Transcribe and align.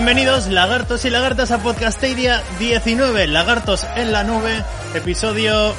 Bienvenidos 0.00 0.46
lagartos 0.46 1.04
y 1.04 1.10
lagartas 1.10 1.50
a 1.50 1.62
Podcastedia 1.62 2.42
19, 2.58 3.26
lagartos 3.26 3.86
en 3.96 4.12
la 4.12 4.24
nube, 4.24 4.64
episodio 4.94 5.74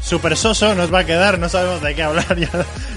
super 0.00 0.36
soso, 0.36 0.76
nos 0.76 0.94
va 0.94 1.00
a 1.00 1.04
quedar, 1.04 1.40
no 1.40 1.48
sabemos 1.48 1.82
de 1.82 1.96
qué 1.96 2.04
hablar, 2.04 2.36
ya, 2.38 2.48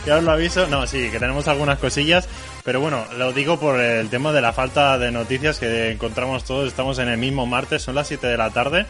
ya 0.05 0.17
os 0.17 0.23
lo 0.23 0.31
aviso. 0.31 0.67
No, 0.67 0.85
sí, 0.85 1.09
que 1.09 1.17
tenemos 1.17 1.47
algunas 1.47 1.79
cosillas, 1.79 2.29
pero 2.63 2.79
bueno, 2.79 3.03
lo 3.17 3.33
digo 3.33 3.59
por 3.59 3.79
el 3.79 4.11
tema 4.11 4.31
de 4.31 4.41
la 4.41 4.53
falta 4.53 4.99
de 4.99 5.11
noticias 5.11 5.57
que 5.57 5.89
encontramos 5.89 6.43
todos, 6.43 6.67
estamos 6.67 6.99
en 6.99 7.09
el 7.09 7.17
mismo 7.17 7.47
martes, 7.47 7.81
son 7.81 7.95
las 7.95 8.07
7 8.07 8.27
de 8.27 8.37
la 8.37 8.51
tarde 8.51 8.85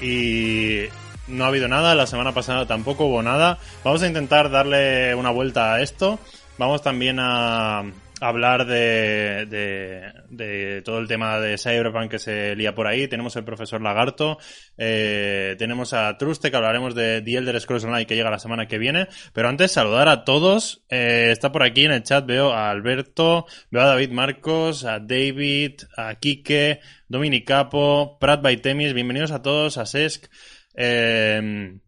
y 0.00 0.84
no 1.26 1.44
ha 1.44 1.48
habido 1.48 1.66
nada, 1.66 1.96
la 1.96 2.06
semana 2.06 2.30
pasada 2.34 2.66
tampoco 2.66 3.06
hubo 3.06 3.20
nada. 3.20 3.58
Vamos 3.82 4.00
a 4.04 4.06
intentar 4.06 4.48
darle 4.48 5.16
una 5.16 5.30
vuelta 5.30 5.74
a 5.74 5.82
esto, 5.82 6.20
vamos 6.56 6.82
también 6.82 7.18
a 7.18 7.82
hablar 8.20 8.66
de, 8.66 9.46
de, 9.46 10.12
de 10.28 10.82
todo 10.82 10.98
el 10.98 11.08
tema 11.08 11.40
de 11.40 11.58
Cyberpunk 11.58 12.10
que 12.10 12.18
se 12.18 12.54
lía 12.54 12.74
por 12.74 12.86
ahí. 12.86 13.08
Tenemos 13.08 13.34
el 13.36 13.44
profesor 13.44 13.80
Lagarto, 13.80 14.38
eh, 14.76 15.56
tenemos 15.58 15.92
a 15.92 16.16
Truste 16.18 16.50
que 16.50 16.56
hablaremos 16.56 16.94
de 16.94 17.22
The 17.22 17.36
Elder 17.36 17.60
Scrolls 17.60 17.84
Online 17.84 18.06
que 18.06 18.16
llega 18.16 18.30
la 18.30 18.38
semana 18.38 18.66
que 18.66 18.78
viene. 18.78 19.08
Pero 19.32 19.48
antes 19.48 19.72
saludar 19.72 20.08
a 20.08 20.24
todos. 20.24 20.84
Eh, 20.90 21.28
está 21.30 21.50
por 21.50 21.62
aquí 21.62 21.84
en 21.84 21.92
el 21.92 22.02
chat, 22.02 22.26
veo 22.26 22.52
a 22.52 22.70
Alberto, 22.70 23.46
veo 23.70 23.82
a 23.82 23.86
David 23.86 24.10
Marcos, 24.10 24.84
a 24.84 24.98
David, 25.00 25.80
a 25.96 26.14
Quique, 26.16 26.80
Dominic 27.08 27.46
Capo, 27.46 28.18
Prat 28.20 28.42
Baitemis. 28.42 28.92
Bienvenidos 28.92 29.30
a 29.30 29.42
todos, 29.42 29.78
a 29.78 29.86
Sesc. 29.86 30.26
Eh, 30.74 31.78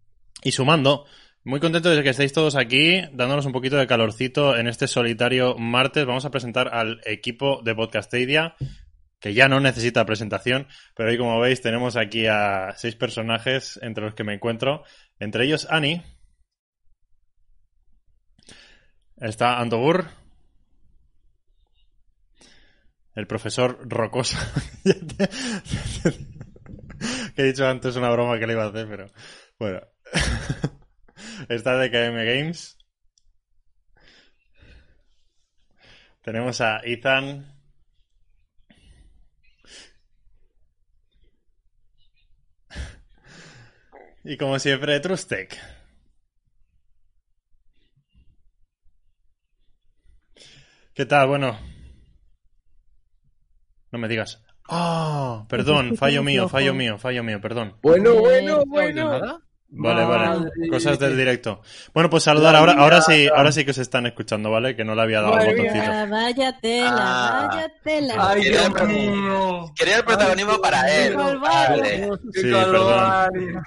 y 0.43 0.53
sumando. 0.53 1.07
Muy 1.45 1.59
contento 1.59 1.91
de 1.91 2.05
que 2.05 2.11
estéis 2.11 2.33
todos 2.33 2.55
aquí, 2.55 3.01
dándonos 3.13 3.47
un 3.47 3.53
poquito 3.53 3.77
de 3.77 3.89
calorcito 3.89 4.57
en 4.57 4.69
este 4.69 4.87
solitario 4.87 5.57
martes. 5.57 6.07
Vamos 6.07 6.25
a 6.25 6.31
presentar 6.31 6.73
al 6.73 7.01
equipo 7.05 7.63
de 7.65 7.75
Podcastedia, 7.75 8.55
que 9.19 9.35
ya 9.35 9.49
no 9.49 9.59
necesita 9.59 10.07
presentación, 10.07 10.69
pero 10.95 11.11
hoy, 11.11 11.19
como 11.19 11.41
veis, 11.41 11.61
tenemos 11.61 11.97
aquí 11.97 12.29
a 12.29 12.75
seis 12.77 12.95
personajes 12.95 13.77
entre 13.83 14.05
los 14.05 14.15
que 14.15 14.23
me 14.23 14.35
encuentro. 14.35 14.85
Entre 15.19 15.45
ellos, 15.45 15.67
Ani. 15.69 16.01
Está 19.17 19.59
Antogur. 19.59 20.07
El 23.17 23.27
profesor 23.27 23.81
Rocosa. 23.83 24.39
que 27.35 27.43
he 27.43 27.47
dicho 27.47 27.67
antes 27.67 27.97
una 27.97 28.11
broma 28.11 28.39
que 28.39 28.47
le 28.47 28.53
iba 28.53 28.63
a 28.63 28.69
hacer, 28.69 28.87
pero 28.89 29.07
bueno. 29.59 29.81
Está 31.49 31.77
de 31.79 31.91
KM 31.91 32.25
Games. 32.25 32.79
Tenemos 36.23 36.61
a 36.61 36.81
Ethan. 36.85 37.53
Y 44.25 44.37
como 44.37 44.59
siempre, 44.59 45.01
Trustec. 45.01 45.59
¿Qué 50.95 51.07
tal? 51.07 51.27
Bueno. 51.27 51.59
No 53.91 53.99
me 53.99 54.09
digas. 54.09 54.43
Ah, 54.69 55.45
perdón, 55.49 55.97
fallo 55.97 56.23
mío, 56.23 56.49
fallo 56.49 56.73
mío, 56.73 56.99
fallo 56.99 57.23
mío, 57.25 57.41
perdón. 57.41 57.79
Bueno, 57.83 58.15
bueno, 58.15 58.65
bueno. 58.65 59.43
Vale. 59.73 60.05
Madre 60.07 60.69
Cosas 60.71 60.99
del 60.99 61.17
directo. 61.17 61.61
Bueno, 61.95 62.09
pues 62.11 62.23
saludar. 62.23 62.55
Ahora, 62.57 62.75
ahora 62.75 63.01
sí, 63.01 63.27
ahora 63.35 63.51
sí 63.53 63.65
que 63.65 63.73
se 63.73 63.83
están 63.83 64.07
escuchando, 64.07 64.51
¿vale? 64.51 64.77
Que 64.77 64.85
no 64.85 64.95
le 64.95 65.03
había 65.03 65.21
dado 65.23 65.39
el 65.39 65.57
botoncito. 65.57 66.11
vaya 66.11 66.59
tela, 66.61 66.91
Ah. 66.95 67.49
vaya 67.51 67.73
tela. 67.83 68.15
Ay, 68.19 68.43
Quería 68.43 68.67
el. 68.67 68.73
Quería 69.75 69.97
el 69.97 70.05
protagonismo 70.05 70.59
para 70.61 70.95
él. 70.95 71.17
Vale. 71.17 72.11
Sí, 72.35 72.51
calvario. 72.51 73.63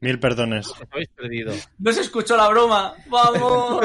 Mil 0.00 0.18
perdones. 0.18 0.66
Os 0.68 0.82
habéis 0.90 1.08
perdido. 1.08 1.52
No 1.78 1.92
se 1.92 2.00
escuchó 2.00 2.36
la 2.36 2.48
broma. 2.48 2.94
Vamos. 3.06 3.84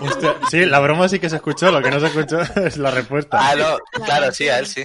Hostia, 0.00 0.36
sí, 0.50 0.64
la 0.66 0.78
broma 0.80 1.08
sí 1.08 1.18
que 1.18 1.28
se 1.30 1.36
escuchó, 1.36 1.70
lo 1.72 1.82
que 1.82 1.90
no 1.90 2.00
se 2.00 2.06
escuchó 2.06 2.40
es 2.64 2.76
la 2.76 2.90
respuesta. 2.90 3.38
Ah, 3.40 3.54
no, 3.56 4.04
claro, 4.04 4.30
sí, 4.32 4.48
a 4.48 4.58
él 4.58 4.66
sí. 4.66 4.84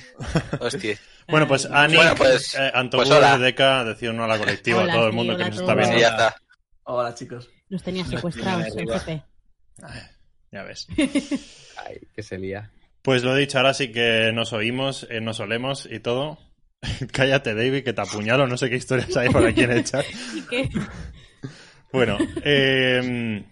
Hostia. 0.60 0.98
Bueno, 1.28 1.48
pues 1.48 1.66
Ani, 1.66 1.96
Bueno, 1.96 2.16
pues- 2.16 2.56
eh, 2.56 2.72
Anto 2.74 2.98
pues 2.98 3.10
hola. 3.10 3.38
Deca, 3.38 3.84
decía 3.84 4.12
no 4.14 4.24
a 4.24 4.28
la 4.28 4.38
colectiva, 4.38 4.82
Hola, 4.84 4.94
a 4.94 4.96
todo 4.96 5.08
el 5.08 5.14
mundo 5.14 5.34
hola 5.34 5.44
que 5.46 5.50
nos 5.52 5.60
está 5.60 5.76
viendo. 5.76 5.98
ya 5.98 6.08
está. 6.10 6.36
Hola, 6.84 7.16
chicos. 7.16 7.50
Los 7.70 7.82
tenía 7.84 8.06
secuestrados 8.06 8.76
el 8.76 8.90
jefe. 8.92 9.24
Ya 10.52 10.64
ves. 10.64 10.88
Ay, 11.86 11.98
que 12.14 12.22
se 12.24 12.38
lía. 12.38 12.72
Pues 13.02 13.24
lo 13.24 13.36
dicho, 13.36 13.58
ahora 13.58 13.74
sí 13.74 13.92
que 13.92 14.32
nos 14.34 14.54
oímos, 14.54 15.08
eh, 15.10 15.20
nos 15.22 15.40
olemos 15.40 15.88
y 15.92 16.00
todo. 16.00 16.38
Cállate, 17.12 17.54
David, 17.56 17.84
que 17.84 17.94
te 17.94 18.02
apuñalo. 18.02 18.48
No 18.48 18.58
sé 18.58 18.70
qué 18.70 18.76
historias 18.76 19.16
hay 19.18 19.30
por 19.30 19.46
aquí 19.46 19.62
en 19.62 19.72
el 19.72 19.84
chat. 19.84 20.06
Bueno, 21.92 22.18
eh, 22.44 23.46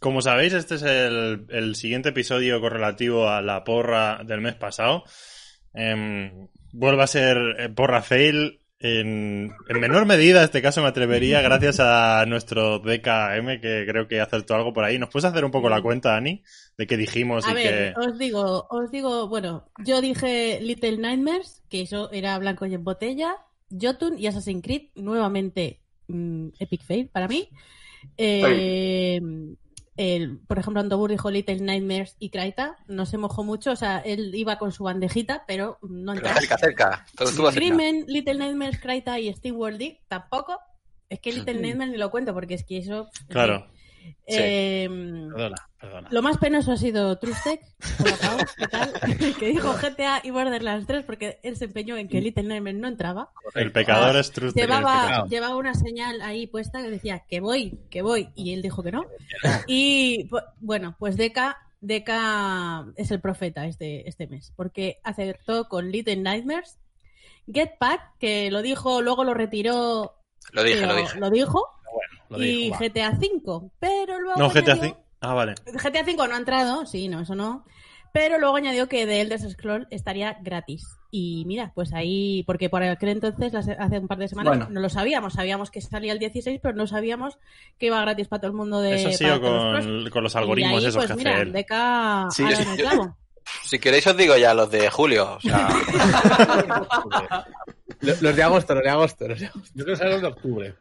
como 0.00 0.20
sabéis, 0.20 0.52
este 0.52 0.74
es 0.74 0.82
el, 0.82 1.46
el 1.48 1.74
siguiente 1.76 2.10
episodio 2.10 2.60
correlativo 2.60 3.30
a 3.30 3.40
la 3.40 3.64
porra 3.64 4.20
del 4.22 4.42
mes 4.42 4.54
pasado. 4.54 5.04
Em, 5.72 6.46
vuelve 6.72 7.02
a 7.02 7.06
ser 7.06 7.36
eh, 7.58 7.68
porra 7.68 8.02
fail. 8.02 8.58
En, 8.82 9.52
en 9.68 9.80
menor 9.80 10.06
medida, 10.06 10.42
este 10.42 10.62
caso 10.62 10.80
me 10.80 10.88
atrevería, 10.88 11.42
gracias 11.42 11.80
a 11.80 12.24
nuestro 12.26 12.78
DKM, 12.78 13.60
que 13.60 13.84
creo 13.86 14.08
que 14.08 14.22
acertó 14.22 14.54
algo 14.54 14.72
por 14.72 14.84
ahí. 14.84 14.98
¿Nos 14.98 15.10
puedes 15.10 15.26
hacer 15.26 15.44
un 15.44 15.50
poco 15.50 15.68
la 15.68 15.82
cuenta, 15.82 16.16
Ani? 16.16 16.42
De 16.78 16.86
qué 16.86 16.96
dijimos 16.96 17.46
A 17.46 17.50
y 17.50 17.54
ver, 17.54 17.92
que. 17.92 18.00
os 18.00 18.18
digo, 18.18 18.66
os 18.70 18.90
digo, 18.90 19.28
bueno, 19.28 19.66
yo 19.84 20.00
dije 20.00 20.60
Little 20.62 20.96
Nightmares, 20.96 21.62
que 21.68 21.82
eso 21.82 22.10
era 22.10 22.38
blanco 22.38 22.64
y 22.64 22.72
en 22.72 22.82
botella, 22.82 23.36
Jotun 23.70 24.18
y 24.18 24.28
Assassin's 24.28 24.62
Creed, 24.62 24.88
nuevamente 24.94 25.80
mm, 26.08 26.48
Epic 26.58 26.82
Fail 26.82 27.08
para 27.08 27.28
mí. 27.28 27.50
Eh, 28.16 29.20
el, 30.00 30.38
por 30.38 30.58
ejemplo, 30.58 30.80
Andobur 30.80 31.10
dijo 31.10 31.30
Little 31.30 31.60
Nightmares 31.60 32.16
y 32.18 32.30
Kraita, 32.30 32.78
no 32.88 33.04
se 33.04 33.18
mojó 33.18 33.44
mucho, 33.44 33.72
o 33.72 33.76
sea, 33.76 33.98
él 33.98 34.34
iba 34.34 34.56
con 34.56 34.72
su 34.72 34.84
bandejita, 34.84 35.44
pero 35.46 35.78
no 35.82 36.14
Pero 36.14 36.26
entraba. 36.26 36.40
cerca, 36.40 36.56
cerca. 36.56 37.06
Crimen, 37.52 38.06
Little 38.08 38.36
Nightmares, 38.36 38.80
Kraita 38.80 39.20
y 39.20 39.30
Steam 39.34 39.56
World 39.56 39.98
tampoco. 40.08 40.58
Es 41.10 41.20
que 41.20 41.32
Little 41.32 41.60
Nightmares 41.60 41.92
ni 41.92 41.98
lo 41.98 42.10
cuento 42.10 42.32
porque 42.32 42.54
es 42.54 42.64
que 42.64 42.78
eso. 42.78 43.10
Claro. 43.28 43.66
Eh, 44.26 44.88
Perdona, 44.88 45.56
perdona. 45.80 46.08
lo 46.12 46.22
más 46.22 46.38
penoso 46.38 46.70
ha 46.72 46.76
sido 46.76 47.18
Trustec, 47.18 47.60
hola, 47.98 48.16
Pau, 48.20 48.38
¿qué 48.56 48.66
tal? 48.68 48.92
que 49.40 49.46
dijo 49.48 49.72
GTA 49.72 50.20
y 50.22 50.30
Borderlands 50.30 50.86
3 50.86 51.04
porque 51.04 51.40
él 51.42 51.56
se 51.56 51.64
empeñó 51.64 51.96
en 51.96 52.06
que 52.08 52.20
Little 52.20 52.44
Nightmares 52.44 52.78
no 52.78 52.86
entraba. 52.86 53.30
El 53.54 53.72
pecador 53.72 54.16
es 54.16 54.30
Trust. 54.30 54.56
Llevaba, 54.56 55.56
una 55.56 55.74
señal 55.74 56.20
ahí 56.22 56.46
puesta 56.46 56.80
que 56.82 56.90
decía 56.90 57.24
que 57.28 57.40
voy, 57.40 57.80
que 57.90 58.02
voy, 58.02 58.28
y 58.36 58.52
él 58.52 58.62
dijo 58.62 58.82
que 58.84 58.92
no. 58.92 59.04
Y 59.66 60.28
bueno, 60.60 60.94
pues 60.98 61.16
Deca, 61.16 61.58
Deca 61.80 62.86
es 62.96 63.10
el 63.10 63.20
profeta 63.20 63.66
este, 63.66 64.08
este 64.08 64.26
mes, 64.28 64.52
porque 64.54 65.00
acertó 65.02 65.68
con 65.68 65.90
Little 65.90 66.16
Nightmares, 66.16 66.78
Get 67.52 67.72
Back, 67.80 68.12
que 68.20 68.50
lo 68.52 68.62
dijo, 68.62 69.02
luego 69.02 69.24
lo 69.24 69.34
retiró, 69.34 70.14
Lo 70.52 70.62
dije, 70.62 70.80
pero 70.82 70.92
lo 70.92 70.98
dije. 71.00 71.18
lo 71.18 71.30
dijo, 71.30 71.66
Lo 72.30 72.42
y 72.44 72.64
dijo. 72.70 72.78
GTA 72.78 73.16
5, 73.20 73.72
pero 73.78 74.18
luego 74.20 74.38
No, 74.38 74.48
GTA 74.48 74.72
añadió- 74.72 74.82
5. 74.84 75.04
Ah, 75.20 75.34
vale. 75.34 75.54
GTA 75.66 76.04
5 76.04 76.26
no 76.28 76.34
ha 76.34 76.38
entrado, 76.38 76.86
sí, 76.86 77.08
no, 77.08 77.20
eso 77.20 77.34
no. 77.34 77.64
Pero 78.12 78.38
luego 78.40 78.56
añadió 78.56 78.88
que 78.88 79.06
The 79.06 79.20
Elder 79.20 79.38
Scroll 79.38 79.86
estaría 79.90 80.36
gratis. 80.42 80.84
Y 81.12 81.44
mira, 81.46 81.70
pues 81.74 81.92
ahí, 81.92 82.42
porque 82.44 82.68
por 82.68 82.82
aquel 82.82 83.10
entonces, 83.10 83.54
hace 83.54 83.98
un 83.98 84.08
par 84.08 84.18
de 84.18 84.26
semanas, 84.26 84.56
Bueno. 84.58 84.68
no 84.72 84.80
lo 84.80 84.88
sabíamos. 84.88 85.34
Sabíamos 85.34 85.70
que 85.70 85.80
salía 85.80 86.12
el 86.12 86.18
16, 86.18 86.58
pero 86.62 86.74
no 86.74 86.86
sabíamos 86.88 87.38
que 87.78 87.86
iba 87.86 88.00
gratis 88.00 88.26
para 88.26 88.40
todo 88.40 88.50
el 88.50 88.56
mundo 88.56 88.80
de. 88.80 88.94
Eso 88.96 89.08
ha 89.10 89.12
sido 89.12 89.40
con, 89.40 90.10
con 90.10 90.24
los 90.24 90.34
Y 90.34 90.38
algoritmos 90.38 90.82
ahí, 90.82 90.88
esos 90.88 90.96
pues 90.96 91.10
que 91.10 91.16
mira, 91.16 91.32
hace 91.34 91.42
él. 91.42 91.52
Deca 91.52 92.26
Sí, 92.30 92.42
yo- 92.48 92.76
yo-. 92.76 93.16
Si 93.64 93.78
queréis 93.78 94.06
os 94.06 94.16
digo 94.16 94.36
ya 94.36 94.54
los 94.54 94.70
de 94.70 94.88
julio. 94.90 95.34
O 95.36 95.40
sea, 95.40 95.68
Lo- 98.00 98.14
Los 98.20 98.36
de 98.36 98.42
agosto, 98.42 98.74
los 98.74 98.82
de 98.84 98.90
agosto, 98.90 99.28
los 99.28 99.38
de 99.40 99.46
agosto. 99.46 99.70
Yo 99.74 99.84
creo 99.84 99.96
que 99.96 99.98
sale 99.98 100.12
los 100.12 100.22
de 100.22 100.28
octubre. 100.28 100.74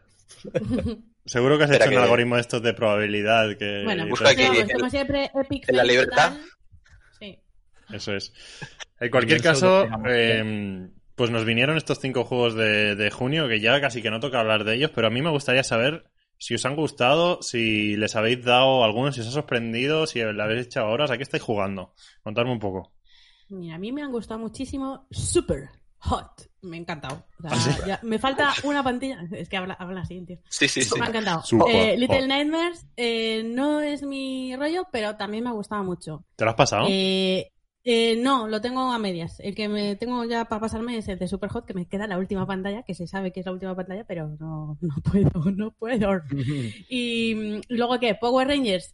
Seguro 1.29 1.57
que 1.59 1.65
has 1.65 1.69
Espera 1.69 1.85
hecho 1.91 1.95
un 1.99 2.03
algoritmo 2.03 2.35
de 2.35 2.41
estos 2.41 2.61
de 2.63 2.73
probabilidad 2.73 3.55
que... 3.55 3.83
Bueno, 3.83 4.07
Busca 4.07 4.29
aquí. 4.29 4.41
vamos, 4.47 4.71
como 4.73 4.89
siempre, 4.89 5.31
Epic 5.35 5.69
en 5.69 5.77
la 5.77 5.83
libertad. 5.83 6.31
total. 6.31 6.45
Sí. 7.19 7.39
Eso 7.93 8.15
es. 8.15 8.33
En 8.99 9.11
cualquier 9.11 9.39
caso, 9.39 9.87
eh, 10.07 10.89
pues 11.13 11.29
nos 11.29 11.45
vinieron 11.45 11.77
estos 11.77 11.99
cinco 11.99 12.23
juegos 12.23 12.55
de, 12.55 12.95
de 12.95 13.11
junio 13.11 13.47
que 13.47 13.59
ya 13.59 13.79
casi 13.79 14.01
que 14.01 14.09
no 14.09 14.19
toca 14.19 14.39
hablar 14.39 14.63
de 14.63 14.73
ellos, 14.73 14.91
pero 14.95 15.05
a 15.05 15.11
mí 15.11 15.21
me 15.21 15.29
gustaría 15.29 15.63
saber 15.63 16.09
si 16.39 16.55
os 16.55 16.65
han 16.65 16.75
gustado, 16.75 17.43
si 17.43 17.95
les 17.95 18.15
habéis 18.15 18.43
dado 18.43 18.83
algunos, 18.83 19.13
si 19.13 19.21
os 19.21 19.27
ha 19.27 19.31
sorprendido, 19.31 20.07
si 20.07 20.23
le 20.23 20.41
habéis 20.41 20.65
echado 20.65 20.87
horas, 20.87 21.11
¿a 21.11 21.17
qué 21.17 21.23
estáis 21.23 21.43
jugando? 21.43 21.93
Contadme 22.23 22.53
un 22.53 22.59
poco. 22.59 22.93
Mira, 23.49 23.75
a 23.75 23.77
mí 23.77 23.91
me 23.91 24.01
han 24.01 24.11
gustado 24.11 24.39
muchísimo 24.39 25.07
Super 25.11 25.69
Hot. 26.01 26.49
Me 26.61 26.77
ha 26.77 26.79
encantado. 26.79 27.25
O 27.39 27.41
sea, 27.41 27.51
¿Ah, 27.53 27.59
sí? 27.59 27.71
ya- 27.87 27.99
me 28.03 28.19
falta 28.19 28.53
una 28.63 28.83
pantalla. 28.83 29.21
Es 29.31 29.47
que 29.49 29.57
habla, 29.57 29.73
habla 29.75 30.01
así, 30.01 30.21
tío. 30.25 30.37
sí, 30.49 30.67
sí, 30.67 30.81
sí. 30.81 30.99
Me 30.99 31.05
ha 31.05 31.09
encantado. 31.09 31.43
Super 31.43 31.67
Eh, 31.75 31.89
Hot. 31.91 31.99
Little 31.99 32.27
Nightmares 32.27 32.85
eh, 32.97 33.43
no 33.45 33.79
es 33.81 34.03
mi 34.03 34.55
rollo, 34.55 34.87
pero 34.91 35.15
también 35.15 35.43
me 35.43 35.49
ha 35.49 35.53
gustado 35.53 35.83
mucho. 35.83 36.23
¿Te 36.35 36.43
lo 36.45 36.51
has 36.51 36.57
pasado? 36.57 36.87
Eh, 36.89 37.51
eh, 37.85 38.17
no, 38.21 38.47
lo 38.47 38.59
tengo 38.61 38.91
a 38.91 38.99
medias. 38.99 39.39
El 39.39 39.55
que 39.55 39.69
me 39.69 39.95
tengo 39.95 40.23
ya 40.25 40.45
para 40.45 40.59
pasarme 40.61 40.97
es 40.97 41.07
el 41.07 41.17
de 41.17 41.27
Super 41.29 41.49
Hot, 41.49 41.65
que 41.65 41.73
me 41.73 41.87
queda 41.87 42.07
la 42.07 42.17
última 42.17 42.45
pantalla, 42.45 42.83
que 42.83 42.93
se 42.93 43.07
sabe 43.07 43.31
que 43.31 43.39
es 43.39 43.45
la 43.45 43.53
última 43.53 43.75
pantalla, 43.75 44.03
pero 44.05 44.27
no, 44.39 44.77
no 44.81 44.95
puedo, 45.03 45.31
no 45.55 45.71
puedo. 45.71 46.21
Y, 46.89 47.35
mm, 47.35 47.61
y 47.69 47.75
luego, 47.77 47.99
¿qué? 47.99 48.15
Power 48.15 48.47
Rangers. 48.47 48.91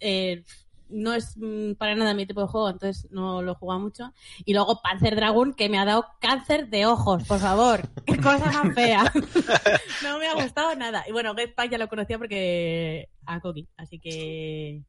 No 0.90 1.14
es 1.14 1.36
mm, 1.38 1.74
para 1.74 1.96
nada 1.96 2.14
mi 2.14 2.26
tipo 2.26 2.42
de 2.42 2.48
juego, 2.48 2.70
entonces 2.70 3.08
no 3.12 3.42
lo 3.42 3.56
jugado 3.56 3.80
mucho. 3.80 4.14
Y 4.46 4.54
luego 4.54 4.82
Panzer 4.82 5.16
Dragon, 5.16 5.54
que 5.54 5.70
me 5.70 5.78
ha 5.78 5.86
dado 5.86 6.06
cáncer 6.20 6.70
de 6.70 6.86
ojos, 6.86 7.24
por 7.24 7.40
favor. 7.40 7.82
Qué 8.06 8.18
cosa 8.18 8.52
más 8.52 8.74
fea. 8.74 9.12
no 10.04 10.20
me 10.20 10.28
ha 10.28 10.34
gustado 10.36 10.76
nada. 10.76 11.04
Y 11.08 11.12
bueno, 11.12 11.36
Get 11.36 11.56
Pack 11.56 11.72
ya 11.72 11.78
lo 11.78 11.90
conocía 11.90 12.18
porque 12.18 13.10
a 13.26 13.40
Koki, 13.40 13.68
así 13.78 14.00
que 14.00 14.84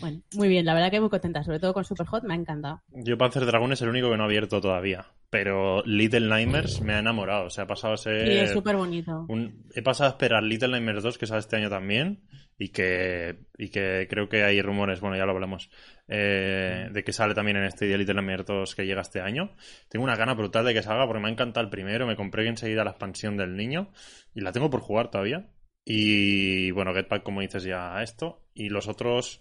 bueno, 0.00 0.22
muy 0.34 0.48
bien, 0.48 0.64
la 0.64 0.74
verdad 0.74 0.90
que 0.90 1.00
muy 1.00 1.10
contenta, 1.10 1.42
sobre 1.44 1.58
todo 1.60 1.74
con 1.74 1.84
Super 1.84 2.06
Hot, 2.06 2.24
me 2.24 2.34
ha 2.34 2.36
encantado. 2.36 2.80
Yo 2.92 3.18
Panzer 3.18 3.44
Dragon 3.46 3.72
es 3.72 3.82
el 3.82 3.88
único 3.88 4.10
que 4.10 4.16
no 4.16 4.22
he 4.24 4.26
abierto 4.26 4.60
todavía, 4.60 5.06
pero 5.30 5.82
Little 5.84 6.28
Nightmares 6.28 6.80
me 6.80 6.94
ha 6.94 6.98
enamorado, 7.00 7.46
o 7.46 7.50
sea, 7.50 7.64
ha 7.64 7.66
pasado 7.66 7.94
a 7.94 7.96
ser... 7.96 8.26
Y 8.28 8.38
es 8.38 8.52
súper 8.52 8.76
bonito. 8.76 9.26
un- 9.28 9.64
He 9.74 9.82
pasado 9.82 10.08
a 10.10 10.12
esperar 10.12 10.42
Little 10.42 10.68
Nightmares 10.68 11.02
2, 11.02 11.18
que 11.18 11.26
sale 11.26 11.40
este 11.40 11.56
año 11.56 11.68
también, 11.68 12.22
y 12.56 12.68
que, 12.68 13.46
y 13.58 13.68
que 13.70 14.06
creo 14.08 14.28
que 14.28 14.44
hay 14.44 14.62
rumores, 14.62 15.00
bueno, 15.00 15.16
ya 15.16 15.24
lo 15.26 15.32
hablamos, 15.32 15.70
eh, 16.06 16.88
de 16.92 17.02
que 17.04 17.12
sale 17.12 17.34
también 17.34 17.56
en 17.56 17.64
este 17.64 17.86
día 17.86 17.96
Little 17.96 18.14
Nightmares 18.14 18.46
2 18.46 18.74
que 18.76 18.86
llega 18.86 19.00
este 19.00 19.20
año. 19.20 19.56
Tengo 19.88 20.04
una 20.04 20.14
gana 20.16 20.34
brutal 20.34 20.64
de 20.64 20.72
que 20.74 20.82
salga 20.82 21.04
porque 21.06 21.20
me 21.20 21.28
ha 21.28 21.32
encantado 21.32 21.64
el 21.64 21.70
primero, 21.70 22.06
me 22.06 22.14
compré 22.16 22.46
enseguida 22.46 22.84
la 22.84 22.90
expansión 22.90 23.36
del 23.36 23.56
niño 23.56 23.90
y 24.34 24.40
la 24.40 24.52
tengo 24.52 24.70
por 24.70 24.80
jugar 24.80 25.10
todavía. 25.10 25.48
Y 25.84 26.70
bueno, 26.70 26.94
Get 26.94 27.08
Back, 27.08 27.24
como 27.24 27.40
dices, 27.40 27.64
ya 27.64 28.00
esto. 28.02 28.46
Y 28.54 28.68
los 28.70 28.88
otros, 28.88 29.38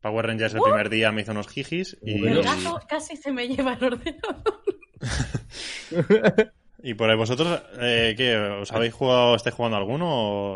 Power 0.00 0.26
Rangers 0.26 0.54
el 0.54 0.60
primer 0.60 0.88
día 0.88 1.12
me 1.12 1.22
hizo 1.22 1.32
unos 1.32 1.48
jijis 1.48 1.96
y, 2.02 2.26
El 2.26 2.42
gato 2.42 2.80
casi 2.88 3.16
se 3.16 3.30
me 3.32 3.48
lleva 3.48 3.74
el 3.74 3.84
ordenador. 3.84 4.62
y 6.82 6.94
por 6.94 7.10
ahí 7.10 7.16
vosotros, 7.16 7.62
eh, 7.78 8.14
¿qué? 8.16 8.36
¿Os 8.36 8.72
habéis 8.72 8.94
jugado, 8.94 9.34
estáis 9.34 9.54
jugando 9.54 9.76
alguno 9.76 10.06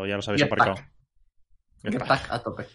o 0.01 0.05
ya 0.05 0.15
los 0.15 0.27
habéis 0.27 0.43
Get 0.43 0.51
aparcado? 0.51 0.75
Pack. 1.83 2.07
Pack 2.07 2.27
a 2.31 2.39
tope. 2.41 2.65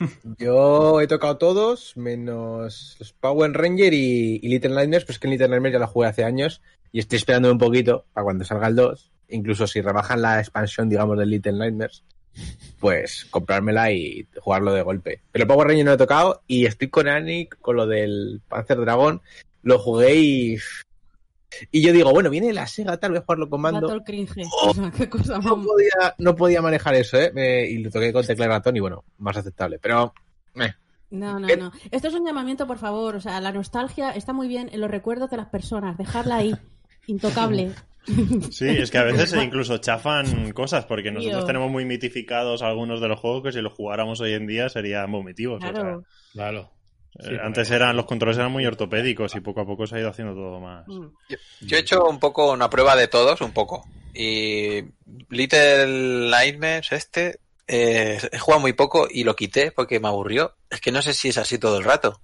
Yo 0.38 1.00
he 1.00 1.06
tocado 1.06 1.38
todos, 1.38 1.96
menos 1.96 2.96
los 2.98 3.12
Power 3.12 3.52
Ranger 3.52 3.92
y, 3.94 4.40
y 4.42 4.48
Little 4.48 4.74
Nightmares, 4.74 5.04
pues 5.04 5.18
que 5.18 5.28
en 5.28 5.32
Little 5.32 5.48
Nightmares 5.48 5.74
ya 5.74 5.78
lo 5.78 5.86
jugué 5.86 6.08
hace 6.08 6.24
años 6.24 6.60
y 6.90 6.98
estoy 6.98 7.18
esperando 7.18 7.52
un 7.52 7.58
poquito 7.58 8.06
para 8.12 8.24
cuando 8.24 8.44
salga 8.44 8.66
el 8.66 8.76
2, 8.76 9.12
incluso 9.28 9.66
si 9.66 9.80
rebajan 9.80 10.22
la 10.22 10.40
expansión, 10.40 10.88
digamos, 10.88 11.18
del 11.18 11.30
Little 11.30 11.52
Nightmares, 11.52 12.04
pues 12.78 13.26
comprármela 13.30 13.92
y 13.92 14.26
jugarlo 14.40 14.72
de 14.72 14.82
golpe. 14.82 15.20
Pero 15.32 15.46
Power 15.46 15.68
Ranger 15.68 15.84
no 15.84 15.90
lo 15.90 15.94
he 15.94 15.98
tocado 15.98 16.42
y 16.46 16.66
estoy 16.66 16.88
con 16.88 17.08
Anik, 17.08 17.58
con 17.60 17.76
lo 17.76 17.86
del 17.86 18.40
Panzer 18.48 18.78
Dragon, 18.78 19.20
lo 19.62 19.78
jugué 19.78 20.14
y... 20.16 20.56
Y 21.72 21.82
yo 21.82 21.92
digo, 21.92 22.12
bueno, 22.12 22.30
viene 22.30 22.52
la 22.52 22.66
Sega, 22.68 22.96
tal, 22.96 23.16
a 23.16 23.20
jugarlo 23.22 23.50
con 23.50 23.60
mando. 23.60 23.80
Gato 23.80 23.94
el 23.94 24.04
cringe. 24.04 24.46
O 24.62 24.72
sea, 24.72 24.90
qué 24.96 25.08
cosa 25.10 25.38
No 25.38 25.60
podía, 25.62 26.14
no 26.18 26.36
podía 26.36 26.62
manejar 26.62 26.94
eso, 26.94 27.18
¿eh? 27.18 27.32
Me- 27.34 27.66
y 27.68 27.78
lo 27.78 27.90
toqué 27.90 28.12
con 28.12 28.24
tecla 28.24 28.44
y 28.44 28.48
ratón 28.48 28.76
y 28.76 28.80
bueno, 28.80 29.02
más 29.18 29.36
aceptable. 29.36 29.78
Pero 29.80 30.14
eh, 30.54 30.72
No, 31.10 31.40
no, 31.40 31.48
no. 31.56 31.72
Esto 31.90 32.06
es 32.08 32.14
un 32.14 32.24
llamamiento, 32.24 32.68
por 32.68 32.78
favor. 32.78 33.16
O 33.16 33.20
sea, 33.20 33.40
la 33.40 33.50
nostalgia 33.50 34.10
está 34.12 34.32
muy 34.32 34.46
bien 34.46 34.70
en 34.72 34.80
los 34.80 34.90
recuerdos 34.90 35.28
de 35.28 35.38
las 35.38 35.48
personas. 35.48 35.98
Dejarla 35.98 36.36
ahí, 36.36 36.54
intocable. 37.08 37.72
Sí, 38.50 38.66
es 38.68 38.90
que 38.90 38.98
a 38.98 39.04
veces 39.04 39.34
incluso 39.34 39.78
chafan 39.78 40.52
cosas 40.52 40.84
porque 40.86 41.10
nosotros 41.10 41.40
Tío. 41.40 41.46
tenemos 41.46 41.70
muy 41.70 41.84
mitificados 41.84 42.62
algunos 42.62 43.00
de 43.00 43.08
los 43.08 43.20
juegos 43.20 43.42
que 43.42 43.52
si 43.52 43.60
los 43.60 43.72
jugáramos 43.72 44.20
hoy 44.20 44.32
en 44.32 44.46
día 44.46 44.68
serían 44.68 45.10
vomitivos. 45.12 45.58
o 45.58 45.60
sea, 45.62 45.72
Claro. 45.72 46.04
Claro. 46.32 46.70
eh, 47.18 47.22
Sí, 47.28 47.34
antes 47.42 47.70
eran 47.70 47.96
los 47.96 48.06
controles 48.06 48.38
eran 48.38 48.52
muy 48.52 48.64
ortopédicos 48.66 49.34
y 49.36 49.40
poco 49.40 49.60
a 49.60 49.66
poco 49.66 49.86
se 49.86 49.96
ha 49.96 50.00
ido 50.00 50.08
haciendo 50.08 50.34
todo 50.34 50.60
más. 50.60 50.86
Mm. 50.88 51.06
Yo 51.62 51.76
he 51.76 51.80
hecho 51.80 52.04
un 52.04 52.18
poco 52.18 52.52
una 52.52 52.70
prueba 52.70 52.96
de 52.96 53.08
todos, 53.08 53.40
un 53.42 53.52
poco. 53.52 53.86
Y 54.14 54.82
Little 55.28 56.30
Nightmares, 56.30 56.92
este, 56.92 57.38
eh, 57.68 58.18
he 58.32 58.38
jugado 58.38 58.60
muy 58.60 58.72
poco 58.72 59.06
y 59.10 59.24
lo 59.24 59.36
quité 59.36 59.72
porque 59.72 60.00
me 60.00 60.08
aburrió. 60.08 60.54
Es 60.68 60.80
que 60.80 60.90
no 60.92 61.02
sé 61.02 61.14
si 61.14 61.28
es 61.28 61.38
así 61.38 61.58
todo 61.58 61.78
el 61.78 61.84
rato. 61.84 62.20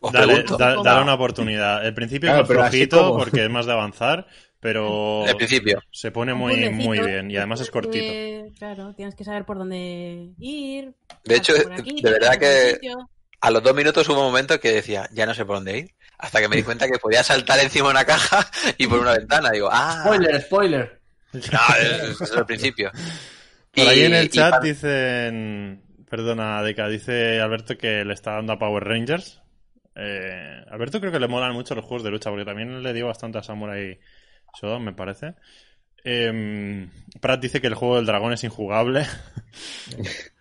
Os 0.00 0.12
Dale, 0.12 0.44
da- 0.58 0.76
dale 0.82 1.02
una 1.02 1.14
oportunidad. 1.14 1.84
El 1.86 1.94
principio 1.94 2.28
Claro, 2.30 2.42
es 2.44 2.48
más 2.50 2.58
así 2.68 2.76
flojito 2.76 2.98
como. 3.08 3.18
porque 3.18 3.44
es 3.44 3.50
más 3.50 3.66
de 3.66 3.72
avanzar, 3.72 4.26
pero 4.60 5.24
Al 5.28 5.36
principio. 5.36 5.82
se 5.90 6.10
pone 6.10 6.34
muy, 6.34 6.68
muy 6.70 6.98
bien 7.00 7.30
y 7.30 7.36
además 7.36 7.60
es 7.60 7.70
cortito. 7.70 8.04
eh, 8.04 8.44
claro, 8.58 8.94
tienes 8.94 9.14
que 9.14 9.24
saber 9.24 9.44
por 9.44 9.58
dónde 9.58 10.30
ir. 10.38 10.92
De 11.24 11.36
hecho, 11.36 11.52
aquí, 11.76 12.00
de 12.02 12.10
verdad 12.10 12.38
que-. 12.38 12.78
A 13.40 13.50
los 13.50 13.62
dos 13.62 13.74
minutos 13.74 14.08
hubo 14.08 14.20
un 14.20 14.26
momento 14.28 14.58
que 14.58 14.72
decía, 14.72 15.06
ya 15.12 15.26
no 15.26 15.34
sé 15.34 15.44
por 15.44 15.56
dónde 15.56 15.78
ir. 15.78 15.94
Hasta 16.18 16.40
que 16.40 16.48
me 16.48 16.56
di 16.56 16.62
cuenta 16.64 16.86
que 16.86 16.98
podía 16.98 17.22
saltar 17.22 17.60
encima 17.60 17.88
de 17.88 17.90
una 17.92 18.04
caja 18.06 18.48
y 18.78 18.86
por 18.86 19.00
una 19.00 19.12
ventana. 19.12 19.50
Digo, 19.50 19.68
ah, 19.70 20.02
Spoiler, 20.06 20.40
spoiler. 20.42 21.00
no, 21.34 21.40
es, 21.78 22.20
es 22.22 22.30
el 22.32 22.46
principio. 22.46 22.90
Por 23.74 23.88
ahí 23.88 24.04
en 24.04 24.14
el 24.14 24.30
chat 24.30 24.50
para- 24.52 24.62
dicen, 24.64 25.82
perdona, 26.14 26.62
Deca, 26.62 26.88
dice 26.88 27.40
Alberto 27.40 27.76
que 27.76 28.04
le 28.04 28.14
está 28.14 28.34
dando 28.34 28.52
a 28.52 28.58
Power 28.58 28.84
Rangers. 28.84 29.42
Eh, 29.96 30.64
Alberto 30.70 31.00
creo 31.00 31.10
que 31.10 31.18
le 31.18 31.26
molan 31.26 31.54
mucho 31.54 31.74
los 31.74 31.84
juegos 31.84 32.04
de 32.04 32.12
lucha 32.12 32.30
porque 32.30 32.44
también 32.44 32.84
le 32.84 32.92
dio 32.92 33.08
bastante 33.08 33.38
a 33.38 33.42
Samurai 33.42 33.98
Shodown, 34.54 34.84
me 34.84 34.92
parece. 34.92 35.34
Eh, 36.04 36.88
Pratt 37.20 37.40
dice 37.40 37.60
que 37.60 37.66
el 37.66 37.74
juego 37.74 37.96
del 37.96 38.06
dragón 38.06 38.32
es 38.32 38.44
injugable. 38.44 39.06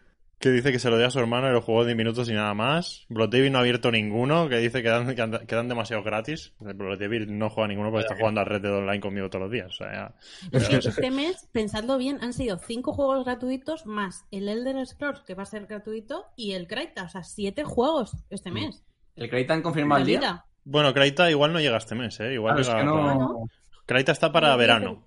que 0.43 0.51
dice 0.51 0.73
que 0.73 0.79
se 0.79 0.89
lo 0.89 0.97
dio 0.97 1.07
a 1.07 1.09
su 1.09 1.19
hermano 1.19 1.47
y 1.47 1.53
lo 1.53 1.61
jugó 1.61 1.85
10 1.85 1.95
minutos 1.95 2.27
y 2.29 2.33
nada 2.33 2.53
más. 2.53 3.05
Blood 3.07 3.29
Devil 3.29 3.51
no 3.53 3.59
ha 3.59 3.61
abierto 3.61 3.89
ninguno, 3.91 4.49
que 4.49 4.57
dice 4.57 4.83
que 4.83 4.89
dan, 4.89 5.07
que 5.07 5.15
dan- 5.15 5.45
que 5.47 5.55
dan 5.55 5.69
demasiado 5.69 6.03
gratis. 6.03 6.53
Blood 6.59 6.99
Devil 6.99 7.37
no 7.37 7.49
juega 7.49 7.69
ninguno 7.69 7.89
porque 7.91 8.03
está 8.07 8.17
jugando 8.17 8.41
a 8.41 8.43
Red 8.43 8.61
Dead 8.61 8.73
Online 8.75 8.99
conmigo 8.99 9.29
todos 9.29 9.43
los 9.43 9.51
días. 9.51 9.67
O 9.69 9.71
sea, 9.71 9.91
ya- 9.93 10.15
Es 10.51 10.67
que 10.67 10.75
este 10.75 11.11
mes, 11.11 11.47
pensadlo 11.53 11.97
bien, 11.97 12.19
han 12.21 12.33
sido 12.33 12.57
cinco 12.57 12.91
juegos 12.91 13.23
gratuitos 13.23 13.85
más 13.85 14.25
el 14.31 14.49
Elder 14.49 14.85
Scrolls, 14.85 15.21
que 15.21 15.33
va 15.33 15.43
a 15.43 15.45
ser 15.45 15.65
gratuito, 15.65 16.25
y 16.35 16.51
el 16.51 16.67
Kraita. 16.67 17.03
O 17.05 17.09
sea, 17.09 17.23
siete 17.23 17.63
juegos 17.63 18.17
este 18.29 18.51
Mm. 18.51 18.53
mes. 18.53 18.83
¿El 19.15 19.29
Creighton 19.29 19.61
confirma 19.61 19.97
el 19.99 20.05
día? 20.05 20.43
Bueno, 20.65 20.93
Kraita 20.93 21.31
igual 21.31 21.53
no 21.53 21.59
llega 21.61 21.77
este 21.77 21.95
mes, 21.95 22.19
¿eh? 22.19 22.33
Igual 22.33 22.55
Claro, 22.55 22.61
es 22.61 22.67
llega 22.67 22.79
que 22.81 23.01
para- 23.01 23.13
no... 23.15 23.45
Kraita 23.85 24.11
está 24.11 24.31
para 24.31 24.49
No, 24.49 24.57
verano. 24.57 25.05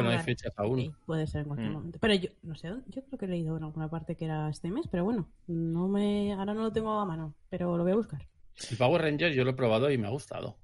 Claro, 0.00 0.04
no 0.04 0.10
hay 0.10 0.24
fechas 0.24 0.52
aún. 0.56 0.78
Sí, 0.80 0.92
puede 1.06 1.26
ser 1.26 1.42
en 1.42 1.46
cualquier 1.48 1.70
Mm. 1.70 1.74
momento. 1.74 1.98
Pero 2.00 2.14
yo, 2.14 2.28
no 2.42 2.54
sé, 2.54 2.68
yo 2.88 3.02
creo 3.04 3.18
que 3.18 3.24
he 3.26 3.28
leído 3.28 3.56
en 3.56 3.64
alguna 3.64 3.88
parte 3.88 4.16
que 4.16 4.24
era 4.24 4.48
este 4.48 4.70
mes, 4.70 4.86
pero 4.90 5.04
bueno, 5.04 5.28
no 5.46 5.88
me, 5.88 6.32
ahora 6.32 6.54
no 6.54 6.62
lo 6.62 6.72
tengo 6.72 6.98
a 6.98 7.04
mano, 7.04 7.34
pero 7.50 7.76
lo 7.76 7.82
voy 7.82 7.92
a 7.92 7.96
buscar. 7.96 8.26
El 8.70 8.76
Power 8.76 9.02
Ranger 9.02 9.32
yo 9.32 9.44
lo 9.44 9.50
he 9.50 9.54
probado 9.54 9.90
y 9.90 9.98
me 9.98 10.06
ha 10.06 10.10
gustado. 10.10 10.56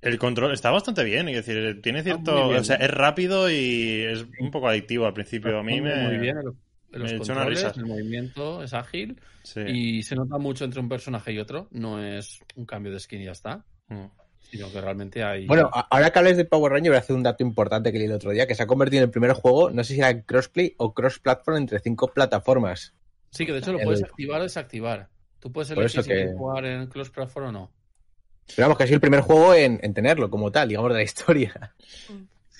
El 0.00 0.18
control 0.18 0.52
está 0.52 0.70
bastante 0.70 1.02
bien, 1.02 1.28
es 1.28 1.44
decir, 1.44 1.80
tiene 1.82 2.02
cierto. 2.04 2.32
muy 2.32 2.48
bien. 2.50 2.60
O 2.60 2.64
sea, 2.64 2.76
es 2.76 2.90
rápido 2.90 3.50
y 3.50 4.02
es 4.02 4.24
un 4.40 4.50
poco 4.52 4.68
adictivo 4.68 5.06
al 5.06 5.12
principio. 5.14 5.58
A 5.58 5.62
mí 5.62 5.80
me. 5.80 5.94
Muy 6.08 6.18
bien, 6.18 6.36
me 6.36 6.98
los 7.00 7.12
unas 7.12 7.26
controles, 7.28 7.58
risas. 7.58 7.76
el 7.78 7.86
movimiento 7.86 8.62
es 8.62 8.72
ágil 8.74 9.20
Sí. 9.42 9.60
y 9.66 10.02
se 10.04 10.14
nota 10.14 10.38
mucho 10.38 10.64
entre 10.64 10.80
un 10.80 10.88
personaje 10.88 11.32
y 11.32 11.38
otro. 11.38 11.68
No 11.72 12.00
es 12.02 12.38
un 12.54 12.64
cambio 12.64 12.92
de 12.92 13.00
skin 13.00 13.22
y 13.22 13.24
ya 13.24 13.32
está, 13.32 13.64
Mm. 13.88 14.04
Sino 14.40 14.70
que 14.72 14.80
realmente 14.80 15.22
hay... 15.22 15.46
Bueno, 15.46 15.70
ahora 15.72 16.10
que 16.10 16.18
hables 16.18 16.36
de 16.36 16.44
Power 16.44 16.72
Ranger, 16.72 16.90
voy 16.90 16.96
a 16.96 17.00
hacer 17.00 17.16
un 17.16 17.22
dato 17.22 17.42
importante 17.42 17.92
que 17.92 17.98
leí 17.98 18.06
el 18.06 18.12
otro 18.12 18.30
día, 18.30 18.46
que 18.46 18.54
se 18.54 18.62
ha 18.62 18.66
convertido 18.66 19.02
en 19.02 19.08
el 19.08 19.10
primer 19.10 19.32
juego, 19.32 19.70
no 19.70 19.82
sé 19.84 19.94
si 19.94 20.00
era 20.00 20.22
crossplay 20.22 20.74
o 20.78 20.94
cross-platform 20.94 21.56
entre 21.58 21.80
cinco 21.80 22.08
plataformas. 22.12 22.94
Sí, 23.30 23.44
que 23.46 23.52
de 23.52 23.58
hecho 23.58 23.72
lo 23.72 23.78
el- 23.78 23.84
puedes 23.84 24.02
activar 24.02 24.40
o 24.40 24.44
desactivar. 24.44 25.08
Tú 25.40 25.52
puedes 25.52 25.68
Por 25.68 25.78
elegir 25.78 26.02
si 26.02 26.08
que- 26.08 26.14
quieres 26.14 26.36
jugar 26.36 26.64
en 26.64 26.86
Close 26.88 27.10
Platform 27.10 27.48
o 27.48 27.52
no. 27.52 27.72
Pero 28.56 28.66
vamos, 28.66 28.78
que 28.78 28.84
ha 28.84 28.86
sido 28.86 28.96
el 28.96 29.00
primer 29.02 29.20
juego 29.20 29.54
en, 29.54 29.78
en 29.82 29.92
tenerlo 29.94 30.30
como 30.30 30.50
tal, 30.50 30.68
digamos, 30.68 30.90
de 30.90 30.96
la 30.96 31.02
historia. 31.02 31.74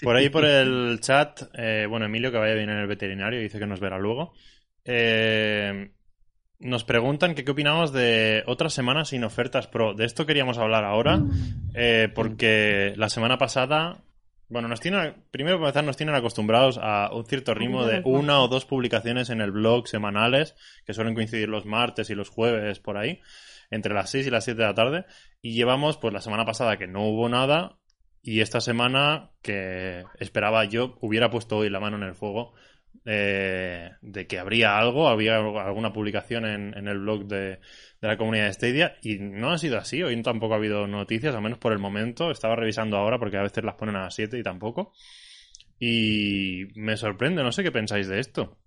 Por 0.02 0.14
ahí, 0.14 0.28
por 0.28 0.44
el 0.44 0.99
chat, 1.00 1.42
eh, 1.54 1.87
bueno, 1.88 2.06
Emilio, 2.06 2.30
que 2.30 2.38
vaya 2.38 2.54
bien 2.54 2.70
en 2.70 2.78
el 2.78 2.87
veterinario, 2.87 3.40
dice 3.40 3.58
que 3.58 3.66
nos 3.66 3.80
verá 3.80 3.99
luego. 3.99 4.32
Eh, 4.85 5.90
nos 6.60 6.84
preguntan 6.84 7.34
que 7.34 7.44
qué 7.44 7.52
opinamos 7.52 7.92
de 7.92 8.42
otras 8.46 8.72
semanas 8.72 9.08
sin 9.08 9.24
ofertas 9.24 9.68
pro. 9.68 9.94
De 9.94 10.04
esto 10.04 10.26
queríamos 10.26 10.58
hablar 10.58 10.84
ahora, 10.84 11.22
eh, 11.74 12.08
porque 12.14 12.94
la 12.96 13.08
semana 13.08 13.38
pasada, 13.38 14.02
bueno, 14.48 14.66
nos 14.66 14.80
tienen, 14.80 15.14
primero 15.30 15.58
para 15.58 15.68
empezar, 15.68 15.84
nos 15.84 15.96
tienen 15.96 16.16
acostumbrados 16.16 16.78
a 16.82 17.10
un 17.12 17.24
cierto 17.26 17.54
ritmo 17.54 17.86
de 17.86 18.02
una 18.04 18.40
o 18.40 18.48
dos 18.48 18.64
publicaciones 18.64 19.30
en 19.30 19.40
el 19.40 19.52
blog 19.52 19.86
semanales, 19.86 20.56
que 20.84 20.94
suelen 20.94 21.14
coincidir 21.14 21.48
los 21.48 21.64
martes 21.64 22.10
y 22.10 22.14
los 22.14 22.28
jueves 22.28 22.80
por 22.80 22.96
ahí, 22.96 23.20
entre 23.70 23.94
las 23.94 24.10
6 24.10 24.26
y 24.26 24.30
las 24.30 24.44
7 24.44 24.60
de 24.60 24.66
la 24.66 24.74
tarde. 24.74 25.04
Y 25.40 25.54
llevamos, 25.54 25.96
pues 25.96 26.12
la 26.12 26.20
semana 26.20 26.44
pasada 26.44 26.76
que 26.76 26.88
no 26.88 27.06
hubo 27.06 27.28
nada, 27.28 27.78
y 28.20 28.40
esta 28.40 28.60
semana 28.60 29.30
que 29.42 30.04
esperaba 30.18 30.64
yo, 30.64 30.98
hubiera 31.00 31.30
puesto 31.30 31.58
hoy 31.58 31.70
la 31.70 31.78
mano 31.78 31.96
en 31.98 32.02
el 32.02 32.14
fuego 32.14 32.54
eh, 33.04 33.90
de 34.02 34.26
que 34.26 34.38
habría 34.38 34.78
algo, 34.78 35.09
había 35.09 35.37
alguna 35.37 35.92
publicación 35.92 36.45
en, 36.47 36.76
en 36.76 36.88
el 36.88 36.99
blog 36.99 37.26
de, 37.26 37.38
de 38.00 38.09
la 38.09 38.16
comunidad 38.18 38.47
de 38.47 38.52
Stadia 38.52 38.97
y 39.02 39.18
no 39.18 39.50
ha 39.50 39.59
sido 39.59 39.78
así, 39.78 40.02
hoy 40.02 40.21
tampoco 40.23 40.54
ha 40.54 40.59
habido 40.59 40.87
noticias, 40.87 41.35
al 41.35 41.42
menos 41.42 41.59
por 41.59 41.73
el 41.73 41.78
momento, 41.78 42.30
estaba 42.30 42.57
revisando 42.57 42.97
ahora 42.97 43.18
porque 43.18 43.37
a 43.38 43.42
veces 43.42 43.64
las 43.64 43.75
ponen 43.76 43.97
a 43.97 44.02
las 44.04 44.14
7 44.14 44.38
y 44.38 44.42
tampoco. 44.42 44.92
Y 45.78 46.66
me 46.75 46.97
sorprende, 46.97 47.42
no 47.42 47.52
sé 47.52 47.62
qué 47.62 47.71
pensáis 47.71 48.09
de 48.09 48.18
esto. 48.18 48.59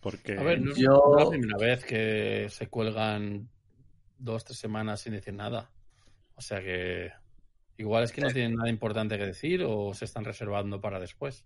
Porque 0.00 0.36
A 0.36 0.42
ver, 0.42 0.60
no 0.60 0.72
es 0.72 0.78
Yo- 0.78 1.14
la 1.18 1.28
primera 1.30 1.56
vez 1.58 1.84
que 1.84 2.46
se 2.50 2.66
cuelgan 2.68 3.48
dos, 4.18 4.44
tres 4.44 4.58
semanas 4.58 5.00
sin 5.00 5.12
decir 5.12 5.32
nada. 5.34 5.70
O 6.34 6.40
sea 6.40 6.60
que 6.60 7.12
igual 7.78 8.04
es 8.04 8.12
que 8.12 8.20
no 8.20 8.28
tienen 8.30 8.56
nada 8.56 8.68
importante 8.68 9.16
que 9.16 9.26
decir 9.26 9.64
o 9.66 9.94
se 9.94 10.04
están 10.04 10.24
reservando 10.24 10.80
para 10.80 11.00
después. 11.00 11.44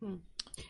Mm. 0.00 0.14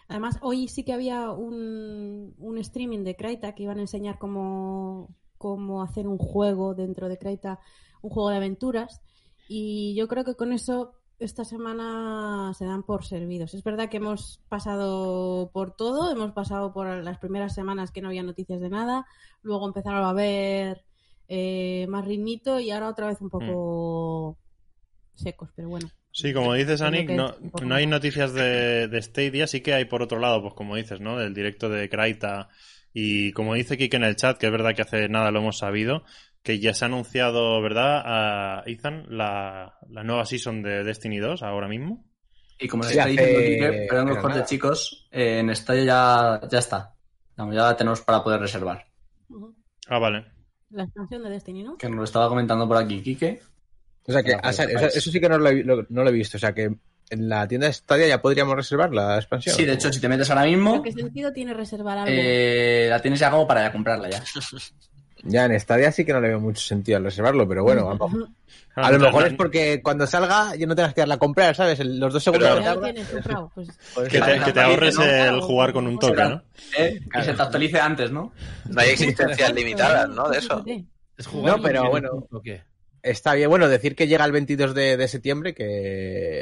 Además, 0.09 0.39
hoy 0.43 0.69
sí 0.69 0.85
que 0.85 0.93
había 0.93 1.31
un, 1.31 2.35
un 2.39 2.59
streaming 2.59 3.05
de 3.05 3.17
Kraita 3.17 3.55
que 3.55 3.65
iban 3.65 3.79
a 3.79 3.83
enseñar 3.83 4.19
cómo, 4.19 5.15
cómo 5.37 5.83
hacer 5.83 6.07
un 6.07 6.19
juego 6.19 6.75
dentro 6.75 7.09
de 7.09 7.19
Kraita, 7.19 7.61
un 8.03 8.11
juego 8.11 8.31
de 8.31 8.37
aventuras. 8.37 9.01
Y 9.49 9.95
yo 9.95 10.09
creo 10.09 10.25
que 10.25 10.35
con 10.35 10.53
eso 10.53 10.93
esta 11.19 11.45
semana 11.45 12.53
se 12.55 12.65
dan 12.65 12.85
por 12.85 13.05
servidos. 13.05 13.55
Es 13.55 13.65
verdad 13.65 13.89
que 13.89 13.97
hemos 13.97 14.41
pasado 14.49 15.51
por 15.53 15.75
todo, 15.75 16.13
hemos 16.13 16.33
pasado 16.33 16.73
por 16.73 16.87
las 17.03 17.19
primeras 17.19 17.55
semanas 17.55 17.91
que 17.91 18.01
no 18.01 18.09
había 18.09 18.23
noticias 18.23 18.61
de 18.61 18.69
nada, 18.69 19.07
luego 19.43 19.67
empezaron 19.67 20.05
a 20.05 20.11
haber 20.11 20.85
eh, 21.27 21.87
más 21.89 22.05
ritmito 22.05 22.61
y 22.61 22.71
ahora 22.71 22.89
otra 22.89 23.09
vez 23.09 23.21
un 23.21 23.31
poco 23.31 24.39
secos, 25.15 25.51
pero 25.57 25.69
bueno. 25.69 25.89
Sí, 26.21 26.33
como 26.33 26.53
dices, 26.55 26.83
Anik, 26.83 27.11
no, 27.11 27.37
no 27.63 27.75
hay 27.77 27.87
noticias 27.87 28.33
de, 28.33 28.89
de 28.89 29.03
Stadia, 29.03 29.47
sí 29.47 29.61
que 29.61 29.73
hay 29.73 29.85
por 29.85 30.03
otro 30.03 30.19
lado, 30.19 30.43
pues 30.43 30.53
como 30.55 30.75
dices, 30.75 31.01
¿no? 31.01 31.17
Del 31.17 31.33
directo 31.33 31.69
de 31.69 31.89
Kraita. 31.89 32.49
Y 32.93 33.31
como 33.33 33.55
dice 33.55 33.79
Kike 33.79 33.99
en 33.99 34.03
el 34.03 34.17
chat, 34.17 34.37
que 34.37 34.47
es 34.47 34.53
verdad 34.53 34.75
que 34.75 34.83
hace 34.83 35.09
nada 35.09 35.31
lo 35.31 35.39
hemos 35.39 35.59
sabido, 35.59 36.03
que 36.43 36.59
ya 36.59 36.75
se 36.75 36.85
ha 36.85 36.89
anunciado, 36.89 37.63
¿verdad, 37.63 38.03
a 38.05 38.65
Ethan, 38.67 39.07
la, 39.09 39.79
la 39.89 40.03
nueva 40.03 40.27
season 40.27 40.61
de 40.61 40.83
Destiny 40.83 41.19
2 41.19 41.45
ahora 41.45 41.69
mismo? 41.69 42.05
Y 42.59 42.67
como 42.67 42.83
Sí, 42.83 42.99
está 42.99 43.07
diciendo 43.07 43.39
Quique, 43.39 43.87
perdón 43.89 44.07
que 44.07 44.13
os 44.13 44.17
pero 44.17 44.23
corte, 44.23 44.35
nada. 44.39 44.47
chicos, 44.49 45.09
eh, 45.13 45.39
en 45.39 45.55
Stadia 45.55 45.85
ya, 45.85 46.49
ya 46.51 46.59
está. 46.59 46.95
Ya 47.37 47.45
la 47.45 47.77
tenemos 47.77 48.01
para 48.01 48.25
poder 48.25 48.41
reservar. 48.41 48.85
Ah, 49.87 50.01
vale. 50.01 50.25
La 50.71 50.83
expansión 50.83 51.23
de 51.23 51.31
Destiny, 51.31 51.63
¿no? 51.63 51.77
Que 51.77 51.89
nos 51.89 51.97
lo 51.99 52.05
estaba 52.05 52.29
comentando 52.29 52.67
por 52.67 52.77
aquí 52.77 53.03
Quique. 53.03 53.41
O 54.09 54.13
sea 54.13 54.23
que 54.23 54.31
sepáis. 54.53 54.97
eso, 54.97 55.11
sí 55.11 55.21
que 55.21 55.29
no 55.29 55.39
lo, 55.39 55.49
he, 55.49 55.63
lo- 55.63 55.87
no 55.89 56.03
lo 56.03 56.09
he 56.09 56.13
visto. 56.13 56.37
O 56.39 56.41
sea 56.41 56.53
que 56.55 56.75
en 57.11 57.29
la 57.29 57.47
tienda 57.47 57.67
de 57.67 57.73
Stadia 57.73 58.07
ya 58.09 58.21
podríamos 58.23 58.57
reservar 58.57 58.93
la 58.93 59.17
expansión. 59.17 59.55
Sí, 59.55 59.65
de 59.65 59.75
hecho, 59.75 59.93
si 59.93 60.01
te 60.01 60.09
metes 60.09 60.29
ahora 60.31 60.45
mismo, 60.45 60.73
¿Pero 60.73 60.83
¿Qué 60.83 60.93
sentido 60.93 61.33
tiene 61.33 61.55
reservar 61.55 61.99
algo? 61.99 62.11
eh, 62.13 62.87
la 62.91 63.01
tienes 63.01 63.21
ya 63.21 63.31
como 63.31 63.47
para 63.47 63.63
ya 63.63 63.73
comprarla 63.73 64.11
ya. 64.11 64.23
Ya 65.25 65.47
en 65.47 65.59
Stadia 65.59 65.91
sí 65.91 66.05
que 66.05 66.13
no 66.13 66.21
le 66.21 66.29
veo 66.29 66.39
mucho 66.39 66.61
sentido 66.63 66.97
al 66.97 67.03
reservarlo, 67.05 67.47
pero 67.49 67.65
bueno, 67.65 67.87
vamos. 67.87 68.29
A 68.77 68.93
lo 68.93 69.01
mejor 69.01 69.27
es 69.27 69.35
porque 69.35 69.81
cuando 69.83 70.07
salga 70.07 70.55
yo 70.55 70.69
no 70.69 70.77
tengas 70.77 70.95
que 70.95 71.01
darla 71.01 71.17
a 71.17 71.19
comprar, 71.19 71.57
¿sabes? 71.57 71.81
Los 71.85 72.13
dos 72.13 72.23
segundos 72.23 72.81
tienes 72.81 73.09
comprado, 73.09 73.51
pues, 73.53 73.69
pues, 73.95 74.09
Que 74.11 74.21
te, 74.21 74.39
que 74.39 74.53
te 74.53 74.61
ahorres 74.61 74.97
el 74.97 75.41
jugar 75.41 75.73
con 75.73 75.89
un 75.89 75.99
toque, 75.99 76.23
¿no? 76.23 76.41
¿Eh? 76.79 77.01
Que 77.13 77.23
se 77.25 77.35
te 77.35 77.43
actualice 77.43 77.81
antes, 77.81 78.13
¿no? 78.13 78.33
No 78.69 78.81
hay 78.81 78.91
existencias 78.91 79.53
limitadas, 79.53 80.09
¿no? 80.09 80.29
De 80.29 80.39
eso. 80.39 80.65
Es 81.17 81.27
jugar 81.27 81.57
No, 81.57 81.63
pero 81.65 81.91
bueno. 81.91 82.11
¿o 82.31 82.41
qué? 82.41 82.63
Está 83.03 83.35
bien, 83.35 83.49
bueno, 83.49 83.69
decir 83.69 83.95
que 83.95 84.07
llega 84.09 84.25
el 84.25 84.33
22 84.33 84.75
de, 84.75 84.97
de 84.97 85.09
septiembre, 85.09 85.55
que 85.55 85.65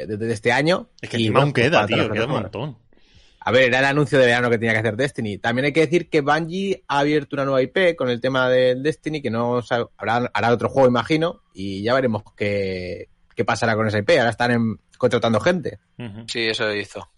de, 0.07 0.17
de 0.17 0.33
este 0.33 0.51
año. 0.51 0.89
Es 1.01 1.09
que 1.09 1.17
y, 1.17 1.25
encima 1.25 1.41
aún 1.41 1.53
queda, 1.53 1.81
para 1.81 1.87
todas 1.87 2.05
tío, 2.05 2.13
queda 2.13 2.25
un 2.25 2.31
montón. 2.31 2.77
A 3.39 3.51
ver, 3.51 3.63
era 3.63 3.79
el 3.79 3.85
anuncio 3.85 4.19
de 4.19 4.25
verano 4.25 4.49
que 4.49 4.57
tenía 4.57 4.73
que 4.73 4.79
hacer 4.79 4.97
Destiny. 4.97 5.37
También 5.37 5.65
hay 5.65 5.71
que 5.71 5.79
decir 5.81 6.09
que 6.09 6.19
Bungie 6.21 6.83
ha 6.87 6.99
abierto 6.99 7.35
una 7.37 7.45
nueva 7.45 7.61
IP 7.61 7.95
con 7.95 8.09
el 8.09 8.19
tema 8.19 8.49
del 8.49 8.83
Destiny, 8.83 9.21
que 9.21 9.29
no 9.29 9.61
habrá, 9.97 10.29
hará 10.33 10.51
otro 10.51 10.67
juego, 10.67 10.89
imagino, 10.89 11.43
y 11.53 11.81
ya 11.83 11.93
veremos 11.93 12.23
qué, 12.35 13.07
qué 13.35 13.45
pasará 13.45 13.75
con 13.75 13.87
esa 13.87 13.99
IP. 13.99 14.09
Ahora 14.17 14.31
están 14.31 14.51
en- 14.51 14.79
contratando 14.97 15.39
gente. 15.39 15.79
Sí, 16.27 16.47
eso 16.47 16.73
hizo. 16.73 17.09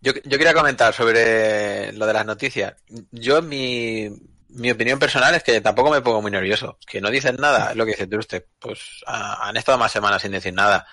Yo, 0.00 0.12
yo 0.24 0.36
quería 0.36 0.52
comentar 0.52 0.92
sobre 0.92 1.92
lo 1.92 2.06
de 2.06 2.12
las 2.12 2.26
noticias. 2.26 2.74
Yo, 3.12 3.40
mi, 3.40 4.08
mi 4.52 4.70
opinión 4.70 4.98
personal 4.98 5.34
es 5.34 5.42
que 5.42 5.60
tampoco 5.60 5.90
me 5.90 6.00
pongo 6.00 6.22
muy 6.22 6.30
nervioso. 6.30 6.78
Que 6.86 7.00
no 7.00 7.10
dicen 7.10 7.36
nada, 7.38 7.70
es 7.70 7.76
lo 7.76 7.84
que 7.84 7.92
dice 7.96 8.16
usted. 8.16 8.46
Pues 8.58 9.02
ah, 9.06 9.48
han 9.48 9.56
estado 9.56 9.78
más 9.78 9.92
semanas 9.92 10.22
sin 10.22 10.32
decir 10.32 10.54
nada. 10.54 10.86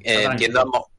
Eh, 0.00 0.24
tranquilo. 0.24 0.32
entiendo. 0.60 0.90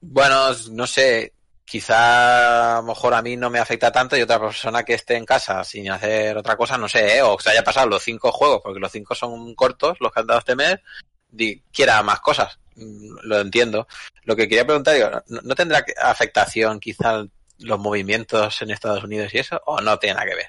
Bueno, 0.00 0.48
no 0.70 0.86
sé. 0.86 1.34
Quizá 1.64 2.78
a 2.78 2.80
lo 2.80 2.88
mejor 2.88 3.14
a 3.14 3.22
mí 3.22 3.36
no 3.36 3.48
me 3.48 3.60
afecta 3.60 3.92
tanto 3.92 4.16
y 4.16 4.22
otra 4.22 4.40
persona 4.40 4.82
que 4.82 4.94
esté 4.94 5.14
en 5.14 5.24
casa 5.24 5.62
sin 5.62 5.88
hacer 5.88 6.36
otra 6.36 6.56
cosa, 6.56 6.76
no 6.76 6.88
sé, 6.88 7.18
¿eh? 7.18 7.22
o 7.22 7.36
que 7.36 7.44
se 7.44 7.50
haya 7.50 7.62
pasado 7.62 7.86
los 7.86 8.02
cinco 8.02 8.32
juegos, 8.32 8.60
porque 8.60 8.80
los 8.80 8.90
cinco 8.90 9.14
son 9.14 9.54
cortos, 9.54 9.96
los 10.00 10.10
que 10.12 10.18
han 10.18 10.26
dado 10.26 10.40
este 10.40 10.56
mes, 10.56 10.80
di- 11.28 11.62
quiera 11.72 12.02
más 12.02 12.18
cosas. 12.20 12.58
Mm, 12.74 13.18
Lo 13.22 13.38
entiendo. 13.40 13.86
Lo 14.24 14.34
que 14.34 14.48
quería 14.48 14.64
preguntar, 14.66 14.94
digo, 14.96 15.10
¿no, 15.28 15.40
no 15.44 15.54
tendrá 15.54 15.84
afectación 16.02 16.80
quizá 16.80 17.22
los 17.58 17.78
movimientos 17.78 18.60
en 18.62 18.72
Estados 18.72 19.04
Unidos 19.04 19.32
y 19.32 19.38
eso? 19.38 19.62
¿O 19.66 19.80
no 19.80 19.96
tiene 20.00 20.14
nada 20.14 20.26
que 20.28 20.34
ver? 20.34 20.46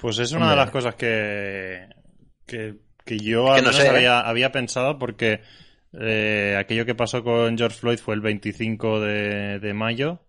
Pues 0.00 0.18
es 0.18 0.32
una 0.32 0.50
de 0.50 0.56
las 0.56 0.70
cosas 0.70 0.94
que, 0.94 1.86
que, 2.46 2.76
que 3.04 3.18
yo 3.18 3.54
Es 3.54 3.62
que 3.62 3.68
al 3.68 3.92
no 3.92 3.98
¿eh? 3.98 4.08
había, 4.08 4.52
pensado 4.52 4.98
porque 4.98 5.40
eh, 5.92 6.56
aquello 6.58 6.86
que 6.86 6.94
pasó 6.94 7.22
con 7.22 7.56
George 7.58 7.78
Floyd 7.78 7.98
fue 7.98 8.14
el 8.14 8.20
25 8.20 9.00
de, 9.00 9.58
de 9.58 9.74
mayo 9.74 10.20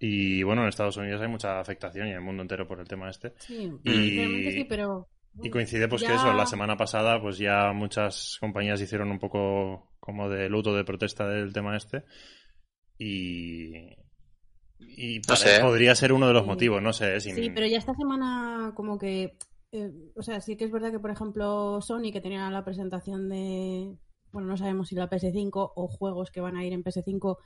y 0.00 0.42
bueno, 0.42 0.62
en 0.62 0.68
Estados 0.68 0.96
Unidos 0.96 1.20
hay 1.20 1.28
mucha 1.28 1.58
afectación 1.58 2.06
y 2.06 2.10
en 2.10 2.16
el 2.16 2.22
mundo 2.22 2.42
entero 2.42 2.68
por 2.68 2.78
el 2.80 2.86
tema 2.86 3.10
este. 3.10 3.32
sí, 3.38 3.70
Y- 3.84 4.52
sí, 4.52 4.66
pero... 4.68 5.08
Y 5.40 5.50
coincide 5.50 5.86
pues 5.86 6.02
que 6.02 6.12
eso, 6.12 6.32
la 6.32 6.46
semana 6.46 6.76
pasada 6.76 7.20
pues 7.20 7.38
ya 7.38 7.72
muchas 7.72 8.38
compañías 8.40 8.80
hicieron 8.80 9.10
un 9.10 9.20
poco 9.20 9.92
como 10.00 10.28
de 10.28 10.48
luto 10.48 10.74
de 10.74 10.84
protesta 10.84 11.28
del 11.28 11.52
tema 11.52 11.76
este 11.76 12.04
y... 12.98 13.96
Y 14.80 15.20
No 15.28 15.36
sé. 15.36 15.60
podría 15.60 15.94
ser 15.94 16.12
uno 16.12 16.26
de 16.28 16.32
los 16.34 16.42
Sí. 16.42 16.48
motivos, 16.48 16.82
no 16.82 16.92
sé. 16.92 17.20
si- 17.20 17.32
Sí, 17.32 17.50
pero 17.50 17.66
ya 17.66 17.78
esta 17.78 17.94
semana 17.94 18.72
como 18.74 18.98
que... 18.98 19.36
eh, 19.72 19.92
o 20.16 20.22
sea, 20.22 20.40
sí 20.40 20.56
que 20.56 20.64
es 20.64 20.70
verdad 20.70 20.90
que, 20.90 20.98
por 21.00 21.10
ejemplo, 21.10 21.80
Sony, 21.82 22.10
que 22.12 22.20
tenía 22.20 22.48
la 22.50 22.64
presentación 22.64 23.28
de... 23.28 23.96
Bueno, 24.32 24.48
no 24.48 24.56
sabemos 24.58 24.88
si 24.88 24.94
la 24.94 25.08
PS5 25.08 25.72
o 25.74 25.88
juegos 25.88 26.30
que 26.30 26.40
van 26.42 26.56
a 26.56 26.64
ir 26.64 26.72
en 26.74 26.82
PS5 26.84 27.38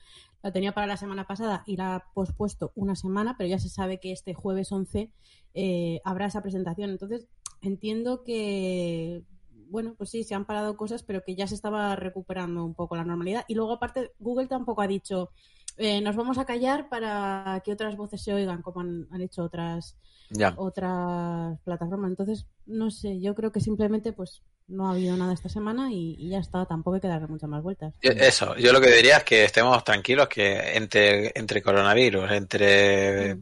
la 0.43 0.53
tenía 0.53 0.73
para 0.73 0.87
la 0.89 0.97
semana 0.97 1.27
pasada 1.27 1.63
y 1.67 1.77
la 1.77 1.95
ha 1.97 2.13
pospuesto 2.13 2.73
una 2.75 2.97
semana, 2.97 3.37
pero 3.39 3.49
ya 3.49 3.59
se 3.61 3.69
sabe 3.69 3.99
que 4.01 4.11
este 4.13 4.35
jueves 4.35 4.71
11 4.73 5.11
eh, 5.55 6.01
habrá 6.05 6.27
esa 6.27 6.43
presentación. 6.43 6.91
Entonces, 6.91 7.29
entiendo 7.61 8.25
que, 8.25 9.23
bueno, 9.69 9.95
pues 9.97 10.11
sí, 10.11 10.25
se 10.25 10.35
han 10.35 10.45
parado 10.45 10.77
cosas, 10.77 11.03
pero 11.05 11.23
que 11.25 11.35
ya 11.37 11.47
se 11.47 11.55
estaba 11.55 11.95
recuperando 11.97 12.65
un 12.65 12.75
poco 12.75 12.97
la 12.97 13.05
normalidad. 13.05 13.45
Y 13.49 13.55
luego, 13.55 13.73
aparte, 13.75 14.11
Google 14.19 14.49
tampoco 14.49 14.83
ha 14.83 14.89
dicho, 14.89 15.31
eh, 15.79 16.01
nos 16.01 16.17
vamos 16.17 16.39
a 16.39 16.45
callar 16.45 16.89
para 16.89 17.61
que 17.65 17.73
otras 17.73 17.97
voces 17.97 18.23
se 18.23 18.33
oigan, 18.35 18.63
como 18.63 18.81
han, 18.81 19.07
han 19.11 19.21
hecho 19.23 19.43
otras, 19.45 19.97
Ya. 20.31 20.55
otras 20.57 21.59
plataformas. 21.65 22.11
Entonces, 22.11 22.47
no 22.67 22.91
sé, 22.91 23.21
yo 23.21 23.35
creo 23.35 23.53
que 23.53 23.61
simplemente, 23.61 24.13
pues, 24.13 24.43
no 24.69 24.87
ha 24.89 24.93
habido 24.93 25.17
nada 25.17 25.33
esta 25.35 25.49
semana 25.49 25.93
y, 25.93 26.15
y 26.19 26.31
ya 26.31 26.39
está, 26.39 26.65
tampoco 26.67 26.95
hay 26.95 27.01
que 27.01 27.09
darle 27.09 27.27
muchas 27.27 27.51
más 27.51 27.63
vueltas. 27.63 27.95
Yo- 28.03 28.13
Eso, 28.13 28.57
yo 28.57 28.73
lo 28.73 28.81
que 28.81 28.91
diría 28.95 29.19
es 29.19 29.25
que 29.25 29.45
estemos 29.45 29.83
tranquilos, 29.85 30.29
que 30.29 30.77
entre, 30.77 31.33
entre 31.39 31.61
coronavirus, 31.63 32.31
entre 32.31 33.37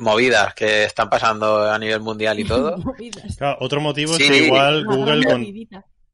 movidas 0.00 0.54
que 0.54 0.84
están 0.84 1.08
pasando 1.08 1.70
a 1.70 1.78
nivel 1.78 2.00
mundial 2.00 2.38
y 2.40 2.44
todo. 2.44 2.76
Claro, 3.38 3.58
otro 3.60 3.80
motivo 3.80 4.14
Sí. 4.14 4.24
es 4.24 4.30
que 4.30 4.46
igual 4.46 4.84
Google, 4.86 5.24
con- 5.24 5.44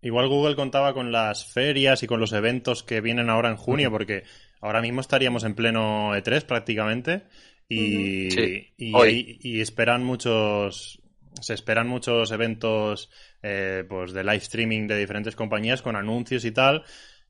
igual 0.03 0.29
Google 0.29 0.57
contaba 0.57 0.93
con 0.93 1.13
las 1.13 1.47
ferias 1.47 2.03
y 2.03 2.07
con 2.07 2.21
los 2.21 2.33
eventos 2.33 2.83
que 2.83 3.01
vienen 3.01 3.31
ahora 3.31 3.49
en 3.51 3.57
junio, 3.57 3.91
porque 3.91 4.25
ahora 4.61 4.81
mismo 4.83 5.01
estaríamos 5.01 5.45
en 5.45 5.55
pleno 5.55 6.15
E3 6.17 6.45
prácticamente 6.45 7.25
y. 7.69 8.31
Sí, 8.31 8.69
y, 8.77 8.95
hoy. 8.95 9.39
y- 9.43 9.59
y 9.59 9.61
esperan 9.61 10.03
muchos 10.05 11.03
se 11.41 11.55
esperan 11.55 11.87
muchos 11.87 12.33
eventos 12.33 13.09
eh, 13.43 13.85
pues 13.89 14.13
de 14.13 14.25
live 14.25 14.37
streaming 14.37 14.87
de 14.89 14.99
diferentes 14.99 15.37
compañías 15.37 15.81
con 15.81 15.95
anuncios 15.97 16.45
y 16.45 16.51
tal 16.51 16.83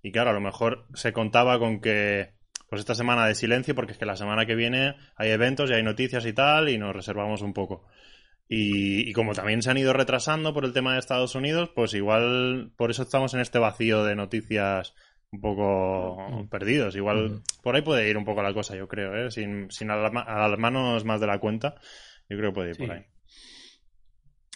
y 0.02 0.10
claro 0.10 0.30
a 0.30 0.32
lo 0.32 0.40
mejor 0.40 0.86
se 0.94 1.12
contaba 1.12 1.58
con 1.58 1.80
que 1.80 2.32
pues 2.70 2.80
esta 2.80 2.94
semana 2.94 3.26
de 3.26 3.34
silencio 3.34 3.74
porque 3.74 3.92
es 3.92 3.98
que 3.98 4.06
la 4.06 4.16
semana 4.16 4.46
que 4.46 4.54
viene 4.54 4.94
hay 5.16 5.30
eventos 5.30 5.70
y 5.70 5.74
hay 5.74 5.82
noticias 5.82 6.24
y 6.24 6.32
tal 6.32 6.68
y 6.70 6.78
nos 6.78 6.94
reservamos 6.96 7.42
un 7.42 7.52
poco. 7.52 7.86
Y, 8.48 9.08
y 9.08 9.12
como 9.12 9.32
también 9.34 9.62
se 9.62 9.70
han 9.70 9.76
ido 9.76 9.92
retrasando 9.92 10.52
por 10.54 10.64
el 10.64 10.72
tema 10.72 10.94
de 10.94 10.98
Estados 10.98 11.34
Unidos, 11.36 11.70
pues 11.74 11.94
igual 11.94 12.72
por 12.76 12.90
eso 12.90 13.02
estamos 13.02 13.32
en 13.34 13.40
este 13.40 13.58
vacío 13.60 14.02
de 14.04 14.16
noticias 14.16 14.94
un 15.32 15.40
poco 15.40 16.48
perdidos. 16.50 16.96
Igual 16.96 17.42
por 17.62 17.76
ahí 17.76 17.82
puede 17.82 18.08
ir 18.08 18.16
un 18.16 18.24
poco 18.24 18.42
la 18.42 18.52
cosa, 18.54 18.76
yo 18.76 18.88
creo, 18.88 19.14
¿eh? 19.16 19.30
sin, 19.30 19.70
sin 19.70 19.90
alarma- 19.90 20.22
alarmarnos 20.22 21.04
más 21.04 21.20
de 21.20 21.26
la 21.26 21.38
cuenta. 21.38 21.76
Yo 22.28 22.36
creo 22.36 22.50
que 22.50 22.54
puede 22.54 22.70
ir 22.70 22.76
por 22.76 22.90
ahí. 22.90 23.04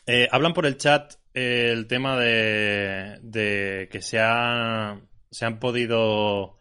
Eh, 0.07 0.29
hablan 0.31 0.53
por 0.53 0.67
el 0.67 0.77
chat 0.77 1.15
eh, 1.33 1.71
el 1.73 1.87
tema 1.87 2.19
de, 2.19 3.19
de 3.23 3.89
que 3.91 4.03
se, 4.03 4.19
ha- 4.21 5.01
se 5.31 5.45
han 5.47 5.59
podido 5.59 6.59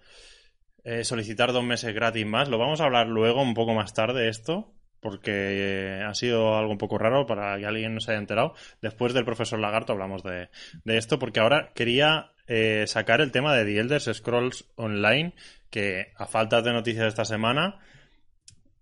eh, 0.84 1.04
solicitar 1.04 1.52
dos 1.52 1.64
meses 1.64 1.94
gratis 1.94 2.26
más. 2.26 2.50
Lo 2.50 2.58
vamos 2.58 2.82
a 2.82 2.86
hablar 2.86 3.08
luego, 3.08 3.42
un 3.42 3.54
poco 3.54 3.74
más 3.74 3.94
tarde, 3.94 4.30
esto, 4.30 4.74
porque 5.04 5.32
eh, 5.32 6.02
ha 6.02 6.14
sido 6.16 6.58
algo 6.58 6.72
un 6.72 6.78
poco 6.80 6.98
raro 6.98 7.28
para 7.28 7.60
que 7.60 7.66
alguien 7.68 7.94
no 7.94 8.00
se 8.00 8.12
haya 8.12 8.20
enterado. 8.20 8.56
Después 8.82 9.14
del 9.14 9.26
profesor 9.26 9.60
Lagarto 9.60 9.94
hablamos 9.94 10.24
de, 10.24 10.50
de 10.86 10.98
esto, 10.98 11.20
porque 11.20 11.42
ahora 11.42 11.72
quería 11.76 12.32
eh, 12.48 12.86
sacar 12.88 13.22
el 13.22 13.32
tema 13.32 13.54
de 13.54 13.66
The 13.66 13.80
Elder 13.80 14.02
Scrolls 14.02 14.66
Online, 14.76 15.36
que 15.70 16.14
a 16.16 16.26
falta 16.26 16.62
de 16.62 16.74
noticias 16.74 17.08
esta 17.08 17.26
semana, 17.26 17.80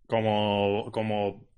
como, 0.07 0.91
como, 0.91 1.49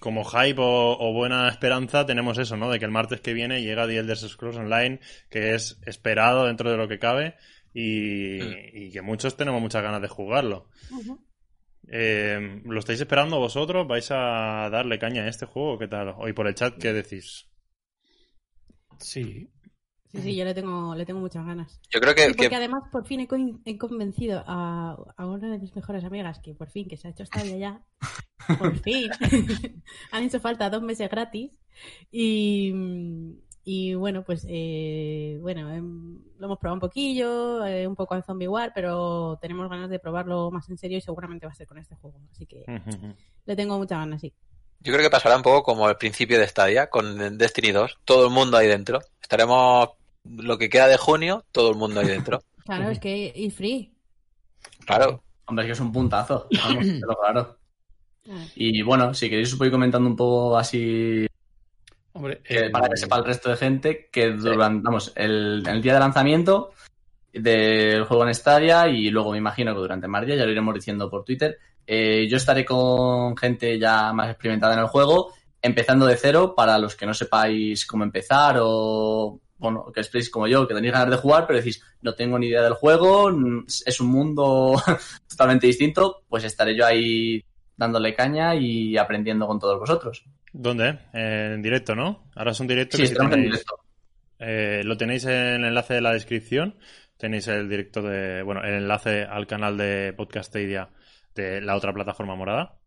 como 0.00 0.24
hype 0.24 0.60
o, 0.60 0.96
o 0.98 1.12
buena 1.12 1.48
esperanza, 1.48 2.06
tenemos 2.06 2.38
eso, 2.38 2.56
¿no? 2.56 2.70
De 2.70 2.78
que 2.78 2.84
el 2.84 2.90
martes 2.90 3.20
que 3.20 3.34
viene 3.34 3.62
llega 3.62 3.86
The 3.86 3.98
Elder 3.98 4.16
Scrolls 4.16 4.56
Online, 4.56 5.00
que 5.28 5.54
es 5.54 5.80
esperado 5.84 6.46
dentro 6.46 6.70
de 6.70 6.76
lo 6.76 6.88
que 6.88 6.98
cabe 6.98 7.34
y, 7.74 8.40
y 8.72 8.90
que 8.92 9.02
muchos 9.02 9.36
tenemos 9.36 9.60
muchas 9.60 9.82
ganas 9.82 10.00
de 10.00 10.08
jugarlo. 10.08 10.68
Ujú. 10.90 11.20
Eh, 11.90 12.62
¿Lo 12.64 12.78
estáis 12.78 13.00
esperando 13.02 13.38
vosotros? 13.38 13.86
¿Vais 13.86 14.08
a 14.12 14.68
darle 14.70 14.98
caña 14.98 15.22
a 15.24 15.28
este 15.28 15.44
juego? 15.46 15.78
¿Qué 15.78 15.88
tal? 15.88 16.14
Hoy 16.18 16.32
por 16.32 16.46
el 16.46 16.54
chat, 16.54 16.78
¿qué 16.78 16.92
decís? 16.94 17.50
Sí. 19.00 19.48
Sí, 20.12 20.20
sí, 20.22 20.36
yo 20.36 20.44
le 20.44 20.54
tengo, 20.54 20.94
le 20.94 21.06
tengo 21.06 21.20
muchas 21.20 21.46
ganas. 21.46 21.80
Yo 21.92 22.00
creo 22.00 22.14
que, 22.14 22.22
Sí, 22.26 22.34
porque 22.34 22.50
que- 22.50 22.56
además 22.56 22.82
por 22.90 23.06
fin 23.06 23.20
he, 23.20 23.78
convencido 23.78 24.42
a, 24.46 24.96
a 25.16 25.26
una 25.26 25.48
de 25.50 25.58
mis 25.58 25.74
mejores 25.74 26.04
amigas 26.04 26.40
que 26.40 26.54
por 26.54 26.68
fin, 26.70 26.88
que 26.88 26.96
se 26.96 27.06
ha 27.08 27.10
hecho 27.12 27.24
Stadia 27.24 27.56
ya, 27.56 27.82
por 28.56 28.76
fin, 28.82 29.12
han 30.12 30.24
hecho 30.24 30.40
falta 30.40 30.70
dos 30.70 30.82
meses 30.82 31.10
gratis 31.10 31.60
y, 32.12 32.72
y 33.72 33.94
bueno, 33.94 34.24
pues 34.24 34.44
eh, 34.48 35.38
bueno, 35.40 35.72
em, 35.72 36.18
lo 36.40 36.46
hemos 36.46 36.58
probado 36.58 36.74
un 36.74 36.80
poquillo, 36.80 37.64
eh, 37.64 37.86
un 37.86 37.94
poco 37.94 38.16
en 38.16 38.24
Zombie 38.24 38.48
War, 38.48 38.72
pero 38.74 39.38
tenemos 39.40 39.70
ganas 39.70 39.88
de 39.88 40.00
probarlo 40.00 40.50
más 40.50 40.68
en 40.70 40.76
serio 40.76 40.98
y 40.98 41.00
seguramente 41.00 41.46
va 41.46 41.52
a 41.52 41.54
ser 41.54 41.68
con 41.68 41.78
este 41.78 41.94
juego, 41.94 42.18
así 42.32 42.46
que 42.46 42.64
le 43.46 43.54
tengo 43.54 43.78
muchas 43.78 44.00
ganas, 44.00 44.22
sí. 44.22 44.34
yo 44.80 44.92
creo 44.92 45.04
que 45.04 45.10
pasará 45.10 45.36
un 45.36 45.44
poco 45.44 45.62
como 45.62 45.86
al 45.86 45.98
principio 45.98 46.40
de 46.40 46.48
Stadia 46.48 46.90
con 46.90 47.38
Destiny 47.38 47.70
2. 47.70 47.98
Todo 48.04 48.24
el 48.24 48.32
mundo 48.32 48.56
ahí 48.56 48.66
dentro. 48.66 49.02
Estaremos 49.22 49.90
lo 50.24 50.58
que 50.58 50.68
queda 50.68 50.88
de 50.88 50.96
junio, 50.96 51.44
todo 51.52 51.70
el 51.70 51.76
mundo 51.76 52.00
ahí 52.00 52.08
dentro. 52.08 52.42
Claro, 52.64 52.90
es 52.90 53.00
que 53.00 53.32
y 53.34 53.50
free. 53.50 53.92
Claro. 54.84 55.24
Hombre, 55.46 55.64
es 55.64 55.68
que 55.68 55.72
es 55.72 55.80
un 55.80 55.90
puntazo. 55.90 56.46
Vamos, 56.62 56.86
pero 57.00 57.16
claro. 57.16 57.56
Y 58.54 58.82
bueno, 58.82 59.12
si 59.14 59.28
queréis 59.28 59.52
os 59.52 59.58
voy 59.58 59.72
comentando 59.72 60.08
un 60.08 60.14
poco 60.14 60.56
así 60.56 61.26
Hombre, 62.12 62.40
eh, 62.44 62.70
para 62.70 62.88
que 62.88 62.96
sepa 62.96 63.18
el 63.18 63.24
resto 63.24 63.50
de 63.50 63.56
gente 63.56 64.08
que 64.10 64.30
durante, 64.32 64.82
vamos, 64.82 65.12
el, 65.14 65.62
el 65.66 65.82
día 65.82 65.94
de 65.94 66.00
lanzamiento 66.00 66.72
del 67.32 68.04
juego 68.04 68.26
en 68.26 68.34
Stadia 68.34 68.88
y 68.88 69.10
luego 69.10 69.32
me 69.32 69.38
imagino 69.38 69.72
que 69.72 69.80
durante 69.80 70.08
días, 70.08 70.38
ya 70.38 70.44
lo 70.44 70.50
iremos 70.50 70.74
diciendo 70.74 71.08
por 71.08 71.24
Twitter, 71.24 71.58
eh, 71.86 72.26
yo 72.28 72.36
estaré 72.36 72.64
con 72.64 73.36
gente 73.36 73.78
ya 73.78 74.12
más 74.12 74.30
experimentada 74.30 74.74
en 74.74 74.80
el 74.80 74.86
juego, 74.86 75.32
empezando 75.62 76.06
de 76.06 76.16
cero 76.16 76.54
para 76.56 76.78
los 76.78 76.96
que 76.96 77.06
no 77.06 77.14
sepáis 77.14 77.86
cómo 77.86 78.04
empezar 78.04 78.58
o, 78.60 79.40
bueno, 79.58 79.92
que 79.92 80.00
estéis 80.00 80.30
como 80.30 80.48
yo, 80.48 80.66
que 80.66 80.74
tenéis 80.74 80.92
ganas 80.92 81.10
de 81.10 81.16
jugar, 81.16 81.46
pero 81.46 81.58
decís, 81.58 81.82
no 82.02 82.14
tengo 82.14 82.38
ni 82.38 82.46
idea 82.46 82.62
del 82.62 82.74
juego, 82.74 83.30
mm, 83.30 83.66
es 83.86 84.00
un 84.00 84.08
mundo 84.08 84.80
totalmente 85.28 85.66
distinto, 85.66 86.22
pues 86.28 86.44
estaré 86.44 86.76
yo 86.76 86.86
ahí 86.86 87.44
dándole 87.76 88.14
caña 88.14 88.54
y 88.54 88.96
aprendiendo 88.96 89.46
con 89.46 89.58
todos 89.58 89.78
vosotros. 89.78 90.24
¿Dónde? 90.52 90.98
Eh, 91.12 91.52
en 91.54 91.62
directo, 91.62 91.94
¿no? 91.94 92.28
Ahora 92.34 92.50
es 92.52 92.60
un 92.60 92.66
directo 92.66 92.96
Sí, 92.96 93.02
que 93.02 93.06
si 93.08 93.12
estamos 93.12 93.32
en 93.34 93.40
tenéis- 93.40 93.50
directo. 93.52 93.74
Eh, 94.38 94.82
lo 94.84 94.96
tenéis 94.96 95.24
en 95.26 95.32
el 95.32 95.64
enlace 95.66 95.94
de 95.94 96.00
la 96.00 96.12
descripción. 96.12 96.76
Tenéis 97.16 97.46
el 97.48 97.68
directo 97.68 98.02
de. 98.02 98.42
Bueno, 98.42 98.62
el 98.64 98.74
enlace 98.74 99.22
al 99.24 99.46
canal 99.46 99.76
de 99.76 100.12
Podcastadia 100.16 100.88
de 101.34 101.60
la 101.60 101.76
otra 101.76 101.92
plataforma 101.92 102.34
morada. 102.34 102.78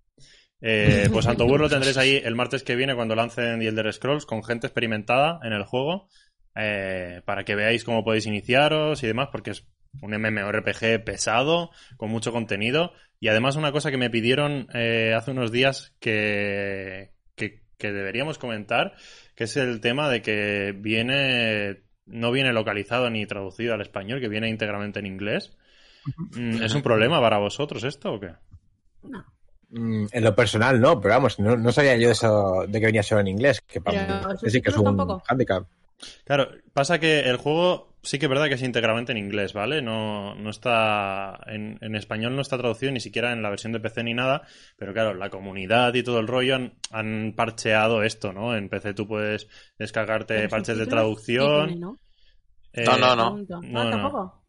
Eh, 0.62 1.10
pues 1.12 1.28
Antobur 1.28 1.60
lo 1.60 1.70
tendréis 1.70 1.98
ahí 1.98 2.22
el 2.24 2.36
martes 2.36 2.64
que 2.64 2.76
viene 2.76 2.96
cuando 2.96 3.16
lancen 3.16 3.60
The 3.60 3.68
Elder 3.68 3.92
Scrolls 3.94 4.26
con 4.26 4.44
gente 4.44 4.68
experimentada 4.68 5.40
en 5.44 5.54
el 5.54 5.64
juego. 5.64 6.10
eh, 6.56 7.22
para 7.26 7.44
que 7.46 7.56
veáis 7.56 7.84
cómo 7.84 8.04
podéis 8.04 8.28
iniciaros 8.28 9.02
y 9.04 9.08
demás, 9.08 9.30
porque 9.32 9.50
es 9.52 9.66
un 10.04 10.12
MMORPG 10.14 11.04
pesado, 11.04 11.72
con 11.98 12.12
mucho 12.12 12.32
contenido. 12.32 12.94
Y 13.20 13.28
además 13.28 13.56
una 13.56 13.72
cosa 13.72 13.90
que 13.90 13.98
me 13.98 14.12
pidieron 14.12 14.68
eh, 14.74 15.14
hace 15.16 15.32
unos 15.32 15.52
días 15.52 15.96
que, 16.00 17.10
que, 17.84 17.92
deberíamos 17.92 18.38
comentar, 18.38 18.96
que 19.36 19.44
es 19.44 19.58
el 19.58 19.82
tema 19.82 20.10
de 20.10 20.22
que 20.22 20.74
viene 20.78 21.84
no 22.06 22.32
viene 22.32 22.54
localizado 22.54 23.10
ni 23.10 23.26
traducido 23.26 23.74
al 23.74 23.82
español, 23.82 24.20
que 24.22 24.28
viene 24.30 24.50
íntegramente 24.50 25.00
en 25.00 25.06
inglés. 25.06 25.56
Mm, 26.36 26.62
¿Es 26.64 26.74
un 26.76 26.82
problema 26.82 27.20
para 27.22 27.38
vosotros 27.38 27.84
esto 27.84 28.14
o 28.14 28.20
qué? 28.20 28.32
no. 29.04 29.26
Mm, 29.70 30.06
en 30.12 30.24
lo 30.24 30.36
personal 30.36 30.80
no, 30.80 31.02
pero 31.02 31.16
vamos, 31.16 31.40
no, 31.40 31.58
no 31.58 31.72
sabía 31.72 31.98
yo 31.98 32.08
de 32.08 32.14
eso 32.14 32.66
de 32.68 32.80
que 32.80 32.86
venía 32.86 33.02
solo 33.02 33.22
en 33.22 33.28
inglés, 33.30 33.60
que 33.62 33.82
para 33.82 34.06
Pero 34.06 34.30
mí 34.42 34.50
sí 34.52 34.62
que 34.62 34.70
es 34.70 34.78
un 34.78 34.84
tampoco. 34.84 35.24
handicap. 35.28 35.66
Claro, 36.26 36.50
pasa 36.74 37.00
que 37.00 37.22
el 37.22 37.38
juego 37.38 37.93
sí 38.04 38.20
que 38.20 38.26
es 38.26 38.30
verdad 38.30 38.48
que 38.48 38.54
es 38.56 38.62
íntegramente 38.62 39.12
en 39.14 39.18
inglés, 39.18 39.54
¿vale? 39.54 39.82
No, 39.82 40.36
no 40.36 40.50
está 40.50 41.40
en, 41.48 41.78
en 41.82 41.96
español 41.96 42.36
no 42.36 42.42
está 42.42 42.58
traducido 42.58 42.92
ni 42.92 43.00
siquiera 43.00 43.32
en 43.32 43.42
la 43.42 43.50
versión 43.50 43.72
de 43.74 43.80
PC 43.80 44.04
ni 44.04 44.14
nada, 44.14 44.44
pero 44.78 44.94
claro, 44.94 45.14
la 45.14 45.30
comunidad 45.30 45.94
y 45.96 46.04
todo 46.04 46.20
el 46.20 46.28
rollo 46.28 46.56
han, 46.56 46.74
han 46.92 47.34
parcheado 47.36 48.04
esto, 48.04 48.34
¿no? 48.34 48.56
En 48.56 48.70
PC 48.70 48.94
tú 48.94 49.08
puedes 49.08 49.48
descargarte 49.80 50.36
Pero 50.36 50.50
parches 50.50 50.78
de 50.78 50.86
traducción. 50.88 51.62
sí 51.70 51.74
tiene, 51.76 51.80
¿no? 51.82 52.00
eh, 52.74 52.84
No, 52.86 52.98
no, 52.98 53.16
no. 53.16 53.46
Ah, 53.54 53.60
no. 53.64 53.90
tampoco. 53.90 54.46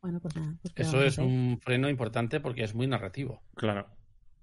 Bueno, 0.00 0.20
pues 0.20 0.36
nada. 0.36 0.54
pues 0.62 0.72
eso 0.76 1.02
es 1.02 1.18
un 1.18 1.58
freno 1.62 1.88
importante 1.88 2.38
porque 2.38 2.62
es 2.62 2.74
muy 2.74 2.86
narrativo. 2.86 3.42
Claro. 3.56 3.88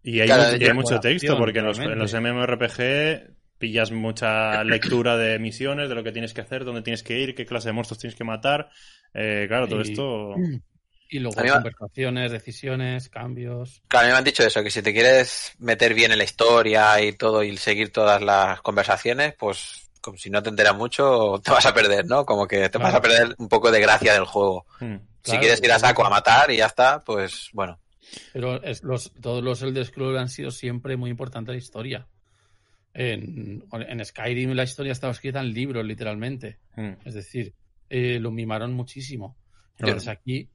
Y 0.01 0.19
hay, 0.19 0.27
Claro, 0.27 0.49
mu- 0.51 0.57
y 0.57 0.59
yo- 0.59 0.67
hay 0.67 0.73
mucho 0.73 0.99
texto, 0.99 1.37
porque 1.37 1.59
en 1.59 1.65
los, 1.65 1.79
en 1.79 1.97
los. 1.97 2.13
MMORPG 2.13 3.33
pillas 3.63 3.91
mucha 3.91 4.61
lectura 4.65 5.15
de 5.15 5.39
misiones, 5.39 5.87
de 5.87 5.95
lo 5.95 6.03
que 6.03 6.11
tienes 6.11 6.33
que 6.33 6.41
hacer, 6.41 6.65
dónde 6.65 6.81
tienes 6.81 7.01
que 7.01 7.17
ir, 7.17 7.33
qué 7.33 7.45
clase 7.45 7.69
de 7.69 7.73
monstruos 7.73 7.97
tienes 7.97 8.17
que 8.17 8.25
matar. 8.25 8.69
Eh, 9.13 9.45
claro, 9.47 9.69
todo 9.69 9.79
Y- 9.79 9.91
esto. 9.91 10.35
Y 11.09 11.19
luego 11.19 11.39
A 11.39 11.61
conversaciones, 11.61 12.31
decisiones, 12.31 13.07
cambios. 13.07 13.83
Claro, 13.87 14.05
a 14.05 14.07
mí 14.07 14.11
me 14.13 14.17
han 14.17 14.23
dicho 14.23 14.41
eso, 14.41 14.63
que 14.63 14.71
si 14.71 14.81
te 14.81 14.93
quieres 14.93 15.53
meter 15.59 15.93
bien 15.93 16.11
en 16.11 16.17
la 16.17 16.23
historia 16.23 16.99
y 17.01 17.13
todo 17.13 17.43
y 17.43 17.55
seguir 17.55 17.91
todas 17.91 18.19
las 18.19 18.61
conversaciones, 18.61 19.35
pues 19.37 19.91
como 20.01 20.17
si 20.17 20.31
no 20.31 20.41
te 20.41 20.49
enteras 20.49 20.75
mucho, 20.75 21.39
te 21.43 21.51
vas 21.51 21.67
a 21.67 21.73
perder, 21.73 22.07
¿no? 22.07 22.25
Como 22.25 22.47
que 22.47 22.67
te 22.67 22.79
vas 22.79 22.95
a 22.95 23.01
perder 23.01 23.35
un 23.37 23.47
poco 23.47 23.69
de 23.69 23.79
gracia 23.79 24.13
del 24.13 24.25
juego. 24.25 24.65
hmm. 24.79 24.95
si 25.23 25.37
quieres 25.37 25.61
ir 25.61 25.71
a 25.71 25.77
saco 25.77 26.03
a 26.03 26.09
matar 26.09 26.49
y 26.49 26.57
ya 26.57 26.65
está, 26.65 26.99
pues 27.01 27.49
bueno. 27.53 27.77
Pero 28.31 28.63
es, 28.63 28.81
los, 28.81 29.11
todos 29.21 29.43
los 29.43 29.61
Elder 29.61 29.85
Scrolls 29.85 30.19
han 30.19 30.29
sido 30.29 30.49
siempre 30.49 30.97
muy 30.97 31.11
importante 31.11 31.51
la 31.51 31.57
historia. 31.57 32.07
En, 32.93 33.63
en 33.71 34.05
Skyrim 34.05 34.51
la 34.51 34.63
historia 34.63 34.91
estaba 34.91 35.13
escrita 35.13 35.39
en 35.39 35.53
libros, 35.53 35.85
literalmente. 35.85 36.59
Hmm. 36.75 36.93
Es 37.05 37.13
decir, 37.15 37.53
eh, 37.89 38.19
lo 38.19 38.31
mimaron 38.31 38.73
muchísimo. 38.73 39.37
Entonces 39.77 40.07
aquí, 40.07 40.49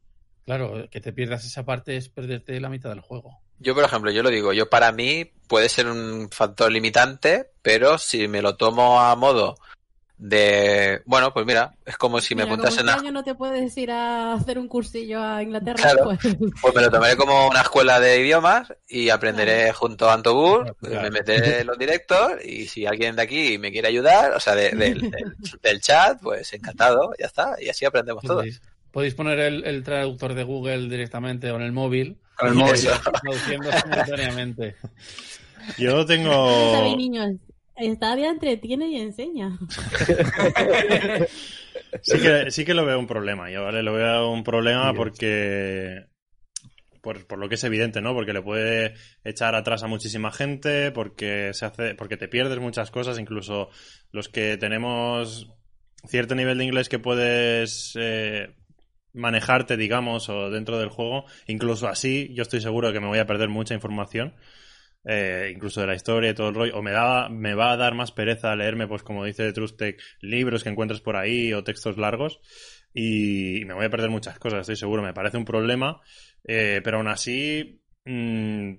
claro, 0.44 0.88
que 0.90 1.01
te 1.01 1.12
pierdas 1.12 1.44
esa 1.44 1.64
parte 1.64 1.96
es 1.96 2.09
perderte 2.09 2.61
la 2.61 2.68
mitad 2.68 2.90
del 2.90 3.01
juego. 3.01 3.40
Yo, 3.59 3.74
por 3.74 3.85
ejemplo, 3.85 4.11
yo 4.12 4.22
lo 4.22 4.31
digo, 4.31 4.53
yo 4.53 4.70
para 4.70 4.92
mí 4.92 5.24
puede 5.48 5.68
ser 5.68 5.88
un 5.88 6.31
factor 6.31 6.70
limitante, 6.70 7.51
pero 7.61 7.98
si 7.98 8.29
me 8.29 8.40
lo 8.40 8.57
tomo 8.57 9.01
a 9.01 9.16
modo 9.16 9.57
de, 10.18 11.00
bueno, 11.07 11.33
pues 11.33 11.46
mira, 11.46 11.74
es 11.87 11.96
como 11.96 12.20
si 12.20 12.35
me 12.35 12.44
Mira, 12.44 12.68
este 12.68 12.90
a, 12.90 12.94
año 12.94 13.12
no 13.12 13.22
te 13.22 13.37
puedes 13.37 13.76
ir 13.78 13.90
a 13.92 14.33
hacer 14.35 14.59
un 14.59 14.66
cursillo 14.66 15.22
a 15.22 15.42
Inglaterra, 15.42 15.76
Claro. 15.76 16.04
pues 16.04 16.18
pues 16.61 16.74
me 16.74 16.83
lo 16.83 16.90
tomaré 16.90 17.16
como 17.16 17.46
una 17.48 17.61
escuela 17.61 18.00
de 18.00 18.18
idiomas 18.20 18.72
y 18.88 19.11
aprenderé 19.11 19.72
junto 19.72 20.11
a 20.11 20.14
Antobur, 20.14 20.74
claro. 20.81 21.02
me 21.02 21.11
meteré 21.11 21.61
en 21.61 21.68
los 21.68 21.78
directos 21.78 22.33
y 22.44 22.66
si 22.66 22.85
alguien 22.85 23.14
de 23.14 23.22
aquí 23.22 23.59
me 23.59 23.70
quiere 23.70 23.87
ayudar, 23.88 24.33
o 24.33 24.40
sea, 24.40 24.57
de- 24.57 24.70
del- 24.72 25.09
del, 25.11 25.37
del 25.62 25.81
chat, 25.81 26.20
pues 26.20 26.52
encantado, 26.52 27.12
ya 27.18 27.26
está, 27.26 27.54
y 27.61 27.68
así 27.68 27.85
aprendemos 27.85 28.24
todos. 28.24 28.38
Podéis, 28.40 28.61
podéis 28.90 29.14
poner 29.14 29.38
el, 29.38 29.64
el 29.64 29.85
traductor 29.85 30.35
de 30.35 30.42
Google 30.42 30.88
directamente 30.88 31.50
o 31.52 31.57
en 31.57 31.62
el 31.62 31.72
móvil, 31.72 32.18
Con 32.37 32.48
el 32.48 32.54
móvil. 32.54 32.88
Traduciendo 33.22 33.70
simultáneamente. 33.72 34.74
Yo 35.78 36.04
tengo. 36.07 36.96
Stadia 37.78 38.30
entretiene 38.30 38.88
y 38.88 38.96
enseña. 38.96 39.58
Sí 42.02 42.18
que, 42.18 42.50
sí 42.50 42.64
que 42.64 42.74
lo 42.74 42.84
veo 42.84 42.98
un 42.98 43.06
problema, 43.06 43.50
yo, 43.50 43.64
¿vale? 43.64 43.82
Lo 43.82 43.94
veo 43.94 44.30
un 44.30 44.44
problema 44.44 44.92
porque 44.92 46.04
por, 47.00 47.26
por 47.26 47.38
lo 47.38 47.48
que 47.48 47.54
es 47.54 47.64
evidente, 47.64 48.00
¿no? 48.00 48.14
Porque 48.14 48.32
le 48.32 48.42
puede 48.42 48.94
echar 49.24 49.54
atrás 49.54 49.82
a 49.82 49.86
muchísima 49.86 50.30
gente, 50.30 50.92
porque 50.92 51.52
se 51.54 51.64
hace, 51.64 51.94
porque 51.94 52.16
te 52.16 52.28
pierdes 52.28 52.58
muchas 52.58 52.90
cosas, 52.90 53.18
incluso 53.18 53.70
los 54.12 54.28
que 54.28 54.56
tenemos 54.56 55.50
cierto 56.06 56.34
nivel 56.34 56.58
de 56.58 56.64
inglés 56.64 56.88
que 56.88 56.98
puedes 56.98 57.94
eh, 57.98 58.54
manejarte, 59.12 59.76
digamos, 59.76 60.28
o 60.28 60.50
dentro 60.50 60.78
del 60.78 60.90
juego, 60.90 61.24
incluso 61.46 61.88
así, 61.88 62.32
yo 62.34 62.42
estoy 62.42 62.60
seguro 62.60 62.92
que 62.92 63.00
me 63.00 63.08
voy 63.08 63.18
a 63.18 63.26
perder 63.26 63.48
mucha 63.48 63.74
información. 63.74 64.34
Eh, 65.10 65.50
incluso 65.54 65.80
de 65.80 65.86
la 65.86 65.94
historia 65.94 66.30
y 66.30 66.34
todo 66.34 66.50
el 66.50 66.54
rollo, 66.54 66.76
o 66.76 66.82
me, 66.82 66.90
da, 66.92 67.30
me 67.30 67.54
va 67.54 67.72
a 67.72 67.76
dar 67.78 67.94
más 67.94 68.12
pereza 68.12 68.54
leerme, 68.54 68.86
pues 68.86 69.02
como 69.02 69.24
dice 69.24 69.50
Trustec, 69.54 69.98
libros 70.20 70.62
que 70.62 70.68
encuentres 70.68 71.00
por 71.00 71.16
ahí 71.16 71.52
o 71.54 71.64
textos 71.64 71.96
largos, 71.96 72.40
y 72.92 73.62
me 73.66 73.72
voy 73.74 73.86
a 73.86 73.90
perder 73.90 74.10
muchas 74.10 74.38
cosas, 74.38 74.60
estoy 74.60 74.76
seguro, 74.76 75.02
me 75.02 75.14
parece 75.14 75.38
un 75.38 75.44
problema, 75.46 76.00
eh, 76.44 76.80
pero 76.84 76.98
aún 76.98 77.08
así 77.08 77.80
mm, 78.04 78.72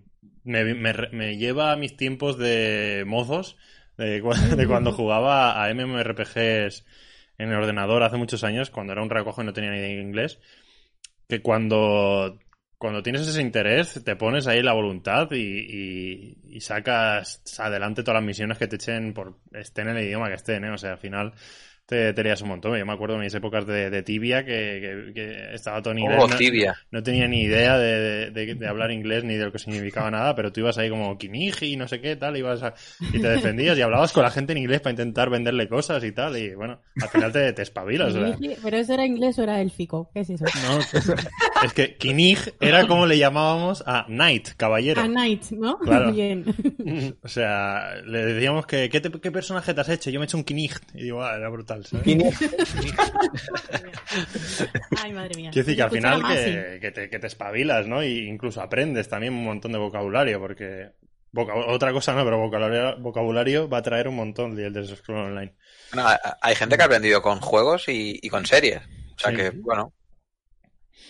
me, 0.44 0.74
me 0.76 0.94
me 1.12 1.38
lleva 1.38 1.72
a 1.72 1.76
mis 1.78 1.98
tiempos 1.98 2.38
de 2.38 3.04
mozos, 3.08 3.58
de, 3.98 4.22
cu- 4.22 4.34
de 4.56 4.68
cuando 4.68 4.92
jugaba 4.92 5.64
a 5.66 5.74
MMORPGs 5.74 6.86
en 7.40 7.50
el 7.50 7.56
ordenador 7.56 8.04
hace 8.04 8.18
muchos 8.18 8.44
años, 8.44 8.70
cuando 8.70 8.94
era 8.94 9.02
un 9.02 9.10
recojo 9.10 9.42
y 9.42 9.46
no 9.46 9.54
tenía 9.54 9.72
ni 9.72 9.78
idea 9.78 9.88
de 9.96 10.02
inglés, 10.02 10.40
que 11.28 11.42
cuando, 11.42 12.40
cuando 12.80 13.04
tienes 13.04 13.28
ese 13.28 13.42
interés 13.44 14.02
te 14.04 14.16
pones 14.18 14.48
ahí 14.48 14.64
la 14.64 14.74
voluntad 14.74 15.30
y, 15.32 15.38
y- 15.38 16.38
y 16.58 16.62
sacas 16.62 17.44
adelante 17.60 18.04
todas 18.04 18.22
las 18.22 18.26
misiones 18.28 18.58
que 18.58 18.68
te 18.68 18.78
echen 18.78 19.14
por 19.14 19.38
estén 19.54 19.90
en 19.90 19.98
el 19.98 20.06
idioma 20.06 20.30
que 20.30 20.36
estén, 20.36 20.64
¿eh? 20.66 20.72
O 20.72 20.78
sea, 20.80 20.94
al 20.94 20.98
final 21.00 21.34
te, 21.90 22.14
te 22.14 22.44
un 22.44 22.48
montón. 22.50 22.78
Yo 22.78 22.86
me 22.86 22.94
acuerdo 22.94 23.16
de 23.18 23.24
mis 23.24 23.34
épocas 23.34 23.66
de, 23.66 23.90
de 23.90 24.04
tibia 24.04 24.46
que, 24.46 25.12
que- 25.12 25.14
que 25.14 25.54
estaba 25.56 25.82
todo 25.82 25.92
en 25.94 26.00
inglés. 26.00 26.20
Oh, 26.22 26.28
no- 26.28 26.36
tibia. 26.38 26.78
no 26.92 27.02
tenía 27.02 27.28
ni 27.28 27.42
idea 27.42 27.78
de, 27.80 28.30
de- 28.30 28.54
de 28.56 28.68
hablar 28.68 28.92
inglés 28.92 29.24
ni 29.24 29.34
de 29.36 29.46
lo 29.46 29.52
que 29.52 29.58
significaba 29.60 30.12
nada, 30.12 30.36
pero 30.36 30.52
tú 30.52 30.60
ibas 30.60 30.78
ahí 30.78 30.90
como 30.90 31.18
Kiniji 31.18 31.74
y 31.74 31.78
no 31.78 31.88
sé 31.88 32.00
qué, 32.00 32.16
tal, 32.16 32.38
ibas 32.38 32.62
a- 32.62 32.76
y 33.12 33.20
te 33.20 33.28
defendías 33.30 33.78
y 33.78 33.82
hablabas 33.82 34.12
con 34.14 34.22
la 34.24 34.30
gente 34.32 34.52
en 34.52 34.60
inglés 34.60 34.82
para 34.82 34.92
intentar 34.92 35.30
venderle 35.32 35.68
cosas 35.68 36.04
y 36.04 36.12
tal, 36.12 36.38
y 36.38 36.54
bueno, 36.54 36.80
al 37.02 37.10
final 37.10 37.32
te, 37.32 37.52
te 37.54 37.64
espabilas. 37.64 38.14
Pero 38.64 38.78
eso 38.78 38.94
era 38.94 39.06
inglés 39.06 39.40
o 39.40 39.44
era 39.44 39.60
élfico. 39.60 40.12
¿Qué 40.14 40.20
es 40.20 40.30
eso? 40.30 40.46
No, 40.68 40.80
es 41.64 41.74
que 41.74 41.96
Kinij 41.98 42.40
era 42.62 42.86
como 42.88 43.06
le 43.08 43.18
llamábamos 43.18 43.84
a 43.88 44.06
Knight, 44.08 44.50
caballero. 44.58 45.02
A 45.02 45.06
Knight, 45.08 45.50
¿no? 45.52 45.80
Claro. 45.80 46.12
Bien. 46.20 46.46
O 47.24 47.28
sea, 47.28 47.96
le 48.06 48.26
decíamos 48.26 48.66
que 48.66 48.90
¿qué, 48.90 49.02
te- 49.02 49.10
qué 49.20 49.32
personaje 49.32 49.74
te 49.74 49.82
has 49.82 49.90
hecho? 49.90 50.10
Yo 50.10 50.20
me 50.20 50.26
he 50.26 50.28
hecho 50.28 50.38
un 50.38 50.44
Kinij. 50.44 50.74
Y 50.94 51.04
digo, 51.04 51.24
ah, 51.24 51.36
era 51.36 51.50
brutal. 51.50 51.79
¿Sabes? 51.88 52.08
Ay, 55.04 55.14
madre 55.14 55.36
mía. 55.36 55.50
Quiero 55.52 55.66
decir 55.66 55.76
que 55.76 55.84
al 55.84 55.92
final 55.92 56.22
Masi. 56.22 56.36
que, 56.44 56.78
que 56.82 56.92
te, 56.92 57.10
que 57.10 57.20
te 57.20 57.28
espabilas, 57.28 57.88
¿no? 57.88 58.04
Y 58.04 58.28
incluso 58.28 58.62
aprendes 58.62 59.08
también 59.10 59.34
un 59.34 59.44
montón 59.46 59.72
de 59.72 59.78
vocabulario, 59.78 60.40
porque 60.40 60.92
voca- 61.32 61.56
otra 61.56 61.92
cosa 61.94 62.14
no, 62.14 62.24
pero 62.24 62.40
vocabulario, 62.40 63.00
vocabulario 63.00 63.70
va 63.70 63.80
a 63.80 63.84
traer 63.84 64.08
un 64.08 64.16
montón 64.16 64.56
de 64.56 64.68
Elder 64.68 64.86
Scrolls 64.88 65.28
Online. 65.30 65.56
No, 65.96 66.06
hay- 66.42 66.56
gente 66.56 66.76
que 66.78 66.84
ha 66.84 66.86
aprendido 66.86 67.22
con 67.22 67.40
juegos 67.40 67.88
y, 67.90 68.20
y 68.22 68.30
con 68.30 68.46
series. 68.46 68.82
O 69.16 69.20
sea 69.20 69.32
Sí. 69.32 69.38
que, 69.38 69.50
bueno, 69.52 69.94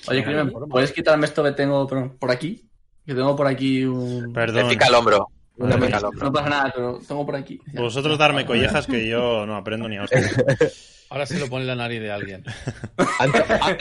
Oye, 0.07 0.23
Crimen, 0.23 0.51
¿puedes 0.69 0.93
quitarme 0.93 1.25
esto 1.25 1.43
que 1.43 1.51
tengo 1.51 1.85
por, 1.85 2.31
aquí? 2.31 2.69
Que 3.05 3.13
tengo 3.13 3.35
por 3.35 3.47
aquí 3.47 3.83
un... 3.83 4.27
te 4.27 4.33
Perdón. 4.33 4.69
pica 4.69 4.87
el 4.87 4.95
hombro. 4.95 5.27
Hombro. 5.59 6.11
No 6.21 6.31
pasa 6.31 6.49
nada, 6.49 6.71
pero 6.75 6.99
tengo 7.07 7.25
por 7.25 7.35
aquí. 7.35 7.59
Vosotros 7.73 8.17
darme 8.17 8.45
collejas 8.45 8.87
que 8.87 9.07
yo 9.07 9.45
no 9.45 9.55
aprendo 9.55 9.87
ni 9.89 9.97
a 9.97 10.03
hostia. 10.03 10.21
Ahora 11.11 11.25
se 11.25 11.39
lo 11.39 11.47
pone 11.47 11.61
en 11.63 11.67
la 11.67 11.75
nariz 11.75 11.99
de 12.01 12.11
alguien. 12.11 12.43
Anto, 13.19 13.37
a- 13.49 13.77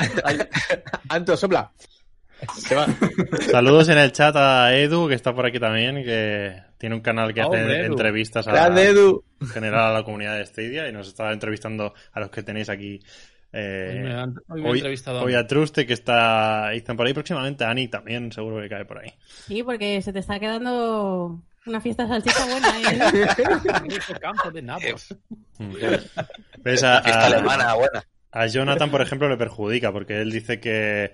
Anto, 1.14 1.36
sopla. 1.36 1.70
Se 2.56 2.74
va. 2.74 2.86
Saludos 3.50 3.88
en 3.88 3.98
el 3.98 4.12
chat 4.12 4.34
a 4.36 4.74
Edu, 4.76 5.08
que 5.08 5.14
está 5.14 5.34
por 5.34 5.44
aquí 5.44 5.58
también, 5.58 5.96
que 6.04 6.54
tiene 6.78 6.94
un 6.94 7.00
canal 7.02 7.34
que 7.34 7.40
Ah, 7.40 7.46
hace 7.48 7.80
Edu. 7.80 7.92
entrevistas 7.92 8.46
a, 8.46 8.52
Grande, 8.52 8.84
Edu. 8.88 9.24
en 9.40 9.48
general 9.48 9.86
a 9.88 9.92
la 9.92 10.04
comunidad 10.04 10.36
de 10.38 10.46
Stadia 10.46 10.88
y 10.88 10.92
nos 10.92 11.08
está 11.08 11.32
entrevistando 11.32 11.92
a 12.12 12.20
los 12.20 12.30
que 12.30 12.42
tenéis 12.44 12.68
aquí. 12.70 13.00
eh, 13.52 13.90
Hoy 13.92 13.98
me 14.04 14.14
han, 14.14 14.34
hoy 14.48 14.62
me 14.62 14.70
hoy, 14.70 14.78
entrevistado 14.78 15.18
a 15.18 15.22
hoy 15.24 15.34
a 15.34 15.46
Truste, 15.48 15.84
que 15.84 15.94
está 15.94 16.72
Ethan 16.72 16.96
por 16.96 17.06
ahí 17.08 17.12
próximamente, 17.12 17.64
Ani 17.64 17.88
también, 17.88 18.30
seguro 18.32 18.62
que 18.62 18.68
cae 18.68 18.84
por 18.84 18.98
ahí. 18.98 19.12
Sí, 19.48 19.62
porque 19.64 20.00
se 20.00 20.12
te 20.12 20.20
está 20.20 20.38
quedando 20.38 21.42
una 21.68 21.80
fiesta 21.80 22.06
salsita 22.06 22.44
buena. 22.46 22.68
¿eh? 22.80 23.28
Campo 24.20 24.50
de 24.50 24.62
nabos. 24.62 25.14
¿Ves? 26.58 26.82
A, 26.84 26.98
a- 26.98 27.26
alemana, 27.26 27.74
buena. 27.74 28.04
a 28.32 28.46
Jonathan, 28.46 28.90
por 28.90 29.02
ejemplo, 29.02 29.28
le 29.28 29.36
perjudica 29.36 29.92
porque 29.92 30.20
él 30.20 30.30
dice 30.30 30.60
que, 30.60 31.12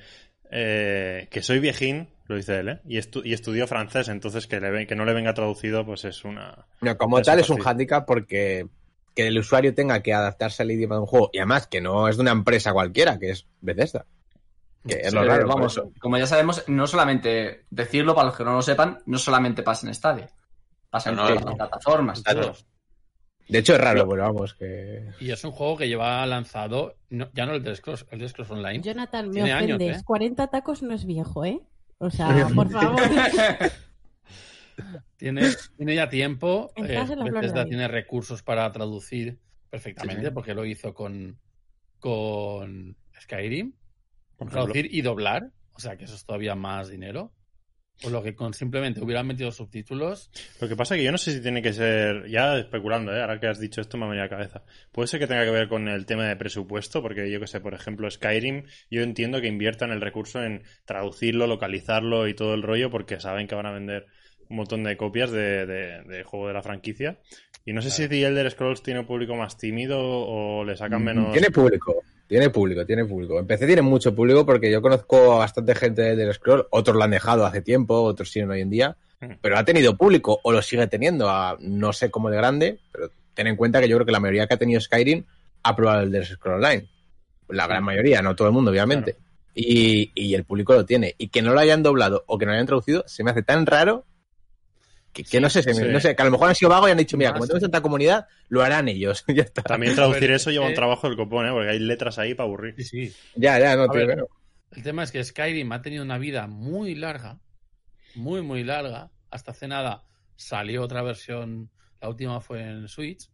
eh, 0.50 1.28
que 1.30 1.42
soy 1.42 1.58
viejín, 1.60 2.08
lo 2.26 2.36
dice 2.36 2.60
él, 2.60 2.68
¿eh? 2.68 2.80
y, 2.86 2.96
estu- 2.98 3.22
y 3.24 3.32
estudió 3.32 3.66
francés, 3.66 4.08
entonces 4.08 4.46
que, 4.46 4.60
le 4.60 4.86
que 4.86 4.94
no 4.96 5.04
le 5.04 5.12
venga 5.14 5.34
traducido, 5.34 5.84
pues 5.84 6.04
es 6.04 6.24
una... 6.24 6.66
No, 6.80 6.96
como 6.96 7.20
tal 7.22 7.38
es 7.40 7.50
un 7.50 7.58
hándicap 7.58 8.06
porque 8.06 8.66
que 9.14 9.28
el 9.28 9.38
usuario 9.38 9.72
tenga 9.74 10.02
que 10.02 10.12
adaptarse 10.12 10.64
al 10.64 10.72
idioma 10.72 10.96
de 10.96 11.02
un 11.02 11.06
juego 11.06 11.30
y 11.32 11.38
además 11.38 11.68
que 11.68 11.80
no 11.80 12.08
es 12.08 12.16
de 12.16 12.22
una 12.22 12.32
empresa 12.32 12.72
cualquiera, 12.72 13.16
que 13.18 13.30
es 13.30 13.46
Bethesda. 13.60 14.06
Que 14.86 14.94
es 15.02 15.10
Sí, 15.10 15.14
lo 15.14 15.24
raro. 15.24 15.46
vamos, 15.46 15.80
como 16.00 16.18
ya 16.18 16.26
sabemos, 16.26 16.64
no 16.66 16.86
solamente 16.88 17.64
decirlo 17.70 18.14
para 18.14 18.26
los 18.26 18.36
que 18.36 18.42
no 18.44 18.54
lo 18.54 18.60
sepan, 18.62 18.98
no 19.06 19.16
solamente 19.18 19.62
pasa 19.62 19.86
en 19.86 19.94
Stadia, 19.94 20.28
pasa 20.94 21.10
en 21.10 21.16
No, 21.16 21.22
no, 21.22 21.28
todas 21.28 21.42
no. 21.44 21.50
las 21.50 21.56
plataformas. 21.58 22.22
De 23.48 23.58
hecho 23.58 23.74
es 23.74 23.80
raro, 23.80 24.08
pero 24.08 24.22
vamos, 24.22 24.54
que... 24.54 25.10
Y 25.20 25.30
es 25.32 25.42
un 25.44 25.50
juego 25.50 25.76
que 25.76 25.88
lleva 25.88 26.24
lanzado, 26.24 26.96
no- 27.10 27.30
ya 27.34 27.44
no 27.46 27.54
el 27.54 27.62
de 27.64 27.74
Scrolls, 27.74 28.06
el 28.10 28.20
de 28.20 28.28
Scrolls 28.28 28.50
Online. 28.52 28.80
Jonathan, 28.80 29.26
me 29.28 29.34
Tiene 29.34 29.52
años, 29.52 29.76
ofendes. 29.76 29.98
¿eh? 30.00 30.04
40 30.04 30.46
tacos 30.46 30.82
no 30.82 30.94
es 30.94 31.04
viejo, 31.04 31.44
¿eh? 31.44 31.60
O 31.98 32.10
sea, 32.10 32.48
por 32.54 32.70
favor. 32.70 33.00
Tiene, 35.16 35.42
tiene 35.76 35.94
ya 35.94 36.08
tiempo. 36.08 36.72
Eh, 36.76 36.94
en 36.96 37.24
Bethesda 37.24 37.64
tiene 37.64 37.86
recursos 37.88 38.42
para 38.42 38.70
traducir 38.72 39.38
perfectamente, 39.70 40.26
Sí, 40.26 40.30
porque 40.32 40.54
lo 40.54 40.64
hizo 40.64 40.92
con, 40.94 41.38
con 42.00 42.96
Skyrim. 43.20 43.72
por. 44.36 44.50
Traducir 44.50 44.88
y 44.92 45.02
doblar. 45.02 45.50
O 45.74 45.80
sea 45.80 45.96
que 45.96 46.04
eso 46.04 46.14
es 46.14 46.24
todavía 46.24 46.54
más 46.54 46.88
dinero. 46.88 47.32
Por 48.02 48.12
lo 48.12 48.22
que 48.22 48.34
con 48.34 48.52
simplemente 48.52 49.00
hubieran 49.02 49.26
metido 49.26 49.50
subtítulos. 49.50 50.30
Lo 50.60 50.68
que 50.68 50.76
pasa 50.76 50.94
es 50.94 50.98
que 51.00 51.04
yo 51.04 51.12
no 51.12 51.16
sé 51.18 51.32
si 51.32 51.40
tiene 51.40 51.62
que 51.62 51.72
ser, 51.72 52.28
ya 52.28 52.58
especulando, 52.58 53.14
¿eh? 53.16 53.20
ahora 53.20 53.40
que 53.40 53.46
has 53.46 53.58
dicho 53.60 53.80
esto 53.80 53.96
me 53.96 54.04
ha 54.04 54.08
venido 54.08 54.24
a 54.24 54.26
la 54.26 54.30
cabeza. 54.30 54.62
Puede 54.92 55.08
ser 55.08 55.20
que 55.20 55.26
tenga 55.26 55.44
que 55.44 55.50
ver 55.50 55.68
con 55.68 55.88
el 55.88 56.04
tema 56.04 56.26
de 56.26 56.36
presupuesto, 56.36 57.00
porque 57.02 57.30
yo 57.30 57.40
que 57.40 57.46
sé, 57.46 57.60
por 57.60 57.72
ejemplo, 57.72 58.10
Skyrim, 58.10 58.64
yo 58.90 59.02
entiendo 59.02 59.40
que 59.40 59.46
inviertan 59.46 59.90
el 59.90 60.00
recurso 60.00 60.42
en 60.42 60.64
traducirlo, 60.84 61.46
localizarlo 61.46 62.28
y 62.28 62.34
todo 62.34 62.54
el 62.54 62.62
rollo, 62.62 62.90
porque 62.90 63.20
saben 63.20 63.46
que 63.46 63.54
van 63.54 63.66
a 63.66 63.72
vender 63.72 64.06
un 64.48 64.56
montón 64.58 64.84
de 64.84 64.96
copias 64.96 65.30
de, 65.30 65.64
de- 65.64 66.02
de 66.02 66.22
juego 66.24 66.48
de 66.48 66.54
la 66.54 66.62
franquicia. 66.62 67.18
Y 67.64 67.72
no 67.72 67.80
sé 67.80 67.90
si 67.90 68.06
The 68.08 68.26
Elder 68.26 68.50
Scrolls 68.50 68.82
tiene 68.82 69.00
un 69.00 69.06
público 69.06 69.34
más 69.36 69.56
tímido 69.56 69.98
o 70.00 70.64
le 70.64 70.76
sacan 70.76 71.02
menos... 71.02 71.28
Mm, 71.28 71.32
Tiene 71.32 71.50
público, 71.50 72.02
tiene 72.26 72.50
público, 72.50 72.84
tiene 72.86 73.04
público. 73.04 73.38
En 73.38 73.46
PC 73.46 73.66
tiene 73.66 73.82
mucho 73.82 74.14
público 74.14 74.44
porque 74.46 74.70
yo 74.70 74.80
conozco 74.82 75.34
a 75.34 75.38
bastante 75.38 75.74
gente 75.74 76.16
del 76.16 76.32
Scroll, 76.34 76.66
otros 76.70 76.96
lo 76.96 77.04
han 77.04 77.10
dejado 77.10 77.44
hace 77.46 77.60
tiempo, 77.62 78.02
otros 78.02 78.30
siguen 78.30 78.50
hoy 78.50 78.60
en 78.60 78.70
día, 78.70 78.96
Mm. 79.20 79.34
pero 79.40 79.56
ha 79.56 79.64
tenido 79.64 79.96
público 79.96 80.40
o 80.42 80.52
lo 80.52 80.60
sigue 80.62 80.86
teniendo, 80.86 81.28
a, 81.28 81.56
no 81.60 81.92
sé 81.92 82.10
cómo 82.10 82.30
de 82.30 82.36
grande, 82.36 82.78
pero 82.92 83.10
ten 83.34 83.46
en 83.46 83.56
cuenta 83.56 83.80
que 83.80 83.88
yo 83.88 83.96
creo 83.96 84.06
que 84.06 84.12
la 84.12 84.20
mayoría 84.20 84.46
que 84.46 84.54
ha 84.54 84.58
tenido 84.58 84.80
Skyrim 84.80 85.24
ha 85.62 85.76
probado 85.76 86.02
el 86.02 86.10
del 86.12 86.26
Scroll 86.26 86.56
Online. 86.56 86.88
La 87.48 87.66
gran 87.66 87.84
mayoría, 87.84 88.22
no 88.22 88.34
todo 88.34 88.48
el 88.48 88.54
mundo, 88.54 88.70
obviamente. 88.70 89.16
Y, 89.54 90.10
y 90.14 90.34
el 90.34 90.44
público 90.44 90.74
lo 90.74 90.84
tiene. 90.84 91.14
Y 91.18 91.28
que 91.28 91.42
no 91.42 91.52
lo 91.52 91.60
hayan 91.60 91.82
doblado 91.82 92.24
o 92.26 92.38
que 92.38 92.44
no 92.46 92.52
lo 92.52 92.56
hayan 92.56 92.66
traducido 92.66 93.04
se 93.06 93.22
me 93.22 93.30
hace 93.30 93.42
tan 93.42 93.66
raro 93.66 94.04
que, 95.14 95.24
que 95.24 95.40
no 95.40 95.48
sé, 95.48 95.62
se 95.62 95.70
me- 95.72 95.86
sí. 95.86 95.88
no 95.90 96.00
sé, 96.00 96.14
que 96.14 96.20
a 96.22 96.24
lo 96.26 96.30
mejor 96.32 96.48
han 96.50 96.54
sido 96.54 96.68
vagos 96.70 96.88
y 96.88 96.92
han 96.92 96.98
dicho, 96.98 97.16
mira, 97.16 97.30
Más, 97.30 97.38
como 97.38 97.46
tenemos 97.46 97.62
tanta 97.62 97.80
comunidad, 97.80 98.26
lo 98.48 98.62
harán 98.62 98.88
ellos. 98.88 99.24
ya 99.34 99.42
está. 99.44 99.62
También 99.62 99.94
traducir 99.94 100.22
ver, 100.22 100.32
eso 100.32 100.50
lleva 100.50 100.66
un 100.66 100.72
eh, 100.72 100.74
trabajo 100.74 101.08
del 101.08 101.16
copón, 101.16 101.46
¿eh? 101.46 101.50
porque 101.52 101.70
hay 101.70 101.78
letras 101.78 102.18
ahí 102.18 102.34
para 102.34 102.46
aburrir. 102.46 102.74
Sí, 102.76 103.08
sí. 103.08 103.16
Ya, 103.36 103.58
ya, 103.58 103.76
no, 103.76 103.84
A 103.84 103.88
tío, 103.90 104.06
ver, 104.06 104.24
El 104.72 104.82
tema 104.82 105.02
es 105.04 105.10
que 105.12 105.24
Skyrim 105.24 105.72
ha 105.72 105.80
tenido 105.80 106.02
una 106.04 106.18
vida 106.18 106.46
muy 106.46 106.94
larga, 106.94 107.38
muy, 108.14 108.42
muy 108.42 108.62
larga. 108.64 109.10
Hasta 109.30 109.52
hace 109.52 109.66
nada 109.68 110.04
salió 110.36 110.82
otra 110.82 111.00
versión, 111.02 111.70
la 112.00 112.08
última 112.08 112.40
fue 112.40 112.60
en 112.62 112.88
Switch. 112.88 113.30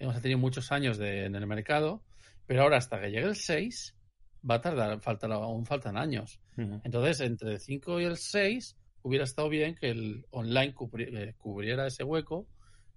Ha 0.00 0.20
tenido 0.20 0.38
muchos 0.38 0.70
años 0.72 0.98
de- 0.98 1.24
en 1.26 1.34
el 1.36 1.46
mercado, 1.46 2.02
pero 2.46 2.62
ahora 2.62 2.76
hasta 2.76 3.00
que 3.00 3.10
llegue 3.10 3.26
el 3.26 3.36
6 3.36 3.94
va 4.48 4.56
a 4.56 4.60
tardar, 4.60 5.00
faltan, 5.00 5.30
aún 5.32 5.64
faltan 5.64 5.96
años. 5.96 6.40
Ujú. 6.58 6.80
Entonces, 6.84 7.20
entre 7.20 7.52
el 7.52 7.60
5 7.60 8.00
y 8.00 8.04
el 8.04 8.16
6 8.16 8.76
hubiera 9.02 9.24
estado 9.24 9.48
bien 9.48 9.74
que 9.74 9.90
el 9.90 10.24
online 10.30 10.74
cubri- 10.74 11.08
eh, 11.16 11.34
cubriera 11.38 11.86
ese 11.86 12.04
hueco 12.04 12.46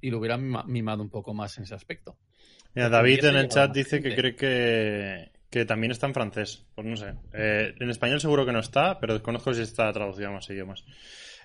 y 0.01 0.09
lo 0.11 0.19
hubiera 0.19 0.37
mima- 0.37 0.63
mimado 0.65 1.01
un 1.03 1.09
poco 1.09 1.33
más 1.33 1.57
en 1.57 1.63
ese 1.63 1.75
aspecto. 1.75 2.17
Mira, 2.73 2.89
David 2.89 3.23
en 3.25 3.35
el 3.37 3.47
chat 3.49 3.73
dice 3.73 4.01
que 4.01 4.13
cree 4.15 4.35
que, 4.35 5.31
que 5.49 5.65
también 5.65 5.91
está 5.91 6.07
en 6.07 6.13
francés. 6.13 6.65
Pues 6.75 6.85
no 6.85 6.97
sé. 6.97 7.13
Eh, 7.33 7.73
en 7.79 7.89
español 7.89 8.19
seguro 8.19 8.45
que 8.45 8.51
no 8.51 8.59
está, 8.59 8.99
pero 8.99 9.13
desconozco 9.13 9.53
si 9.53 9.61
está 9.61 9.91
traducido 9.93 10.29
a 10.29 10.33
más 10.33 10.49
idiomas. 10.49 10.83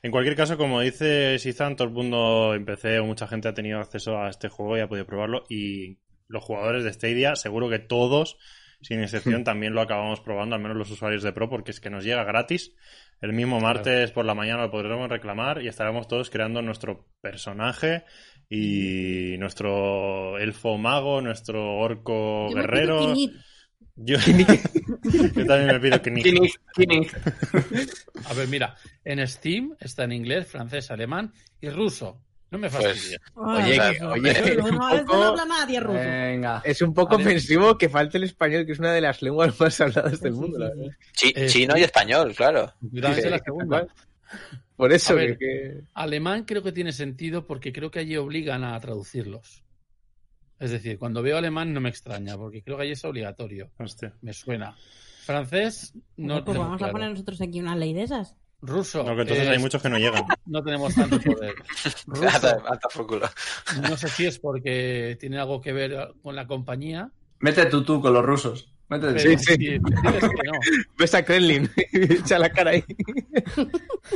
En 0.02 0.10
cualquier 0.10 0.34
caso, 0.34 0.56
como 0.56 0.80
dice 0.80 1.38
Sizan, 1.38 1.76
todo 1.76 1.86
el 1.88 1.94
mundo 1.94 2.54
en 2.54 2.64
PC 2.64 2.98
o 3.00 3.04
mucha 3.06 3.26
gente 3.28 3.48
ha 3.48 3.54
tenido 3.54 3.78
acceso 3.78 4.18
a 4.18 4.30
este 4.30 4.48
juego 4.48 4.76
y 4.76 4.80
ha 4.80 4.88
podido 4.88 5.06
probarlo. 5.06 5.44
Y 5.48 5.98
los 6.26 6.42
jugadores 6.42 6.84
de 6.84 6.92
Stadia, 6.92 7.36
seguro 7.36 7.68
que 7.68 7.78
todos 7.78 8.38
sin 8.80 9.00
excepción, 9.00 9.44
también 9.44 9.74
lo 9.74 9.82
acabamos 9.82 10.20
probando, 10.20 10.56
al 10.56 10.62
menos 10.62 10.76
los 10.76 10.90
usuarios 10.90 11.22
de 11.22 11.32
Pro, 11.32 11.48
porque 11.48 11.70
es 11.70 11.80
que 11.80 11.90
nos 11.90 12.04
llega 12.04 12.24
gratis. 12.24 12.74
El 13.20 13.34
mismo 13.34 13.60
martes 13.60 14.12
por 14.12 14.24
la 14.24 14.34
mañana 14.34 14.62
lo 14.62 14.70
podremos 14.70 15.08
reclamar 15.08 15.62
y 15.62 15.68
estaremos 15.68 16.08
todos 16.08 16.30
creando 16.30 16.62
nuestro 16.62 17.06
personaje 17.20 18.04
y 18.48 19.36
nuestro 19.38 20.38
elfo 20.38 20.78
mago, 20.78 21.20
nuestro 21.20 21.76
orco 21.76 22.48
Yo 22.48 22.56
guerrero. 22.56 23.14
Yo, 23.96 24.16
yo 25.34 25.46
también 25.46 25.66
me 25.66 25.80
pido 25.80 26.00
que. 26.00 27.10
A 28.24 28.34
ver, 28.34 28.48
mira, 28.48 28.74
en 29.04 29.26
Steam 29.28 29.76
está 29.78 30.04
en 30.04 30.12
inglés, 30.12 30.46
francés, 30.46 30.90
alemán 30.90 31.34
y 31.60 31.68
ruso. 31.68 32.22
No 32.50 32.58
me 32.58 32.68
Pues, 32.68 32.82
fastidies. 32.84 33.20
Oye, 33.34 33.80
Ay, 33.80 33.96
que- 33.98 34.04
oye, 34.04 34.32
Ruso, 34.32 34.44
es 34.44 34.58
un 34.72 34.76
no, 34.78 34.88
esto 34.90 35.06
poco- 35.06 35.18
no 35.18 35.24
habla 35.28 35.44
nadie 35.44 35.80
ruso. 35.80 35.98
Venga. 35.98 36.62
Es 36.64 36.82
un 36.82 36.92
poco 36.94 37.16
ofensivo 37.16 37.78
que 37.78 37.88
falte 37.88 38.18
el 38.18 38.24
español, 38.24 38.66
que 38.66 38.72
es 38.72 38.78
una 38.80 38.92
de 38.92 39.00
las 39.00 39.22
lenguas 39.22 39.58
más 39.60 39.80
habladas 39.80 40.20
del 40.20 40.32
mundo. 40.32 40.58
la 40.58 40.70
chi- 41.12 41.32
Eh, 41.36 41.46
chino 41.46 41.76
y 41.76 41.82
español, 41.82 42.34
claro. 42.34 42.72
Cuidado, 42.90 43.14
Sí, 43.14 43.28
la 43.28 43.38
segunda. 43.38 43.86
Por 44.76 44.92
eso 44.92 45.12
A 45.12 45.16
ver. 45.16 45.38
que, 45.38 45.46
que- 45.46 45.80
Alemán 45.94 46.44
creo 46.44 46.62
que 46.62 46.72
tiene 46.72 46.92
sentido 46.92 47.46
porque 47.46 47.72
creo 47.72 47.90
que 47.90 48.00
allí 48.00 48.16
obligan 48.16 48.64
a 48.64 48.78
traducirlos. 48.80 49.62
Es 50.58 50.70
decir, 50.72 50.98
cuando 50.98 51.22
veo 51.22 51.38
alemán 51.38 51.72
no 51.72 51.80
me 51.80 51.88
extraña, 51.88 52.36
porque 52.36 52.62
creo 52.62 52.76
que 52.76 52.82
allí 52.82 52.92
es 52.92 53.04
obligatorio. 53.04 53.70
Hostia. 53.78 54.12
Me 54.22 54.32
suena. 54.32 54.76
Francés, 55.24 55.94
no 56.16 56.44
pues 56.44 56.58
vamos 56.58 56.78
claro. 56.78 56.90
a 56.90 56.92
poner 56.92 57.10
nosotros 57.10 57.40
aquí 57.40 57.60
una 57.60 57.76
ley 57.76 57.92
de 57.94 58.02
esas. 58.02 58.36
Ruso. 58.62 59.02
No, 59.02 59.14
que 59.16 59.22
entonces 59.22 59.46
eh, 59.46 59.50
hay 59.50 59.58
muchos 59.58 59.82
que 59.82 59.88
no 59.88 59.98
llegan. 59.98 60.24
No 60.46 60.62
tenemos 60.62 60.94
tanto 60.94 61.20
poder. 61.20 61.54
Ruso, 62.06 62.62
no 63.82 63.96
sé 63.96 64.08
si 64.08 64.26
es 64.26 64.38
porque 64.38 65.16
tiene 65.20 65.38
algo 65.38 65.60
que 65.60 65.72
ver 65.72 66.12
con 66.22 66.34
la 66.34 66.46
compañía. 66.46 67.10
Mete 67.38 67.66
tú 67.66 67.84
tú 67.84 68.00
con 68.00 68.12
los 68.12 68.24
rusos. 68.24 68.70
Tú. 68.88 69.06
sí. 69.38 69.56
que 69.56 69.78
no. 69.78 70.52
Ves 70.98 71.14
a 71.14 71.24
Kremlin, 71.24 71.70
echa 71.92 72.40
la 72.40 72.50
cara 72.50 72.72
ahí. 72.72 72.84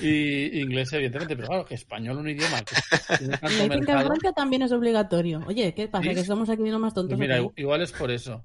Y 0.03 0.61
inglés, 0.61 0.93
evidentemente, 0.93 1.37
pero 1.37 1.47
claro, 1.47 1.65
que 1.65 1.77
español 1.77 2.19
un 2.19 2.29
idioma 2.29 2.61
que 2.63 3.17
tiene 3.19 3.39
tanto 3.39 3.69
mercado. 3.69 4.11
También 4.35 4.63
es 4.63 4.73
obligatorio. 4.73 5.43
Oye, 5.47 5.73
¿qué 5.75 5.87
pasa? 5.87 6.09
¿Sí? 6.09 6.15
Que 6.15 6.21
estamos 6.21 6.51
aquí 6.51 6.63
viendo 6.63 6.81
más 6.81 6.93
Pues 6.93 7.03
tontos. 7.03 7.19
mira, 7.19 7.37
aquí. 7.37 7.49
igual 7.57 7.83
es 7.83 7.93
por 7.93 8.11
eso. 8.11 8.45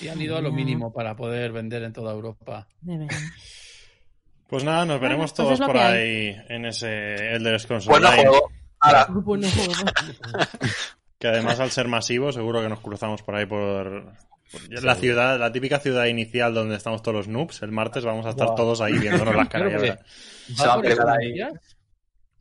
Y 0.00 0.08
han 0.08 0.20
ido 0.20 0.38
a 0.38 0.40
lo 0.40 0.50
mínimo 0.50 0.94
para 0.94 1.14
poder 1.14 1.52
vender 1.52 1.82
en 1.82 1.92
toda 1.92 2.14
Europa. 2.14 2.66
De 2.80 2.96
verdad. 2.96 3.18
Pues 4.48 4.62
nada, 4.64 4.84
nos 4.84 5.00
veremos 5.00 5.32
pues 5.32 5.34
todos 5.34 5.60
por 5.60 5.76
ahí 5.76 6.36
en 6.48 6.66
ese 6.66 7.34
Elder 7.34 7.58
Scrolls 7.58 7.86
Bueno 7.86 8.08
Online. 8.08 8.28
juego. 8.28 8.50
Ahora. 8.80 9.08
Que 11.18 11.28
además 11.28 11.58
al 11.60 11.70
ser 11.70 11.88
masivo 11.88 12.30
seguro 12.30 12.60
que 12.60 12.68
nos 12.68 12.80
cruzamos 12.80 13.22
por 13.22 13.36
ahí 13.36 13.46
por, 13.46 14.12
por 14.52 14.84
la 14.84 14.94
ciudad, 14.96 15.38
la 15.40 15.50
típica 15.50 15.78
ciudad 15.78 16.04
inicial 16.04 16.52
donde 16.52 16.76
estamos 16.76 17.00
todos 17.00 17.16
los 17.16 17.28
noobs. 17.28 17.62
El 17.62 17.72
martes 17.72 18.04
vamos 18.04 18.26
a 18.26 18.30
estar 18.30 18.54
todos 18.54 18.82
ahí 18.82 18.98
viéndonos 18.98 19.34
las 19.34 19.48
caras. 19.50 19.98
¿Va 20.60 20.74
por 20.74 20.84
instancias? 20.84 21.76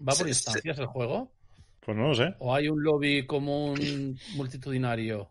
¿Va 0.06 0.14
por 0.14 0.28
instancias 0.28 0.78
el 0.78 0.88
juego? 0.88 1.32
Pues 1.80 1.98
no 1.98 2.10
lo 2.10 2.16
sé. 2.16 2.36
¿O 2.40 2.54
hay 2.54 2.68
un 2.68 2.84
lobby 2.84 3.26
común 3.26 4.20
multitudinario? 4.36 5.30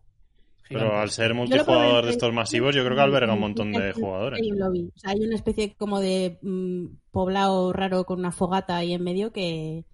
Pero 0.68 0.98
al 0.98 1.10
ser 1.10 1.34
multijugador 1.34 2.04
de 2.06 2.10
estos 2.12 2.32
masivos, 2.32 2.74
yo 2.74 2.82
creo 2.84 2.96
que 2.96 3.02
alberga 3.02 3.34
un 3.34 3.40
montón 3.40 3.72
de 3.72 3.92
jugadores. 3.92 4.40
Hay 4.40 4.50
un 4.50 4.58
lobby. 4.58 4.90
O 4.94 4.98
sea, 4.98 5.10
hay 5.10 5.20
una 5.20 5.34
especie 5.36 5.74
como 5.76 6.00
de 6.00 6.38
mm, 6.42 6.86
poblado 7.10 7.72
raro 7.72 8.04
con 8.04 8.18
una 8.18 8.32
fogata 8.32 8.76
ahí 8.78 8.94
en 8.94 9.02
medio 9.04 9.30
que, 9.32 9.84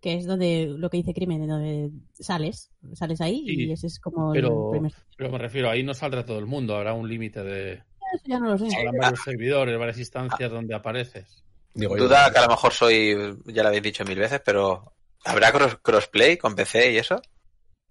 que 0.00 0.14
es 0.14 0.26
donde 0.26 0.66
lo 0.78 0.90
que 0.90 0.98
dice 0.98 1.12
Crimen, 1.12 1.46
donde 1.46 1.90
sales. 2.12 2.70
Sales 2.94 3.20
ahí 3.20 3.44
Sí, 3.46 3.64
y 3.66 3.72
ese 3.72 3.88
es 3.88 3.98
como 3.98 4.32
pero- 4.32 4.66
el 4.66 4.70
primer. 4.78 4.92
Pero 5.16 5.30
me 5.32 5.38
refiero, 5.38 5.68
ahí 5.70 5.82
no 5.82 5.92
saldrá 5.94 6.24
todo 6.24 6.38
el 6.38 6.46
mundo, 6.46 6.76
habrá 6.76 6.94
un 6.94 7.08
límite 7.08 7.42
de... 7.42 7.72
Eso 8.14 8.24
ya 8.26 8.38
no 8.38 8.50
lo 8.50 8.58
sé. 8.58 8.68
Habrá 8.76 8.92
varios 9.00 9.22
servidores, 9.24 9.78
varias 9.78 9.98
instancias 9.98 10.50
donde 10.50 10.74
apareces. 10.74 11.42
Digo 11.74 11.96
yo. 11.96 12.04
duda 12.04 12.30
que 12.30 12.38
a 12.38 12.42
lo 12.42 12.48
mejor 12.48 12.72
soy, 12.72 13.16
ya 13.46 13.62
lo 13.62 13.68
habéis 13.68 13.82
dicho 13.82 14.04
mil 14.04 14.18
veces, 14.18 14.40
pero 14.44 14.92
¿habrá 15.24 15.50
cross- 15.52 15.78
crossplay 15.82 16.36
con 16.36 16.54
PC 16.54 16.92
y 16.92 16.96
eso? 16.98 17.20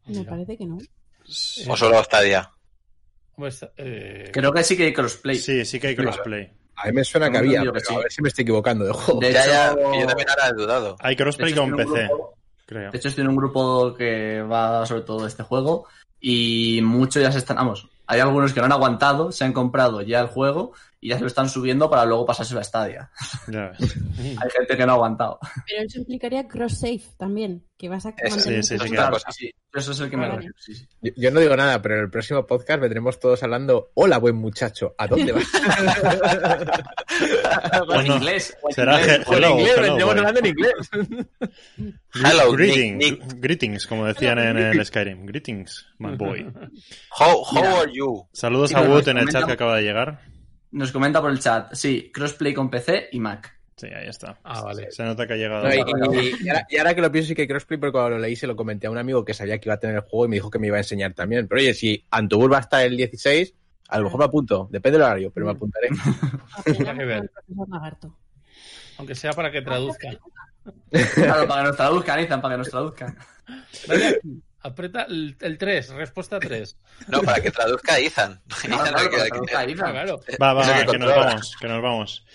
Me 0.05 0.23
parece 0.23 0.57
que 0.57 0.65
no. 0.65 0.77
¿O 1.67 1.77
solo 1.77 2.03
Stadia? 2.03 2.49
Pues, 3.35 3.65
eh, 3.77 4.29
Creo 4.33 4.51
que 4.51 4.63
sí 4.63 4.75
que 4.77 4.83
hay 4.85 4.93
crossplay. 4.93 5.35
Sí, 5.37 5.65
sí 5.65 5.79
que 5.79 5.87
hay 5.87 5.95
crossplay. 5.95 6.51
A 6.75 6.87
mí 6.87 6.93
me 6.93 7.03
suena 7.03 7.29
que 7.31 7.37
había, 7.37 7.61
que 7.63 7.71
pero 7.71 7.85
sí. 7.85 7.93
a 7.95 7.97
ver 7.99 8.11
si 8.11 8.21
me 8.21 8.29
estoy 8.29 8.43
equivocando 8.43 8.85
de 8.85 8.91
juego. 8.91 9.19
De 9.19 9.33
ya, 9.33 9.71
hecho- 9.71 9.77
yo 9.99 10.07
también 10.07 10.29
ahora 10.29 10.47
he 10.49 10.53
dudado. 10.53 10.95
Hay 10.99 11.15
De 11.15 11.23
crossplay 11.23 11.51
hecho, 11.51 11.61
con 11.61 11.75
PC, 11.75 12.07
grupo- 12.07 12.35
creo. 12.65 12.91
De 12.91 12.97
hecho, 12.97 13.07
estoy 13.09 13.23
en 13.23 13.29
un 13.29 13.35
grupo 13.35 13.93
que 13.93 14.41
va 14.41 14.85
sobre 14.85 15.01
todo 15.01 15.25
este 15.27 15.43
juego 15.43 15.85
y 16.19 16.81
muchos 16.83 17.21
ya 17.21 17.31
se 17.31 17.37
están, 17.39 17.57
vamos, 17.57 17.87
hay 18.07 18.19
algunos 18.19 18.53
que 18.53 18.59
no 18.59 18.65
han 18.67 18.71
aguantado, 18.71 19.31
se 19.31 19.43
han 19.43 19.53
comprado 19.53 20.01
ya 20.01 20.19
el 20.21 20.27
juego 20.27 20.73
y 21.03 21.09
ya 21.09 21.15
se 21.15 21.21
lo 21.21 21.27
están 21.27 21.49
subiendo 21.49 21.89
para 21.89 22.05
luego 22.05 22.27
pasárselo 22.27 22.59
a 22.59 22.63
Stadia. 22.63 23.09
Ya 23.47 23.69
ves. 23.69 23.79
Hay 24.19 24.49
gente 24.55 24.77
que 24.77 24.85
no 24.85 24.91
ha 24.91 24.95
aguantado. 24.95 25.39
Pero 25.67 25.81
eso 25.87 25.97
implicaría 25.99 26.47
cross-save 26.47 27.01
también, 27.17 27.65
que 27.75 27.89
vas 27.89 28.05
a 28.05 28.13
Eso, 28.17 28.37
sí, 28.39 28.55
sí, 28.57 28.63
sí, 28.63 28.75
otra 28.75 28.87
claro. 28.87 29.11
cosa. 29.13 29.31
Sí, 29.31 29.47
sí, 29.47 29.53
eso 29.73 29.91
es 29.93 29.99
el 29.99 30.09
que 30.11 30.17
me 30.17 30.27
Vale. 30.29 30.47
Yo, 31.01 31.11
yo 31.17 31.31
no 31.31 31.39
digo 31.39 31.55
nada, 31.57 31.81
pero 31.81 31.95
en 31.95 32.01
el 32.01 32.09
próximo 32.11 32.45
podcast 32.45 32.79
vendremos 32.81 33.19
todos 33.19 33.41
hablando. 33.41 33.89
Hola, 33.95 34.19
buen 34.19 34.35
muchacho, 34.35 34.93
¿a 34.97 35.07
dónde 35.07 35.31
vas? 35.31 35.43
O 37.87 37.93
en 37.99 38.07
inglés. 38.07 38.57
o 38.61 38.69
en 38.69 38.75
Será 38.75 38.99
inglés. 39.01 39.19
que- 39.25 39.29
O 39.31 39.33
en 39.33 39.37
Hello, 39.43 39.49
inglés, 39.59 39.73
hello, 39.77 39.83
vendremos 39.87 40.15
hablando 40.17 40.39
en 40.39 40.45
inglés. 40.45 40.73
Hello, 42.13 42.51
Greeting- 42.53 42.97
Nick, 42.97 43.23
Greetings, 43.39 43.87
como 43.87 44.05
decían 44.05 44.37
en 44.39 44.57
el 44.57 44.85
Skyrim. 44.85 45.25
Greetings, 45.25 45.87
my 45.97 46.15
boy. 46.15 46.43
How, 47.19 47.43
how 47.43 47.55
Mira. 47.55 47.79
are 47.79 47.91
you? 47.93 48.27
Saludos 48.33 48.73
a 48.75 48.81
Wood 48.81 49.07
en 49.09 49.17
el 49.17 49.29
chat 49.29 49.45
que 49.45 49.53
acaba 49.53 49.77
de 49.77 49.83
llegar. 49.83 50.21
Nos 50.71 50.91
comenta 50.91 51.21
por 51.21 51.31
el 51.31 51.39
chat. 51.39 51.73
Sí, 51.73 52.11
crossplay 52.13 52.53
con 52.53 52.69
PC 52.69 53.09
y 53.11 53.19
Mac. 53.19 53.57
Sí, 53.77 53.87
ahí 53.87 54.07
está. 54.07 54.37
Ah, 54.43 54.61
vale. 54.61 54.91
Se 54.91 55.03
nota 55.03 55.25
que 55.25 55.33
ha 55.33 55.37
llegado. 55.37 55.67
No, 55.67 55.73
y, 55.73 55.79
y- 56.27 56.35
y 56.45 56.49
ahora, 56.49 56.67
y 56.69 56.77
ahora 56.77 56.93
que 56.93 57.01
lo 57.01 57.11
pienso 57.11 57.29
sí 57.29 57.35
que 57.35 57.43
hay 57.43 57.47
crossplay, 57.47 57.79
pero 57.79 57.91
cuando 57.91 58.11
lo 58.11 58.19
leí 58.19 58.35
se 58.35 58.45
lo 58.47 58.55
comenté 58.55 58.87
a 58.87 58.91
un 58.91 58.97
amigo 58.97 59.25
que 59.25 59.33
sabía 59.33 59.57
que 59.59 59.69
iba 59.69 59.75
a 59.75 59.79
tener 59.79 59.95
el 59.95 60.01
juego 60.03 60.25
y 60.25 60.29
me 60.29 60.35
dijo 60.35 60.51
que 60.51 60.59
me 60.59 60.67
iba 60.67 60.77
a 60.77 60.81
enseñar 60.81 61.13
también. 61.13 61.47
Pero 61.47 61.61
oye, 61.61 61.73
si 61.73 62.05
Antubur 62.11 62.53
va 62.53 62.57
a 62.57 62.61
estar 62.61 62.85
el 62.85 62.95
16, 62.95 63.53
a 63.89 63.97
lo 63.97 64.03
mejor 64.05 64.19
me 64.19 64.25
apunto. 64.25 64.67
Depende 64.71 64.99
del 64.99 65.05
horario, 65.07 65.31
pero 65.31 65.47
me 65.47 65.51
apuntaré. 65.53 65.89
Aunque 68.97 69.15
sea 69.15 69.33
para 69.33 69.51
que 69.51 69.61
traduzcan. 69.63 70.19
Claro, 71.15 71.47
para 71.47 71.63
que 71.63 71.67
nos 71.69 71.77
traduzcan, 71.77 72.19
Ethan, 72.19 72.41
para 72.41 72.53
que 72.53 72.57
nos 72.59 72.69
traduzcan. 72.69 73.17
Aquí. 74.63 74.69
Aprieta 74.69 75.03
el, 75.09 75.57
3, 75.57 75.89
respuesta 75.89 76.39
3. 76.39 76.77
No, 77.07 77.21
para 77.21 77.41
que 77.41 77.51
traduzca 77.51 77.97
Ethan. 77.99 78.41
Claro. 79.91 80.19
Va, 80.41 80.53
va, 80.53 80.61
que 80.85 80.85
que 80.91 80.97
nos 80.99 81.15
vamos, 81.15 81.55
que 81.59 81.67
nos 81.67 81.81
vamos. 81.81 82.25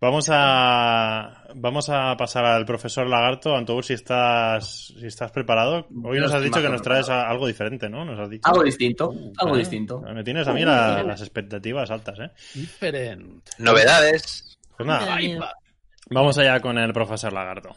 Vamos 0.00 0.28
a 0.30 1.44
vamos 1.54 1.88
a 1.88 2.14
pasar 2.16 2.44
al 2.44 2.66
profesor 2.66 3.06
Lagarto. 3.08 3.56
Antobur, 3.56 3.84
si 3.84 3.94
estás 3.94 4.92
si 4.98 5.06
estás 5.06 5.30
preparado. 5.30 5.86
Hoy 6.04 6.18
nos 6.18 6.32
has 6.34 6.42
dicho 6.42 6.60
que 6.60 6.68
nos 6.68 6.82
traes 6.82 7.08
a- 7.08 7.26
algo 7.28 7.46
diferente, 7.46 7.88
¿no? 7.88 8.04
Nos 8.04 8.18
has 8.18 8.28
dicho. 8.28 8.46
Algo 8.48 8.62
distinto, 8.64 9.14
algo 9.38 9.56
distinto. 9.56 10.00
Me 10.00 10.22
tienes 10.24 10.46
a 10.48 10.52
mí 10.52 10.62
la- 10.64 11.02
las 11.02 11.20
expectativas 11.22 11.90
altas, 11.90 12.18
¿eh? 12.18 12.30
Diferente. 12.54 13.52
Novedades. 13.58 14.58
Pues 14.76 14.86
nada, 14.86 15.06
vamos 16.10 16.36
allá 16.38 16.60
con 16.60 16.76
el 16.76 16.92
profesor 16.92 17.32
Lagarto. 17.32 17.74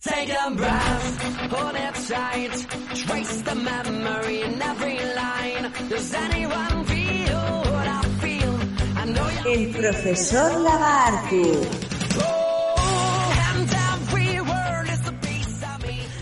Take 0.00 0.30
a 0.30 0.50
breath, 0.54 1.22
hold 1.52 1.74
it 1.74 1.94
tight. 2.08 2.54
Trace 2.94 3.42
the 3.42 3.54
memory 3.54 4.42
in 4.42 4.62
every 4.62 4.98
line. 5.14 5.72
Does 5.88 6.14
anyone 6.14 6.84
feel 6.84 7.40
what 7.72 7.88
I 7.88 8.02
feel? 8.22 8.54
I 8.96 9.04
know 9.06 9.28
you 9.44 9.50
El 9.52 9.72
profesor 9.74 10.60
Lagarto. 10.60 11.42
oh. 12.20 12.64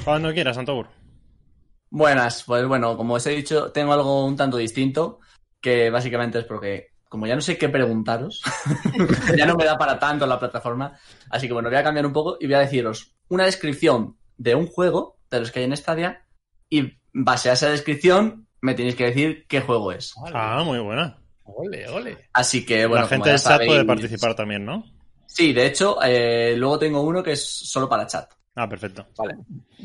Cuando 0.05 0.33
quieras, 0.33 0.57
Antobur. 0.57 0.87
Buenas, 1.91 2.45
pues 2.45 2.65
bueno, 2.67 2.97
como 2.97 3.15
os 3.15 3.27
he 3.27 3.31
dicho, 3.31 3.73
tengo 3.73 3.93
algo 3.93 4.25
un 4.25 4.37
tanto 4.37 4.57
distinto, 4.57 5.19
que 5.61 5.91
básicamente 5.91 6.39
es 6.39 6.45
porque, 6.45 6.93
como 7.09 7.27
ya 7.27 7.35
no 7.35 7.41
sé 7.41 7.59
qué 7.59 7.69
preguntaros, 7.69 8.41
ya 9.37 9.47
no 9.47 9.57
me 9.57 9.65
da 9.65 9.77
para 9.77 9.99
tanto 9.99 10.25
la 10.27 10.39
plataforma, 10.39 10.93
así 11.31 11.49
que 11.49 11.53
bueno, 11.55 11.69
voy 11.71 11.79
a 11.79 11.83
cambiar 11.83 12.07
un 12.07 12.13
poco 12.13 12.37
y 12.39 12.47
voy 12.47 12.55
a 12.55 12.61
deciros 12.61 13.16
una 13.29 13.45
descripción 13.45 14.17
de 14.39 14.55
un 14.55 14.67
juego, 14.67 15.19
de 15.31 15.41
los 15.41 15.51
que 15.51 15.61
hay 15.61 15.65
en 15.65 15.77
Stadia, 15.77 16.25
y 16.69 16.93
base 17.13 17.51
a 17.51 17.55
esa 17.55 17.71
descripción 17.71 18.47
me 18.61 18.75
tenéis 18.75 18.95
que 18.97 19.05
decir 19.07 19.47
qué 19.49 19.61
juego 19.61 19.93
es. 19.93 20.15
Ah, 20.33 20.63
muy 20.65 20.79
buena. 20.81 21.19
Ole, 21.45 21.89
ole. 21.89 22.19
Así 22.33 22.67
que 22.67 22.87
bueno, 22.87 23.05
la 23.05 23.09
gente 23.09 23.31
del 23.31 23.39
chat 23.39 23.53
sabéis- 23.53 23.69
puede 23.71 23.85
participar 23.85 24.35
también, 24.35 24.65
¿no? 24.65 24.85
Sí, 25.27 25.53
de 25.53 25.67
hecho, 25.67 25.99
eh, 26.03 26.55
luego 26.57 26.79
tengo 26.79 27.03
uno 27.03 27.23
que 27.23 27.33
es 27.33 27.45
solo 27.45 27.89
para 27.89 28.07
chat. 28.07 28.31
Ah, 28.55 28.69
perfecto. 28.69 29.07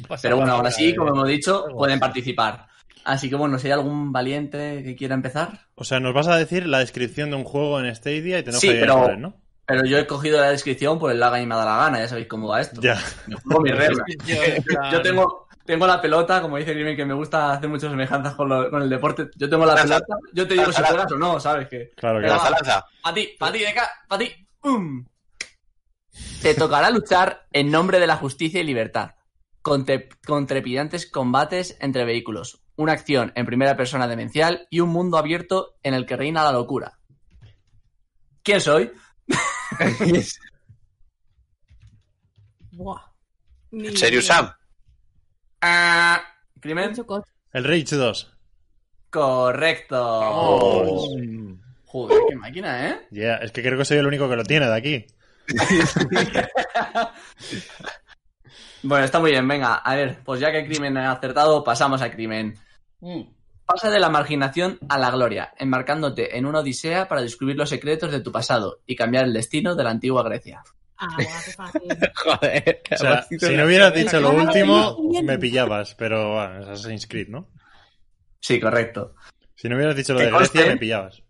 Pasa 0.07 0.21
Pero 0.23 0.37
bueno, 0.37 0.53
aún 0.53 0.65
así, 0.65 0.95
como 0.95 1.09
hemos 1.11 1.27
dicho, 1.27 1.65
pueden 1.75 1.99
participar. 1.99 2.67
Así 3.03 3.29
que 3.29 3.35
bueno, 3.35 3.59
si 3.59 3.67
hay 3.67 3.73
algún 3.73 4.11
valiente 4.11 4.81
que 4.83 4.95
quiera 4.95 5.15
empezar. 5.15 5.67
O 5.75 5.83
sea, 5.83 5.99
nos 5.99 6.13
vas 6.13 6.27
a 6.27 6.37
decir 6.37 6.67
la 6.67 6.79
descripción 6.79 7.31
de 7.31 7.35
un 7.35 7.43
juego 7.43 7.79
en 7.79 7.93
Stadia 7.95 8.39
y 8.39 8.43
tenemos 8.43 8.61
Sí, 8.61 8.69
que 8.69 8.79
pero- 8.79 9.17
¿no? 9.17 9.40
Pero 9.71 9.85
yo 9.85 9.97
he 9.97 10.07
cogido 10.07 10.39
la 10.39 10.49
descripción 10.51 10.99
por 10.99 11.11
el 11.11 11.19
laga 11.19 11.39
y 11.41 11.45
me 11.45 11.55
da 11.55 11.65
la 11.65 11.77
gana, 11.77 11.99
ya 11.99 12.07
sabéis 12.07 12.27
cómo 12.27 12.47
va 12.49 12.61
esto. 12.61 12.81
Ya. 12.81 12.99
Me 13.27 13.35
juego 13.35 13.61
mis 13.61 13.75
reglas. 13.75 14.05
Yo, 14.91 15.01
tengo, 15.01 15.47
tengo 15.65 15.87
la 15.87 16.01
pelota, 16.01 16.41
como 16.41 16.57
dice 16.57 16.73
Grimen, 16.73 16.95
que 16.95 17.05
me 17.05 17.13
gusta 17.13 17.51
hacer 17.53 17.69
muchas 17.69 17.89
semejanzas 17.91 18.35
con, 18.35 18.49
lo- 18.49 18.69
con 18.69 18.81
el 18.81 18.89
deporte. 18.89 19.29
Yo 19.35 19.49
tengo 19.49 19.65
la 19.65 19.75
Lanza. 19.75 19.99
pelota, 19.99 20.15
yo 20.33 20.47
te 20.47 20.53
digo 20.55 20.65
si 20.71 20.81
Lanza, 20.81 20.87
juegas 20.87 21.11
o 21.11 21.17
no, 21.17 21.39
¿sabes? 21.39 21.67
Que, 21.67 21.91
Claro 21.95 22.19
que 22.21 22.27
Lanza, 22.27 22.49
lanza. 22.49 22.85
Pa' 23.03 23.13
ti, 23.13 23.29
pa' 23.39 23.51
ti, 23.51 23.59
de 23.59 23.67
acá, 23.69 23.89
pa' 24.07 24.17
ti. 24.17 24.31
¡Pum! 24.59 25.05
Te 26.41 26.53
tocará 26.55 26.89
luchar 26.89 27.47
en 27.51 27.71
nombre 27.71 27.99
de 27.99 28.07
la 28.07 28.17
justicia 28.17 28.59
y 28.59 28.63
libertad, 28.63 29.11
con, 29.61 29.85
te- 29.85 30.09
con 30.25 30.47
trepidantes 30.47 31.09
combates 31.09 31.77
entre 31.79 32.03
vehículos, 32.05 32.61
una 32.75 32.93
acción 32.93 33.31
en 33.35 33.45
primera 33.45 33.77
persona 33.77 34.07
demencial 34.07 34.67
y 34.69 34.79
un 34.79 34.89
mundo 34.89 35.17
abierto 35.17 35.75
en 35.83 35.93
el 35.93 36.05
que 36.05 36.17
reina 36.17 36.43
la 36.43 36.51
locura. 36.51 36.97
¿Quién 38.43 38.59
soy? 38.59 38.91
Buah. 42.71 43.01
Ni 43.71 43.87
¿En 43.87 43.97
serio. 43.97 44.21
Sam? 44.21 44.51
Ah, 45.61 46.21
¿Crimen? 46.59 46.93
El 47.53 47.63
Rage 47.63 47.95
2. 47.95 48.33
Correcto. 49.09 51.07
Joder, 51.85 52.19
qué 52.29 52.35
máquina, 52.35 52.89
¿eh? 52.89 53.07
Yeah, 53.11 53.37
es 53.37 53.51
que 53.51 53.61
creo 53.61 53.77
que 53.77 53.85
soy 53.85 53.97
el 53.97 54.07
único 54.07 54.29
que 54.29 54.35
lo 54.35 54.43
tiene 54.43 54.67
de 54.67 54.75
aquí. 54.75 55.05
Bueno, 58.83 59.05
está 59.05 59.19
muy 59.19 59.31
bien, 59.31 59.47
venga. 59.47 59.75
A 59.75 59.95
ver, 59.95 60.19
pues 60.23 60.39
ya 60.39 60.51
que 60.51 60.65
Crimen 60.65 60.97
ha 60.97 61.11
acertado, 61.11 61.63
pasamos 61.63 62.01
a 62.01 62.11
Crimen. 62.11 62.55
Pasa 63.71 63.89
de 63.89 63.99
la 63.99 64.09
marginación 64.09 64.79
a 64.89 64.97
la 64.97 65.11
gloria, 65.11 65.53
embarcándote 65.57 66.37
en 66.37 66.45
una 66.45 66.59
odisea 66.59 67.07
para 67.07 67.21
descubrir 67.21 67.55
los 67.55 67.69
secretos 67.69 68.11
de 68.11 68.19
tu 68.19 68.31
pasado 68.31 68.81
y 68.85 68.95
cambiar 68.95 69.25
el 69.25 69.33
destino 69.33 69.75
de 69.75 69.83
la 69.83 69.91
antigua 69.91 70.23
Grecia. 70.23 70.61
Ah, 70.97 71.07
qué 71.17 71.51
fácil. 71.53 71.81
Joder. 72.15 72.81
O 72.91 72.97
sea, 72.97 73.23
si 73.23 73.55
no 73.55 73.65
hubieras 73.65 73.93
dicho 73.93 74.19
lo 74.19 74.31
último, 74.31 74.97
me 75.23 75.39
pillabas. 75.39 75.95
Pero 75.95 76.33
bueno, 76.33 76.59
es 76.59 76.67
Assassin's 76.67 77.07
Creed, 77.07 77.29
¿no? 77.29 77.47
Sí, 78.39 78.59
correcto. 78.59 79.15
Si 79.55 79.69
no 79.69 79.75
hubieras 79.77 79.95
dicho 79.95 80.13
lo 80.13 80.19
de 80.19 80.31
Grecia, 80.31 80.65
me 80.65 80.77
pillabas. 80.77 81.23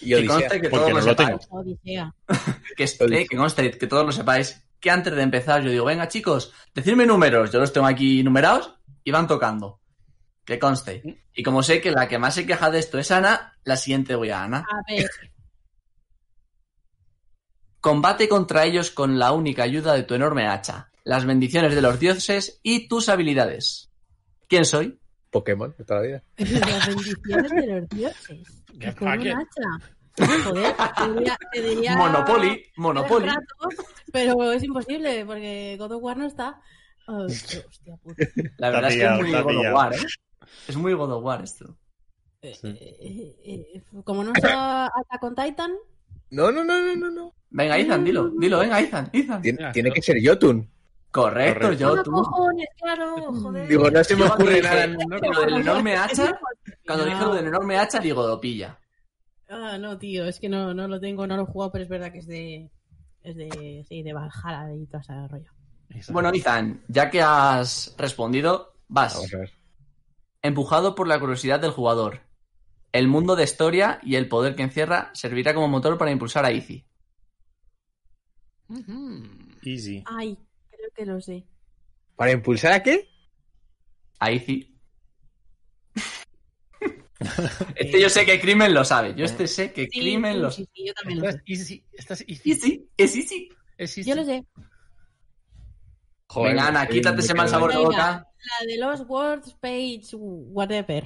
Y 0.00 0.14
Que 0.14 0.26
conste 0.26 0.60
que 0.60 0.68
todos 0.68 0.88
no 0.88 0.96
lo 0.96 1.02
sepáis. 1.02 1.48
Que, 2.76 3.36
conste 3.36 3.70
que 3.70 3.86
todos 3.86 4.04
lo 4.04 4.12
sepáis. 4.12 4.66
Que 4.80 4.90
antes 4.90 5.14
de 5.14 5.22
empezar 5.22 5.62
yo 5.62 5.70
digo, 5.70 5.84
venga 5.84 6.08
chicos, 6.08 6.52
decidme 6.74 7.06
números. 7.06 7.52
Yo 7.52 7.60
los 7.60 7.72
tengo 7.72 7.86
aquí 7.86 8.22
numerados 8.22 8.74
y 9.04 9.10
van 9.10 9.26
tocando. 9.26 9.80
Que 10.44 10.58
conste. 10.58 11.24
Y 11.34 11.42
como 11.42 11.62
sé 11.62 11.80
que 11.80 11.90
la 11.90 12.08
que 12.08 12.18
más 12.18 12.34
se 12.34 12.46
queja 12.46 12.70
de 12.70 12.78
esto 12.78 12.98
es 12.98 13.10
Ana, 13.10 13.56
la 13.64 13.76
siguiente 13.76 14.14
voy 14.14 14.30
a 14.30 14.42
Ana. 14.42 14.58
A 14.58 14.92
ver, 14.92 15.10
Combate 17.84 18.30
contra 18.30 18.64
ellos 18.64 18.90
con 18.90 19.18
la 19.18 19.32
única 19.32 19.62
ayuda 19.62 19.92
de 19.92 20.04
tu 20.04 20.14
enorme 20.14 20.46
hacha, 20.46 20.90
las 21.04 21.26
bendiciones 21.26 21.74
de 21.74 21.82
los 21.82 22.00
dioses 22.00 22.58
y 22.62 22.88
tus 22.88 23.10
habilidades. 23.10 23.90
¿Quién 24.48 24.64
soy? 24.64 24.98
Pokémon 25.30 25.74
de 25.76 25.84
toda 25.84 26.00
la 26.00 26.06
vida. 26.06 26.22
las 26.38 26.86
bendiciones 26.86 27.50
de 27.50 27.66
los 27.66 27.88
dioses. 27.90 28.64
¿Qué 28.80 28.94
Con 28.94 29.08
un 29.08 29.28
hacha. 29.28 29.92
Joder, 30.16 30.74
te 30.96 31.12
diría, 31.12 31.38
te 31.52 31.60
diría 31.60 31.96
Monopoly, 31.96 32.64
Monopoly. 32.76 33.26
ratos, 33.26 33.86
pero 34.10 34.52
es 34.52 34.62
imposible 34.62 35.26
porque 35.26 35.76
God 35.78 35.92
of 35.92 36.02
War 36.02 36.16
no 36.16 36.26
está. 36.26 36.58
Oh, 37.06 37.24
hostia 37.24 37.96
puta. 38.02 38.24
La 38.56 38.70
verdad 38.70 38.90
es 38.90 38.96
que 38.96 39.00
pillado, 39.00 39.20
es 39.20 39.44
muy 39.44 39.56
God 39.56 39.66
of. 39.66 39.74
War, 39.74 39.94
¿eh? 39.94 39.98
Es 40.68 40.76
muy 40.76 40.92
God 40.94 41.12
of 41.12 41.24
War 41.24 41.42
esto. 41.42 41.76
Eh, 42.42 42.54
eh, 42.62 43.36
eh, 43.44 43.82
como 44.04 44.22
no 44.22 44.32
sea 44.40 44.86
Attack 44.86 45.22
on 45.22 45.34
Titan, 45.34 45.72
No, 46.30 46.50
no, 46.52 46.62
no, 46.64 46.78
no, 46.80 46.94
no. 46.96 47.10
no. 47.10 47.34
Venga, 47.50 47.78
Ethan, 47.78 48.04
dilo, 48.04 48.28
dilo, 48.30 48.58
venga, 48.58 48.80
Ethan, 48.80 49.08
Ethan. 49.12 49.40
Tiene, 49.40 49.58
Mira, 49.58 49.72
tiene 49.72 49.90
que 49.92 50.02
ser 50.02 50.16
Jotun. 50.22 50.68
Correcto, 51.10 51.60
Correcto. 51.68 51.94
¡Ah, 51.96 52.02
tú. 52.02 52.10
cojones, 52.10 52.66
claro, 52.76 53.32
joder. 53.32 53.68
Digo, 53.68 53.88
no 53.90 54.02
se 54.04 54.16
me 54.16 54.22
Yo 54.26 54.34
ocurre 54.34 54.54
dije- 54.56 54.62
nada. 54.62 54.86
no, 54.88 55.18
Lo 55.18 55.40
del 55.42 55.54
enorme 55.60 55.96
hacha, 55.96 56.38
cuando 56.86 57.04
No. 57.06 57.10
dije 57.12 57.24
lo 57.24 57.34
del 57.34 57.46
enorme 57.46 57.78
hacha, 57.78 58.00
digo, 58.00 58.26
lo 58.26 58.40
pilla. 58.40 58.76
Ah, 59.48 59.78
no, 59.78 59.96
tío, 59.96 60.24
es 60.26 60.40
que 60.40 60.48
no, 60.48 60.74
no 60.74 60.88
lo 60.88 60.98
tengo, 60.98 61.26
no 61.26 61.36
lo 61.36 61.42
he 61.44 61.46
jugado, 61.46 61.70
pero 61.70 61.84
es 61.84 61.88
verdad 61.90 62.10
que 62.10 62.18
es 62.18 62.26
de. 62.26 62.68
Es 63.22 63.36
de. 63.36 63.84
Sí, 63.88 64.02
de 64.02 64.12
Valhalla 64.12 64.74
y 64.74 64.86
todo 64.86 65.00
ese 65.00 65.28
rollo. 65.28 65.50
Bueno, 66.10 66.30
Ethan, 66.34 66.82
ya 66.88 67.08
que 67.08 67.22
has 67.22 67.94
respondido, 67.96 68.74
vas. 68.88 69.14
Vamos 69.14 69.34
a 69.34 69.38
ver. 69.38 69.52
Empujado 70.44 70.94
por 70.94 71.08
la 71.08 71.18
curiosidad 71.18 71.58
del 71.58 71.70
jugador. 71.70 72.20
El 72.92 73.08
mundo 73.08 73.34
de 73.34 73.44
historia 73.44 73.98
y 74.02 74.16
el 74.16 74.28
poder 74.28 74.54
que 74.54 74.62
encierra 74.62 75.10
servirá 75.14 75.54
como 75.54 75.68
motor 75.68 75.96
para 75.96 76.10
impulsar 76.10 76.44
a 76.44 76.52
Izzy. 76.52 76.84
Easy. 79.62 80.04
Ay, 80.06 80.36
creo 80.70 80.90
que 80.94 81.06
lo 81.06 81.18
sé. 81.22 81.44
¿Para 82.14 82.32
impulsar 82.32 82.72
a 82.72 82.82
qué? 82.82 83.08
A 84.18 84.30
Izzy. 84.32 84.70
Este 87.74 87.98
yo 88.02 88.10
sé 88.10 88.26
que 88.26 88.38
Crimen 88.38 88.74
lo 88.74 88.84
sabe. 88.84 89.14
Yo 89.14 89.24
este 89.24 89.46
sé 89.48 89.72
que 89.72 89.84
Sí, 89.90 90.00
Crimen 90.00 90.34
sí, 90.34 90.38
lo 90.40 90.50
sí, 90.50 90.64
sabe. 90.64 90.70
sí, 90.74 90.86
yo 90.86 90.92
también 90.92 91.20
lo 91.20 91.28
Estás 91.30 91.42
sé. 91.46 91.52
easy, 91.52 91.84
estás 91.94 92.20
easy. 92.28 92.50
Izzy, 92.50 92.88
es 92.98 93.16
easy. 93.16 94.04
Yo 94.04 94.14
lo 94.14 94.24
sé. 94.26 94.44
Joder, 96.28 96.52
Venga, 96.52 96.68
Ana, 96.68 96.86
quítate 96.86 97.20
ese 97.20 97.32
mal 97.34 97.48
sabor 97.48 97.70
de 97.72 97.78
Venga. 97.78 97.88
boca. 97.88 98.28
La 98.44 98.66
de 98.66 98.78
los 98.78 99.08
Words 99.08 99.54
Page, 99.60 100.08
whatever. 100.14 101.04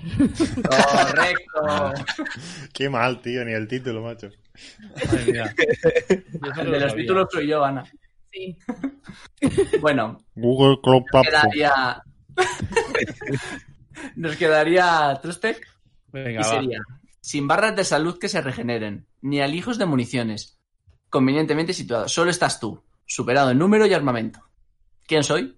Correcto. 0.69 1.95
Qué 2.73 2.89
mal, 2.89 3.21
tío, 3.23 3.45
ni 3.45 3.53
el 3.53 3.69
título, 3.69 4.03
macho. 4.03 4.29
Yo 5.27 5.45
El 6.63 6.71
de 6.71 6.81
los 6.81 6.95
títulos 6.95 7.29
soy 7.31 7.47
yo, 7.47 7.65
Ana. 7.65 7.85
Sí. 8.33 8.57
Bueno, 9.81 10.19
Google 10.35 10.79
Chrome 10.83 11.07
nos 11.13 11.27
quedaría. 11.27 12.03
Nos 14.17 14.37
quedaría 14.37 15.19
Trustec 15.23 15.65
Venga, 16.13 16.31
y 16.31 16.37
va. 16.37 16.45
sería 16.45 16.79
sin 17.21 17.47
barras 17.47 17.77
de 17.77 17.85
salud 17.85 18.19
que 18.19 18.29
se 18.29 18.41
regeneren, 18.41 19.07
ni 19.21 19.41
alijos 19.43 19.77
de 19.77 19.85
municiones, 19.85 20.59
convenientemente 21.11 21.75
situados. 21.75 22.11
Solo 22.11 22.31
estás 22.31 22.59
tú, 22.59 22.83
superado 23.05 23.51
en 23.51 23.59
número 23.59 23.87
y 23.87 23.93
armamento. 23.93 24.41
¿Quién 25.07 25.23
soy? 25.23 25.55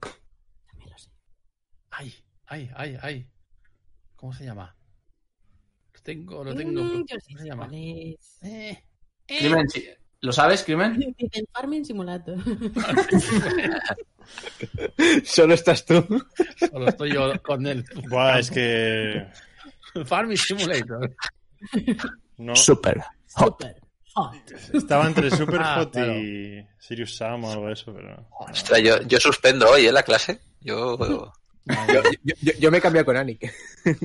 Ay, 2.50 2.68
ay, 2.74 2.98
ay. 3.00 3.26
¿Cómo 4.16 4.32
se 4.32 4.44
llama? 4.44 4.74
Lo 5.94 6.00
tengo, 6.02 6.42
lo 6.42 6.54
tengo. 6.54 6.82
Mm, 6.82 7.04
yo 7.08 7.16
sí 7.24 7.34
¿Cómo 7.34 7.42
se 7.42 7.48
llama? 7.48 7.68
es. 7.72 8.38
Eh, 8.42 8.82
Crimen. 9.26 9.66
¿Lo 10.22 10.32
sabes, 10.32 10.64
Crimen? 10.64 10.98
Dicen 11.18 11.46
Farming 11.52 11.84
Simulator. 11.84 12.36
Solo 15.24 15.54
estás 15.54 15.84
tú. 15.84 16.04
Solo 16.70 16.88
estoy 16.88 17.12
yo 17.14 17.40
con 17.42 17.66
el 17.66 17.84
Buah, 18.08 18.40
es 18.40 18.50
que. 18.50 19.26
Farming 20.04 20.36
Simulator. 20.36 21.14
No, 22.38 22.56
Super. 22.56 23.00
Super 23.26 23.76
hot. 24.14 24.34
estaba 24.74 25.06
entre 25.06 25.30
Super 25.30 25.60
Ah, 25.62 25.76
Hot 25.78 25.92
claro. 25.92 26.14
y 26.16 26.66
Sirius 26.78 27.16
Sam 27.16 27.44
o 27.44 27.52
algo 27.52 27.66
de 27.68 27.74
eso, 27.74 27.94
pero. 27.94 28.26
Ostras, 28.40 28.80
yo, 28.82 29.00
yo 29.02 29.20
suspendo 29.20 29.70
hoy 29.70 29.86
en 29.86 29.94
la 29.94 30.02
clase. 30.02 30.40
Yo. 30.60 30.98
Yo, 31.88 32.02
yo- 32.24 32.34
yo- 32.42 32.52
yo 32.58 32.70
me 32.70 32.78
he 32.78 32.80
cambiado 32.80 33.04
con 33.06 33.16
Anik. 33.16 33.52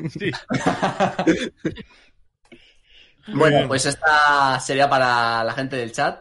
Sí. 0.10 0.32
Bueno, 3.34 3.67
pues 3.67 3.86
esta 3.88 4.60
sería 4.60 4.88
para 4.89 5.43
la 5.43 5.54
gente 5.54 5.75
del 5.75 5.91
chat. 5.91 6.19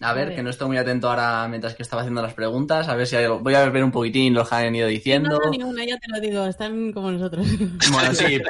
A 0.00 0.12
ver, 0.12 0.34
que 0.34 0.42
no 0.42 0.50
estoy 0.50 0.66
muy 0.66 0.76
atento 0.76 1.08
ahora 1.08 1.46
mientras 1.48 1.76
que 1.76 1.84
estaba 1.84 2.02
haciendo 2.02 2.20
las 2.20 2.34
preguntas. 2.34 2.88
A 2.88 2.96
ver 2.96 3.06
si 3.06 3.14
hay 3.14 3.24
algo. 3.24 3.38
Voy 3.38 3.54
a 3.54 3.68
ver 3.70 3.84
un 3.84 3.92
poquitín 3.92 4.34
lo 4.34 4.44
que 4.44 4.54
han 4.56 4.74
ido 4.74 4.88
diciendo. 4.88 5.30
No, 5.30 5.38
no, 5.38 5.50
ni 5.50 5.62
una, 5.62 5.84
ya 5.84 5.96
te 5.98 6.10
lo 6.10 6.20
digo, 6.20 6.44
están 6.46 6.92
como 6.92 7.12
nosotros. 7.12 7.46
Bueno, 7.92 8.12
sí. 8.12 8.40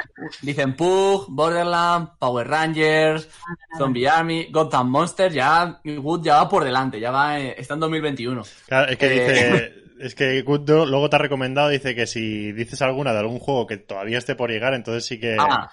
Dicen 0.41 0.75
Pug, 0.75 1.27
Borderland, 1.29 2.17
Power 2.17 2.47
Rangers, 2.47 3.29
Zombie 3.77 4.07
Army, 4.07 4.47
Gotham 4.51 4.89
Monster. 4.89 5.31
Ya, 5.31 5.79
Wood 5.85 6.23
ya 6.25 6.37
va 6.37 6.49
por 6.49 6.63
delante. 6.63 6.99
Ya 6.99 7.11
va, 7.11 7.39
eh, 7.39 7.53
está 7.59 7.75
en 7.75 7.79
2021. 7.81 8.43
Claro, 8.67 8.91
es 8.91 8.97
que 8.97 9.05
Eh. 9.05 9.29
dice. 9.29 9.73
Es 9.99 10.15
que 10.15 10.41
Good 10.41 10.69
luego 10.69 11.09
te 11.09 11.15
ha 11.15 11.19
recomendado, 11.19 11.69
dice 11.69 11.95
que 11.95 12.05
si 12.07 12.51
dices 12.51 12.81
alguna 12.81 13.13
de 13.13 13.19
algún 13.19 13.39
juego 13.39 13.65
que 13.65 13.77
todavía 13.77 14.17
esté 14.17 14.35
por 14.35 14.49
llegar, 14.49 14.73
entonces 14.73 15.05
sí 15.05 15.19
que. 15.19 15.37
Ah, 15.39 15.69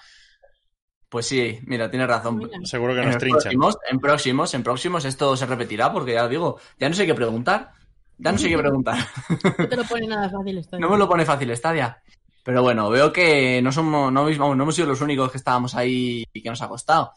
pues 1.09 1.27
sí, 1.27 1.59
mira, 1.67 1.91
tienes 1.91 2.07
razón. 2.07 2.37
Mira. 2.37 2.57
Seguro 2.63 2.93
que 2.95 3.01
En, 3.01 3.09
nos 3.09 3.17
próximos, 3.17 3.77
en 3.89 3.99
próximos, 3.99 4.53
en 4.55 4.63
próximos 4.63 5.05
esto 5.05 5.37
se 5.37 5.45
repetirá 5.45 5.93
porque 5.93 6.13
ya 6.13 6.27
digo, 6.27 6.59
ya 6.79 6.89
no 6.89 6.95
sé 6.95 7.05
qué 7.05 7.13
preguntar. 7.13 7.71
Ya 8.17 8.31
no 8.31 8.37
sé 8.37 8.49
qué 8.49 8.57
preguntar. 8.57 8.97
No 9.59 9.67
te 9.67 9.75
lo 9.75 9.83
pone 9.83 10.07
nada 10.07 10.29
fácil 10.29 10.57
esto. 10.57 10.79
No 10.79 10.89
me 10.89 10.97
lo 10.97 11.07
pone 11.07 11.25
fácil 11.25 11.55
Stadia. 11.55 12.01
Pero 12.43 12.61
bueno, 12.61 12.89
veo 12.89 13.13
que 13.13 13.61
no 13.61 13.71
somos, 13.71 14.11
no, 14.11 14.23
vamos, 14.23 14.57
no 14.57 14.63
hemos 14.63 14.75
sido 14.75 14.87
los 14.87 15.01
únicos 15.01 15.31
que 15.31 15.37
estábamos 15.37 15.75
ahí 15.75 16.25
y 16.33 16.41
que 16.41 16.49
nos 16.49 16.61
ha 16.61 16.67
costado. 16.67 17.11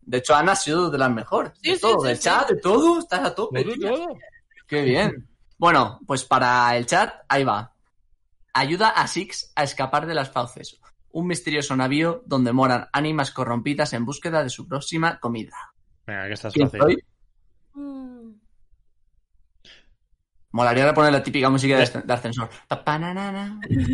De 0.00 0.18
hecho, 0.18 0.34
Ana 0.34 0.52
ha 0.52 0.56
sido 0.56 0.90
de 0.90 0.98
las 0.98 1.10
mejores. 1.10 1.52
Sí, 1.62 1.70
de 1.70 1.76
sí, 1.76 1.80
todo, 1.82 2.00
sí, 2.00 2.08
del 2.08 2.16
sí. 2.16 2.22
chat, 2.22 2.48
de 2.48 2.56
todo, 2.56 2.98
estás 2.98 3.20
a 3.20 3.34
tope. 3.34 3.64
Todo, 3.64 3.74
tía. 3.74 3.90
todo. 3.90 4.16
Qué 4.66 4.82
bien. 4.82 5.28
Bueno, 5.62 6.00
pues 6.08 6.24
para 6.24 6.76
el 6.76 6.86
chat, 6.86 7.14
ahí 7.28 7.44
va. 7.44 7.72
Ayuda 8.52 8.88
a 8.88 9.06
Six 9.06 9.52
a 9.54 9.62
escapar 9.62 10.06
de 10.06 10.14
las 10.14 10.28
fauces. 10.28 10.80
Un 11.12 11.28
misterioso 11.28 11.76
navío 11.76 12.24
donde 12.26 12.52
moran 12.52 12.88
ánimas 12.92 13.30
corrompidas 13.30 13.92
en 13.92 14.04
búsqueda 14.04 14.42
de 14.42 14.50
su 14.50 14.66
próxima 14.66 15.20
comida. 15.20 15.54
Venga, 16.04 16.26
que 16.26 16.32
estás 16.32 16.52
¿Quién 16.52 16.68
fácil. 16.68 16.80
soy? 16.82 17.04
Mm, 17.74 18.32
Molaría 20.50 20.92
poner 20.92 21.12
la 21.12 21.22
típica 21.22 21.48
música 21.48 21.76
de, 21.78 21.84
asc- 21.84 22.02
de 22.02 22.12
ascensor. 22.12 22.50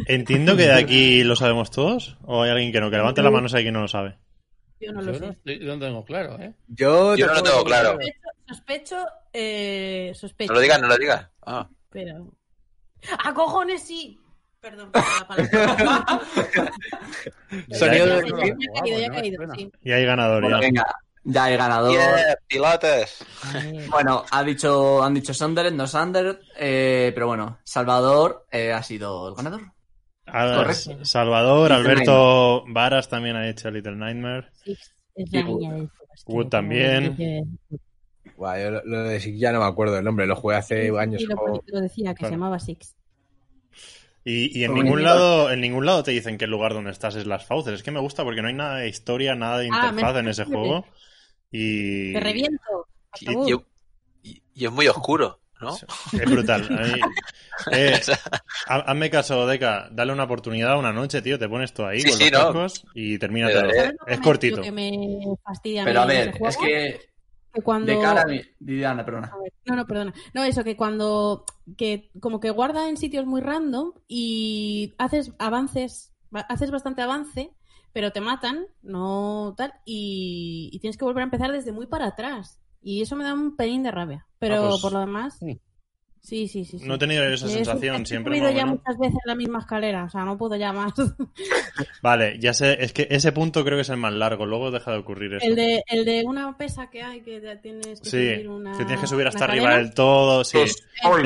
Entiendo 0.06 0.56
que 0.56 0.62
de 0.68 0.72
aquí 0.74 1.22
lo 1.22 1.36
sabemos 1.36 1.70
todos. 1.70 2.16
¿O 2.24 2.44
hay 2.44 2.50
alguien 2.50 2.72
que 2.72 2.80
no? 2.80 2.88
Que 2.90 2.96
levante 2.96 3.22
la 3.22 3.30
mano 3.30 3.46
si 3.50 3.58
hay 3.58 3.62
quien 3.64 3.74
no 3.74 3.82
lo 3.82 3.88
sabe. 3.88 4.16
Yo 4.80 4.90
no 4.92 5.02
lo 5.02 5.12
Yo 5.12 5.18
sé. 5.18 5.26
no, 5.26 5.32
estoy- 5.32 5.58
yo 5.60 5.74
no 5.76 5.78
tengo 5.84 6.02
claro, 6.06 6.40
¿eh? 6.40 6.54
Yo, 6.68 7.14
Yo 7.14 7.26
no 7.26 7.34
lo 7.34 7.42
tengo 7.42 7.62
claro. 7.64 7.90
Sospecho, 7.90 8.16
sospecho, 8.48 9.06
eh, 9.40 10.12
sospecho. 10.14 10.52
No 10.52 10.56
lo 10.56 10.60
digas, 10.62 10.80
no 10.80 10.88
lo 10.88 10.96
digas. 10.96 11.28
Ah. 11.46 11.68
Pero... 11.90 12.32
¡Ah, 13.24 13.32
cojones, 13.32 13.82
sí! 13.86 14.18
Perdón, 14.60 14.90
por 14.90 15.02
la 15.02 15.28
palabra. 15.28 16.20
Sonido 17.72 18.06
Ya, 18.06 18.16
de- 18.16 18.28
ya, 18.28 18.36
ya, 18.36 18.46
ya 18.46 18.46
ha 18.74 18.82
caído, 18.82 18.98
ya 18.98 19.06
ha 19.06 19.08
bueno, 19.08 19.14
caído, 19.14 19.36
suena. 19.36 19.54
sí. 19.54 19.72
Y 19.82 19.92
hay 19.92 20.04
ganador 20.04 20.42
Bueno, 20.42 20.56
ya. 20.60 20.66
venga, 20.66 20.86
ya 21.24 21.44
hay 21.44 21.56
ganador. 21.56 21.92
Yeah, 21.92 22.36
pilotes. 22.48 23.24
Bueno, 23.90 24.24
ha 24.30 24.42
dicho, 24.42 25.02
han 25.02 25.14
dicho 25.14 25.32
Sunderland, 25.32 25.76
no 25.76 25.86
Sunderland, 25.86 26.40
eh, 26.56 27.12
pero 27.14 27.28
bueno, 27.28 27.58
Salvador 27.64 28.46
eh, 28.50 28.72
ha 28.72 28.82
sido 28.82 29.28
el 29.28 29.34
ganador. 29.36 29.62
Ah. 30.26 30.72
Salvador, 31.02 31.70
Little 31.70 31.76
Alberto 31.90 32.64
Varas 32.68 33.08
también 33.08 33.36
ha 33.36 33.48
hecho 33.48 33.70
Little 33.70 33.96
Nightmare. 33.96 34.48
Six 34.64 34.92
es 35.14 35.32
la 35.32 35.40
Y 35.40 35.44
niña 35.44 35.72
del 35.74 35.88
fogasto, 35.90 36.32
Wood 36.32 36.36
como 36.42 36.48
también. 36.50 37.58
Buah, 38.38 38.58
yo 38.62 38.70
lo, 38.70 38.82
lo 38.84 39.02
de 39.02 39.20
Six 39.20 39.38
ya 39.38 39.52
no 39.52 39.58
me 39.60 39.66
acuerdo 39.66 39.94
del 39.96 40.04
nombre, 40.04 40.26
lo 40.26 40.36
jugué 40.36 40.56
hace 40.56 40.90
años. 40.98 41.20
Sí, 41.20 41.26
lo, 41.26 41.36
como- 41.36 41.62
lo 41.66 41.80
decía, 41.80 42.14
que 42.14 42.18
Claro. 42.20 42.30
se 42.30 42.34
llamaba 42.36 42.58
Six. 42.58 42.94
Y, 44.24 44.58
y 44.58 44.64
en 44.64 44.74
ningún 44.74 45.02
lado, 45.02 45.50
en 45.50 45.60
ningún 45.60 45.86
lado 45.86 46.02
te 46.02 46.10
dicen 46.10 46.36
que 46.38 46.44
el 46.44 46.50
lugar 46.50 46.74
donde 46.74 46.90
estás 46.90 47.14
es 47.16 47.26
las 47.26 47.46
fauces. 47.46 47.74
Es 47.74 47.82
que 47.82 47.90
me 47.90 48.00
gusta 48.00 48.24
porque 48.24 48.42
no 48.42 48.48
hay 48.48 48.54
nada 48.54 48.76
de 48.76 48.88
historia, 48.88 49.34
nada 49.34 49.58
de 49.58 49.68
Ah, 49.72 49.88
interfaz 49.88 50.14
me- 50.14 50.20
en 50.20 50.28
ese 50.28 50.44
juego. 50.44 50.84
Y 51.50 52.12
Te 52.12 52.20
reviento. 52.20 52.88
Y, 53.20 53.30
y- 53.30 53.54
y- 54.34 54.42
y 54.54 54.64
es 54.66 54.70
muy 54.70 54.86
oscuro, 54.86 55.40
¿no? 55.62 55.74
es 55.74 56.30
brutal. 56.30 56.62
A 56.70 56.82
mí- 56.82 57.00
eh, 57.72 57.98
ha- 58.66 58.80
hazme 58.80 59.08
caso, 59.10 59.46
Deca, 59.46 59.88
dale 59.90 60.12
una 60.12 60.24
oportunidad 60.24 60.78
una 60.78 60.92
noche, 60.92 61.22
tío. 61.22 61.38
Te 61.38 61.48
pones 61.48 61.72
tú 61.72 61.84
ahí 61.86 62.00
Sí, 62.02 62.10
con 62.10 62.18
sí, 62.18 62.24
los 62.30 62.32
no. 62.32 62.46
cascos 62.52 62.84
y 62.94 63.18
termina 63.18 63.48
todo. 63.48 63.62
daré. 63.62 63.74
¿Sabes 63.76 63.94
lo 63.98 64.04
que 64.06 64.12
Es 64.12 64.18
me- 64.18 64.24
cortito. 64.24 64.62
Que 64.62 64.72
me 64.72 65.20
fastidia 65.42 65.84
Pero 65.84 66.00
a 66.02 66.06
ver, 66.06 66.34
es 66.46 66.56
que 66.58 67.00
cuando... 67.62 67.92
de 67.92 68.00
cara 68.00 68.22
a 68.22 68.26
mí, 68.26 68.40
Diana, 68.58 69.04
perdona. 69.04 69.28
A 69.28 69.38
ver, 69.38 69.52
No, 69.66 69.76
no, 69.76 69.86
perdona. 69.86 70.14
No, 70.34 70.44
eso, 70.44 70.64
que 70.64 70.76
cuando. 70.76 71.44
que 71.76 72.10
como 72.20 72.40
que 72.40 72.50
guarda 72.50 72.88
en 72.88 72.96
sitios 72.96 73.26
muy 73.26 73.40
random 73.40 73.92
y 74.08 74.94
haces 74.98 75.32
avances. 75.38 76.14
Haces 76.30 76.70
bastante 76.70 77.00
avance, 77.00 77.50
pero 77.92 78.12
te 78.12 78.20
matan, 78.20 78.66
no 78.82 79.54
tal, 79.56 79.72
y, 79.86 80.68
y 80.72 80.78
tienes 80.80 80.98
que 80.98 81.04
volver 81.06 81.22
a 81.22 81.24
empezar 81.24 81.50
desde 81.52 81.72
muy 81.72 81.86
para 81.86 82.06
atrás. 82.08 82.60
Y 82.82 83.00
eso 83.02 83.16
me 83.16 83.24
da 83.24 83.32
un 83.34 83.56
pelín 83.56 83.82
de 83.82 83.90
rabia. 83.90 84.26
Pero 84.38 84.56
Ah, 84.56 84.68
pues- 84.68 84.82
por 84.82 84.92
lo 84.92 85.00
demás. 85.00 85.38
Sí. 85.38 85.60
Sí, 86.28 86.46
sí, 86.46 86.62
sí. 86.66 86.78
sí. 86.78 86.86
No 86.86 86.96
he 86.96 86.98
tenido 86.98 87.24
esa 87.24 87.48
sensación 87.48 87.96
sub- 87.96 88.02
he 88.02 88.06
siempre. 88.06 88.34
subido 88.36 88.50
ya 88.50 88.66
menos. 88.66 88.80
muchas 88.84 88.98
veces 88.98 89.18
la 89.24 89.34
misma 89.34 89.60
escalera, 89.60 90.04
o 90.04 90.10
sea, 90.10 90.24
no 90.26 90.36
puedo 90.36 90.56
ya 90.56 90.74
más. 90.74 90.92
Vale, 92.02 92.36
ya 92.38 92.52
sé, 92.52 92.76
es 92.84 92.92
que 92.92 93.06
ese 93.10 93.32
punto 93.32 93.64
creo 93.64 93.76
que 93.78 93.82
es 93.82 93.88
el 93.88 93.96
más 93.96 94.12
largo. 94.12 94.44
Luego 94.44 94.70
deja 94.70 94.92
de 94.92 94.98
ocurrir 94.98 95.34
eso. 95.34 95.46
el, 95.46 95.54
de, 95.56 95.82
el 95.88 96.04
de 96.04 96.24
una 96.26 96.56
pesa 96.58 96.90
que 96.90 97.02
hay 97.02 97.22
que 97.22 97.40
tienes 97.62 98.00
que 98.00 98.08
Sí, 98.10 98.34
subir 98.34 98.48
una. 98.48 98.72
que 98.72 98.84
tienes 98.84 99.00
que 99.00 99.06
subir 99.06 99.26
hasta 99.26 99.44
arriba 99.44 99.76
del 99.76 99.94
todo. 99.94 100.44
Sí. 100.44 100.58
Es 100.58 100.76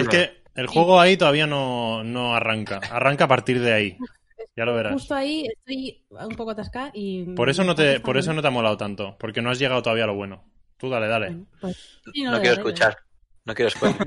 que 0.09 0.43
el 0.55 0.67
juego 0.69 1.01
ahí 1.01 1.17
todavía 1.17 1.47
no, 1.49 2.05
no 2.05 2.35
arranca. 2.37 2.79
Arranca 2.91 3.25
a 3.25 3.29
partir 3.29 3.61
de 3.61 3.73
ahí. 3.73 3.97
Ya 4.55 4.67
lo 4.67 4.75
verás. 4.75 4.93
Justo 4.93 5.15
ahí 5.15 5.47
estoy 5.47 6.05
un 6.11 6.37
poco 6.37 6.51
atascada 6.51 6.91
y. 6.93 7.25
Por 7.35 7.49
eso 7.49 7.65
no 7.65 7.75
te, 7.75 8.01
por 8.01 8.19
eso 8.19 8.35
no 8.35 8.43
te 8.43 8.49
ha 8.49 8.51
molado 8.51 8.77
tanto. 8.77 9.17
Porque 9.19 9.41
no 9.41 9.51
has 9.51 9.59
llegado 9.59 9.83
todavía 9.83 10.05
a 10.05 10.09
lo 10.09 10.15
bueno. 10.15 10.45
Tú 10.77 10.91
dale, 10.91 11.09
dale. 11.09 11.29
Bueno, 11.29 11.47
pues, 11.59 11.77
sí, 12.13 12.23
No 12.23 12.39
quiero 12.39 12.57
escuchar. 12.57 12.99
No 13.45 13.55
quiero 13.55 13.71
spoiler. 13.71 13.99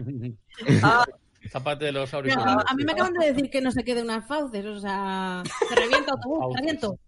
Zapate 1.49 1.91
los 1.91 2.09
veo. 2.11 2.19
auriculares. 2.19 2.65
A, 2.67 2.73
mí 2.73 2.83
me 2.83 2.93
acaban 2.93 3.13
de 3.13 3.27
decir 3.27 3.49
que 3.49 3.61
no 3.61 3.71
se 3.71 3.83
quede 3.83 4.01
unas 4.01 4.27
fauces, 4.27 4.65
o 4.65 4.79
sea, 4.79 5.43
te 5.69 5.75
revienta 5.75 6.13
autobús, 6.13 6.55
te 6.55 6.59
reviento. 6.59 6.99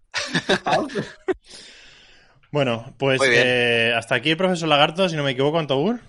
Bueno, 2.50 2.94
pues 2.98 3.20
eh, 3.26 3.92
hasta 3.96 4.14
aquí 4.14 4.30
el 4.30 4.36
profesor 4.36 4.68
Lagarto, 4.68 5.08
si 5.08 5.16
no 5.16 5.22
me 5.22 5.32
equivoco, 5.32 5.58
Antobur. 5.58 6.00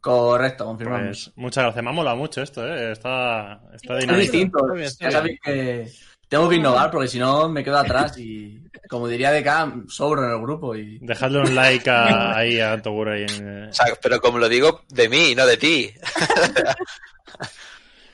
Correcto, 0.00 0.64
confirmamos. 0.64 1.32
Pues 1.34 1.36
muchas 1.36 1.64
gracias. 1.64 1.84
Me 1.84 1.90
ha 1.90 1.92
molado 1.92 2.16
mucho 2.16 2.42
esto, 2.42 2.66
¿eh? 2.66 2.92
Está, 2.92 3.60
está 3.74 3.94
es 3.94 4.00
dinámico. 4.00 4.22
distinto. 4.22 4.76
Ya 4.76 5.10
sabéis 5.10 5.40
que 5.42 5.90
tengo 6.30 6.48
que 6.48 6.56
innovar 6.56 6.90
porque 6.90 7.08
si 7.08 7.18
no 7.18 7.48
me 7.48 7.64
quedo 7.64 7.76
atrás 7.78 8.16
y, 8.16 8.62
como 8.88 9.08
diría 9.08 9.32
DK, 9.32 9.90
sobro 9.90 10.24
en 10.24 10.30
el 10.30 10.40
grupo 10.40 10.76
y 10.76 10.98
Dejadle 11.00 11.40
un 11.40 11.54
like 11.56 11.90
a- 11.90 12.36
ahí 12.36 12.60
a 12.60 12.72
Antobur. 12.72 13.08
Ahí 13.10 13.26
en, 13.28 13.64
eh, 13.64 13.68
O 13.68 13.72
sea, 13.72 13.86
pero 14.00 14.20
como 14.20 14.38
lo 14.38 14.48
digo 14.48 14.82
de 14.88 15.08
mí, 15.08 15.34
no 15.34 15.44
de 15.44 15.56
ti. 15.56 15.90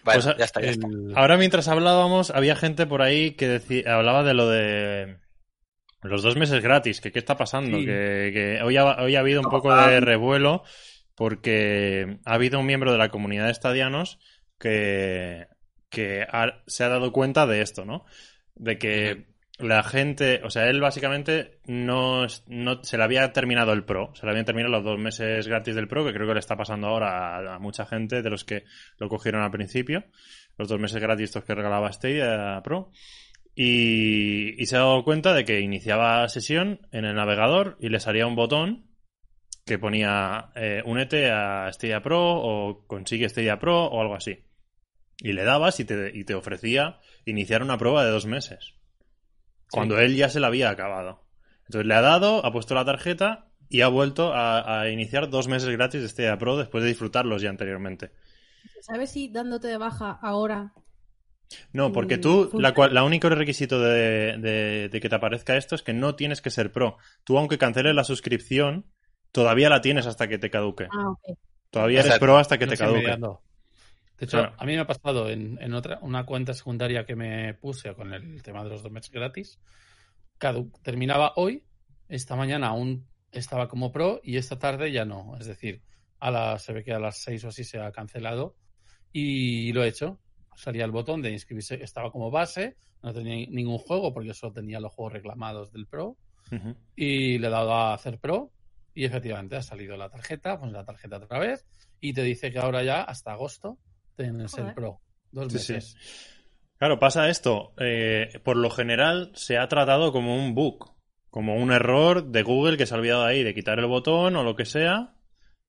bueno, 0.04 0.22
Pues, 0.22 0.36
ya 0.38 0.44
está, 0.44 0.60
ya 0.60 0.70
está. 0.70 0.86
El- 0.86 1.12
Ahora 1.16 1.36
mientras 1.36 1.68
hablábamos, 1.68 2.30
había 2.30 2.56
gente 2.56 2.86
por 2.86 3.02
ahí 3.02 3.32
que 3.32 3.48
decía, 3.48 3.96
hablaba 3.96 4.22
de 4.22 4.34
lo 4.34 4.48
de 4.48 5.18
los 6.02 6.22
dos 6.22 6.36
meses 6.36 6.62
gratis, 6.62 7.00
que 7.00 7.10
qué 7.12 7.18
está 7.18 7.36
pasando, 7.36 7.78
Sí. 7.78 7.84
que, 7.84 8.30
que 8.32 8.60
hoy, 8.62 8.76
ha, 8.76 9.02
hoy 9.02 9.16
ha 9.16 9.20
habido 9.20 9.40
un 9.40 9.50
poco 9.50 9.74
de 9.74 10.00
revuelo 10.00 10.62
porque 11.16 12.18
ha 12.24 12.34
habido 12.34 12.60
un 12.60 12.66
miembro 12.66 12.92
de 12.92 12.98
la 12.98 13.08
comunidad 13.08 13.46
de 13.46 13.52
estadianos 13.52 14.18
que, 14.58 15.46
que 15.90 16.22
ha- 16.30 16.62
se 16.66 16.84
ha 16.84 16.88
dado 16.88 17.12
cuenta 17.12 17.46
de 17.46 17.60
esto, 17.62 17.84
¿no? 17.84 18.04
De 18.54 18.78
que 18.78 19.26
la 19.58 19.82
gente, 19.82 20.42
o 20.44 20.50
sea, 20.50 20.68
él 20.68 20.80
básicamente 20.80 21.60
no, 21.64 22.26
no 22.46 22.82
se 22.84 22.98
le 22.98 23.04
había 23.04 23.32
terminado 23.32 23.72
el 23.72 23.84
Pro, 23.84 24.12
se 24.14 24.26
le 24.26 24.30
habían 24.32 24.44
terminado 24.44 24.72
los 24.72 24.84
dos 24.84 24.98
meses 24.98 25.48
gratis 25.48 25.74
del 25.74 25.88
Pro, 25.88 26.04
que 26.04 26.12
creo 26.12 26.26
que 26.26 26.34
le 26.34 26.40
está 26.40 26.56
pasando 26.56 26.88
ahora 26.88 27.36
a, 27.38 27.54
a 27.54 27.58
mucha 27.58 27.86
gente 27.86 28.20
de 28.22 28.30
los 28.30 28.44
que 28.44 28.64
lo 28.98 29.08
cogieron 29.08 29.42
al 29.42 29.50
principio, 29.50 30.04
los 30.58 30.68
dos 30.68 30.78
meses 30.78 31.00
gratis 31.00 31.24
estos 31.30 31.44
que 31.44 31.54
regalaba 31.54 31.92
Stadia 31.92 32.60
Pro. 32.62 32.90
Y, 33.54 34.60
y 34.62 34.66
se 34.66 34.76
ha 34.76 34.80
dado 34.80 35.02
cuenta 35.02 35.32
de 35.32 35.46
que 35.46 35.60
iniciaba 35.60 36.28
sesión 36.28 36.86
en 36.92 37.06
el 37.06 37.14
navegador 37.14 37.78
y 37.80 37.88
le 37.88 38.00
salía 38.00 38.26
un 38.26 38.36
botón 38.36 38.90
que 39.64 39.78
ponía 39.78 40.50
eh, 40.54 40.82
únete 40.84 41.30
a 41.30 41.72
Stadia 41.72 42.02
Pro 42.02 42.20
o 42.22 42.86
consigue 42.86 43.28
Stadia 43.30 43.58
Pro 43.58 43.86
o 43.86 44.00
algo 44.02 44.14
así. 44.14 44.44
Y 45.18 45.32
le 45.32 45.44
dabas 45.44 45.80
y 45.80 45.84
te, 45.84 46.10
y 46.14 46.24
te 46.24 46.34
ofrecía 46.34 47.00
iniciar 47.24 47.62
una 47.62 47.78
prueba 47.78 48.04
de 48.04 48.10
dos 48.10 48.26
meses. 48.26 48.74
Cuando 49.70 49.98
él 49.98 50.16
ya 50.16 50.28
se 50.28 50.40
la 50.40 50.48
había 50.48 50.70
acabado. 50.70 51.24
Entonces 51.66 51.86
le 51.86 51.94
ha 51.94 52.00
dado, 52.00 52.44
ha 52.44 52.52
puesto 52.52 52.74
la 52.74 52.84
tarjeta 52.84 53.48
y 53.68 53.80
ha 53.80 53.88
vuelto 53.88 54.32
a, 54.32 54.80
a 54.82 54.90
iniciar 54.90 55.28
dos 55.28 55.48
meses 55.48 55.68
gratis 55.70 56.02
de 56.02 56.08
Stadia 56.08 56.38
Pro 56.38 56.56
después 56.56 56.82
de 56.84 56.88
disfrutarlos 56.90 57.42
ya 57.42 57.50
anteriormente. 57.50 58.12
¿Sabes 58.80 59.10
si 59.10 59.28
dándote 59.28 59.68
de 59.68 59.76
baja 59.78 60.18
ahora 60.22 60.72
No, 61.72 61.92
porque 61.92 62.16
Mm, 62.16 62.20
tú, 62.20 62.48
funciona. 62.50 62.74
la, 62.76 62.88
la 62.88 63.04
único 63.04 63.28
requisito 63.28 63.80
de, 63.80 64.36
de- 64.38 64.88
de 64.90 65.00
que 65.00 65.08
te 65.08 65.14
aparezca 65.14 65.56
esto 65.56 65.74
es 65.74 65.82
que 65.82 65.92
no 65.92 66.14
tienes 66.14 66.40
que 66.40 66.50
ser 66.50 66.72
pro. 66.72 66.96
Tú, 67.24 67.38
aunque 67.38 67.58
canceles 67.58 67.94
la 67.94 68.04
suscripción, 68.04 68.86
todavía 69.32 69.68
la 69.68 69.80
tienes 69.80 70.06
hasta 70.06 70.28
que 70.28 70.38
te 70.38 70.50
caduque. 70.50 70.88
Ah, 70.90 71.10
ok. 71.10 71.38
Todavía 71.70 72.00
eres 72.00 72.18
pro 72.18 72.38
hasta 72.38 72.58
que 72.58 72.66
no 72.66 72.70
te 72.72 72.78
caduque. 72.78 73.00
mediando. 73.02 73.42
De 74.18 74.24
hecho, 74.26 74.38
Claro. 74.38 74.54
a 74.58 74.64
mí 74.64 74.72
me 74.74 74.80
ha 74.80 74.86
pasado 74.86 75.28
en, 75.28 75.58
en 75.60 75.74
otra 75.74 75.98
una 76.02 76.24
cuenta 76.24 76.54
secundaria 76.54 77.04
que 77.04 77.14
me 77.16 77.54
puse 77.54 77.94
con 77.94 78.12
el 78.14 78.42
tema 78.42 78.64
de 78.64 78.70
los 78.70 78.82
dos 78.82 78.90
meses 78.92 79.10
gratis. 79.10 79.60
Cadu- 80.38 80.72
terminaba 80.82 81.32
hoy, 81.36 81.64
esta 82.08 82.36
mañana 82.36 82.68
aún 82.68 83.06
estaba 83.32 83.68
como 83.68 83.92
pro 83.92 84.20
y 84.22 84.36
esta 84.36 84.58
tarde 84.58 84.90
ya 84.92 85.04
no. 85.04 85.36
Es 85.38 85.46
decir, 85.46 85.82
a 86.18 86.30
las, 86.30 86.62
se 86.62 86.72
ve 86.72 86.82
que 86.84 86.92
a 86.92 86.98
las 86.98 87.18
6 87.18 87.44
o 87.44 87.48
así 87.48 87.64
se 87.64 87.78
ha 87.80 87.92
cancelado 87.92 88.56
y 89.12 89.72
lo 89.72 89.84
he 89.84 89.88
hecho. 89.88 90.18
Salía 90.54 90.86
el 90.86 90.90
botón 90.90 91.20
de 91.20 91.30
inscribirse, 91.32 91.82
estaba 91.82 92.10
como 92.10 92.30
base, 92.30 92.76
no 93.02 93.12
tenía 93.12 93.46
ningún 93.50 93.76
juego 93.76 94.14
porque 94.14 94.32
solo 94.32 94.54
tenía 94.54 94.80
los 94.80 94.92
juegos 94.94 95.12
reclamados 95.12 95.70
del 95.72 95.86
pro 95.86 96.16
y 96.94 97.38
le 97.38 97.46
he 97.48 97.50
dado 97.50 97.72
a 97.74 97.92
hacer 97.92 98.18
pro 98.18 98.52
y 98.94 99.04
efectivamente 99.04 99.56
ha 99.56 99.62
salido 99.62 99.96
la 99.98 100.08
tarjeta, 100.08 100.58
pones 100.58 100.72
la 100.74 100.84
tarjeta 100.84 101.16
otra 101.18 101.38
vez 101.40 101.66
y 102.00 102.14
te 102.14 102.22
dice 102.22 102.50
que 102.50 102.58
ahora 102.58 102.82
ya 102.82 103.02
hasta 103.02 103.32
agosto 103.32 103.78
tienes 104.16 104.52
el 104.58 104.60
Joder. 104.62 104.74
pro. 104.74 105.00
Dos 105.30 105.52
Sí, 105.52 105.58
sí. 105.58 105.72
meses. 105.74 105.96
Claro, 106.78 106.98
pasa 106.98 107.28
esto. 107.28 107.72
eh, 107.78 108.40
por 108.44 108.56
lo 108.56 108.70
general 108.70 109.32
se 109.34 109.58
ha 109.58 109.68
tratado 109.68 110.12
como 110.12 110.36
un 110.36 110.54
bug, 110.54 110.94
como 111.30 111.56
un 111.56 111.72
error 111.72 112.24
de 112.26 112.42
Google 112.42 112.76
que 112.76 112.86
se 112.86 112.94
ha 112.94 112.98
olvidado 112.98 113.24
ahí 113.24 113.42
de 113.42 113.54
quitar 113.54 113.78
el 113.78 113.86
botón 113.86 114.36
o 114.36 114.42
lo 114.44 114.56
que 114.56 114.64
sea. 114.66 115.14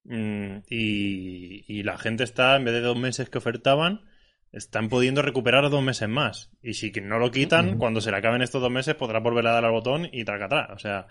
mm, 0.03 0.59
y, 0.69 1.65
y 1.67 1.83
la 1.83 1.97
gente 1.97 2.23
está, 2.23 2.55
en 2.55 2.63
vez 2.65 2.73
de 2.73 2.81
dos 2.81 2.97
meses 2.97 3.29
que 3.29 3.37
ofertaban, 3.39 4.05
están 4.53 4.87
pudiendo 4.89 5.21
recuperar 5.21 5.69
dos 5.69 5.83
meses 5.83 6.07
más. 6.07 6.51
Y 6.61 6.73
si 6.75 6.91
no 6.91 7.19
lo 7.19 7.31
quitan, 7.31 7.77
cuando 7.77 7.99
se 8.01 8.11
le 8.11 8.17
acaben 8.17 8.41
estos 8.41 8.61
dos 8.61 8.71
meses, 8.71 8.95
podrá 8.95 9.19
volver 9.19 9.45
a 9.47 9.51
dar 9.51 9.65
al 9.65 9.71
botón 9.73 10.07
y 10.11 10.23
atrás. 10.45 10.69
O 10.73 10.79
sea, 10.79 11.07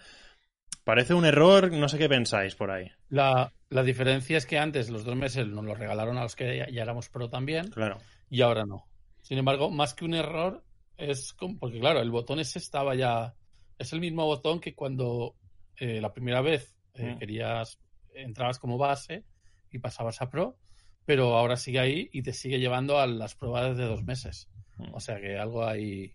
parece 0.86 1.14
un 1.14 1.24
error, 1.24 1.72
no 1.72 1.88
sé 1.88 1.98
qué 1.98 2.08
pensáis 2.08 2.54
por 2.54 2.70
ahí. 2.70 2.88
La, 3.08 3.52
la 3.70 3.82
diferencia 3.82 4.38
es 4.38 4.46
que 4.46 4.56
antes 4.56 4.88
los 4.88 5.04
dos 5.04 5.16
meses 5.16 5.48
nos 5.48 5.64
los 5.64 5.76
regalaron 5.76 6.16
a 6.16 6.22
los 6.22 6.36
que 6.36 6.58
ya, 6.58 6.70
ya 6.70 6.82
éramos 6.82 7.08
pro 7.08 7.28
también 7.28 7.70
Claro. 7.70 7.98
y 8.30 8.40
ahora 8.42 8.64
no. 8.64 8.86
Sin 9.20 9.36
embargo, 9.36 9.68
más 9.68 9.94
que 9.94 10.04
un 10.04 10.14
error, 10.14 10.62
es 10.96 11.32
como- 11.32 11.58
porque 11.58 11.80
claro, 11.80 12.00
el 12.00 12.12
botón 12.12 12.38
ese 12.38 12.60
estaba 12.60 12.94
ya. 12.94 13.34
Es 13.78 13.92
el 13.92 13.98
mismo 14.00 14.24
botón 14.26 14.60
que 14.60 14.74
cuando 14.76 15.34
eh, 15.78 16.00
la 16.00 16.12
primera 16.14 16.40
vez 16.40 16.72
eh, 16.94 17.14
Mm. 17.14 17.18
querías, 17.18 17.78
entrabas 18.14 18.58
como 18.60 18.78
base 18.78 19.24
y 19.72 19.78
pasabas 19.80 20.22
a 20.22 20.30
pro, 20.30 20.56
pero 21.04 21.36
ahora 21.36 21.56
sigue 21.56 21.80
ahí 21.80 22.08
y 22.12 22.22
te 22.22 22.32
sigue 22.32 22.60
llevando 22.60 22.98
a 23.00 23.06
las 23.08 23.34
pruebas 23.34 23.76
de 23.76 23.84
dos 23.84 24.04
meses. 24.04 24.48
Mm. 24.76 24.94
O 24.94 25.00
sea 25.00 25.20
que 25.20 25.36
algo 25.36 25.66
hay. 25.66 26.14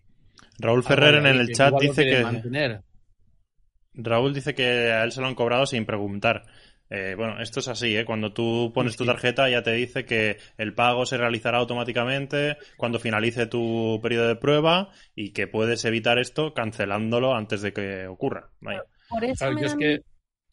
Raúl 0.58 0.82
Ferrer 0.82 1.16
en 1.16 1.26
algo 1.26 1.40
el 1.42 1.52
chat 1.54 1.74
dice 1.78 2.04
que 2.06 2.22
mantener. 2.24 2.82
Raúl 3.94 4.34
dice 4.34 4.54
que 4.54 4.92
a 4.92 5.04
él 5.04 5.12
se 5.12 5.20
lo 5.20 5.26
han 5.26 5.34
cobrado 5.34 5.66
sin 5.66 5.84
preguntar. 5.86 6.44
Eh, 6.94 7.14
bueno, 7.16 7.40
esto 7.40 7.60
es 7.60 7.68
así, 7.68 7.96
¿eh? 7.96 8.04
Cuando 8.04 8.34
tú 8.34 8.70
pones 8.74 8.96
tu 8.98 9.06
tarjeta 9.06 9.48
ya 9.48 9.62
te 9.62 9.72
dice 9.72 10.04
que 10.04 10.36
el 10.58 10.74
pago 10.74 11.06
se 11.06 11.16
realizará 11.16 11.56
automáticamente 11.58 12.58
cuando 12.76 12.98
finalice 12.98 13.46
tu 13.46 13.98
periodo 14.02 14.28
de 14.28 14.36
prueba 14.36 14.90
y 15.14 15.30
que 15.30 15.46
puedes 15.46 15.84
evitar 15.86 16.18
esto 16.18 16.52
cancelándolo 16.52 17.34
antes 17.34 17.62
de 17.62 17.72
que 17.72 18.06
ocurra. 18.06 18.50
Vaya. 18.60 18.82
Por 19.08 19.24
eso 19.24 19.36
Claro, 19.38 19.54
me 19.54 19.60
yo 19.62 19.66
es 19.66 19.72
da 19.72 19.78
que 19.78 19.88
mí- 19.98 20.00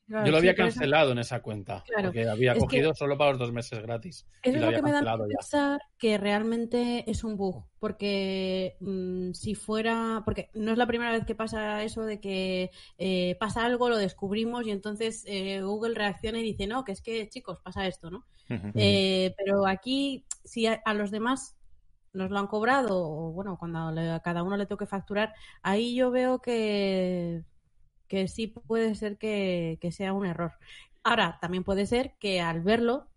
claro, 0.10 0.26
Yo 0.26 0.32
lo 0.34 0.38
había 0.40 0.54
cancelado 0.56 1.14
en 1.14 1.20
esa 1.20 1.42
cuenta. 1.42 1.84
Claro. 1.88 2.10
Porque 2.10 2.28
había 2.28 2.52
Es 2.52 2.58
que- 2.58 2.66
cogido 2.66 2.94
solo 2.94 3.18
para 3.18 3.30
los 3.32 3.40
dos 3.40 3.52
meses 3.54 3.82
gratis. 3.82 4.26
Eso 4.44 4.56
es 4.58 4.62
lo 4.62 4.72
lo 4.72 4.76
que 4.76 4.82
me 4.84 4.92
da 4.92 5.00
a 5.14 5.18
pensar 5.18 5.82
que 5.98 6.18
realmente 6.18 7.10
es 7.10 7.24
un 7.24 7.38
bug, 7.38 7.64
porque 7.80 8.76
mm, 8.82 9.32
si 9.32 9.56
fuera, 9.56 10.24
porque 10.26 10.50
no 10.54 10.72
es 10.74 10.78
la 10.78 10.88
primera 10.88 11.12
vez 11.12 11.26
que 11.26 11.36
pasa 11.36 11.84
eso 11.84 12.02
de 12.04 12.20
que 12.20 12.72
eh, 12.98 13.38
pasa 13.40 13.64
algo, 13.66 13.88
lo 13.88 13.98
descubrimos 13.98 14.68
y 14.68 14.72
entonces 14.72 15.24
eh, 15.28 15.62
Google 15.62 15.96
reacciona 15.96 16.40
y 16.40 16.44
dice, 16.44 16.68
no, 16.68 16.84
que 16.84 16.92
es 16.92 17.02
que 17.02 17.30
chicos, 17.30 17.60
pasa 17.64 17.88
esto, 17.88 18.10
¿no? 18.12 18.26
Eh, 18.76 19.34
pero 19.38 19.68
aquí, 19.68 20.26
si 20.44 20.66
a, 20.66 20.82
a 20.84 20.94
los 20.96 21.12
demás 21.12 21.56
nos 22.14 22.32
lo 22.32 22.40
han 22.40 22.48
cobrado, 22.48 22.98
o 23.00 23.32
bueno, 23.32 23.56
cuando 23.60 23.92
le- 23.92 24.10
a 24.10 24.20
cada 24.22 24.42
uno 24.42 24.58
le 24.58 24.66
toque 24.66 24.88
facturar, 24.88 25.34
ahí 25.62 25.94
yo 25.96 26.10
veo 26.10 26.40
que, 26.42 27.44
que 28.10 28.28
sí 28.28 28.48
puede 28.48 28.96
ser 28.96 29.18
que, 29.18 29.78
que 29.80 29.94
sea 29.94 30.12
un 30.12 30.26
error. 30.26 30.52
Ahora, 31.04 31.38
también 31.40 31.64
puede 31.64 31.86
ser 31.86 32.16
que 32.20 32.42
al 32.42 32.60
verlo 32.62 33.08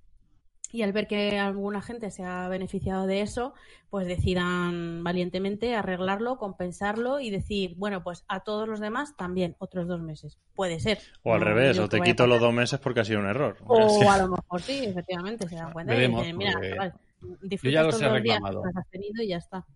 y 0.70 0.82
al 0.82 0.92
ver 0.92 1.06
que 1.06 1.38
alguna 1.38 1.82
gente 1.82 2.10
se 2.10 2.24
ha 2.24 2.48
beneficiado 2.48 3.06
de 3.06 3.20
eso, 3.20 3.52
pues 3.90 4.06
decidan 4.06 5.04
valientemente 5.04 5.74
arreglarlo, 5.74 6.38
compensarlo 6.38 7.20
y 7.20 7.28
decir, 7.28 7.74
bueno, 7.76 8.02
pues 8.02 8.24
a 8.26 8.40
todos 8.40 8.66
los 8.66 8.80
demás 8.80 9.14
también 9.16 9.54
otros 9.58 9.86
dos 9.86 10.00
meses. 10.00 10.38
Puede 10.54 10.80
ser. 10.80 10.98
O 11.24 11.34
al 11.34 11.40
No 11.40 11.46
revés, 11.46 11.78
o 11.78 11.88
te 11.90 12.00
quito 12.00 12.26
los 12.26 12.40
dos 12.40 12.54
meses 12.54 12.80
porque 12.80 13.00
ha 13.00 13.04
sido 13.04 13.20
un 13.20 13.26
error. 13.26 13.58
O 13.66 14.10
a 14.10 14.16
lo 14.16 14.28
mejor 14.28 14.62
sí, 14.62 14.84
efectivamente, 14.86 15.46
se 15.46 15.56
dan 15.56 15.72
cuenta 15.72 15.92
Veremos, 15.92 16.20
y 16.20 16.24
dicen, 16.24 16.38
mira, 16.38 16.52
porque 16.54 16.92
yo 17.20 17.36
disfrutas 17.42 17.74
ya 17.74 17.82
los 17.82 17.90
todos 17.98 18.02
he 18.02 18.14
los 18.14 18.22
días 18.22 18.36
reclamado. 18.36 18.62
que 18.62 18.78
has 18.78 18.88
tenido 18.88 19.22
y 19.22 19.28
ya 19.28 19.36
está. 19.36 19.66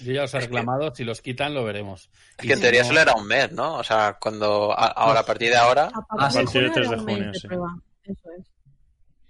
Yo 0.00 0.12
ya 0.12 0.24
os 0.24 0.34
he 0.34 0.40
reclamado, 0.40 0.94
si 0.94 1.04
los 1.04 1.22
quitan 1.22 1.54
lo 1.54 1.64
veremos. 1.64 2.10
Es 2.38 2.44
Y 2.44 2.48
que 2.48 2.52
en 2.54 2.58
si 2.58 2.62
teoría 2.62 2.82
no- 2.82 2.88
solo 2.88 3.00
era 3.00 3.14
un 3.14 3.26
mes, 3.26 3.52
¿no? 3.52 3.74
O 3.76 3.84
sea, 3.84 4.18
cuando 4.20 4.72
a- 4.72 4.88
ahora 4.88 5.20
a 5.20 5.26
partir 5.26 5.50
de 5.50 5.56
ahora, 5.56 5.84
A 5.86 5.90
Ah, 6.18 6.28
partir 6.32 6.40
de 6.40 6.46
junio 6.46 6.72
3 6.74 6.86
era 6.86 6.96
de 6.96 7.00
un 7.00 7.04
mes 7.06 7.14
junio, 7.16 7.32
de 7.32 7.38
sí. 7.40 7.46
prueba. 7.48 7.74
Eso 8.04 8.28
es. 8.38 8.46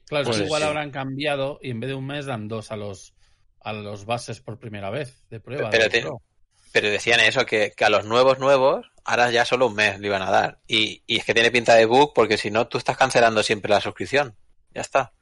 Claro, 0.06 0.24
Pues 0.26 0.40
igual 0.40 0.62
sí. 0.62 0.68
habrán 0.68 0.90
cambiado 0.90 1.58
y 1.62 1.70
en 1.70 1.80
vez 1.80 1.88
de 1.88 1.94
un 1.94 2.06
mes 2.06 2.26
dan 2.26 2.48
dos 2.48 2.72
a 2.72 2.76
los 2.76 3.14
a 3.62 3.72
los 3.74 4.06
bases 4.06 4.40
por 4.40 4.58
primera 4.58 4.88
vez 4.90 5.22
de 5.28 5.38
prueba. 5.38 5.68
Pero 5.70 5.84
de 5.84 5.90
te- 5.90 6.00
Pro. 6.00 6.22
pero 6.72 6.88
decían 6.88 7.20
eso, 7.20 7.44
que, 7.44 7.72
que 7.76 7.84
a 7.84 7.90
los 7.90 8.06
nuevos 8.06 8.38
nuevos, 8.38 8.90
ahora 9.04 9.30
ya 9.30 9.44
solo 9.44 9.66
un 9.66 9.74
mes 9.74 10.00
le 10.00 10.06
iban 10.06 10.22
a 10.22 10.30
dar. 10.30 10.60
Y, 10.66 11.02
y 11.06 11.18
es 11.18 11.24
que 11.26 11.34
tiene 11.34 11.50
pinta 11.50 11.74
de 11.74 11.84
bug 11.84 12.12
porque 12.14 12.38
si 12.38 12.50
no, 12.50 12.66
tú 12.68 12.78
estás 12.78 12.96
cancelando 12.96 13.42
siempre 13.42 13.70
la 13.70 13.80
suscripción. 13.82 14.34
Ya 14.74 14.80
está. 14.80 15.12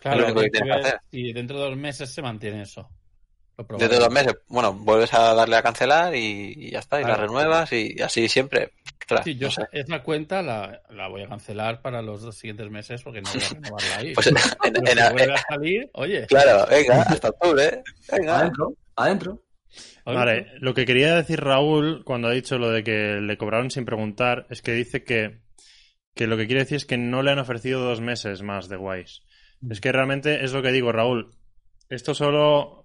Claro, 0.00 0.18
lo 0.18 0.24
único 0.26 0.40
que 0.40 0.46
hay 0.46 0.50
que 0.50 0.58
tienes 0.58 0.74
que 0.76 0.76
ver 0.82 0.86
hacer. 0.86 1.00
si 1.10 1.32
dentro 1.32 1.58
de 1.58 1.64
dos 1.68 1.76
meses 1.76 2.10
se 2.12 2.20
mantiene 2.20 2.62
eso. 2.62 2.90
Lo 3.56 3.78
Desde 3.78 3.98
dos 3.98 4.10
meses, 4.10 4.34
bueno, 4.48 4.72
vuelves 4.72 5.14
a 5.14 5.32
darle 5.34 5.56
a 5.56 5.62
cancelar 5.62 6.14
y, 6.16 6.54
y 6.56 6.70
ya 6.72 6.80
está, 6.80 7.00
y 7.00 7.04
la 7.04 7.16
renuevas 7.16 7.72
y 7.72 8.00
así 8.02 8.28
siempre. 8.28 8.72
Ostras, 9.00 9.24
Sí, 9.24 9.36
yo 9.36 9.46
no 9.48 9.50
sé. 9.52 9.62
esa 9.70 10.02
cuenta 10.02 10.42
la, 10.42 10.80
la 10.90 11.08
voy 11.08 11.22
a 11.22 11.28
cancelar 11.28 11.80
para 11.82 12.00
los 12.02 12.22
dos 12.22 12.36
siguientes 12.36 12.68
meses 12.70 13.02
porque 13.02 13.20
no 13.20 13.30
voy 13.32 13.42
a 13.42 13.48
renovarla 13.50 13.96
ahí. 13.98 14.14
Pues 14.14 14.26
en- 14.28 14.36
en- 14.64 14.86
si 14.86 14.98
en- 14.98 15.12
vuelve 15.12 15.34
a 15.34 15.42
salir, 15.48 15.90
oye. 15.92 16.26
claro, 16.26 16.66
venga, 16.68 17.02
hasta 17.02 17.28
octubre. 17.28 17.82
Venga. 18.10 18.38
Adentro, 18.40 18.72
adentro. 18.96 19.40
Vale, 20.04 20.46
lo 20.60 20.74
que 20.74 20.84
quería 20.84 21.14
decir 21.14 21.40
Raúl 21.40 22.02
cuando 22.04 22.28
ha 22.28 22.32
dicho 22.32 22.58
lo 22.58 22.70
de 22.70 22.82
que 22.84 23.20
le 23.20 23.36
cobraron 23.38 23.70
sin 23.70 23.84
preguntar 23.84 24.46
es 24.50 24.62
que 24.62 24.72
dice 24.72 25.02
que, 25.04 25.40
que 26.14 26.26
lo 26.26 26.36
que 26.36 26.46
quiere 26.46 26.62
decir 26.62 26.76
es 26.76 26.84
que 26.86 26.96
no 26.98 27.22
le 27.22 27.30
han 27.30 27.38
ofrecido 27.38 27.80
dos 27.80 28.00
meses 28.00 28.42
más 28.42 28.68
de 28.68 28.76
Wise. 28.76 29.20
Es 29.70 29.80
que 29.80 29.92
realmente 29.92 30.44
es 30.44 30.52
lo 30.52 30.62
que 30.62 30.72
digo, 30.72 30.92
Raúl. 30.92 31.34
Esto 31.88 32.14
solo 32.14 32.83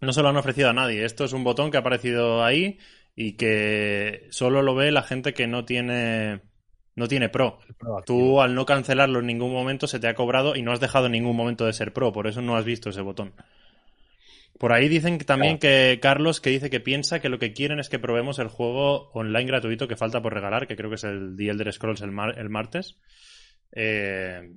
no 0.00 0.12
se 0.12 0.22
lo 0.22 0.28
han 0.28 0.36
ofrecido 0.36 0.70
a 0.70 0.74
nadie. 0.74 1.04
Esto 1.04 1.24
es 1.24 1.32
un 1.32 1.44
botón 1.44 1.70
que 1.70 1.76
ha 1.76 1.80
aparecido 1.80 2.44
ahí 2.44 2.78
y 3.16 3.32
que 3.32 4.26
solo 4.30 4.62
lo 4.62 4.74
ve 4.74 4.90
la 4.92 5.02
gente 5.02 5.34
que 5.34 5.46
no 5.46 5.64
tiene 5.64 6.40
no 6.96 7.08
tiene 7.08 7.28
pro. 7.28 7.58
Tú 8.06 8.40
al 8.40 8.54
no 8.54 8.66
cancelarlo 8.66 9.18
en 9.20 9.26
ningún 9.26 9.52
momento 9.52 9.86
se 9.86 9.98
te 9.98 10.06
ha 10.08 10.14
cobrado 10.14 10.54
y 10.56 10.62
no 10.62 10.72
has 10.72 10.80
dejado 10.80 11.06
en 11.06 11.12
ningún 11.12 11.36
momento 11.36 11.66
de 11.66 11.72
ser 11.72 11.92
pro, 11.92 12.12
por 12.12 12.26
eso 12.26 12.40
no 12.40 12.56
has 12.56 12.64
visto 12.64 12.90
ese 12.90 13.00
botón. 13.00 13.34
Por 14.58 14.72
ahí 14.72 14.88
dicen 14.88 15.18
también 15.18 15.58
que 15.58 15.98
Carlos 16.00 16.40
que 16.40 16.50
dice 16.50 16.70
que 16.70 16.78
piensa 16.78 17.20
que 17.20 17.28
lo 17.28 17.40
que 17.40 17.52
quieren 17.52 17.80
es 17.80 17.88
que 17.88 17.98
probemos 17.98 18.38
el 18.38 18.46
juego 18.48 19.10
online 19.12 19.46
gratuito 19.46 19.88
que 19.88 19.96
falta 19.96 20.22
por 20.22 20.32
regalar, 20.32 20.68
que 20.68 20.76
creo 20.76 20.88
que 20.88 20.94
es 20.96 21.04
el 21.04 21.34
The 21.36 21.48
Elder 21.50 21.72
Scrolls 21.72 22.02
el, 22.02 22.12
mar- 22.12 22.38
el 22.38 22.48
martes. 22.50 22.96
Eh, 23.72 24.52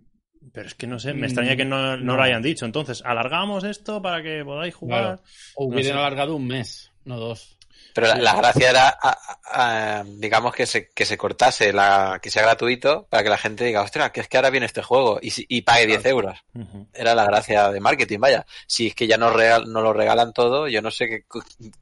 pero 0.53 0.67
es 0.67 0.75
que 0.75 0.87
no 0.87 0.99
sé, 0.99 1.13
me 1.13 1.21
Mm, 1.21 1.23
extraña 1.25 1.55
que 1.55 1.65
no, 1.65 1.97
no 1.97 2.03
no. 2.03 2.15
lo 2.17 2.23
hayan 2.23 2.41
dicho. 2.41 2.65
Entonces, 2.65 3.01
alargamos 3.05 3.63
esto 3.63 4.01
para 4.01 4.21
que 4.23 4.43
podáis 4.43 4.73
jugar. 4.75 5.01
Claro. 5.03 5.21
O 5.55 5.63
No 5.69 5.75
hubieran 5.75 5.93
sé. 5.93 5.99
alargado 5.99 6.35
un 6.35 6.47
mes, 6.47 6.91
no 7.05 7.17
dos. 7.19 7.53
Pero 7.93 8.07
la, 8.07 8.15
la 8.17 8.35
gracia 8.35 8.69
era, 8.69 8.89
a- 8.89 9.17
a- 9.45 9.99
a, 9.99 10.03
digamos, 10.03 10.53
que 10.53 10.67
se, 10.67 10.89
que 10.89 11.05
se 11.05 11.17
cortase, 11.17 11.73
la, 11.73 12.19
que 12.21 12.29
sea 12.29 12.43
gratuito, 12.43 13.07
para 13.09 13.23
que 13.23 13.29
la 13.29 13.37
gente 13.39 13.63
diga, 13.65 13.81
ostras, 13.81 14.11
que 14.11 14.19
es 14.21 14.27
que 14.27 14.37
ahora 14.37 14.51
viene 14.51 14.67
este 14.67 14.83
juego 14.83 15.17
y, 15.21 15.31
si- 15.31 15.45
y 15.49 15.61
pague 15.61 15.87
10 15.87 16.05
euros. 16.05 16.37
Era 16.93 17.15
la 17.15 17.25
gracia 17.25 17.71
de 17.71 17.79
marketing, 17.79 18.19
vaya. 18.19 18.45
Si 18.67 18.87
es 18.87 18.95
que 18.95 19.07
ya 19.07 19.17
no, 19.17 19.31
regal, 19.31 19.71
no 19.71 19.81
lo 19.81 19.93
regalan 19.93 20.31
todo, 20.33 20.67
yo 20.67 20.81
no 20.83 20.91
sé 20.91 21.07
qué, 21.07 21.23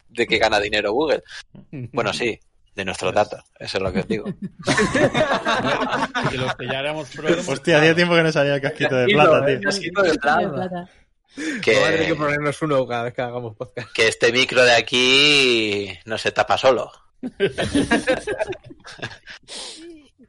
de 0.10 0.28
qué 0.28 0.38
gana 0.38 0.60
dinero 0.60 0.94
Google. 0.94 1.24
Bueno, 1.92 2.14
sí, 2.14 2.40
de 2.76 2.86
nuestros 2.86 3.14
datos, 3.14 3.42
eso 3.60 3.78
es 3.78 3.84
lo 3.84 3.94
que 3.94 4.00
os 4.00 4.08
digo. 4.08 4.26
que 6.32 6.38
los 6.38 6.56
que 6.56 6.66
ya 6.68 6.80
éramos 6.80 7.10
pro 7.10 7.28
hemos 7.30 7.48
Hostia, 7.48 7.78
hacía 7.80 7.96
tiempo 7.96 8.16
que 8.16 8.24
no 8.24 8.32
salía 8.32 8.56
el 8.56 8.62
casquito 8.62 8.96
de 8.96 9.06
plata, 9.08 9.46
tío. 9.46 9.60
Casquito 9.62 10.02
de 10.02 10.14
plata. 10.16 10.52
plata. 10.52 10.90
Vamos 11.38 11.38
a 11.38 11.66
tener 11.66 12.00
que 12.00 12.06
Que, 12.08 12.16
ponernos 12.16 12.62
uno 12.62 12.88
cada 12.88 13.04
vez 13.04 13.14
que 13.14 13.22
hagamos 13.22 13.56
podcast. 13.56 13.92
que 13.94 14.08
este 14.08 14.32
micro 14.32 14.64
de 14.64 14.74
aquí 14.74 15.90
no 16.06 16.18
se 16.18 16.32
tapa 16.32 16.58
solo. 16.58 16.92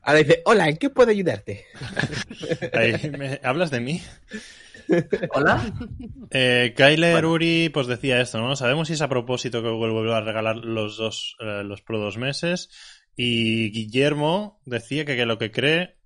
Ahora 0.02 0.18
dice, 0.20 0.42
hola, 0.44 0.68
¿en 0.68 0.76
qué 0.76 0.90
puedo 0.90 1.10
ayudarte? 1.10 1.66
Ahí, 2.72 3.10
¿me- 3.10 3.40
¿Hablas 3.42 3.70
de 3.70 3.80
mí? 3.80 4.02
Hola. 5.34 5.72
Eh, 6.30 6.74
Kyler 6.76 7.24
Uri 7.24 7.68
pues 7.68 7.86
decía 7.86 8.20
esto, 8.20 8.40
¿no? 8.40 8.56
Sabemos 8.56 8.88
si 8.88 8.94
es 8.94 9.00
a 9.00 9.08
propósito 9.08 9.62
que 9.62 9.68
Google 9.68 9.92
vuelve 9.92 10.12
a 10.12 10.20
regalar 10.20 10.56
los 10.56 10.96
dos, 10.96 11.36
eh, 11.40 11.62
los 11.64 11.82
pro 11.82 12.00
dos 12.00 12.18
meses. 12.18 12.68
Y 13.14 13.70
Guillermo 13.70 14.60
decía 14.64 15.04
que, 15.04 15.14
que 15.16 15.24
lo 15.24 15.38
que 15.38 15.52
cree. 15.52 15.96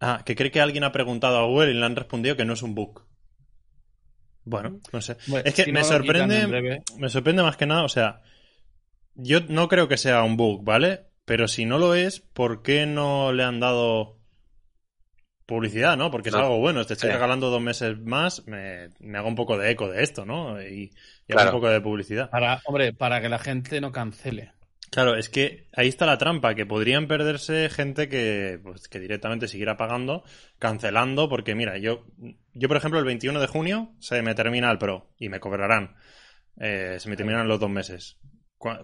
Ah, 0.00 0.22
que 0.24 0.36
cree 0.36 0.50
que 0.50 0.60
alguien 0.60 0.84
ha 0.84 0.92
preguntado 0.92 1.38
a 1.38 1.46
Google 1.46 1.70
y 1.70 1.74
le 1.74 1.84
han 1.84 1.96
respondido 1.96 2.36
que 2.36 2.44
no 2.44 2.52
es 2.52 2.62
un 2.62 2.74
bug. 2.74 3.06
Bueno, 4.44 4.80
no 4.92 5.00
sé. 5.00 5.16
Bueno, 5.26 5.44
Es 5.46 5.54
que 5.54 5.64
si 5.64 5.72
me 5.72 5.80
no 5.80 5.86
sorprende. 5.86 6.82
Me 6.98 7.08
sorprende 7.08 7.42
más 7.42 7.56
que 7.56 7.66
nada, 7.66 7.84
o 7.84 7.88
sea. 7.88 8.20
Yo 9.14 9.40
no 9.48 9.68
creo 9.68 9.88
que 9.88 9.96
sea 9.96 10.22
un 10.22 10.36
bug, 10.36 10.62
¿vale? 10.62 11.06
Pero 11.24 11.48
si 11.48 11.64
no 11.64 11.78
lo 11.78 11.94
es, 11.94 12.20
¿por 12.20 12.62
qué 12.62 12.86
no 12.86 13.32
le 13.32 13.42
han 13.42 13.60
dado 13.60 14.20
publicidad, 15.46 15.96
no? 15.96 16.10
Porque 16.10 16.28
es 16.30 16.34
No. 16.34 16.42
algo 16.42 16.58
bueno. 16.58 16.84
Te 16.84 16.94
estoy 16.94 17.08
Sí. 17.08 17.14
regalando 17.14 17.50
dos 17.50 17.62
meses 17.62 17.98
más, 18.00 18.46
me, 18.46 18.90
me 18.98 19.18
hago 19.18 19.28
un 19.28 19.36
poco 19.36 19.56
de 19.56 19.70
eco 19.70 19.88
de 19.88 20.02
esto, 20.02 20.26
¿no? 20.26 20.60
Y, 20.60 20.92
y 21.28 21.32
hago 21.32 21.44
un 21.44 21.50
poco 21.52 21.68
de 21.68 21.80
publicidad. 21.80 22.30
Para, 22.30 22.60
hombre, 22.66 22.92
para 22.92 23.20
que 23.20 23.28
la 23.28 23.38
gente 23.38 23.80
no 23.80 23.92
cancele. 23.92 24.52
Claro, 24.90 25.16
es 25.16 25.28
que 25.28 25.66
ahí 25.74 25.88
está 25.88 26.06
la 26.06 26.16
trampa, 26.16 26.54
que 26.54 26.64
podrían 26.64 27.08
perderse 27.08 27.68
gente 27.70 28.08
que, 28.08 28.60
pues, 28.62 28.88
que 28.88 29.00
directamente 29.00 29.48
siguiera 29.48 29.76
pagando, 29.76 30.22
cancelando, 30.58 31.28
porque 31.28 31.54
mira, 31.56 31.76
yo, 31.76 32.06
yo 32.54 32.68
por 32.68 32.76
ejemplo 32.76 32.98
el 33.00 33.04
21 33.04 33.40
de 33.40 33.46
junio 33.48 33.92
se 33.98 34.22
me 34.22 34.34
termina 34.34 34.70
el 34.70 34.78
Pro 34.78 35.10
y 35.18 35.28
me 35.28 35.40
cobrarán, 35.40 35.96
eh, 36.58 36.96
se 37.00 37.08
me 37.08 37.16
terminan 37.16 37.48
los 37.48 37.58
dos 37.60 37.68
meses. 37.70 38.18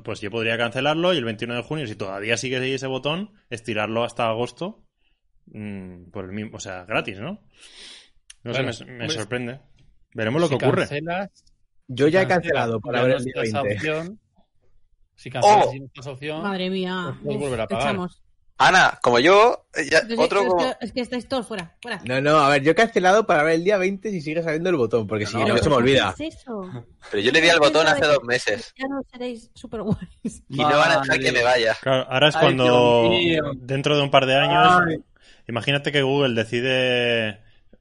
Pues 0.05 0.21
yo 0.21 0.31
podría 0.31 0.59
cancelarlo 0.59 1.15
y 1.15 1.19
el 1.19 1.25
21 1.25 1.55
de 1.55 1.63
junio, 1.63 1.87
si 1.87 1.95
todavía 1.95 2.37
sigue 2.37 2.59
ahí 2.59 2.75
ese 2.75 2.89
botón, 2.89 3.31
estirarlo 3.49 4.05
hasta 4.05 4.29
agosto 4.29 4.85
mm, 5.47 6.11
por 6.11 6.25
el 6.25 6.33
mismo, 6.33 6.57
o 6.57 6.61
sea, 6.61 6.85
gratis, 6.85 7.19
¿no? 7.21 7.41
No 8.45 8.53
Claro, 8.53 8.73
sé, 8.73 8.85
me, 8.85 8.93
me 8.93 8.99
hombre, 9.05 9.17
sorprende. 9.17 9.61
Veremos 10.15 10.41
lo 10.41 10.49
Si 10.49 10.59
que 10.59 10.65
ocurre. 10.67 10.83
cancelas, 10.83 11.31
Yo 11.89 12.09
ya 12.09 12.23
he 12.23 12.27
cancelado 12.27 12.81
para 12.81 13.03
ver 13.03 13.17
el 13.17 13.25
día 13.25 13.33
está 13.37 13.43
esa 13.43 13.63
20. 13.63 13.77
opción. 13.91 14.21
Si 15.17 15.31
cancelas 15.31 15.67
Oh. 16.07 16.11
opción, 16.11 16.43
Madre 16.43 16.71
mía. 16.71 17.17
Pues 17.25 17.39
volver 17.39 17.61
a 17.61 17.67
pagar. 17.69 17.89
echamos. 17.91 18.23
Ana, 18.59 18.99
como 19.03 19.19
yo, 19.19 19.67
eh, 19.75 19.89
ya- 19.91 19.99
Es 19.99 20.07
que- 20.07 20.15
otro 20.19 20.41
es, 20.43 20.47
como... 20.47 20.59
que, 20.63 20.77
es 20.85 20.93
que 20.93 21.01
estáis 21.01 21.27
todos 21.27 21.47
fuera. 21.49 21.77
fuera. 21.83 22.01
No, 22.05 22.21
no, 22.21 22.39
a 22.39 22.49
ver, 22.51 22.63
yo 22.63 22.73
he 22.73 22.75
cancelado 22.75 23.27
para 23.27 23.43
ver 23.43 23.55
el 23.57 23.65
día 23.65 23.77
20 23.77 24.11
si 24.11 24.21
sigue 24.21 24.43
saliendo 24.43 24.71
el 24.71 24.77
botón, 24.77 25.07
porque 25.07 25.27
si 25.27 25.35
No, 25.37 25.41
no, 25.47 25.55
no, 25.55 25.59
se 25.59 25.69
me 25.69 25.75
olvida. 25.77 26.15
¿Qué 26.17 26.29
es 26.29 26.37
eso? 26.37 26.61
Pero 27.11 27.23
yo 27.23 27.33
le 27.33 27.41
di 27.41 27.49
al 27.49 27.59
botón 27.59 27.87
hace 27.89 28.07
dos 28.07 28.23
meses 28.23 28.73
Ya 28.79 28.87
no 28.89 29.03
seréis 29.11 29.51
super 29.55 29.83
guays. 29.83 30.45
y 30.49 30.57
no 30.59 30.65
van 30.69 30.93
a 30.93 31.01
dejar 31.01 31.19
que 31.19 31.33
me 31.33 31.43
vaya. 31.43 31.75
Claro, 31.81 32.07
ahora 32.09 32.29
es 32.29 32.37
Ay, 32.37 32.43
cuando 32.43 33.11
dentro 33.57 33.97
de 33.97 34.03
un 34.03 34.11
par 34.11 34.27
de 34.27 34.35
años, 34.37 34.83
Ay. 34.87 35.03
Imagínate 35.53 35.93
que 35.93 36.03
Google 36.03 36.35
decide 36.35 37.29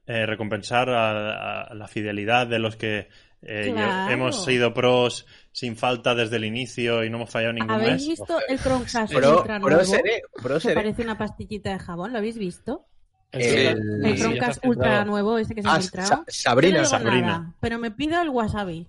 eh, 0.06 0.26
recompensar 0.26 0.90
a, 0.90 1.62
a 1.62 1.74
la 1.74 1.88
fidelidad 1.88 2.46
de 2.46 2.58
los 2.58 2.76
que 2.76 3.08
eh, 3.44 3.70
Claro. 3.72 4.12
hemos 4.12 4.44
sido 4.44 4.72
pros 4.74 5.26
sin 5.50 5.76
falta 5.76 6.14
desde 6.14 6.36
el 6.36 6.44
inicio 6.44 7.02
y 7.04 7.10
no 7.10 7.16
hemos 7.16 7.30
fallado 7.30 7.54
ningún 7.54 7.70
¿Habéis 7.72 7.92
mes. 8.06 8.08
visto 8.08 8.38
el 8.48 8.58
Chromecast 8.60 9.12
Pro, 9.12 9.38
Ultra 9.38 9.58
pro 9.58 9.70
nuevo? 9.70 9.84
seré, 9.84 10.22
pro 10.42 10.60
seré. 10.60 10.74
parece 10.74 11.02
una 11.02 11.18
pastillita 11.18 11.70
de 11.72 11.78
jabón, 11.78 12.12
¿lo 12.12 12.18
habéis 12.18 12.38
visto? 12.38 12.86
El- 13.32 14.04
El 14.04 14.16
Chromecast 14.18 14.64
Ultra 14.66 15.04
nuevo, 15.06 15.38
ese 15.38 15.54
que 15.54 15.62
se 15.62 15.68
ha 15.68 15.74
Ah, 15.74 15.80
filtrado. 15.80 16.08
Sa- 16.08 16.24
Sabrina. 16.28 16.78
No 16.80 16.84
Sabrina. 16.84 17.20
nada, 17.26 17.54
pero 17.60 17.78
me 17.78 17.90
pido 17.90 18.20
el 18.20 18.28
wasabi. 18.28 18.86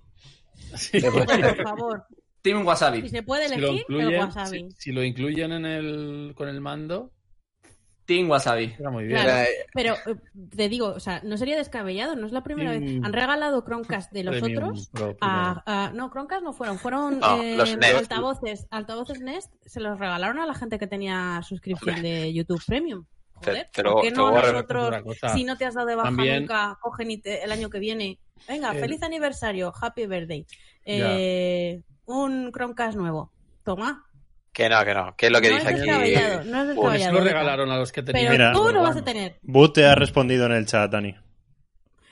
Sí. 0.76 1.00
Por 1.02 1.64
favor. 1.64 2.04
Team 2.42 2.60
Si 2.60 2.66
Wasabi. 2.66 3.10
se 3.10 3.24
puede 3.24 3.48
Si 3.48 3.56
lo, 3.56 3.70
elegir, 3.70 3.86
el 3.88 3.96
incluyen, 3.96 4.20
wasabi. 4.22 4.60
si, 4.72 4.76
si 4.78 4.92
lo 4.92 5.02
incluyen 5.04 5.52
en 5.54 5.66
el, 5.66 6.34
con 6.36 6.50
el 6.50 6.60
mando, 6.60 7.14
Team 8.06 8.30
Wasabi. 8.30 8.76
era 8.80 8.90
muy 8.92 9.06
bien. 9.06 9.22
Claro. 9.22 9.50
Pero 9.74 9.94
eh, 10.06 10.16
te 10.56 10.68
digo, 10.70 10.88
o 10.90 11.00
sea, 11.00 11.22
no 11.24 11.38
sería 11.38 11.56
descabellado, 11.56 12.16
no 12.16 12.26
es 12.28 12.34
la 12.34 12.44
primera 12.44 12.72
Team 12.72 12.84
vez. 12.84 13.04
Han 13.04 13.14
regalado 13.14 13.64
Chromecast 13.64 14.12
de 14.12 14.24
los 14.24 14.38
Premium 14.40 14.64
otros. 14.70 14.92
A, 15.22 15.64
a- 15.66 15.92
no, 15.92 16.10
Chromecast 16.12 16.44
no 16.44 16.54
fueron, 16.54 16.78
fueron 16.80 17.20
No, 17.20 17.42
eh, 17.42 17.56
los 17.56 17.78
Nest. 17.78 17.96
altavoces, 17.98 18.68
altavoces 18.72 19.22
Nest, 19.22 19.54
se 19.66 19.80
los 19.80 19.98
regalaron 20.00 20.40
a 20.40 20.46
la 20.46 20.54
gente 20.54 20.78
que 20.80 20.88
tenía 20.88 21.42
suscripción 21.48 22.02
de 22.02 22.34
YouTube 22.34 22.62
Premium. 22.68 23.06
Joder, 23.36 23.66
Te- 23.66 23.70
te 23.72 23.84
lo- 23.84 23.94
¿por 23.94 24.02
qué 24.04 24.10
te 24.12 24.16
no 24.18 24.32
nosotros, 24.32 24.96
si 25.34 25.44
no 25.44 25.58
te 25.58 25.66
has 25.66 25.74
dado 25.74 25.88
de 25.88 25.96
baja 25.96 26.08
También- 26.10 26.42
nunca, 26.42 26.78
cogen 26.82 27.12
y 27.12 27.18
te- 27.18 27.44
el 27.44 27.52
año 27.52 27.70
que 27.70 27.80
viene? 27.80 28.20
Venga, 28.48 28.72
El- 28.72 28.80
feliz 28.80 29.02
aniversario, 29.04 29.74
happy 29.82 30.06
birthday. 30.08 30.46
Eh, 30.86 31.82
un 32.06 32.52
Chromecast 32.52 32.98
nuevo. 32.98 33.32
Toma. 33.64 34.06
Que 34.54 34.70
no, 34.70 34.86
que 34.86 34.94
no. 34.94 35.16
¿Qué 35.18 35.26
es 35.26 35.32
lo 35.32 35.42
que 35.42 35.50
no 35.50 35.56
dice 35.58 35.70
es 35.72 35.80
aquí? 35.82 35.90
no 35.90 36.94
es 36.94 37.12
lo 37.12 37.20
regalaron 37.22 37.72
a 37.72 37.78
los 37.78 37.92
que 37.92 38.04
tenían. 38.04 38.32
Pero 38.32 38.32
Mira. 38.32 38.54
tú 38.54 38.72
no 38.72 38.84
vas 38.84 38.96
a 38.98 39.04
tener. 39.04 39.40
Boot 39.42 39.74
te 39.74 39.86
ha 39.86 39.96
respondido 39.96 40.46
en 40.46 40.52
el 40.52 40.66
chat, 40.68 40.92
Dani. 40.92 41.14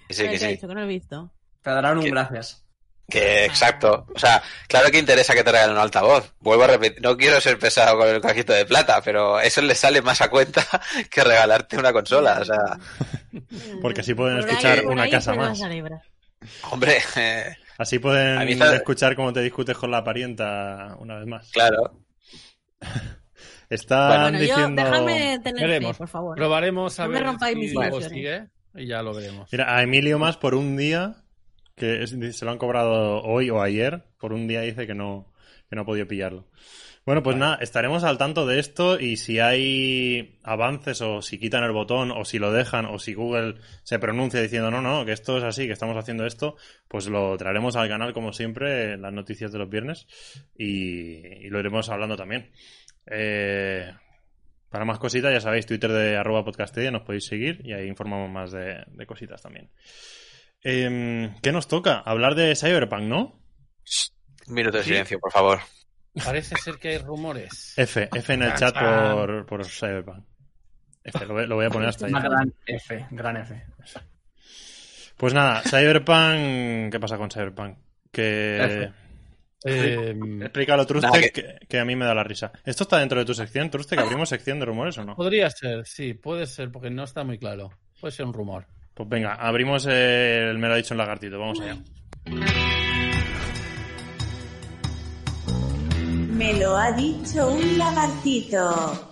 Que 0.07 0.13
sí, 0.13 0.23
¿Qué 0.23 0.29
que 0.31 0.39
sí. 0.39 0.47
dicho? 0.47 0.67
Que 0.67 0.73
no 0.73 0.79
lo 0.79 0.85
he 0.85 0.89
visto. 0.89 1.31
Te 1.61 1.69
darán 1.69 1.99
un 1.99 2.05
gracias. 2.05 2.65
Que 3.07 3.45
exacto. 3.45 4.07
O 4.15 4.17
sea, 4.17 4.41
claro 4.67 4.89
que 4.89 4.97
interesa 4.97 5.33
que 5.35 5.43
te 5.43 5.51
regalen 5.51 5.75
un 5.75 5.81
altavoz. 5.81 6.33
Vuelvo 6.39 6.63
a 6.63 6.67
repetir, 6.67 7.01
no 7.03 7.15
quiero 7.17 7.39
ser 7.41 7.59
pesado 7.59 7.97
con 7.97 8.07
el 8.07 8.21
cajito 8.21 8.53
de 8.53 8.65
plata, 8.65 9.01
pero 9.03 9.39
eso 9.39 9.61
le 9.61 9.75
sale 9.75 10.01
más 10.01 10.21
a 10.21 10.29
cuenta 10.29 10.65
que 11.11 11.23
regalarte 11.23 11.77
una 11.77 11.93
consola. 11.93 12.39
O 12.41 12.45
sea, 12.45 12.57
Porque 13.81 14.01
así 14.01 14.13
pueden 14.13 14.39
Por 14.39 14.45
ahí- 14.49 14.51
escuchar 14.55 14.81
por 14.83 14.91
una 14.93 15.03
ahí 15.03 15.11
casa 15.11 15.33
más. 15.35 15.61
hombre, 16.71 16.97
eh, 17.17 17.55
Así 17.77 17.95
A 17.97 17.99
mí 17.99 18.55
pueden 18.55 18.73
escuchar 18.75 19.15
cómo 19.15 19.33
te 19.33 19.41
discutes 19.41 19.75
con 19.77 19.91
la 19.91 20.03
parienta 20.03 20.95
una 20.99 21.17
vez 21.17 21.27
más. 21.27 21.49
claro. 21.51 21.99
Están 23.69 24.09
Bueno, 24.31 24.37
yo, 24.39 24.43
diciendo... 24.55 24.83
déjame 24.83 25.39
tener 25.39 25.61
fe, 25.61 25.67
Veremos. 25.67 25.97
por 25.97 26.07
favor. 26.07 26.35
Probaremos 26.35 26.99
a 26.99 27.03
No 27.03 27.09
me 27.09 27.15
ver 27.15 27.23
rompáis 27.27 27.53
si 27.55 27.59
mis 27.61 27.71
ilusiones. 27.73 28.09
sigue 28.09 28.47
y 28.75 28.87
ya 28.87 29.01
lo 29.01 29.13
veremos. 29.13 29.49
Mira, 29.51 29.75
a 29.75 29.81
Emilio 29.81 30.19
más 30.19 30.37
por 30.37 30.55
un 30.55 30.75
día, 30.75 31.15
que 31.75 32.03
es- 32.03 32.09
se 32.37 32.45
lo 32.45 32.51
han 32.51 32.57
cobrado 32.57 33.21
hoy 33.23 33.49
o 33.49 33.61
ayer, 33.61 34.03
por 34.19 34.33
un 34.33 34.47
día 34.47 34.61
dice 34.61 34.85
que 34.87 34.93
no, 34.93 35.31
que 35.69 35.75
no 35.75 35.83
ha 35.83 35.85
podido 35.85 36.07
pillarlo. 36.07 36.47
Bueno, 37.03 37.23
pues 37.23 37.35
nada, 37.35 37.55
estaremos 37.61 38.03
al 38.03 38.19
tanto 38.19 38.45
de 38.45 38.59
esto 38.59 38.99
y 38.99 39.17
si 39.17 39.39
hay 39.39 40.39
avances 40.43 41.01
o 41.01 41.23
si 41.23 41.39
quitan 41.39 41.63
el 41.63 41.71
botón 41.71 42.11
o 42.11 42.25
si 42.25 42.37
lo 42.37 42.51
dejan 42.51 42.85
o 42.85 42.99
si 42.99 43.15
Google 43.15 43.55
se 43.83 43.97
pronuncia 43.97 44.39
diciendo 44.39 44.69
no, 44.69 44.81
no, 44.81 45.03
que 45.03 45.11
esto 45.11 45.37
es 45.39 45.43
así, 45.43 45.65
que 45.65 45.73
estamos 45.73 45.97
haciendo 45.97 46.27
esto, 46.27 46.57
pues 46.87 47.07
lo 47.07 47.35
traeremos 47.37 47.75
al 47.75 47.89
canal 47.89 48.13
como 48.13 48.33
siempre 48.33 48.93
en 48.93 49.01
las 49.01 49.13
noticias 49.13 49.51
de 49.51 49.57
los 49.57 49.67
viernes 49.69 50.05
y, 50.55 51.45
y 51.45 51.49
lo 51.49 51.59
iremos 51.59 51.89
hablando 51.89 52.15
también. 52.15 52.51
Eh, 53.07 53.91
para 54.69 54.85
más 54.85 54.99
cositas, 54.99 55.33
ya 55.33 55.41
sabéis, 55.41 55.65
Twitter 55.65 55.91
de 55.91 56.17
arroba 56.17 56.45
podcastedia, 56.45 56.91
nos 56.91 57.01
podéis 57.01 57.25
seguir 57.25 57.61
y 57.63 57.73
ahí 57.73 57.87
informamos 57.87 58.29
más 58.29 58.51
de, 58.51 58.83
de 58.87 59.05
cositas 59.07 59.41
también. 59.41 59.71
Em, 60.63 61.33
¿Qué 61.41 61.51
nos 61.51 61.67
toca? 61.67 61.97
Hablar 61.99 62.35
de 62.35 62.55
Cyberpunk, 62.55 63.01
¿no? 63.01 63.41
Un 64.47 64.53
minuto 64.53 64.77
de 64.77 64.83
Sí. 64.83 64.89
silencio, 64.91 65.19
por 65.19 65.31
favor. 65.31 65.59
Parece 66.25 66.55
ser 66.57 66.75
que 66.75 66.89
hay 66.89 66.97
rumores. 66.97 67.73
F, 67.77 68.09
F 68.13 68.33
en 68.33 68.43
el 68.43 68.53
chat 68.55 68.75
por, 68.77 69.45
por 69.45 69.65
Cyberpunk. 69.65 70.25
F, 71.03 71.25
lo, 71.25 71.33
voy- 71.33 71.47
lo 71.47 71.55
voy 71.55 71.65
a 71.65 71.69
poner 71.69 71.89
hasta 71.89 72.05
ahí. 72.05 72.11
Una 72.11 72.21
gran 72.21 72.53
F, 72.65 73.07
gran 73.11 73.37
F. 73.37 73.63
Pues 75.17 75.33
nada, 75.33 75.61
Cyberpunk. 75.61 76.91
¿Qué 76.91 76.99
pasa 76.99 77.17
con 77.17 77.29
Cyberpunk? 77.31 77.77
Que. 78.11 78.91
Eh, 79.63 80.15
Explícalo, 80.41 80.85
Truste, 80.87 81.07
Nada, 81.07 81.19
que... 81.21 81.31
que- 81.31 81.55
que 81.69 81.79
a 81.79 81.85
mí 81.85 81.95
me 81.95 82.05
da 82.05 82.15
la 82.15 82.23
risa. 82.23 82.51
¿Esto 82.65 82.83
está 82.83 82.97
dentro 82.97 83.19
de 83.19 83.25
tu 83.25 83.33
sección, 83.35 83.69
Truste? 83.69 83.95
¿Que 83.95 84.01
abrimos 84.01 84.27
sección 84.27 84.59
de 84.59 84.65
rumores 84.65 84.97
o 84.97 85.05
no? 85.05 85.15
podría 85.15 85.49
ser, 85.51 85.85
sí, 85.85 86.15
puede 86.15 86.47
ser, 86.47 86.71
porque 86.71 86.89
no 86.89 87.03
está 87.03 87.23
muy 87.23 87.37
claro. 87.37 87.69
Puede 87.99 88.11
ser 88.11 88.25
un 88.25 88.33
rumor. 88.33 88.65
Pues 88.95 89.07
venga, 89.07 89.35
abrimos 89.35 89.85
el 89.85 90.57
me 90.57 90.67
lo 90.67 90.73
ha 90.73 90.77
dicho 90.77 90.93
un 90.95 90.97
lagartito. 90.97 91.37
Vamos 91.39 91.59
allá. 91.61 91.77
Me 96.41 96.53
lo 96.53 96.75
ha 96.75 96.91
dicho 96.93 97.51
un 97.51 97.77
lagartito. 97.77 99.09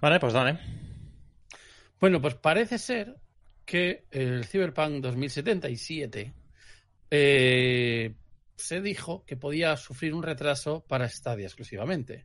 Vale, 0.00 0.20
pues 0.20 0.32
dale. 0.32 0.60
Bueno, 2.00 2.22
pues 2.22 2.36
parece 2.36 2.78
ser 2.78 3.16
que 3.64 4.04
el 4.12 4.44
Cyberpunk 4.44 5.02
2077 5.02 6.32
eh, 7.10 8.14
se 8.54 8.80
dijo 8.80 9.24
que 9.26 9.36
podía 9.36 9.76
sufrir 9.76 10.14
un 10.14 10.22
retraso 10.22 10.84
para 10.86 11.08
Stadia 11.08 11.46
exclusivamente. 11.46 12.22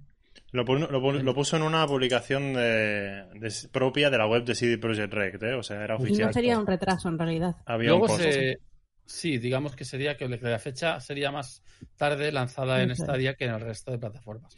Lo, 0.52 0.66
pon- 0.66 0.88
lo 0.92 1.02
pon- 1.02 1.24
lo 1.24 1.34
puso 1.34 1.56
en 1.56 1.64
una 1.64 1.88
publicación 1.88 2.54
de- 2.54 3.24
de- 3.36 3.70
propia 3.72 4.10
de 4.10 4.18
la 4.18 4.28
web 4.28 4.44
de 4.44 4.54
CD 4.56 4.78
Projekt 4.78 5.14
Red, 5.14 5.44
¿eh? 5.44 5.54
O 5.54 5.64
sea, 5.64 5.84
era 5.84 5.96
Y 5.96 6.02
oficial. 6.04 6.28
no 6.28 6.34
sería 6.34 6.60
un 6.60 6.68
retraso 6.68 7.08
en 7.10 7.18
realidad. 7.18 7.56
Había 7.66 7.90
Luego 7.90 8.14
un 8.14 8.20
se, 8.20 8.60
sí, 9.06 9.38
digamos 9.38 9.76
que 9.76 9.86
sería 9.86 10.18
que 10.18 10.28
la 10.28 10.60
fecha 10.60 11.00
sería 11.00 11.32
más 11.32 11.64
tarde 11.96 12.32
lanzada 12.34 12.82
en 12.84 12.92
Eso. 12.92 13.06
Stadia 13.06 13.36
que 13.36 13.46
en 13.46 13.52
el 13.54 13.62
resto 13.62 13.92
de 13.92 13.98
plataformas. 14.00 14.56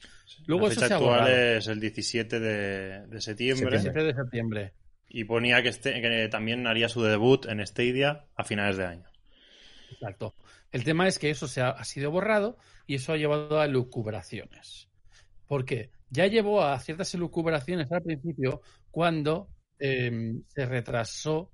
Luego 0.47 0.67
la 0.67 0.71
eso 0.73 0.81
fecha 0.81 0.87
se 0.87 0.93
ha 0.93 0.97
actual 0.97 1.27
es 1.57 1.67
el 1.67 1.79
17 1.79 2.39
de, 2.39 3.07
de 3.07 3.21
septiembre. 3.21 3.69
17 3.69 4.03
de 4.03 4.13
septiembre. 4.15 4.73
Y 5.09 5.25
ponía 5.25 5.61
que, 5.61 5.69
este, 5.69 6.01
que 6.01 6.27
también 6.29 6.65
haría 6.65 6.89
su 6.89 7.03
debut 7.03 7.45
en 7.45 7.65
Stadia 7.67 8.25
a 8.35 8.43
finales 8.43 8.77
de 8.77 8.85
año. 8.85 9.05
Exacto. 9.91 10.33
El 10.71 10.83
tema 10.83 11.07
es 11.07 11.19
que 11.19 11.29
eso 11.29 11.47
se 11.47 11.61
ha, 11.61 11.69
ha 11.69 11.83
sido 11.83 12.09
borrado 12.09 12.57
y 12.87 12.95
eso 12.95 13.13
ha 13.13 13.17
llevado 13.17 13.59
a 13.59 13.67
lucubraciones. 13.67 14.89
¿Por 15.53 15.65
qué? 15.65 15.91
Ya 16.09 16.25
llevó 16.25 16.63
a 16.63 16.79
ciertas 16.79 17.13
elucubraciones 17.13 17.91
al 17.91 18.01
principio 18.01 18.61
cuando 18.89 19.49
eh, 19.77 20.33
se 20.47 20.65
retrasó, 20.65 21.51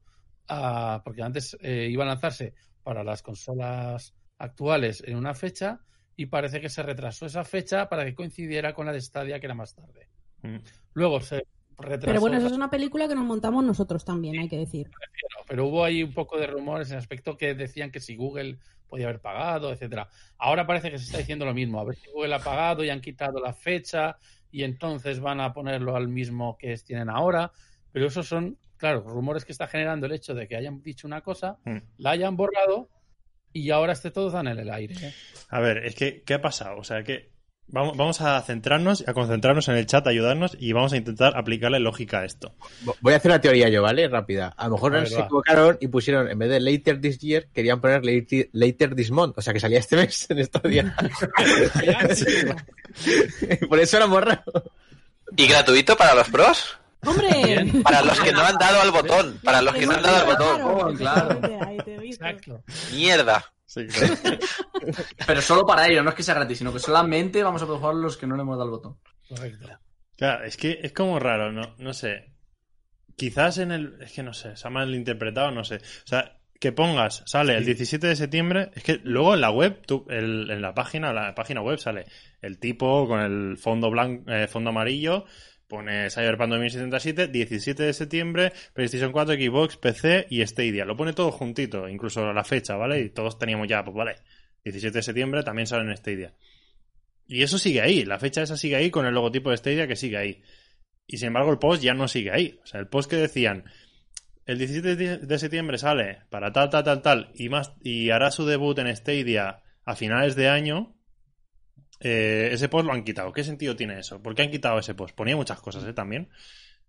a- 0.47 1.01
porque 1.03 1.21
antes 1.21 1.57
eh, 1.59 1.89
iba 1.91 2.05
a 2.05 2.07
lanzarse 2.07 2.53
para 2.81 3.03
las 3.03 3.21
consolas 3.21 4.13
actuales 4.37 5.03
en 5.05 5.17
una 5.17 5.33
fecha 5.33 5.81
y 6.15 6.27
parece 6.27 6.61
que 6.61 6.69
se 6.69 6.81
retrasó 6.81 7.25
esa 7.25 7.43
fecha 7.43 7.89
para 7.89 8.05
que 8.05 8.15
coincidiera 8.15 8.73
con 8.73 8.85
la 8.85 8.93
de 8.93 9.01
Stadia 9.01 9.37
que 9.37 9.47
era 9.47 9.53
más 9.53 9.75
tarde. 9.75 10.07
Mm. 10.43 10.59
Luego 10.93 11.19
se 11.19 11.45
retrasó. 11.81 12.05
Pero 12.07 12.19
bueno, 12.21 12.37
eso 12.37 12.47
es 12.47 12.53
una 12.53 12.69
película 12.69 13.07
que 13.07 13.15
nos 13.15 13.25
montamos 13.25 13.63
nosotros 13.63 14.03
también, 14.05 14.39
hay 14.39 14.49
que 14.49 14.57
decir. 14.57 14.89
Pero 15.47 15.65
hubo 15.67 15.83
ahí 15.83 16.03
un 16.03 16.13
poco 16.13 16.37
de 16.37 16.47
rumores 16.47 16.89
en 16.89 16.93
el 16.93 16.99
aspecto 16.99 17.35
que 17.37 17.53
decían 17.55 17.91
que 17.91 17.99
si 17.99 18.15
Google 18.15 18.57
podía 18.87 19.07
haber 19.07 19.21
pagado, 19.21 19.71
etcétera. 19.71 20.07
Ahora 20.37 20.65
parece 20.65 20.89
que 20.91 20.97
se 20.97 21.05
está 21.05 21.17
diciendo 21.19 21.45
lo 21.45 21.53
mismo, 21.53 21.79
a 21.79 21.83
ver 21.85 21.95
si 21.95 22.09
Google 22.11 22.35
ha 22.35 22.39
pagado 22.39 22.83
y 22.83 22.89
han 22.89 23.01
quitado 23.01 23.39
la 23.39 23.53
fecha 23.53 24.17
y 24.51 24.63
entonces 24.63 25.19
van 25.19 25.39
a 25.41 25.53
ponerlo 25.53 25.95
al 25.95 26.07
mismo 26.07 26.57
que 26.57 26.75
tienen 26.77 27.09
ahora, 27.09 27.51
pero 27.91 28.07
esos 28.07 28.27
son, 28.27 28.57
claro, 28.77 29.01
rumores 29.01 29.45
que 29.45 29.51
está 29.51 29.67
generando 29.67 30.07
el 30.07 30.11
hecho 30.13 30.33
de 30.33 30.47
que 30.47 30.55
hayan 30.55 30.81
dicho 30.81 31.05
una 31.07 31.21
cosa, 31.21 31.57
Mm. 31.65 31.77
la 31.97 32.11
hayan 32.11 32.35
borrado 32.35 32.89
y 33.53 33.69
ahora 33.69 33.93
esté 33.93 34.09
todo 34.11 34.31
tan 34.31 34.47
en 34.47 34.57
el 34.59 34.71
aire. 34.71 34.95
¿eh? 35.01 35.13
A 35.49 35.59
ver, 35.59 35.85
es 35.85 35.95
que, 35.95 36.23
¿qué 36.23 36.33
ha 36.35 36.41
pasado? 36.41 36.77
O 36.77 36.83
sea, 36.83 37.03
que 37.03 37.31
vamos, 37.71 37.97
vamos 37.97 38.21
a 38.21 38.41
centrarnos, 38.41 39.03
a 39.07 39.13
concentrarnos 39.13 39.67
en 39.69 39.75
el 39.75 39.85
chat, 39.85 40.05
a 40.05 40.09
ayudarnos 40.09 40.55
y 40.59 40.73
vamos 40.73 40.93
a 40.93 40.97
intentar 40.97 41.37
aplicarle 41.37 41.79
lógica 41.79 42.19
a 42.19 42.25
esto. 42.25 42.53
Vo- 42.83 42.95
Voy 43.01 43.13
a 43.13 43.17
hacer 43.17 43.31
una 43.31 43.41
teoría 43.41 43.69
yo, 43.69 43.81
¿vale? 43.81 44.07
Rápida. 44.07 44.53
A 44.57 44.65
lo 44.67 44.73
mejor 44.75 44.95
A 44.95 44.99
ver, 44.99 45.09
se 45.09 45.15
va. 45.15 45.21
equivocaron 45.25 45.77
y 45.81 45.87
pusieron, 45.87 46.29
en 46.29 46.37
vez 46.39 46.49
de 46.49 46.59
later 46.59 46.99
this 47.01 47.19
year, 47.19 47.47
querían 47.53 47.81
poner 47.81 48.05
later, 48.05 48.49
later 48.53 48.95
this 48.95 49.11
month. 49.11 49.37
O 49.37 49.41
sea, 49.41 49.53
que 49.53 49.59
salía 49.59 49.79
este 49.79 49.95
mes 49.95 50.25
en 50.29 50.39
estos 50.39 50.61
días. 50.63 50.87
Por 53.69 53.79
eso 53.79 53.97
lo 53.99 54.05
han 54.05 54.11
borrado. 54.11 54.43
¿Y 55.35 55.47
gratuito 55.47 55.95
para 55.95 56.15
los 56.15 56.27
pros? 56.29 56.77
¡Hombre! 57.05 57.71
Para 57.83 58.01
los 58.01 58.19
que 58.19 58.31
no 58.31 58.41
han 58.41 58.55
dado 58.55 58.81
al 58.81 58.91
botón. 58.91 59.39
Para 59.43 59.61
los 59.61 59.73
que 59.75 59.85
no 59.85 59.93
han 59.93 60.01
dado 60.03 60.17
al 60.17 60.25
botón. 60.25 60.97
claro. 60.97 61.39
Visto. 62.01 62.25
Exacto. 62.25 62.63
Mierda. 62.93 63.45
Sí, 63.69 63.85
claro. 63.85 64.15
Pero 65.27 65.41
solo 65.43 65.63
para 65.63 65.87
ello, 65.87 66.01
no 66.01 66.09
es 66.09 66.15
que 66.15 66.23
sea 66.23 66.33
gratis, 66.33 66.57
sino 66.57 66.73
que 66.73 66.79
solamente 66.79 67.43
vamos 67.43 67.61
a 67.61 67.67
poder 67.67 67.79
jugar 67.81 67.95
los 67.95 68.17
que 68.17 68.25
no 68.25 68.35
le 68.35 68.41
hemos 68.41 68.57
dado 68.57 68.65
el 68.65 68.71
botón. 68.71 68.97
Correcto. 69.27 69.69
Claro, 70.17 70.43
es 70.43 70.57
que 70.57 70.79
es 70.81 70.91
como 70.91 71.19
raro, 71.19 71.51
¿no? 71.51 71.75
No 71.77 71.93
sé. 71.93 72.33
Quizás 73.15 73.59
en 73.59 73.71
el... 73.71 74.01
Es 74.01 74.11
que 74.13 74.23
no 74.23 74.33
sé, 74.33 74.55
se 74.55 74.67
ha 74.67 74.71
malinterpretado, 74.71 75.51
no 75.51 75.63
sé. 75.63 75.75
O 75.75 76.07
sea, 76.07 76.39
que 76.59 76.71
pongas, 76.71 77.21
sale 77.27 77.55
el 77.57 77.63
17 77.65 78.07
de 78.07 78.15
septiembre, 78.15 78.71
es 78.73 78.83
que 78.83 78.99
luego 79.03 79.35
en 79.35 79.41
la 79.41 79.51
web, 79.51 79.85
tú, 79.85 80.05
el- 80.09 80.49
en 80.49 80.61
la 80.63 80.73
página, 80.73 81.13
la 81.13 81.35
página 81.35 81.61
web 81.61 81.77
sale 81.77 82.05
el 82.41 82.57
tipo 82.57 83.07
con 83.07 83.19
el 83.19 83.57
fondo 83.57 83.91
blanco, 83.91 84.31
eh, 84.31 84.47
fondo 84.47 84.71
amarillo, 84.71 85.25
pone 85.69 86.09
Cyberpunk 86.09 86.49
2077, 86.49 87.27
17 87.27 87.83
de 87.83 87.93
septiembre, 87.93 88.51
PlayStation 88.73 89.11
4, 89.13 89.35
Xbox, 89.35 89.77
PC 89.77 90.27
y 90.29 90.45
Stadia. 90.45 90.83
Lo 90.83 90.97
pone 90.97 91.13
todo 91.13 91.31
juntito, 91.31 91.87
incluso 91.87 92.33
la 92.33 92.43
fecha, 92.43 92.75
¿vale? 92.75 92.99
Y 92.99 93.09
todos 93.11 93.37
teníamos 93.39 93.67
ya, 93.69 93.83
pues 93.85 93.95
vale, 93.95 94.15
17 94.65 94.97
de 94.97 95.03
septiembre 95.03 95.43
también 95.43 95.67
sale 95.67 95.89
en 95.89 95.95
Stadia. 95.95 96.33
Y 97.27 97.43
eso 97.43 97.59
sigue 97.59 97.81
ahí, 97.81 98.03
la 98.03 98.17
fecha 98.17 98.41
esa 98.41 98.57
sigue 98.57 98.75
ahí 98.75 98.89
con 98.89 99.05
el 99.05 99.13
logotipo 99.13 99.51
de 99.51 99.57
Stadia 99.57 99.87
que 99.87 99.95
sigue 99.95 100.17
ahí. 100.17 100.41
Y 101.05 101.17
sin 101.17 101.27
embargo 101.27 101.51
el 101.51 101.59
post 101.59 101.81
ya 101.83 101.93
no 101.93 102.07
sigue 102.07 102.31
ahí. 102.31 102.59
O 102.63 102.65
sea, 102.65 102.79
el 102.79 102.87
post 102.87 103.09
que 103.09 103.17
decían, 103.17 103.65
el 104.47 104.57
17 104.57 104.95
de- 104.95 105.39
septiembre 105.39 105.77
sale 105.77 106.23
para 106.31 106.51
tal, 106.51 106.71
tal, 106.71 106.83
tal, 106.83 107.01
tal, 107.03 107.31
y, 107.35 107.49
más, 107.49 107.73
y 107.81 108.09
hará 108.09 108.31
su 108.31 108.47
debut 108.47 108.77
en 108.79 108.95
Stadia 108.95 109.61
a 109.85 109.95
finales 109.95 110.35
de 110.35 110.49
año, 110.49 110.95
eh, 111.99 112.49
ese 112.51 112.69
post 112.69 112.85
lo 112.85 112.93
han 112.93 113.03
quitado. 113.03 113.31
¿Qué 113.33 113.43
sentido 113.43 113.75
tiene 113.75 113.99
eso? 113.99 114.21
¿Por 114.21 114.35
qué 114.35 114.43
han 114.43 114.51
quitado 114.51 114.79
ese 114.79 114.93
post? 114.93 115.15
Ponía 115.15 115.35
muchas 115.35 115.59
cosas, 115.61 115.83
¿eh? 115.85 115.93
También. 115.93 116.29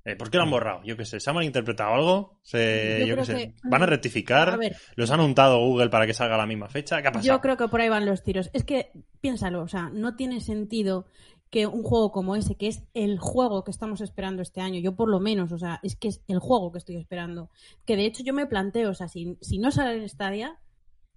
Eh, 0.05 0.17
¿Por 0.17 0.31
qué 0.31 0.39
lo 0.39 0.45
han 0.45 0.51
borrado? 0.51 0.81
Yo 0.83 0.97
qué 0.97 1.05
sé, 1.05 1.21
¿se 1.21 1.29
ha 1.29 1.33
malinterpretado 1.35 1.93
algo? 1.95 2.39
Se, 2.43 3.01
Yo 3.01 3.07
yo, 3.07 3.17
qué 3.17 3.23
creo 3.23 3.25
sé. 3.27 3.35
que- 3.35 3.55
¿Van 3.69 3.83
a 3.83 3.87
rectificar? 3.87 4.49
A 4.49 4.57
ver. 4.57 4.75
¿Los 4.97 5.11
han 5.11 5.21
untado 5.21 5.59
Google 5.59 5.91
para 5.91 6.07
que 6.07 6.15
salga 6.15 6.37
a 6.37 6.39
la 6.39 6.47
misma 6.47 6.69
fecha? 6.71 7.03
¿Qué 7.03 7.09
ha 7.09 7.13
pasado? 7.13 7.35
Yo 7.37 7.41
creo 7.43 7.57
que 7.59 7.69
por 7.69 7.83
ahí 7.83 7.91
van 7.91 8.07
los 8.07 8.23
tiros. 8.23 8.49
Es 8.55 8.65
que, 8.65 8.93
piénsalo, 9.21 9.61
o 9.63 9.69
sea, 9.69 9.91
no 9.93 10.17
tiene 10.17 10.41
sentido 10.41 11.07
que 11.51 11.67
un 11.67 11.83
juego 11.83 12.13
como 12.13 12.35
ese, 12.37 12.55
que 12.55 12.69
es 12.69 12.85
el 12.95 13.19
juego 13.19 13.63
que 13.65 13.73
estamos 13.73 14.01
esperando 14.01 14.41
este 14.41 14.61
año, 14.63 14.81
yo 14.81 14.95
por 14.95 15.11
lo 15.11 15.19
menos, 15.21 15.51
o 15.53 15.59
sea, 15.59 15.81
es 15.83 15.97
que 15.97 16.09
es 16.09 16.23
el 16.29 16.39
juego 16.39 16.71
que 16.73 16.79
estoy 16.79 16.97
esperando. 16.97 17.51
Que 17.85 17.97
de 17.97 18.07
hecho 18.07 18.23
yo 18.23 18.33
me 18.33 18.47
planteo, 18.47 18.91
o 18.91 18.95
sea, 18.95 19.09
si, 19.09 19.37
si 19.43 19.59
no 19.59 19.71
sale 19.71 20.01
en 20.01 20.09
Stadia, 20.09 20.57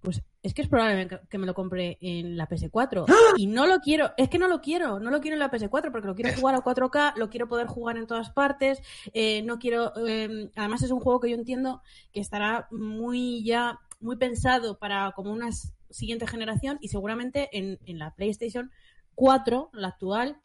pues 0.04 0.22
es 0.42 0.54
que 0.54 0.62
es 0.62 0.68
probable 0.68 1.08
que- 1.28 1.38
me 1.38 1.46
lo 1.46 1.54
compre 1.54 1.98
en 2.00 2.36
la 2.36 2.46
PS4. 2.46 3.06
Y 3.36 3.46
no 3.46 3.66
lo 3.66 3.80
quiero, 3.80 4.12
es 4.16 4.28
que 4.28 4.38
no 4.38 4.46
lo 4.46 4.60
quiero, 4.60 5.00
no 5.00 5.10
lo 5.10 5.20
quiero 5.20 5.34
en 5.34 5.40
la 5.40 5.50
PS4 5.50 5.90
porque 5.90 6.06
lo 6.06 6.14
quiero 6.14 6.38
jugar 6.38 6.54
a 6.54 6.60
4K, 6.60 7.14
lo 7.16 7.30
quiero 7.30 7.48
poder 7.48 7.66
jugar 7.66 7.96
en 7.96 8.06
todas 8.06 8.30
partes, 8.30 8.80
eh, 9.14 9.42
no 9.42 9.58
quiero, 9.58 9.92
eh, 10.06 10.50
además 10.54 10.82
es 10.82 10.90
un 10.90 11.00
juego 11.00 11.18
que 11.20 11.30
yo 11.30 11.36
entiendo 11.36 11.82
que 12.12 12.20
estará 12.20 12.68
muy 12.70 13.42
ya, 13.42 13.80
muy 14.00 14.16
pensado 14.16 14.78
para 14.78 15.12
como 15.12 15.32
una 15.32 15.50
siguiente 15.90 16.26
generación 16.26 16.78
y 16.80 16.88
seguramente 16.88 17.48
en, 17.56 17.78
en 17.86 17.98
la 17.98 18.14
PlayStation 18.14 18.70
4, 19.14 19.70
la 19.72 19.88
actual, 19.88 20.38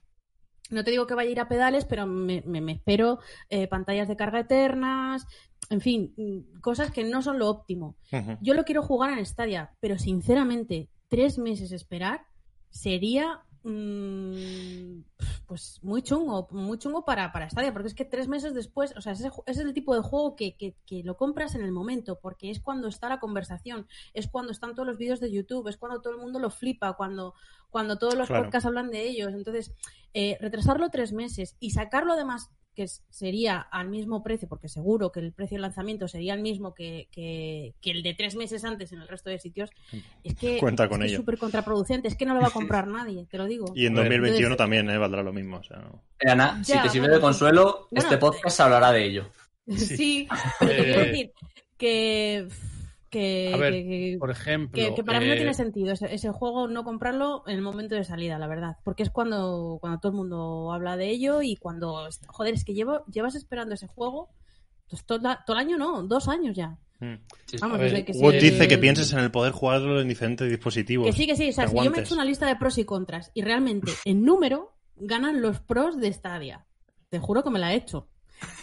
no 0.69 0.83
te 0.83 0.91
digo 0.91 1.07
que 1.07 1.15
vaya 1.15 1.29
a 1.29 1.31
ir 1.31 1.39
a 1.39 1.47
pedales, 1.49 1.85
pero 1.85 2.05
me, 2.05 2.41
me- 2.45 2.61
me 2.61 2.73
espero 2.73 3.19
eh, 3.49 3.67
pantallas 3.67 4.07
de 4.07 4.15
carga 4.15 4.39
eternas, 4.41 5.25
en 5.69 5.81
fin, 5.81 6.13
mm, 6.17 6.59
cosas 6.61 6.91
que 6.91 7.03
no 7.03 7.21
son 7.21 7.39
lo 7.39 7.49
óptimo. 7.49 7.95
Yo 8.41 8.53
lo 8.53 8.63
quiero 8.63 8.81
jugar 8.83 9.17
en 9.17 9.25
Stadia, 9.25 9.71
pero 9.79 9.97
sinceramente, 9.97 10.89
tres 11.09 11.37
meses 11.37 11.71
esperar 11.71 12.25
sería 12.69 13.41
pues 15.45 15.79
muy 15.81 16.01
chungo, 16.01 16.47
muy 16.51 16.77
chungo 16.77 17.03
para, 17.05 17.31
para 17.31 17.49
Stadia, 17.49 17.73
porque 17.73 17.87
es 17.87 17.93
que 17.95 18.05
tres 18.05 18.27
meses 18.27 18.53
después, 18.53 18.93
o 18.97 19.01
sea, 19.01 19.13
ese, 19.13 19.29
es 19.45 19.57
el 19.57 19.73
tipo 19.73 19.95
de 19.95 20.01
juego 20.01 20.35
que, 20.35 20.55
que- 20.55 20.75
que 20.85 21.03
lo 21.03 21.17
compras 21.17 21.55
en 21.55 21.61
el 21.63 21.71
momento, 21.71 22.19
porque 22.21 22.51
es 22.51 22.59
cuando 22.59 22.87
está 22.87 23.09
la 23.09 23.19
conversación, 23.19 23.87
es 24.13 24.27
cuando 24.27 24.51
están 24.51 24.75
todos 24.75 24.87
los 24.87 24.97
vídeos 24.97 25.19
de 25.19 25.31
YouTube, 25.31 25.67
es 25.67 25.77
cuando 25.77 26.01
todo 26.01 26.13
el 26.13 26.19
mundo 26.19 26.39
lo 26.39 26.49
flipa, 26.49 26.93
cuando, 26.93 27.33
cuando 27.69 27.97
todos 27.97 28.15
los 28.15 28.27
Claro. 28.27 28.43
podcasts 28.43 28.65
hablan 28.67 28.89
de 28.91 29.03
ellos. 29.07 29.33
Entonces, 29.33 29.71
eh, 30.13 30.37
retrasarlo 30.39 30.89
tres 30.89 31.13
meses 31.13 31.55
y 31.59 31.71
sacarlo 31.71 32.13
además 32.13 32.49
que 32.79 32.87
sería 33.09 33.59
al 33.59 33.89
mismo 33.89 34.23
precio, 34.23 34.47
porque 34.47 34.69
seguro 34.69 35.11
que 35.11 35.19
el 35.19 35.33
precio 35.33 35.57
de 35.57 35.63
lanzamiento 35.63 36.07
sería 36.07 36.33
el 36.33 36.41
mismo 36.41 36.73
que, 36.73 37.09
que- 37.11 37.73
que 37.81 37.91
el 37.91 38.03
de 38.03 38.13
tres 38.13 38.35
meses 38.35 38.63
antes 38.63 38.93
en 38.93 39.01
el 39.01 39.07
resto 39.09 39.29
de 39.29 39.37
sitios, 39.37 39.69
es 40.23 40.35
que 40.35 40.57
Cuenta 40.59 40.85
es 40.85 40.89
con 40.89 41.03
es 41.03 41.09
ello. 41.09 41.17
súper 41.17 41.37
contraproducente, 41.37 42.07
es 42.07 42.15
que 42.15 42.25
no 42.25 42.33
lo 42.35 42.39
va 42.41 42.47
a 42.47 42.51
comprar 42.51 42.87
nadie, 42.87 43.25
te 43.29 43.37
lo 43.37 43.47
digo. 43.47 43.73
Y 43.75 43.85
en 43.85 43.97
A 43.97 44.01
ver, 44.03 44.11
2021 44.11 44.37
entonces- 44.37 44.57
también, 44.57 44.89
¿eh? 44.89 44.97
Valdrá 44.97 45.23
lo 45.23 45.33
mismo. 45.33 45.57
O 45.57 45.63
sea, 45.63 45.77
no. 45.79 46.03
Eh, 46.19 46.29
Ana, 46.29 46.63
si 46.63 46.71
te 46.71 46.87
sirve 46.89 47.07
bueno, 47.07 47.15
de 47.15 47.21
consuelo, 47.21 47.87
bueno, 47.91 48.03
este 48.07 48.17
podcast 48.17 48.59
hablará 48.61 48.91
de 48.93 49.05
ello. 49.05 49.29
Sí, 49.67 50.27
pero 50.59 50.71
te 50.71 50.83
quiero 50.83 51.01
Eh, 51.01 51.05
decir 51.05 51.31
que, 51.77 52.47
que, 53.09 53.51
A 53.53 53.57
ver, 53.57 53.73
que- 53.73 53.83
que- 53.83 54.17
Por 54.19 54.31
ejemplo, 54.31 54.71
que- 54.75 54.93
que 54.95 55.03
para 55.03 55.19
mí 55.19 55.27
no 55.27 55.33
eh, 55.33 55.37
tiene 55.37 55.53
sentido 55.53 55.91
ese, 55.93 56.13
ese 56.13 56.29
juego 56.31 56.67
no 56.67 56.83
comprarlo 56.83 57.43
en 57.47 57.55
el 57.55 57.61
momento 57.61 57.95
de 57.95 58.03
salida, 58.03 58.37
la 58.39 58.47
verdad. 58.47 58.77
Porque 58.83 59.03
es 59.03 59.09
cuando, 59.09 59.77
cuando 59.81 59.99
todo 59.99 60.11
el 60.11 60.17
mundo 60.17 60.71
habla 60.73 60.95
de 60.97 61.09
ello 61.09 61.41
y 61.41 61.55
cuando. 61.55 62.07
Joder, 62.27 62.53
es 62.53 62.63
que 62.65 62.73
llevo, 62.73 63.03
llevas 63.11 63.35
esperando 63.35 63.75
ese 63.75 63.87
juego 63.87 64.29
pues, 64.89 65.05
todo, 65.05 65.19
la- 65.19 65.43
todo 65.45 65.57
el 65.57 65.61
año, 65.67 65.77
no, 65.77 66.01
dos 66.03 66.27
años 66.27 66.55
ya. 66.55 66.77
Mm. 66.99 67.13
Sí, 67.13 67.21
sí. 67.45 67.57
Vamos, 67.61 67.77
A 67.77 67.81
ver, 67.81 67.91
desde 67.91 68.05
que 68.05 68.11
Wood 68.13 68.31
se- 68.33 68.39
dice 68.39 68.67
que 68.67 68.77
pienses 68.77 69.13
en 69.13 69.19
el 69.19 69.31
poder 69.31 69.51
jugarlo 69.53 70.01
en 70.01 70.07
diferentes 70.07 70.49
dispositivos. 70.49 71.05
Que 71.07 71.13
sí, 71.13 71.27
que 71.27 71.35
sí. 71.35 71.49
O 71.49 71.53
sea, 71.53 71.67
si 71.67 71.75
yo 71.75 71.91
me 71.91 71.97
he 71.97 72.01
hecho 72.01 72.13
una 72.15 72.25
lista 72.25 72.45
de 72.47 72.55
pros 72.55 72.77
y 72.77 72.85
contras 72.85 73.31
y 73.33 73.41
realmente 73.43 73.91
en 74.05 74.23
número 74.25 74.73
ganan 74.97 75.41
los 75.41 75.59
pros 75.61 75.97
de 75.99 76.11
Stadia. 76.11 76.65
Te 77.09 77.19
juro 77.19 77.43
que 77.43 77.49
me 77.51 77.59
la 77.59 77.73
he 77.73 77.77
hecho. 77.77 78.07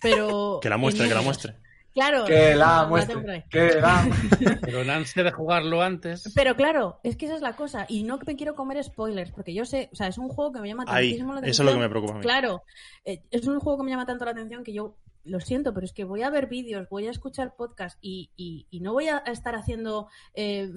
Pero. 0.02 0.58
Que 0.62 0.68
la 0.68 0.76
muestre, 0.76 1.04
en 1.04 1.08
que 1.10 1.14
la 1.14 1.22
muestre. 1.22 1.54
Claro. 1.96 2.26
Que 2.26 2.54
la 2.54 2.86
muestre. 2.86 3.46
Que 3.48 3.80
la 3.80 4.06
Pero 4.60 4.82
en 4.82 4.90
ansia 4.90 5.24
de 5.24 5.32
jugarlo 5.32 5.80
antes. 5.80 6.30
Pero 6.34 6.54
claro, 6.54 7.00
es 7.02 7.16
que 7.16 7.24
esa 7.24 7.36
es 7.36 7.40
la 7.40 7.56
cosa. 7.56 7.86
Y 7.88 8.02
no 8.02 8.18
me 8.26 8.36
quiero 8.36 8.54
comer 8.54 8.84
spoilers, 8.84 9.30
porque 9.32 9.54
yo 9.54 9.64
sé, 9.64 9.88
o 9.92 9.96
sea, 9.96 10.06
es 10.08 10.18
un 10.18 10.28
juego 10.28 10.52
que 10.52 10.60
me 10.60 10.68
llama 10.68 10.84
Ahí, 10.88 11.12
tantísimo 11.12 11.32
la 11.32 11.40
eso 11.40 11.62
atención. 11.62 11.68
es 11.68 11.72
lo 11.74 11.78
que 11.78 11.82
me 11.84 11.88
preocupa 11.88 12.12
a 12.12 12.16
mí. 12.18 12.22
Claro, 12.22 12.62
eh, 13.06 13.22
es 13.30 13.46
un 13.46 13.58
juego 13.60 13.78
que 13.78 13.84
me 13.84 13.90
llama 13.92 14.04
tanto 14.04 14.26
la 14.26 14.32
atención 14.32 14.62
que 14.62 14.74
yo 14.74 14.98
lo 15.24 15.40
siento, 15.40 15.72
pero 15.72 15.86
es 15.86 15.94
que 15.94 16.04
voy 16.04 16.22
a 16.22 16.28
ver 16.28 16.48
vídeos, 16.48 16.86
voy 16.90 17.06
a 17.06 17.10
escuchar 17.10 17.56
podcasts 17.56 17.98
y, 18.02 18.30
y- 18.36 18.66
y 18.70 18.80
no 18.80 18.92
voy 18.92 19.08
a 19.08 19.16
estar 19.18 19.54
haciendo 19.56 20.08
eh, 20.34 20.70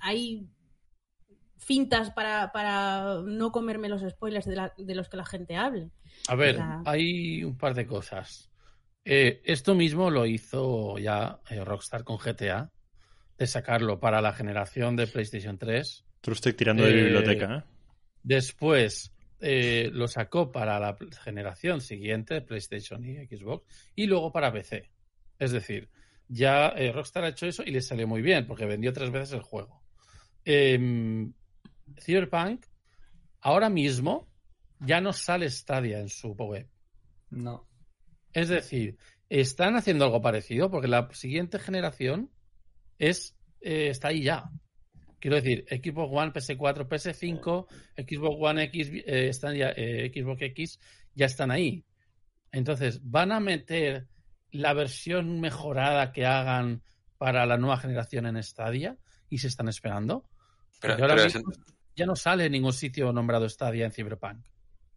ahí 0.00 0.48
fintas 1.56 2.10
para, 2.10 2.50
para 2.52 3.20
no 3.24 3.52
comerme 3.52 3.88
los 3.88 4.02
spoilers 4.02 4.44
de, 4.46 4.56
la- 4.56 4.74
de 4.76 4.94
los 4.94 5.08
que 5.08 5.16
la 5.16 5.24
gente 5.24 5.56
hable. 5.56 5.90
A 6.28 6.34
ver, 6.34 6.56
La- 6.56 6.82
hay 6.84 7.44
un 7.44 7.56
par 7.56 7.74
de 7.74 7.86
cosas. 7.86 8.50
Eh, 9.04 9.42
esto 9.44 9.74
mismo 9.74 10.10
lo 10.10 10.26
hizo 10.26 10.98
ya 10.98 11.40
eh, 11.50 11.64
Rockstar 11.64 12.04
con 12.04 12.18
GTA, 12.18 12.70
de 13.36 13.46
sacarlo 13.46 13.98
para 13.98 14.20
la 14.20 14.32
generación 14.32 14.96
de 14.96 15.06
PlayStation 15.06 15.58
3. 15.58 16.04
Tú 16.20 16.30
lo 16.30 16.34
estoy 16.34 16.52
tirando 16.52 16.84
de 16.84 16.90
Eh, 16.90 17.02
biblioteca, 17.02 17.56
¿eh? 17.56 17.62
Después 18.22 19.12
eh, 19.40 19.90
lo 19.92 20.06
sacó 20.06 20.52
para 20.52 20.78
la 20.78 20.96
generación 21.24 21.80
siguiente 21.80 22.34
de 22.34 22.42
PlayStation 22.42 23.04
y 23.04 23.16
Xbox 23.26 23.66
y 23.96 24.06
luego 24.06 24.30
para 24.30 24.52
PC. 24.52 24.90
Es 25.38 25.50
decir, 25.50 25.90
ya 26.28 26.68
eh, 26.68 26.92
Rockstar 26.92 27.24
ha 27.24 27.28
hecho 27.28 27.46
eso 27.46 27.64
y 27.64 27.72
le 27.72 27.82
salió 27.82 28.06
muy 28.06 28.22
bien 28.22 28.46
porque 28.46 28.66
vendió 28.66 28.92
tres 28.92 29.10
veces 29.10 29.32
el 29.32 29.42
juego. 29.42 29.82
Em, 30.44 31.32
Cyberpunk 31.98 32.64
ahora 33.40 33.68
mismo 33.68 34.28
ya 34.78 35.00
no 35.00 35.12
sale 35.12 35.50
Stadia 35.50 35.98
en 35.98 36.08
su 36.08 36.32
web. 36.34 36.68
No. 37.30 37.66
Es 38.32 38.48
decir, 38.48 38.96
están 39.28 39.76
haciendo 39.76 40.04
algo 40.04 40.20
parecido 40.22 40.70
porque 40.70 40.88
la 40.88 41.08
siguiente 41.12 41.58
generación 41.58 42.30
es 42.98 43.36
eh, 43.60 43.88
está 43.88 44.08
ahí 44.08 44.22
ya. 44.22 44.44
Quiero 45.18 45.36
decir, 45.36 45.64
Xbox 45.70 46.10
One, 46.12 46.32
PS4, 46.32 46.88
PS5, 46.88 47.66
Xbox 47.96 48.36
One 48.40 48.62
X, 48.64 48.88
eh, 48.92 49.28
están 49.28 49.54
ya, 49.54 49.70
eh, 49.76 50.10
Xbox 50.12 50.42
X 50.42 50.80
ya 51.14 51.26
están 51.26 51.50
ahí. 51.52 51.84
Entonces, 52.50 53.00
¿van 53.04 53.30
a 53.32 53.38
meter 53.38 54.08
la 54.50 54.72
versión 54.74 55.40
mejorada 55.40 56.12
que 56.12 56.26
hagan 56.26 56.82
para 57.18 57.46
la 57.46 57.56
nueva 57.56 57.76
generación 57.76 58.26
en 58.26 58.42
Stadia? 58.42 58.96
¿Y 59.28 59.38
se 59.38 59.46
están 59.46 59.68
esperando? 59.68 60.28
Pero, 60.80 60.94
ahora 60.94 61.14
pero 61.14 61.24
mismo 61.24 61.52
es- 61.52 61.58
ya 61.94 62.06
no 62.06 62.16
sale 62.16 62.46
en 62.46 62.52
ningún 62.52 62.72
sitio 62.72 63.12
nombrado 63.12 63.48
Stadia 63.48 63.84
en 63.84 63.92
Cyberpunk. 63.92 64.44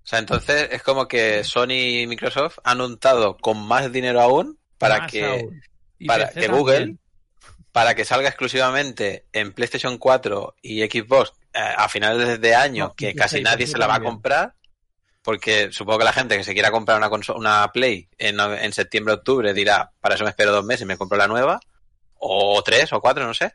O 0.05 0.07
sea, 0.07 0.19
entonces 0.19 0.69
es 0.71 0.83
como 0.83 1.07
que 1.07 1.43
Sony 1.43 2.01
y 2.01 2.07
Microsoft 2.07 2.59
han 2.63 2.79
untado 2.79 3.37
con 3.37 3.65
más 3.65 3.91
dinero 3.91 4.21
aún 4.21 4.59
para 4.77 4.99
Más 4.99 5.11
que 5.11 5.25
aún. 5.25 5.63
Para 6.05 6.29
que 6.29 6.47
Google 6.47 6.75
también. 6.75 6.99
para 7.71 7.95
que 7.95 8.05
salga 8.05 8.29
exclusivamente 8.29 9.25
en 9.33 9.51
PlayStation 9.51 9.97
4 9.97 10.57
y 10.61 10.83
Xbox 10.83 11.33
eh, 11.53 11.59
a 11.59 11.89
finales 11.89 12.39
de 12.39 12.53
año, 12.53 12.89
No, 12.89 12.93
que 12.93 13.15
casi 13.15 13.41
nadie 13.41 13.65
se 13.65 13.79
la 13.79 13.87
va 13.87 13.95
a 13.95 14.03
comprar, 14.03 14.53
porque 15.23 15.71
supongo 15.71 15.97
que 15.97 16.05
la 16.05 16.13
gente 16.13 16.37
que 16.37 16.43
se 16.43 16.53
quiera 16.53 16.69
comprar 16.69 16.99
una, 16.99 17.09
una 17.35 17.71
Play 17.71 18.07
en, 18.19 18.39
en 18.39 18.73
septiembre 18.73 19.15
octubre 19.15 19.55
dirá, 19.55 19.91
para 20.01 20.13
eso 20.13 20.23
me 20.23 20.29
espero 20.29 20.51
dos 20.51 20.65
meses 20.65 20.83
y 20.83 20.85
me 20.85 20.97
compro 20.97 21.17
la 21.17 21.27
nueva, 21.27 21.59
o 22.19 22.61
tres 22.61 22.93
o 22.93 23.01
cuatro, 23.01 23.25
no 23.25 23.33
sé. 23.33 23.53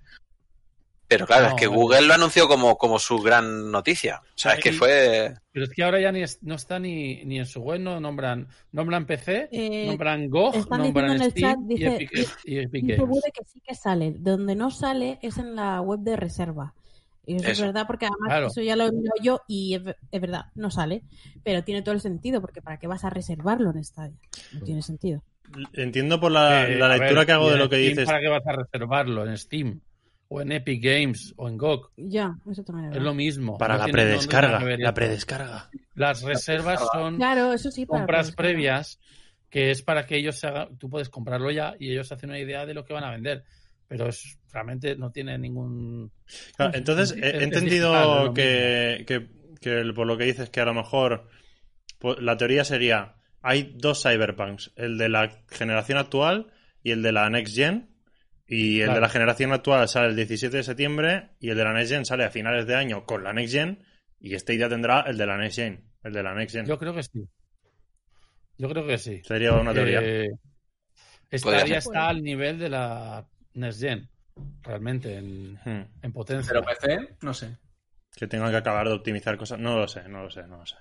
Pero 1.11 1.26
claro, 1.26 1.42
No, 1.42 1.48
es 1.56 1.61
que 1.61 1.66
bueno. 1.66 1.82
Google 1.82 2.02
lo 2.02 2.14
anunció 2.14 2.46
como, 2.46 2.78
como 2.78 3.00
su 3.00 3.18
gran 3.18 3.72
noticia. 3.72 4.20
O 4.22 4.38
sea, 4.38 4.52
es 4.54 4.61
que 4.62 4.68
Y- 4.68 4.72
fue... 4.72 5.34
Pero 5.50 5.64
es 5.64 5.70
que 5.72 5.82
ahora 5.82 6.00
ya 6.00 6.12
ni 6.12 6.22
es- 6.22 6.40
no 6.42 6.54
está 6.54 6.78
ni, 6.78 7.24
ni 7.24 7.40
en 7.40 7.46
su 7.46 7.61
web, 7.62 7.80
no 7.80 7.98
nombran, 7.98 8.46
nombran 8.70 9.06
PC, 9.06 9.48
Eh, 9.50 9.86
nombran 9.88 10.30
GOG, 10.30 10.54
están 10.54 10.78
nombran 10.82 11.06
diciendo 11.06 11.12
en 11.14 11.22
el 11.22 11.30
Steam 11.32 11.50
chat, 11.50 11.58
y 11.62 11.74
dice- 11.74 11.94
Epic, 11.96 12.38
y 12.44 12.58
Epic 12.58 12.82
Dice 12.84 12.96
Games. 12.96 13.08
Bude 13.11 13.32
que 13.34 13.44
sí 13.44 13.61
que 13.61 13.74
sale. 13.74 14.14
Donde 14.16 14.54
no 14.54 14.70
sale 14.70 15.18
es 15.20 15.36
en 15.38 15.56
la 15.56 15.80
web 15.80 15.98
de 15.98 16.14
reserva. 16.14 16.74
Y 17.26 17.34
eso, 17.36 17.48
es 17.50 17.61
verdad 17.61 17.86
porque 17.88 18.06
además 18.06 18.28
Claro. 18.28 18.46
eso 18.46 18.62
ya 18.62 18.76
lo 18.76 18.84
he 18.86 18.92
mirado 18.92 19.14
yo 19.20 19.40
y 19.48 19.74
es, 19.74 19.82
es 20.12 20.20
verdad, 20.20 20.46
no 20.54 20.70
sale. 20.70 21.02
Pero 21.42 21.64
tiene 21.64 21.82
todo 21.82 21.94
el 21.96 22.00
sentido 22.00 22.40
porque 22.40 22.62
¿para 22.62 22.78
qué 22.78 22.86
vas 22.86 23.04
a 23.04 23.11
reservarlo 23.11 23.70
en 23.72 23.82
Stadia? 23.84 24.16
No 24.52 24.61
tiene 24.61 24.82
sentido. 24.82 25.22
entiendo 25.72 26.20
por 26.20 26.30
la, 26.30 26.68
Eh, 26.68 26.76
la 26.78 26.86
lectura 26.88 27.14
ver, 27.20 27.26
que 27.26 27.32
hago 27.32 27.48
¿y 27.48 27.52
de 27.52 27.56
lo 27.58 27.68
que 27.68 27.76
Steam 27.76 27.88
dices. 27.90 28.06
¿Para 28.06 28.20
qué 28.20 28.28
vas 28.28 28.46
a 28.46 28.52
reservarlo? 28.52 29.26
¿En 29.28 29.36
Steam? 29.36 29.80
¿O 30.32 30.40
en 30.40 30.52
Epic 30.52 30.80
Games? 30.82 31.34
¿O 31.36 31.48
en 31.48 31.56
GOG? 31.58 31.90
Ya, 31.96 32.36
eso 32.48 32.62
también 32.62 32.92
es 32.92 33.02
lo 33.02 33.12
mismo. 33.14 33.58
Para 33.58 33.74
No 33.76 33.86
la 33.86 33.92
predescarga. 33.92 34.60
La 34.78 34.94
predescarga. 34.94 35.70
Las 35.96 36.22
reservas 36.22 36.80
son 36.92 37.16
Claro, 37.16 37.52
eso 37.52 37.70
sí. 37.72 37.84
para 37.84 38.00
compras 38.02 38.30
previas 38.32 39.00
que 39.48 39.72
es 39.72 39.82
para 39.82 40.06
que 40.06 40.16
ellos 40.16 40.36
se 40.36 40.46
hagan, 40.46 40.78
tú 40.78 40.88
puedes 40.88 41.08
comprarlo 41.08 41.50
ya 41.50 41.74
y 41.80 41.90
ellos 41.90 42.06
se 42.06 42.14
hacen 42.14 42.30
una 42.30 42.38
idea 42.38 42.64
de 42.64 42.74
lo 42.74 42.84
que 42.84 42.92
van 42.92 43.02
a 43.02 43.10
vender. 43.10 43.42
Pero 43.88 44.06
es 44.08 44.38
realmente 44.52 44.94
no 44.94 45.10
tiene 45.10 45.36
ningún... 45.36 46.12
Claro, 46.56 46.76
entonces 46.76 47.10
Es- 47.10 47.22
he- 47.34 47.42
entendido 47.42 48.32
que, 48.32 49.02
que- 49.08 49.28
que 49.60 49.92
por 49.92 50.06
lo 50.06 50.16
que 50.16 50.24
dices 50.26 50.48
que 50.48 50.60
a 50.60 50.64
lo 50.64 50.74
mejor 50.74 51.28
pues, 51.98 52.20
la 52.20 52.36
teoría 52.36 52.62
sería 52.62 53.16
hay 53.42 53.74
dos 53.76 54.00
cyberpunks, 54.04 54.70
el 54.76 54.96
de 54.96 55.08
la 55.08 55.42
generación 55.50 55.98
actual 55.98 56.52
y 56.84 56.92
el 56.92 57.02
de 57.02 57.10
la 57.10 57.28
next 57.30 57.56
gen. 57.56 57.89
Y 58.53 58.80
el 58.80 58.86
Claro. 58.86 58.94
de 58.94 59.01
la 59.03 59.09
generación 59.09 59.53
actual 59.53 59.88
sale 59.88 60.09
el 60.09 60.16
17 60.16 60.57
de 60.57 60.62
septiembre 60.64 61.30
y 61.38 61.51
el 61.51 61.57
de 61.57 61.62
la 61.64 61.72
next 61.72 61.92
gen 61.92 62.05
sale 62.05 62.24
a 62.24 62.30
finales 62.30 62.66
de 62.66 62.74
año 62.74 63.07
con 63.07 63.22
la 63.22 63.32
next 63.32 63.53
gen 63.55 63.84
y 64.18 64.34
este 64.34 64.59
ya 64.59 64.68
tendrá 64.68 65.03
el 65.03 65.16
de 65.16 65.26
la 65.26 65.36
next 65.38 65.57
gen. 65.57 65.84
El 66.03 66.12
de 66.12 66.22
la 66.22 66.34
next 66.34 66.57
gen. 66.57 66.66
Yo 66.66 66.76
creo 66.76 66.92
que 66.92 67.03
sí. 67.05 67.28
Yo 68.59 68.68
creo 68.68 68.86
que 68.86 68.98
sí. 68.98 69.22
Sería 69.24 69.53
una 69.53 69.72
teoría. 69.72 70.01
Eh, 70.03 70.28
ser. 71.30 71.72
está 71.76 72.09
al 72.09 72.22
nivel 72.22 72.59
de 72.59 72.68
la 72.68 73.24
Next 73.55 73.80
Gen, 73.80 74.09
realmente, 74.62 75.16
en, 75.16 75.55
Hmm. 75.64 75.86
en 76.03 76.12
potencia. 76.12 76.53
Pero 76.53 76.62
PC, 76.64 77.16
no 77.22 77.32
sé. 77.32 77.57
Que 78.16 78.26
tengan 78.26 78.51
que 78.51 78.57
acabar 78.57 78.86
de 78.88 78.94
optimizar 78.94 79.36
cosas. 79.38 79.59
No 79.61 79.78
lo 79.78 79.86
sé, 79.88 80.09
no 80.09 80.22
lo 80.24 80.30
sé, 80.30 80.42
no 80.48 80.59
lo 80.59 80.66
sé. 80.66 80.76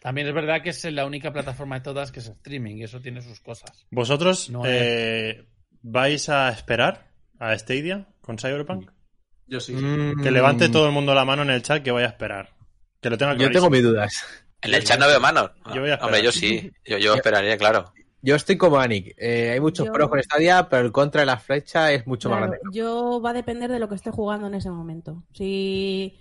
También 0.00 0.28
es 0.28 0.34
verdad 0.34 0.62
que 0.62 0.70
es 0.70 0.84
la 0.84 1.04
única 1.06 1.32
plataforma 1.32 1.76
de 1.76 1.82
todas 1.82 2.12
que 2.12 2.20
es 2.20 2.28
streaming 2.28 2.76
y 2.76 2.84
eso 2.84 3.00
tiene 3.00 3.20
sus 3.22 3.40
cosas. 3.40 3.86
¿Vosotros 3.90 4.50
No 4.50 4.62
eh, 4.66 5.44
vais 5.86 6.28
a 6.28 6.48
esperar 6.48 7.10
a 7.38 7.56
Stadia 7.58 8.06
con 8.22 8.38
Cyberpunk? 8.38 8.90
Yo 9.46 9.60
sí. 9.60 9.74
Mm, 9.74 10.22
Que 10.22 10.30
levante 10.30 10.68
todo 10.70 10.86
el 10.86 10.92
mundo 10.92 11.14
la 11.14 11.24
mano 11.24 11.42
en 11.42 11.50
el 11.50 11.62
chat 11.62 11.82
que 11.82 11.90
vaya 11.92 12.06
a 12.06 12.10
esperar. 12.10 12.48
Que 13.00 13.10
lo 13.10 13.18
tenga 13.18 13.32
Yo 13.34 13.38
clarísimo. 13.38 13.66
tengo 13.66 13.70
mis 13.70 13.82
dudas. 13.82 14.24
En 14.62 14.72
el 14.72 14.82
chat 14.82 14.98
no 14.98 15.06
veo 15.06 15.20
manos. 15.20 15.50
Yo 15.74 15.82
voy 15.82 15.90
a 15.90 15.94
esperar. 15.94 16.02
Hombre, 16.04 16.22
yo 16.22 16.32
sí. 16.32 16.72
Yo, 16.86 16.96
yo 16.96 17.14
esperaría, 17.14 17.56
claro. 17.58 17.92
Yo 18.22 18.34
estoy 18.36 18.56
como 18.56 18.80
Anik. 18.80 19.14
Eh, 19.18 19.50
hay 19.50 19.60
muchos 19.60 19.86
Yo- 19.86 19.92
pros 19.92 20.08
con 20.08 20.22
Stadia, 20.22 20.66
pero 20.70 20.86
el 20.86 20.92
contra 20.92 21.20
de 21.20 21.26
la 21.26 21.36
flecha 21.36 21.92
es 21.92 22.06
mucho 22.06 22.30
Claro, 22.30 22.46
más 22.46 22.50
grande. 22.58 22.68
yo 22.72 23.20
va 23.22 23.30
a 23.30 23.34
depender 23.34 23.70
de 23.70 23.78
lo 23.78 23.90
que 23.90 23.96
esté 23.96 24.10
jugando 24.10 24.46
en 24.46 24.54
ese 24.54 24.70
momento. 24.70 25.22
Si 25.34 26.16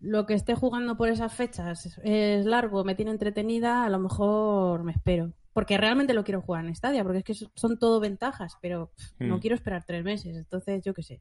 lo 0.00 0.24
que 0.24 0.32
esté 0.32 0.54
jugando 0.54 0.96
por 0.96 1.10
esas 1.10 1.34
fechas 1.34 1.98
es 2.02 2.46
largo, 2.46 2.82
me 2.84 2.94
tiene 2.94 3.10
entretenida, 3.10 3.84
a 3.84 3.90
lo 3.90 3.98
mejor 3.98 4.82
me 4.84 4.92
espero. 4.92 5.34
Porque 5.52 5.76
realmente 5.76 6.14
lo 6.14 6.24
quiero 6.24 6.40
jugar 6.40 6.64
en 6.64 6.74
Stadia, 6.74 7.02
porque 7.02 7.18
es 7.18 7.24
que 7.24 7.34
son 7.54 7.78
todo 7.78 8.00
ventajas, 8.00 8.56
pero 8.60 8.90
pff, 8.96 9.20
no 9.20 9.36
Mm. 9.36 9.40
quiero 9.40 9.56
esperar 9.56 9.84
tres 9.86 10.02
meses. 10.02 10.36
Entonces, 10.36 10.82
yo 10.84 10.94
qué 10.94 11.02
sé. 11.02 11.20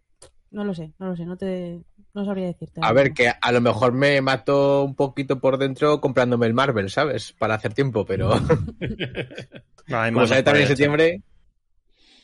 No 0.52 0.64
lo 0.64 0.74
sé, 0.74 0.92
no 1.00 1.08
lo 1.08 1.16
sé, 1.16 1.26
no 1.26 1.38
te 1.38 1.82
no 2.14 2.26
sabría 2.26 2.48
decirte. 2.48 2.82
A 2.84 2.92
ver, 2.92 3.14
que 3.14 3.30
a 3.30 3.52
lo 3.54 3.62
mejor 3.62 3.94
me 3.94 4.20
mato 4.22 4.84
un 4.84 4.96
poquito 4.96 5.40
por 5.40 5.58
dentro 5.58 6.02
comprándome 6.02 6.46
el 6.46 6.54
Marvel, 6.54 6.90
¿sabes? 6.90 7.32
Para 7.34 7.56
hacer 7.56 7.74
tiempo, 7.74 8.06
pero 8.06 8.30
No, 9.88 10.00
hay 10.00 10.12
como 10.12 10.22
más 10.22 10.30
sale 10.30 10.44
también 10.44 10.64
en 10.64 10.68
septiembre, 10.68 11.22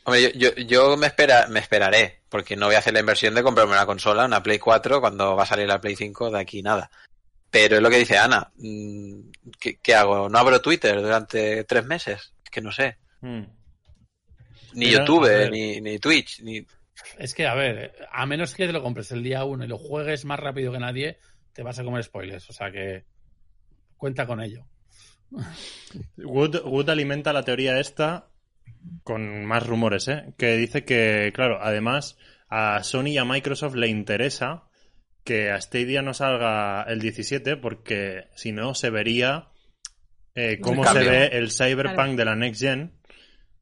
Hombre, 0.04 0.22
yo, 0.22 0.50
yo, 0.52 0.62
yo 0.62 0.96
me, 0.96 1.06
espera, 1.06 1.48
me 1.48 1.60
esperaré, 1.60 2.20
porque 2.30 2.56
no 2.56 2.66
voy 2.66 2.76
a 2.76 2.78
hacer 2.78 2.94
la 2.94 3.00
inversión 3.00 3.34
de 3.34 3.42
comprarme 3.42 3.74
una 3.74 3.84
consola, 3.84 4.24
una 4.24 4.42
Play 4.42 4.58
4, 4.58 5.02
cuando 5.02 5.36
va 5.36 5.42
a 5.42 5.46
salir 5.46 5.66
la 5.66 5.80
Play 5.82 5.96
5 5.96 6.30
de 6.30 6.40
aquí 6.40 6.62
nada. 6.62 6.90
Pero 7.50 7.76
es 7.76 7.82
lo 7.82 7.90
que 7.90 7.98
dice 7.98 8.18
Ana. 8.18 8.50
mm, 8.56 9.30
¿Qué, 9.58 9.78
qué 9.82 9.94
hago? 9.94 10.28
¿No 10.28 10.38
abro 10.38 10.60
Twitter 10.60 11.00
durante 11.00 11.64
tres 11.64 11.84
meses? 11.84 12.34
Es 12.44 12.50
que 12.50 12.60
no 12.60 12.72
sé. 12.72 12.98
Mm. 13.20 13.44
Ni 14.74 14.90
YouTube, 14.90 15.50
ni 15.50 15.98
Twitch, 15.98 16.40
ni... 16.42 16.66
Es 17.18 17.34
que, 17.34 17.46
a 17.46 17.54
ver, 17.54 17.94
a 18.10 18.26
menos 18.26 18.54
que 18.54 18.66
te 18.66 18.72
lo 18.72 18.82
compres 18.82 19.10
el 19.12 19.22
día 19.22 19.44
uno 19.44 19.64
y 19.64 19.68
lo 19.68 19.78
juegues 19.78 20.24
más 20.24 20.38
rápido 20.38 20.72
que 20.72 20.78
nadie, 20.78 21.18
te 21.52 21.62
vas 21.62 21.78
a 21.78 21.84
comer 21.84 22.04
spoilers. 22.04 22.48
O 22.50 22.52
sea 22.52 22.70
que 22.70 23.04
cuenta 23.96 24.26
con 24.26 24.40
ello. 24.40 24.66
Wood, 26.16 26.62
Wood 26.64 26.90
alimenta 26.90 27.32
la 27.32 27.44
teoría 27.44 27.78
esta 27.78 28.28
con 29.02 29.44
más 29.44 29.66
rumores, 29.66 30.08
¿eh? 30.08 30.34
Que 30.36 30.56
dice 30.56 30.84
que, 30.84 31.32
claro, 31.34 31.58
además 31.60 32.16
a 32.48 32.82
Sony 32.82 33.08
y 33.08 33.18
a 33.18 33.24
Microsoft 33.24 33.74
le 33.74 33.88
interesa 33.88 34.67
que 35.28 35.50
a 35.50 35.60
Stadia 35.60 36.00
no 36.02 36.14
salga 36.14 36.82
el 36.88 37.00
17 37.00 37.56
porque 37.58 38.28
si 38.34 38.50
no 38.52 38.74
se 38.74 38.88
vería 38.90 39.48
eh, 40.34 40.58
cómo 40.60 40.84
se 40.84 40.98
ve 41.00 41.26
el 41.32 41.50
Cyberpunk 41.50 41.94
Claro. 41.94 42.16
de 42.16 42.24
la 42.24 42.34
Next 42.36 42.60
Gen 42.62 42.92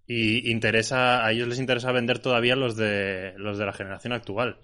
y 0.06 0.50
interesa 0.50 1.24
a 1.26 1.32
ellos 1.32 1.48
les 1.48 1.58
interesa 1.58 1.90
vender 1.90 2.20
todavía 2.20 2.54
los 2.54 2.76
de 2.76 3.32
los 3.36 3.58
de 3.58 3.66
la 3.66 3.72
generación 3.72 4.12
actual. 4.12 4.60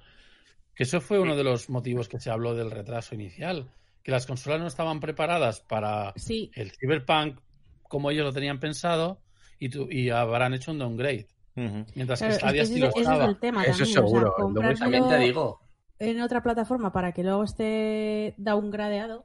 Que 0.75 0.85
eso 0.85 1.01
fue 1.01 1.19
uno 1.19 1.35
de 1.37 1.45
los 1.45 1.69
motivos 1.69 2.09
que 2.09 2.21
se 2.21 2.31
habló 2.31 2.55
del 2.55 2.71
retraso 2.71 3.15
inicial. 3.15 3.69
Que 4.05 4.11
las 4.13 4.27
consolas 4.27 4.61
no 4.61 4.67
estaban 4.69 5.01
preparadas 5.01 5.61
para 5.61 6.13
Sí, 6.17 6.51
el 6.55 6.71
Cyberpunk 6.73 7.39
como 7.83 8.11
ellos 8.11 8.25
lo 8.25 8.33
tenían 8.33 8.59
pensado 8.61 9.21
y, 9.59 9.69
tu- 9.69 9.89
y 9.91 10.11
habrán 10.11 10.55
hecho 10.55 10.71
un 10.73 10.79
downgrade. 10.79 11.27
Ujú. 11.57 11.85
Mientras 11.95 12.19
claro, 12.21 12.35
que 12.35 12.39
Stadia 12.41 12.65
sí 12.65 12.79
lo 12.79 12.87
ese 12.89 12.99
es 13.01 13.03
estaba. 13.07 13.25
el 13.27 13.39
tema 13.39 13.63
Eso 13.65 13.71
también. 13.79 13.95
seguro, 13.95 14.31
O 14.31 14.37
sea, 14.37 14.45
lo 14.45 14.47
voy- 14.47 14.55
comprármelo 14.55 14.79
También 14.79 15.09
te 15.09 15.19
digo. 15.27 15.61
En 16.11 16.21
otra 16.21 16.43
plataforma 16.43 16.93
para 16.93 17.13
que 17.13 17.23
luego 17.23 17.45
esté 17.45 18.35
downgradeado. 18.37 19.25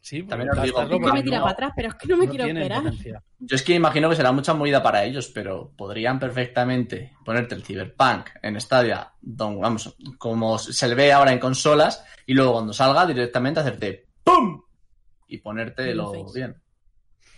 Sí, 0.00 0.22
También 0.22 0.48
os 0.50 0.62
digo, 0.62 0.88
que 0.88 0.98
no, 1.00 1.12
me 1.12 1.22
tira 1.22 1.36
no. 1.38 1.42
para 1.44 1.52
atrás, 1.52 1.72
pero 1.76 1.88
es 1.88 1.94
que 1.96 2.08
no 2.08 2.16
me 2.16 2.24
no 2.26 2.30
quiero 2.30 2.46
esperar. 2.46 2.82
potencia. 2.82 3.22
Yo 3.40 3.56
es 3.56 3.62
que 3.62 3.74
imagino 3.74 4.08
que 4.08 4.16
será 4.16 4.32
mucha 4.32 4.54
movida 4.54 4.82
para 4.82 5.04
ellos, 5.04 5.28
pero 5.34 5.72
podrían 5.76 6.18
perfectamente 6.18 7.12
ponerte 7.24 7.54
el 7.54 7.62
Cyberpunk 7.62 8.28
en 8.40 8.58
Stadia, 8.58 9.12
don- 9.20 9.60
vamos, 9.60 9.94
como 10.16 10.58
se 10.58 10.88
le 10.88 10.94
ve 10.94 11.12
ahora 11.12 11.32
en 11.32 11.38
consolas, 11.38 12.02
y 12.24 12.32
luego 12.32 12.54
cuando 12.54 12.72
salga 12.72 13.04
directamente 13.04 13.60
hacerte 13.60 14.06
¡PUM! 14.24 14.62
y 15.26 15.38
ponértelo 15.38 16.32
bien. 16.32 16.56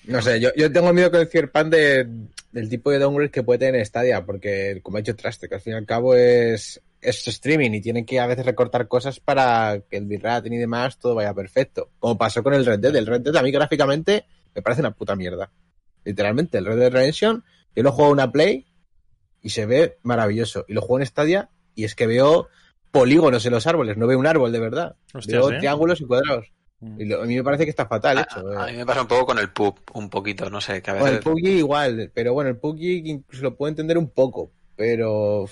no 0.05 0.23
sé, 0.23 0.39
yo, 0.39 0.51
yo 0.57 0.71
tengo 0.71 0.93
miedo 0.93 1.11
con 1.11 1.21
el 1.21 1.29
Cyberpunk 1.29 1.67
de, 1.71 2.09
del 2.53 2.69
tipo 2.69 2.93
de 2.93 3.01
downgrade 3.01 3.33
que 3.33 3.43
puede 3.43 3.59
tener 3.59 3.85
Stadia, 3.85 4.25
porque 4.25 4.79
como 4.81 4.99
ha 4.99 5.01
hecho 5.01 5.17
Traste, 5.17 5.49
que 5.49 5.57
al 5.57 5.61
fin 5.61 5.73
y 5.73 5.77
al 5.77 5.87
cabo 5.87 6.15
es, 6.15 6.81
es 7.01 7.27
streaming 7.27 7.71
y 7.73 7.81
tienen 7.81 8.05
que 8.05 8.21
a 8.21 8.27
veces 8.27 8.45
recortar 8.45 8.89
cosas 8.89 9.21
para 9.21 9.81
que 9.89 9.97
el 9.97 10.07
bitrate 10.07 10.49
y 10.55 10.57
demás 10.59 10.99
todo 10.99 11.15
vaya 11.15 11.33
perfecto. 11.35 11.91
Como 11.99 12.19
pasó 12.19 12.43
con 12.43 12.55
el 12.55 12.65
Red 12.67 12.81
Dead. 12.81 12.95
El 12.97 13.07
Red 13.07 13.23
Dead 13.23 13.37
a 13.37 13.43
mí 13.43 13.51
gráficamente 13.51 14.27
me 14.55 14.63
parece 14.63 14.83
una 14.83 14.91
puta 14.93 15.17
mierda. 15.17 15.51
Literalmente, 16.05 16.59
el 16.59 16.67
Red 16.67 16.79
Dead 16.79 16.93
Redemption, 16.93 17.45
yo 17.75 17.83
lo 17.83 17.93
juego 17.93 18.11
en 18.11 18.15
una 18.15 18.33
Play 18.33 18.67
y 19.43 19.51
se 19.51 19.67
ve 19.67 19.99
maravilloso. 20.03 20.65
Y 20.69 20.75
lo 20.75 20.81
juego 20.83 21.01
en 21.01 21.07
Stadia 21.07 21.51
y 21.75 21.85
es 21.85 21.95
que 21.95 22.07
veo 22.07 22.49
polígonos 22.91 23.47
en 23.47 23.53
los 23.53 23.67
árboles, 23.67 23.97
no 23.97 24.07
veo 24.07 24.19
un 24.19 24.27
árbol 24.27 24.51
de 24.53 24.59
verdad. 24.59 24.97
Hostias, 25.15 25.41
veo 25.41 25.53
¿eh? 25.53 25.59
triángulos 25.59 26.01
y 26.01 26.05
cuadrados. 26.07 26.53
Mm. 26.81 27.01
Y 27.01 27.05
lo- 27.05 27.23
a 27.23 27.27
mí 27.27 27.37
me 27.37 27.45
parece 27.45 27.65
que 27.65 27.71
está 27.71 27.87
fatal 27.87 28.19
A, 28.19 28.23
hecho. 28.23 28.47
a 28.59 28.69
eh. 28.69 28.73
mí 28.73 28.79
me 28.79 28.87
pasa 28.87 29.03
un 29.03 29.09
poco 29.09 29.27
con 29.27 29.39
el 29.39 29.51
pub, 29.51 29.79
un 29.95 30.11
poquito, 30.11 30.51
no 30.51 30.61
sé, 30.61 30.83
que 30.83 30.91
a 30.91 30.95
Bueno, 30.95 31.07
veces... 31.07 31.19
el 31.27 31.33
PUBG 31.33 31.47
igual, 31.59 32.11
pero 32.15 32.33
bueno, 32.35 32.51
el 32.51 32.57
PUBG 32.57 32.81
incluso 33.07 33.43
lo 33.45 33.57
puedo 33.57 33.69
entender 33.69 33.97
un 33.99 34.09
poco, 34.11 34.51
pero 34.77 35.45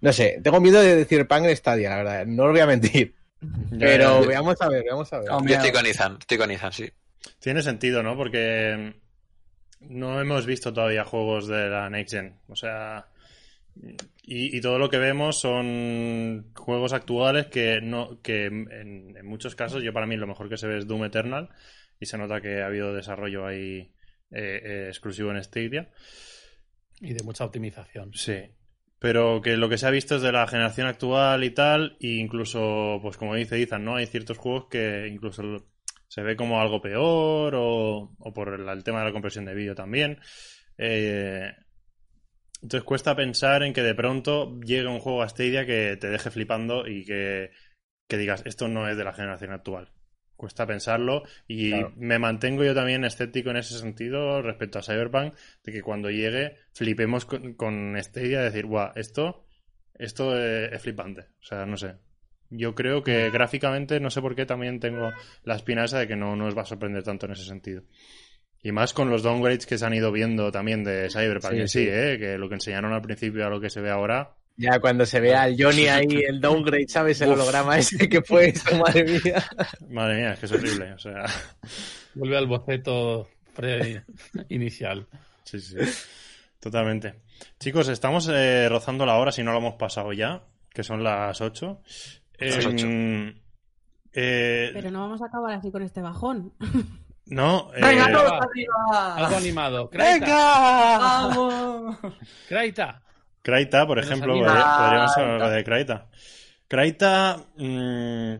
no 0.00 0.12
sé, 0.12 0.40
tengo 0.42 0.60
miedo 0.60 0.80
de 0.80 0.96
decir 0.96 1.26
pan 1.26 1.44
en 1.44 1.56
Stadia, 1.56 1.90
la 1.90 1.96
verdad, 1.96 2.26
no 2.26 2.46
lo 2.46 2.52
voy 2.52 2.60
a 2.60 2.66
mentir, 2.66 3.14
pero 3.78 4.24
veamos 4.26 4.60
a 4.60 4.68
ver, 4.68 4.84
veamos 4.84 5.12
a 5.12 5.20
ver. 5.20 5.28
Yo 5.28 5.54
estoy 5.54 5.72
con 5.72 5.86
Ethan, 5.86 6.16
estoy 6.20 6.38
con 6.38 6.50
Ethan, 6.50 6.72
sí. 6.72 6.90
Tiene 7.38 7.62
sentido, 7.62 8.02
¿no? 8.02 8.16
Porque 8.16 8.94
no 9.80 10.20
hemos 10.20 10.46
visto 10.46 10.72
todavía 10.72 11.04
juegos 11.04 11.46
de 11.46 11.68
la 11.68 11.90
Next 11.90 12.14
Gen. 12.14 12.34
O 12.48 12.56
sea, 12.56 13.06
y, 14.22 14.56
y 14.56 14.60
todo 14.60 14.78
lo 14.78 14.88
que 14.88 14.98
vemos 14.98 15.40
son 15.40 16.50
juegos 16.54 16.92
actuales 16.92 17.46
que 17.46 17.80
no 17.82 18.20
que 18.22 18.46
en, 18.46 19.16
en 19.16 19.26
muchos 19.26 19.54
casos, 19.54 19.82
yo 19.82 19.92
para 19.92 20.06
mí 20.06 20.16
lo 20.16 20.26
mejor 20.26 20.48
que 20.48 20.56
se 20.56 20.66
ve 20.66 20.78
es 20.78 20.86
Doom 20.86 21.04
Eternal 21.04 21.50
y 21.98 22.06
se 22.06 22.16
nota 22.16 22.40
que 22.40 22.62
ha 22.62 22.66
habido 22.66 22.94
desarrollo 22.94 23.46
ahí 23.46 23.92
eh, 24.30 24.62
eh, 24.64 24.84
exclusivo 24.88 25.30
en 25.32 25.42
Stadia. 25.42 25.90
Y 27.00 27.12
de 27.12 27.22
mucha 27.22 27.44
optimización. 27.44 28.12
Sí. 28.14 28.42
Pero 29.00 29.40
que 29.40 29.56
lo 29.56 29.68
que 29.68 29.78
se 29.78 29.86
ha 29.86 29.90
visto 29.90 30.16
es 30.16 30.22
de 30.22 30.30
la 30.30 30.46
generación 30.46 30.86
actual 30.86 31.42
y 31.42 31.50
tal, 31.50 31.96
e 32.00 32.18
incluso, 32.18 33.00
pues 33.02 33.16
como 33.16 33.34
dice 33.34 33.60
Ethan, 33.60 33.84
¿no? 33.84 33.96
Hay 33.96 34.06
ciertos 34.06 34.38
juegos 34.38 34.66
que 34.70 35.08
incluso 35.08 35.42
se 36.06 36.22
ve 36.22 36.36
como 36.36 36.60
algo 36.60 36.82
peor 36.82 37.54
o, 37.56 38.14
o 38.18 38.32
por 38.34 38.54
el, 38.54 38.68
el 38.68 38.84
tema 38.84 38.98
de 39.00 39.06
la 39.06 39.12
compresión 39.12 39.46
de 39.46 39.54
vídeo 39.54 39.74
también. 39.74 40.18
Eh, 40.76 41.50
entonces 42.62 42.84
cuesta 42.84 43.16
pensar 43.16 43.62
en 43.62 43.72
que 43.72 43.82
de 43.82 43.94
pronto 43.94 44.58
llegue 44.60 44.86
un 44.86 45.00
juego 45.00 45.22
a 45.22 45.28
Stadia 45.28 45.64
que 45.64 45.96
te 45.96 46.10
deje 46.10 46.30
flipando 46.30 46.86
y 46.86 47.06
que, 47.06 47.52
que 48.06 48.18
digas, 48.18 48.42
esto 48.44 48.68
no 48.68 48.88
es 48.88 48.98
de 48.98 49.04
la 49.04 49.14
generación 49.14 49.52
actual. 49.52 49.92
Cuesta 50.40 50.66
pensarlo 50.66 51.24
y 51.46 51.68
Claro. 51.68 51.92
me 51.96 52.18
mantengo 52.18 52.64
yo 52.64 52.74
también 52.74 53.04
escéptico 53.04 53.50
en 53.50 53.58
ese 53.58 53.78
sentido 53.78 54.40
respecto 54.40 54.78
a 54.78 54.82
Cyberpunk, 54.82 55.34
de 55.62 55.70
que 55.70 55.82
cuando 55.82 56.08
llegue 56.08 56.56
flipemos 56.72 57.26
con, 57.26 57.52
con 57.52 57.94
Stadia 58.02 58.40
y 58.40 58.44
decir, 58.44 58.64
guau, 58.64 58.90
esto, 58.94 59.44
esto 59.98 60.34
es, 60.38 60.72
es 60.72 60.80
flipante. 60.80 61.26
O 61.42 61.42
sea, 61.44 61.66
no 61.66 61.76
sé. 61.76 61.96
Yo 62.48 62.74
creo 62.74 63.02
que 63.02 63.28
gráficamente, 63.28 64.00
no 64.00 64.08
sé 64.08 64.22
por 64.22 64.34
qué, 64.34 64.46
también 64.46 64.80
tengo 64.80 65.10
la 65.44 65.56
espina 65.56 65.84
esa 65.84 65.98
de 65.98 66.08
que 66.08 66.16
no 66.16 66.34
nos 66.36 66.56
va 66.56 66.62
a 66.62 66.64
sorprender 66.64 67.02
tanto 67.02 67.26
en 67.26 67.32
ese 67.32 67.44
sentido. 67.44 67.82
Y 68.62 68.72
más 68.72 68.94
con 68.94 69.10
los 69.10 69.22
downgrades 69.22 69.66
que 69.66 69.76
se 69.76 69.84
han 69.84 69.92
ido 69.92 70.10
viendo 70.10 70.50
también 70.50 70.84
de 70.84 71.10
Cyberpunk 71.10 71.52
Sí, 71.52 71.60
en 71.60 71.68
sí, 71.68 71.84
sí. 71.84 71.88
¿eh? 71.90 72.16
que 72.18 72.38
lo 72.38 72.48
que 72.48 72.54
enseñaron 72.54 72.94
al 72.94 73.02
principio 73.02 73.46
a 73.46 73.50
lo 73.50 73.60
que 73.60 73.68
se 73.68 73.82
ve 73.82 73.90
ahora. 73.90 74.36
Ya 74.56 74.78
cuando 74.78 75.06
se 75.06 75.20
vea 75.20 75.42
al 75.42 75.56
Johnny 75.58 75.86
ahí, 75.86 76.22
el 76.28 76.40
downgrade, 76.40 76.86
¿sabes? 76.88 77.20
El 77.22 77.30
Uf. 77.30 77.34
holograma 77.36 77.78
ese 77.78 78.08
que 78.08 78.20
fue 78.22 78.48
esto, 78.50 78.76
madre 78.78 79.04
mía. 79.04 79.44
Madre 79.88 80.16
mía, 80.16 80.32
es 80.34 80.38
que 80.40 80.46
es 80.46 80.52
horrible. 80.52 80.92
O 80.92 80.98
sea, 80.98 81.24
Vuelve 82.14 82.36
al 82.36 82.46
boceto 82.46 83.28
pre 83.54 84.04
inicial. 84.50 85.06
sí, 85.44 85.60
sí. 85.60 85.76
Totalmente. 86.58 87.22
Chicos, 87.58 87.88
estamos 87.88 88.28
eh, 88.30 88.68
rozando 88.68 89.06
la 89.06 89.16
hora, 89.16 89.32
si 89.32 89.42
no 89.42 89.52
lo 89.52 89.58
hemos 89.58 89.74
pasado 89.76 90.12
ya, 90.12 90.42
que 90.68 90.82
son 90.82 91.02
las 91.02 91.40
8. 91.40 91.80
Las 92.38 92.66
ocho. 92.66 92.86
eh, 94.12 94.70
Pero 94.74 94.90
no 94.90 95.00
vamos 95.00 95.22
a 95.22 95.26
acabar 95.26 95.54
así 95.54 95.70
con 95.70 95.82
este 95.82 96.02
bajón. 96.02 96.52
no, 97.26 97.70
eh, 97.74 97.80
¡Venga, 97.80 98.12
todos 98.12 98.32
arriba! 98.42 99.14
Algo 99.16 99.36
animado. 99.36 99.90
¡Venga! 99.92 100.98
¡Vamos! 100.98 101.96
Kraita. 102.48 103.02
Kraita, 103.42 103.86
por 103.86 103.98
ejemplo, 103.98 104.34
podríamos 104.34 105.16
hablar 105.16 105.50
de 105.52 105.64
Kraita. 105.64 106.06
Kraita 106.68 107.38
mm, 107.56 108.34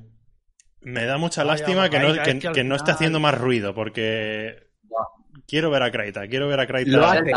me 0.82 1.04
da 1.04 1.18
mucha 1.18 1.42
Vaya, 1.44 1.54
lástima 1.54 1.88
que 1.90 1.98
no, 1.98 2.06
Kraita, 2.08 2.22
que, 2.22 2.30
es 2.30 2.38
que 2.40 2.48
al 2.48 2.54
que 2.54 2.64
no 2.64 2.76
esté 2.76 2.90
haciendo 2.92 3.20
más 3.20 3.36
ruido, 3.38 3.74
porque 3.74 4.68
quiero 5.46 5.70
ver 5.70 5.82
a 5.82 5.90
Kraita, 5.90 6.26
quiero 6.28 6.48
ver 6.48 6.60
a 6.60 6.66
Kraita. 6.66 6.90
Lo 6.90 7.06
hace. 7.06 7.32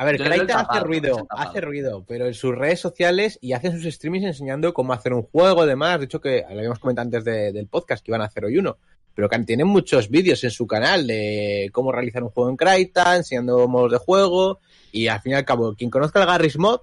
A 0.00 0.04
ver, 0.04 0.16
Kraita 0.16 0.54
hace 0.60 0.64
tapado, 0.64 0.84
ruido, 0.84 1.26
hace 1.30 1.60
ruido, 1.60 2.04
pero 2.06 2.26
en 2.26 2.34
sus 2.34 2.54
redes 2.54 2.78
sociales 2.78 3.36
y 3.42 3.52
hace 3.52 3.72
sus 3.72 3.84
streamings 3.92 4.26
enseñando 4.26 4.72
cómo 4.72 4.92
hacer 4.92 5.12
un 5.12 5.22
juego, 5.22 5.66
demás. 5.66 5.98
De 5.98 6.04
hecho, 6.04 6.20
que 6.20 6.44
lo 6.48 6.56
habíamos 6.56 6.78
comentado 6.78 7.06
antes 7.06 7.24
de- 7.24 7.52
del 7.52 7.66
podcast 7.66 8.04
que 8.04 8.12
iban 8.12 8.22
a 8.22 8.26
hacer 8.26 8.44
hoy 8.44 8.58
uno. 8.58 8.76
Pero 9.12 9.28
que 9.28 9.36
tienen 9.40 9.66
muchos 9.66 10.08
vídeos 10.08 10.44
en 10.44 10.52
su 10.52 10.68
canal 10.68 11.04
de 11.04 11.68
cómo 11.72 11.90
realizar 11.90 12.22
un 12.22 12.30
juego 12.30 12.48
en 12.48 12.56
Kraita, 12.56 13.16
enseñando 13.16 13.66
modos 13.66 13.90
de 13.90 13.98
juego. 13.98 14.60
Y 14.92 15.08
al 15.08 15.20
fin 15.20 15.32
y 15.32 15.34
al 15.36 15.44
cabo, 15.44 15.74
quien 15.74 15.90
conozca 15.90 16.20
el 16.20 16.26
Garry's 16.26 16.58
Mod, 16.58 16.80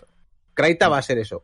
Kraita 0.54 0.90
va 0.90 0.98
a 0.98 1.02
ser 1.02 1.18
eso. 1.18 1.44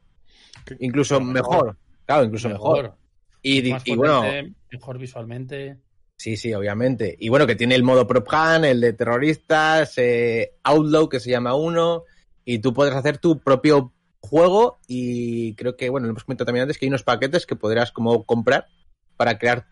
Incluso 0.80 1.20
mejor. 1.20 1.78
Claro, 2.06 2.24
incluso 2.24 2.50
mejor. 2.50 2.96
Y, 3.42 3.74
bueno, 3.96 4.24
mejor 4.72 4.98
visualmente. 4.98 5.78
Sí, 6.18 6.38
sí, 6.38 6.54
obviamente. 6.54 7.16
Y 7.20 7.30
bueno, 7.30 7.48
que 7.48 7.56
tiene 7.56 7.74
el 7.76 7.84
modo 7.84 8.06
Prop 8.06 8.28
Hunt, 8.32 8.66
el 8.66 8.80
de 8.80 8.94
terroristas, 8.94 9.98
eh, 9.98 10.54
Outlaw, 10.64 11.10
que 11.10 11.20
se 11.20 11.32
llama 11.32 11.56
uno, 11.56 12.04
y 12.46 12.60
tú 12.60 12.74
puedes 12.74 12.94
hacer 12.94 13.18
tu 13.18 13.40
propio 13.40 13.92
juego 14.20 14.80
y 14.88 15.56
creo 15.56 15.76
que, 15.76 15.90
bueno, 15.90 16.06
lo 16.06 16.12
hemos 16.12 16.24
comentado 16.24 16.46
también 16.46 16.64
antes, 16.64 16.78
que 16.78 16.86
hay 16.86 16.90
unos 16.90 17.04
paquetes 17.04 17.46
que 17.46 17.56
podrás 17.56 17.92
como 17.92 18.24
comprar 18.24 18.68
para 19.18 19.38
crear 19.40 19.68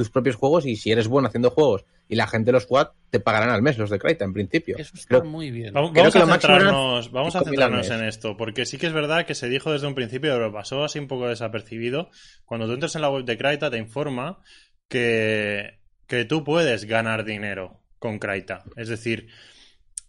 tus 0.00 0.10
propios 0.10 0.36
juegos 0.36 0.66
y 0.66 0.76
si 0.76 0.90
eres 0.90 1.08
bueno 1.08 1.28
haciendo 1.28 1.50
juegos 1.50 1.84
y 2.08 2.16
la 2.16 2.26
gente 2.26 2.50
los 2.52 2.66
juega, 2.66 2.92
te 3.10 3.20
pagarán 3.20 3.50
al 3.50 3.62
mes 3.62 3.76
los 3.78 3.90
de 3.90 3.98
Kraita, 3.98 4.24
en 4.24 4.32
principio. 4.32 4.76
Eso 4.78 4.92
está 4.94 5.18
Creo- 5.20 5.30
muy 5.30 5.50
bien. 5.50 5.72
Vamos, 5.72 5.90
Creo 5.92 6.04
vamos 6.04 6.14
que 6.14 6.18
a 6.18 6.26
centrarnos, 6.26 7.12
vamos 7.12 7.36
a 7.36 7.40
5.000 7.40 7.42
al 7.42 7.44
centrarnos 7.44 7.88
mes. 7.90 8.00
en 8.00 8.04
esto, 8.06 8.36
porque 8.36 8.66
sí 8.66 8.78
que 8.78 8.86
es 8.86 8.92
verdad 8.92 9.26
que 9.26 9.34
se 9.34 9.48
dijo 9.48 9.70
desde 9.72 9.86
un 9.86 9.94
principio, 9.94 10.32
pero 10.32 10.52
pasó 10.52 10.82
así 10.82 10.98
un 10.98 11.06
poco 11.06 11.28
desapercibido. 11.28 12.10
Cuando 12.44 12.66
tú 12.66 12.72
entras 12.72 12.94
en 12.96 13.02
la 13.02 13.10
web 13.10 13.24
de 13.24 13.36
Kraita, 13.38 13.70
te 13.70 13.78
informa 13.78 14.40
que, 14.88 15.78
que 16.06 16.24
tú 16.24 16.42
puedes 16.44 16.84
ganar 16.86 17.24
dinero 17.24 17.80
con 17.98 18.18
Kraita. 18.18 18.64
Es 18.76 18.88
decir, 18.88 19.28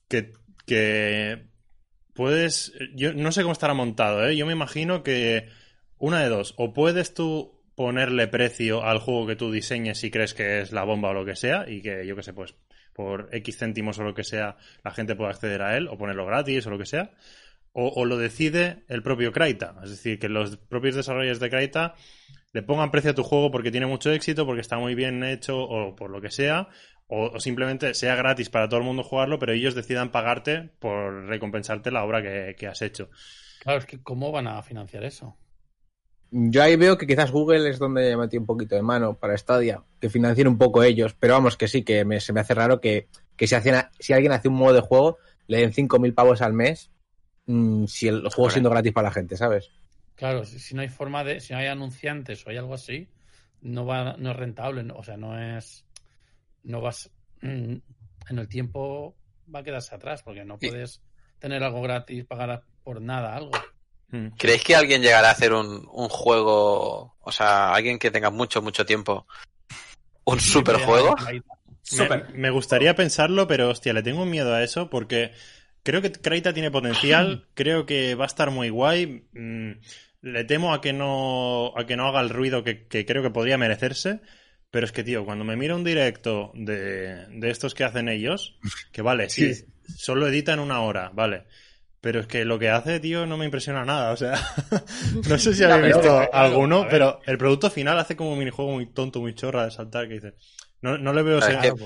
que, 0.08 0.34
que 0.66 1.46
puedes. 2.14 2.74
Yo 2.96 3.14
no 3.14 3.32
sé 3.32 3.42
cómo 3.44 3.54
estará 3.54 3.74
montado, 3.74 4.28
¿eh? 4.28 4.36
Yo 4.36 4.46
me 4.46 4.54
imagino 4.54 5.04
que 5.04 5.50
una 5.98 6.22
de 6.22 6.30
dos, 6.30 6.54
o 6.58 6.74
puedes 6.74 7.14
tú 7.14 7.61
ponerle 7.82 8.28
precio 8.28 8.84
al 8.84 9.00
juego 9.00 9.26
que 9.26 9.36
tú 9.36 9.52
diseñes 9.52 9.98
si 9.98 10.12
crees 10.12 10.36
que 10.36 10.62
es 10.62 10.72
la 10.72 10.84
bomba 10.84 11.10
o 11.10 11.14
lo 11.14 11.26
que 11.26 11.36
sea, 11.36 11.68
y 11.68 11.82
que 11.82 12.06
yo 12.06 12.16
que 12.16 12.22
sé, 12.22 12.32
pues 12.32 12.54
por 12.94 13.30
X 13.32 13.58
céntimos 13.58 13.98
o 13.98 14.04
lo 14.04 14.14
que 14.14 14.24
sea, 14.24 14.58
la 14.84 14.92
gente 14.92 15.16
pueda 15.16 15.32
acceder 15.32 15.64
a 15.64 15.76
él, 15.76 15.88
o 15.88 15.98
ponerlo 15.98 16.28
gratis 16.28 16.68
o 16.68 16.70
lo 16.70 16.78
que 16.78 16.86
sea, 16.86 17.10
o, 17.74 18.06
lo 18.06 18.18
decide 18.18 18.84
el 18.88 19.02
propio 19.02 19.32
Kraita. 19.32 19.80
Es 19.84 19.90
decir, 19.90 20.20
que 20.20 20.30
los 20.30 20.58
propios 20.58 20.94
desarrolladores 20.94 21.40
de 21.40 21.50
Kraita 21.50 21.96
le 22.54 22.62
pongan 22.62 22.92
precio 22.92 23.12
a 23.12 23.16
tu 23.16 23.24
juego 23.24 23.50
porque 23.50 23.72
tiene 23.72 23.88
mucho 23.88 24.12
éxito, 24.12 24.46
porque 24.46 24.62
está 24.62 24.78
muy 24.78 24.94
bien 24.94 25.24
hecho, 25.24 25.58
o 25.58 25.96
por 25.96 26.12
lo 26.12 26.22
que 26.22 26.30
sea, 26.30 26.68
o, 27.08 27.32
o 27.34 27.40
simplemente 27.40 27.96
sea 27.96 28.16
gratis 28.16 28.50
para 28.50 28.70
todo 28.70 28.80
el 28.80 28.86
mundo 28.86 29.02
jugarlo, 29.02 29.40
pero 29.40 29.54
ellos 29.54 29.74
decidan 29.74 30.12
pagarte 30.12 30.70
por 30.78 31.26
recompensarte 31.26 31.90
la 31.90 32.04
obra 32.04 32.22
que, 32.22 32.56
que 32.56 32.68
has 32.68 32.84
hecho. 32.84 33.10
Claro, 33.62 33.80
es 33.80 33.86
que 33.88 34.04
¿cómo 34.04 34.32
van 34.32 34.48
a 34.48 34.62
financiar 34.62 35.04
eso? 35.04 35.36
Yo 36.32 36.64
ahí 36.64 36.78
veo 36.78 36.98
que 36.98 37.06
quizás 37.06 37.30
Google 37.32 37.70
es 37.70 37.78
donde 37.78 38.16
metí 38.16 38.38
un 38.38 38.46
poquito 38.46 38.76
de 38.76 38.82
mano 38.82 39.16
para 39.18 39.38
Stadia, 39.38 39.84
que 40.00 40.10
financien 40.10 40.48
un 40.48 40.58
poco 40.58 40.82
ellos, 40.82 41.14
pero 41.20 41.34
vamos 41.34 41.58
que 41.58 41.68
sí, 41.68 41.84
que 41.84 42.06
me- 42.06 42.22
se 42.22 42.32
me 42.32 42.40
hace 42.40 42.54
raro 42.54 42.80
que, 42.80 43.08
que 43.36 43.48
si, 43.48 43.56
hacen, 43.56 43.76
si 44.00 44.14
alguien 44.14 44.32
hace 44.32 44.48
un 44.48 44.56
modo 44.56 44.74
de 44.74 44.80
juego, 44.82 45.18
le 45.48 45.58
den 45.58 45.74
5.000 45.74 46.14
pavos 46.14 46.42
al 46.42 46.54
mes, 46.54 46.90
mm, 47.48 47.86
si 47.86 48.08
el 48.08 48.20
juego 48.22 48.30
Correcto. 48.34 48.52
siendo 48.52 48.70
gratis 48.70 48.94
para 48.94 49.10
la 49.10 49.14
gente, 49.14 49.36
¿sabes? 49.36 49.70
Claro, 50.16 50.46
si, 50.46 50.60
si 50.60 50.74
no 50.74 50.82
hay 50.82 50.88
forma 50.90 51.24
de, 51.26 51.42
si 51.42 51.52
no 51.52 51.60
hay 51.60 51.68
anunciantes 51.68 52.46
o 52.46 52.50
hay 52.50 52.58
algo 52.58 52.76
así, 52.76 53.10
no 53.62 53.86
va, 53.86 54.16
no 54.18 54.32
es 54.32 54.38
rentable, 54.38 54.84
no- 54.84 54.96
o 54.96 55.04
sea, 55.04 55.18
no 55.18 55.38
es, 55.38 55.86
no 56.64 56.80
vas, 56.80 57.12
mm, 57.42 57.76
en 58.30 58.40
el 58.40 58.48
tiempo 58.48 59.16
va 59.54 59.60
a 59.60 59.64
quedarse 59.64 59.96
atrás 59.96 60.24
porque 60.24 60.46
no 60.46 60.58
puedes 60.60 61.02
tener 61.40 61.62
algo 61.64 61.82
gratis, 61.82 62.24
pagar 62.24 62.64
por 62.84 63.02
nada 63.02 63.36
algo. 63.36 63.52
Mm. 64.12 64.28
¿Creéis 64.38 64.64
que 64.64 64.76
alguien 64.76 65.02
llegará 65.02 65.30
a 65.30 65.32
hacer 65.32 65.54
un, 65.54 65.88
un 65.92 66.10
juego, 66.10 67.16
o 67.20 67.32
sea, 67.32 67.74
alguien 67.74 67.98
que 68.00 68.12
tenga 68.12 68.30
mucho, 68.30 68.62
mucho 68.62 68.86
tiempo, 68.86 69.26
un 70.26 70.40
superjuego? 70.40 71.16
Súper. 71.84 72.28
Me, 72.34 72.38
me 72.40 72.50
gustaría 72.50 72.96
pensarlo, 72.96 73.48
pero 73.48 73.70
hostia, 73.70 73.94
le 73.94 74.04
tengo 74.04 74.24
un 74.24 74.30
miedo 74.30 74.54
a 74.54 74.64
eso 74.64 74.90
porque 74.90 75.32
creo 75.84 76.02
que 76.02 76.12
Kraita 76.12 76.54
tiene 76.54 76.72
potencial, 76.72 77.48
creo 77.54 77.86
que 77.86 78.16
va 78.16 78.26
a 78.26 78.28
estar 78.28 78.52
muy 78.52 78.70
guay. 78.70 79.26
mm, 79.34 79.72
le 80.24 80.44
temo 80.44 80.72
a 80.74 80.82
que 80.82 80.94
no 80.94 81.74
a 81.76 81.88
que 81.88 81.96
no 81.98 82.08
haga 82.08 82.22
el 82.22 82.30
ruido 82.30 82.64
que, 82.64 82.86
que 82.88 83.06
creo 83.08 83.24
que 83.24 83.32
podría 83.32 83.58
merecerse. 83.58 84.20
Pero 84.70 84.86
es 84.86 84.92
que, 84.94 85.04
tío, 85.04 85.26
cuando 85.26 85.44
me 85.44 85.58
miro 85.58 85.76
un 85.76 85.84
directo 85.84 86.52
de, 86.54 87.26
de 87.28 87.50
estos 87.50 87.74
que 87.74 87.84
hacen 87.84 88.08
ellos, 88.08 88.56
que 88.94 89.02
vale, 89.02 89.30
sí, 89.30 89.54
Sí. 89.54 89.66
solo 89.98 90.28
editan 90.28 90.60
una 90.60 90.80
hora, 90.82 91.10
vale. 91.14 91.44
Pero 92.02 92.20
es 92.22 92.28
que 92.28 92.46
lo 92.46 92.58
que 92.58 92.70
hace, 92.70 93.00
tío, 93.00 93.26
no 93.28 93.38
me 93.38 93.46
impresiona 93.46 93.86
nada. 93.86 94.12
O 94.12 94.18
sea, 94.18 94.34
no 95.30 95.38
sé 95.38 95.54
si 95.54 95.64
habéis 95.64 95.94
visto 95.96 96.20
alguno, 96.34 96.88
pero 96.90 97.20
el 97.28 97.38
producto 97.38 97.70
final 97.70 97.98
hace 98.00 98.16
como 98.16 98.34
un 98.34 98.40
minijuego 98.40 98.72
muy 98.72 98.88
tonto, 98.88 99.22
muy 99.22 99.36
chorra 99.36 99.66
de 99.66 99.72
saltar, 99.72 100.08
que 100.08 100.16
dice. 100.16 100.34
No, 100.82 100.98
no 100.98 101.14
le 101.14 101.22
veo 101.22 101.38
Claro, 101.38 101.60
ese- 101.60 101.68
es 101.68 101.74
que- 101.74 101.80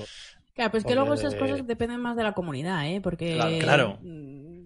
Claro, 0.54 0.70
pero 0.72 0.78
es 0.78 0.84
que 0.86 0.94
luego 0.94 1.12
esas 1.14 1.34
cosas 1.34 1.66
dependen 1.66 2.00
más 2.00 2.16
de 2.16 2.22
la 2.22 2.32
comunidad, 2.32 2.86
¿eh? 2.88 3.00
Porque. 3.02 3.34
Claro, 3.34 3.58
claro. 3.58 3.98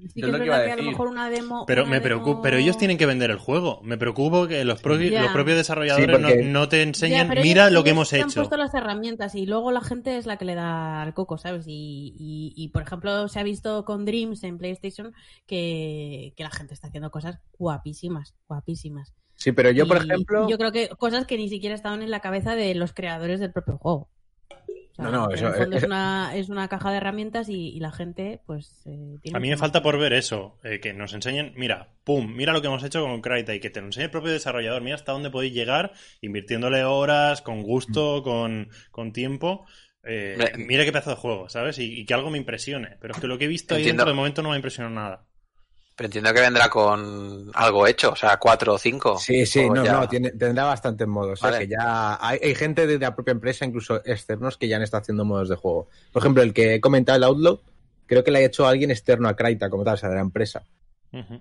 Sí 0.09 0.21
Yo 0.21 0.27
que 0.27 0.33
lo 0.33 0.37
es 0.39 0.41
que 0.41 0.47
iba 0.47 0.57
a 0.57 0.59
verdad 0.61 0.65
que 0.67 0.73
a 0.73 0.77
lo 0.77 0.83
decir. 0.83 0.91
mejor 0.93 1.09
una 1.09 1.31
demo. 1.31 1.65
Pero 1.67 1.83
una 1.83 1.91
me 1.91 1.97
demo- 1.97 2.05
preocupa, 2.05 2.43
pero 2.43 2.57
ellos 2.57 2.79
tienen 2.79 2.97
que 2.99 3.07
vender 3.07 3.31
el 3.31 3.39
juego. 3.39 3.81
Me 3.83 3.99
preocupa 3.99 4.49
que 4.49 4.65
los, 4.65 4.83
los 4.85 5.33
propios 5.33 5.57
desarrolladores 5.57 6.07
Sí, 6.07 6.13
porque- 6.13 6.43
no, 6.45 6.61
no 6.61 6.69
te 6.69 6.79
Ya, 6.79 6.83
enseñen, 6.85 7.29
pero 7.29 7.43
mira 7.43 7.63
ellos- 7.65 7.73
lo 7.75 7.85
que 7.85 7.91
ellos 7.91 7.97
hemos 7.97 8.11
te 8.11 8.21
Han 8.23 8.29
hecho. 8.31 8.41
puesto 8.41 8.57
las 8.57 8.75
herramientas 8.75 9.35
y 9.35 9.47
luego 9.47 9.73
la 9.73 9.81
gente 9.83 10.17
es 10.17 10.27
la 10.27 10.37
que 10.39 10.45
le 10.45 10.55
da 10.55 11.03
al 11.03 11.15
coco, 11.15 11.39
¿sabes? 11.39 11.65
Y, 11.67 12.15
y, 12.19 12.53
y, 12.57 12.69
por 12.69 12.83
ejemplo, 12.83 13.29
se 13.29 13.39
ha 13.41 13.43
visto 13.43 13.85
con 13.85 14.05
Dreams 14.05 14.43
en 14.45 14.59
PlayStation 14.59 15.13
que, 15.47 16.33
que 16.37 16.43
la 16.43 16.51
gente 16.51 16.75
está 16.75 16.89
haciendo 16.89 17.11
cosas 17.11 17.39
guapísimas, 17.59 18.35
guapísimas. 18.49 19.15
Sí, 19.35 19.53
pero 19.53 19.71
yo, 19.71 19.87
por 19.87 19.99
Y- 19.99 20.07
ejemplo... 20.11 20.49
Yo 20.49 20.59
creo 20.59 20.71
que 20.73 20.89
cosas 20.99 21.27
que 21.27 21.37
ni 21.39 21.49
siquiera 21.49 21.75
estaban 21.75 22.03
en 22.03 22.11
la 22.11 22.21
cabeza 22.21 22.55
de 22.57 22.75
los 22.75 22.93
creadores 22.93 23.41
del 23.41 23.53
propio 23.53 23.79
juego. 23.79 24.09
Sea, 25.01 25.11
No, 25.11 25.23
no, 25.23 25.29
que 25.29 25.35
eso- 25.37 25.47
en 25.47 25.53
el 25.53 25.59
fondo 25.59 25.77
eso- 25.77 25.87
es, 25.87 25.89
una, 25.89 26.37
es 26.37 26.49
una 26.49 26.69
caja 26.69 26.91
de 26.91 26.97
herramientas 26.99 27.49
y, 27.49 27.69
y 27.71 27.81
la 27.81 27.91
gente, 27.93 28.41
pues. 28.47 28.83
eh, 28.87 29.19
tiene 29.23 29.37
A 29.37 29.41
mí 29.41 29.49
me 29.49 29.57
falta 29.57 29.83
por 29.83 29.99
ver 29.99 30.13
eso, 30.13 30.59
eh, 30.63 30.81
que 30.81 30.93
nos 30.93 31.13
enseñen, 31.15 31.53
mira, 31.57 31.89
pum, 32.05 32.35
mira 32.35 32.53
lo 32.53 32.61
que 32.61 32.67
hemos 32.69 32.85
hecho 32.85 33.03
con 33.03 33.21
Kraita 33.21 33.55
y 33.55 33.61
que 33.61 33.71
te 33.71 33.81
lo 33.81 33.87
enseñe 33.87 34.05
el 34.05 34.11
propio 34.11 34.33
desarrollador, 34.33 34.83
mira 34.83 34.97
hasta 34.97 35.13
dónde 35.13 35.31
podéis 35.31 35.55
llegar, 35.55 35.93
invirtiéndole 36.21 36.85
horas, 36.85 37.43
con 37.43 37.63
gusto, 37.63 38.23
con, 38.23 38.69
con 38.91 39.13
tiempo. 39.13 39.67
Eh, 40.03 40.37
mira 40.57 40.85
qué 40.85 40.93
pedazo 40.93 41.11
de 41.11 41.17
juego, 41.17 41.49
¿sabes? 41.51 41.79
Y, 41.79 42.01
y 42.01 42.05
que 42.07 42.15
algo 42.15 42.31
me 42.31 42.39
impresione. 42.39 42.97
Pero 43.01 43.15
es 43.15 43.21
que 43.21 43.27
lo 43.27 43.37
que 43.37 43.45
he 43.45 43.49
visto 43.49 43.75
ahí 43.75 43.83
Entiendo. 43.83 44.01
dentro 44.05 44.13
de 44.13 44.17
momento 44.17 44.43
no 44.43 44.49
me 44.49 44.55
ha 44.55 44.57
impresionado 44.59 44.95
nada. 44.95 45.25
Pero 46.01 46.07
entiendo 46.07 46.33
que 46.33 46.41
vendrá 46.41 46.71
con 46.71 47.51
algo 47.53 47.87
hecho, 47.87 48.13
o 48.13 48.17
sea, 48.17 48.39
cuatro 48.39 48.73
o 48.73 48.79
cinco. 48.79 49.19
Sí, 49.19 49.45
sí, 49.45 49.61
O 49.61 49.75
no, 49.75 49.85
ya- 49.85 49.93
no, 50.01 50.09
tiene- 50.09 50.31
tendrá 50.31 50.65
bastantes 50.65 51.07
modos. 51.07 51.39
Vale. 51.43 51.59
Es 51.59 51.63
que 51.65 51.69
ya 51.69 52.17
hay, 52.27 52.39
hay 52.43 52.55
gente 52.55 52.87
de 52.87 52.99
la 52.99 53.15
propia 53.15 53.33
empresa, 53.33 53.67
incluso 53.67 53.97
externos, 54.07 54.57
que 54.57 54.67
ya 54.67 54.77
han 54.77 54.83
estado 54.83 55.03
haciendo 55.03 55.27
modos 55.27 55.51
de 55.51 55.57
juego. 55.57 55.91
Por 56.11 56.23
ejemplo, 56.23 56.43
el 56.43 56.55
que 56.55 56.77
he 56.77 56.81
comentado, 56.81 57.19
el 57.19 57.25
Outlaw, 57.25 57.61
creo 58.07 58.25
que 58.25 58.31
le 58.31 58.39
ha 58.39 58.43
hecho 58.47 58.67
alguien 58.67 58.91
externo 58.91 59.29
a 59.29 59.37
Kraita, 59.37 59.69
como 59.69 59.85
tal, 59.85 59.93
o 59.93 59.97
sea, 59.99 60.09
de 60.09 60.15
la 60.15 60.23
empresa. 60.23 60.65
Ujú. 61.13 61.35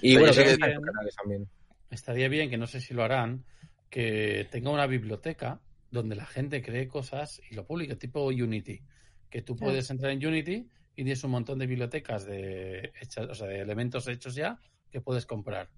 Y 0.00 0.14
Pero 0.14 0.20
bueno, 0.20 0.26
yo 0.28 0.32
sé 0.32 0.32
creo 0.32 0.44
que 0.44 0.44
que- 0.44 0.52
está 0.54 0.66
en 0.68 0.74
sus 0.76 0.84
canales 0.86 1.16
también. 1.16 1.48
Estaría 1.90 2.28
bien, 2.30 2.48
que 2.48 2.56
no 2.56 2.66
sé 2.66 2.80
si 2.80 2.94
lo 2.94 3.04
harán, 3.04 3.44
que 3.90 4.48
tenga 4.50 4.70
una 4.70 4.86
biblioteca 4.86 5.60
donde 5.90 6.16
la 6.16 6.24
gente 6.24 6.62
cree 6.62 6.88
cosas 6.88 7.42
y 7.50 7.54
lo 7.54 7.66
publique, 7.66 7.96
tipo 7.96 8.24
Unity. 8.28 8.80
Que 9.28 9.42
tú 9.42 9.56
Claro. 9.56 9.72
puedes 9.72 9.90
entrar 9.90 10.10
en 10.12 10.26
Unity 10.26 10.70
y 11.00 11.02
tienes 11.02 11.24
un 11.24 11.30
montón 11.30 11.58
de 11.58 11.66
bibliotecas 11.66 12.26
de, 12.26 12.92
hechas, 13.00 13.26
o 13.30 13.34
sea, 13.34 13.46
de 13.46 13.60
elementos 13.60 14.06
hechos 14.06 14.34
ya 14.34 14.60
que 14.90 15.00
puedes 15.00 15.24
comprar. 15.24 15.70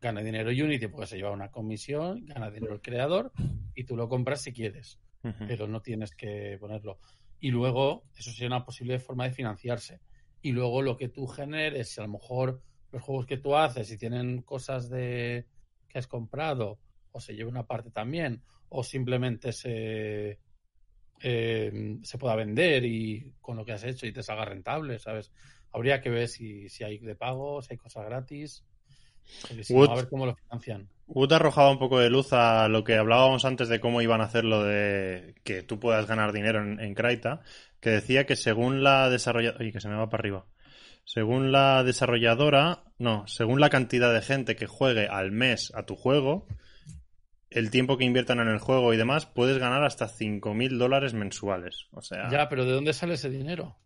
Gana 0.00 0.22
dinero 0.22 0.48
Unity 0.48 0.86
porque 0.86 1.06
se 1.06 1.16
lleva 1.16 1.32
una 1.32 1.50
comisión, 1.50 2.24
gana 2.24 2.50
dinero 2.50 2.72
el 2.72 2.80
creador 2.80 3.30
y 3.74 3.84
tú 3.84 3.94
lo 3.94 4.08
compras 4.08 4.40
si 4.40 4.54
quieres, 4.54 4.98
pero 5.46 5.68
no 5.68 5.82
tienes 5.82 6.12
que 6.16 6.56
ponerlo. 6.58 6.98
y 7.40 7.50
luego 7.50 8.04
eso 8.16 8.30
sería 8.30 8.46
una 8.46 8.64
posible 8.64 8.98
forma 8.98 9.24
de 9.24 9.32
financiarse. 9.32 10.00
Y 10.40 10.52
luego 10.52 10.80
lo 10.80 10.96
que 10.96 11.10
tú 11.10 11.26
generes, 11.26 11.90
si 11.90 12.00
a 12.00 12.04
lo 12.04 12.12
mejor 12.12 12.62
los 12.90 13.02
juegos 13.02 13.26
que 13.26 13.36
tú 13.36 13.56
haces, 13.56 13.86
si 13.86 13.98
tienen 13.98 14.40
cosas 14.40 14.88
de 14.88 15.46
que 15.90 15.98
has 15.98 16.06
comprado, 16.06 16.78
o 17.12 17.20
se 17.20 17.34
lleve 17.34 17.50
una 17.50 17.66
parte 17.66 17.90
también, 17.90 18.42
o 18.70 18.82
simplemente 18.82 19.52
se, 19.52 20.38
eh, 21.20 21.98
se 22.02 22.18
pueda 22.18 22.34
vender 22.36 22.84
y 22.84 23.32
con 23.40 23.56
lo 23.56 23.64
que 23.64 23.72
has 23.72 23.84
hecho 23.84 24.06
y 24.06 24.12
te 24.12 24.22
salga 24.22 24.44
rentable, 24.44 24.98
¿sabes? 24.98 25.32
Habría 25.72 26.00
que 26.00 26.10
ver 26.10 26.28
si, 26.28 26.68
si 26.68 26.84
hay 26.84 26.98
de 26.98 27.14
pago, 27.14 27.62
si 27.62 27.74
hay 27.74 27.78
cosas 27.78 28.06
gratis. 28.06 28.64
No, 29.70 29.84
a 29.84 29.94
ver 29.94 30.08
cómo 30.08 30.26
lo 30.26 30.34
financian. 30.34 30.88
Wood 31.06 31.32
arrojaba 31.32 31.70
un 31.70 31.78
poco 31.78 32.00
de 32.00 32.10
luz 32.10 32.32
a 32.32 32.68
lo 32.68 32.84
que 32.84 32.96
hablábamos 32.96 33.44
antes 33.44 33.68
de 33.68 33.80
cómo 33.80 34.02
iban 34.02 34.20
a 34.20 34.24
hacer 34.24 34.44
lo 34.44 34.64
de 34.64 35.34
que 35.44 35.62
tú 35.62 35.78
puedas 35.78 36.06
ganar 36.06 36.32
dinero 36.32 36.62
en, 36.62 36.80
en 36.80 36.94
Kraita, 36.94 37.42
que 37.80 37.90
decía 37.90 38.26
que 38.26 38.36
según 38.36 38.82
la 38.82 39.08
desarrolladora... 39.08 39.60
Oye, 39.60 39.72
que 39.72 39.80
se 39.80 39.88
me 39.88 39.96
va 39.96 40.08
para 40.08 40.20
arriba. 40.22 40.46
Según 41.04 41.50
la 41.52 41.82
desarrolladora, 41.82 42.84
no, 42.98 43.26
según 43.26 43.60
la 43.60 43.70
cantidad 43.70 44.12
de 44.12 44.22
gente 44.22 44.56
que 44.56 44.66
juegue 44.66 45.08
al 45.08 45.32
mes 45.32 45.72
a 45.74 45.84
tu 45.84 45.96
juego, 45.96 46.46
el 47.50 47.70
tiempo 47.70 47.96
que 47.98 48.04
inviertan 48.04 48.38
en 48.40 48.48
el 48.48 48.58
juego 48.58 48.94
y 48.94 48.96
demás, 48.96 49.26
puedes 49.26 49.58
ganar 49.58 49.82
hasta 49.84 50.06
5.000 50.08 50.78
dólares 50.78 51.14
mensuales. 51.14 51.88
O 51.92 52.00
sea, 52.02 52.30
Ya, 52.30 52.48
pero 52.48 52.64
¿de 52.64 52.72
dónde 52.72 52.92
sale 52.92 53.14
ese 53.14 53.28
dinero? 53.30 53.76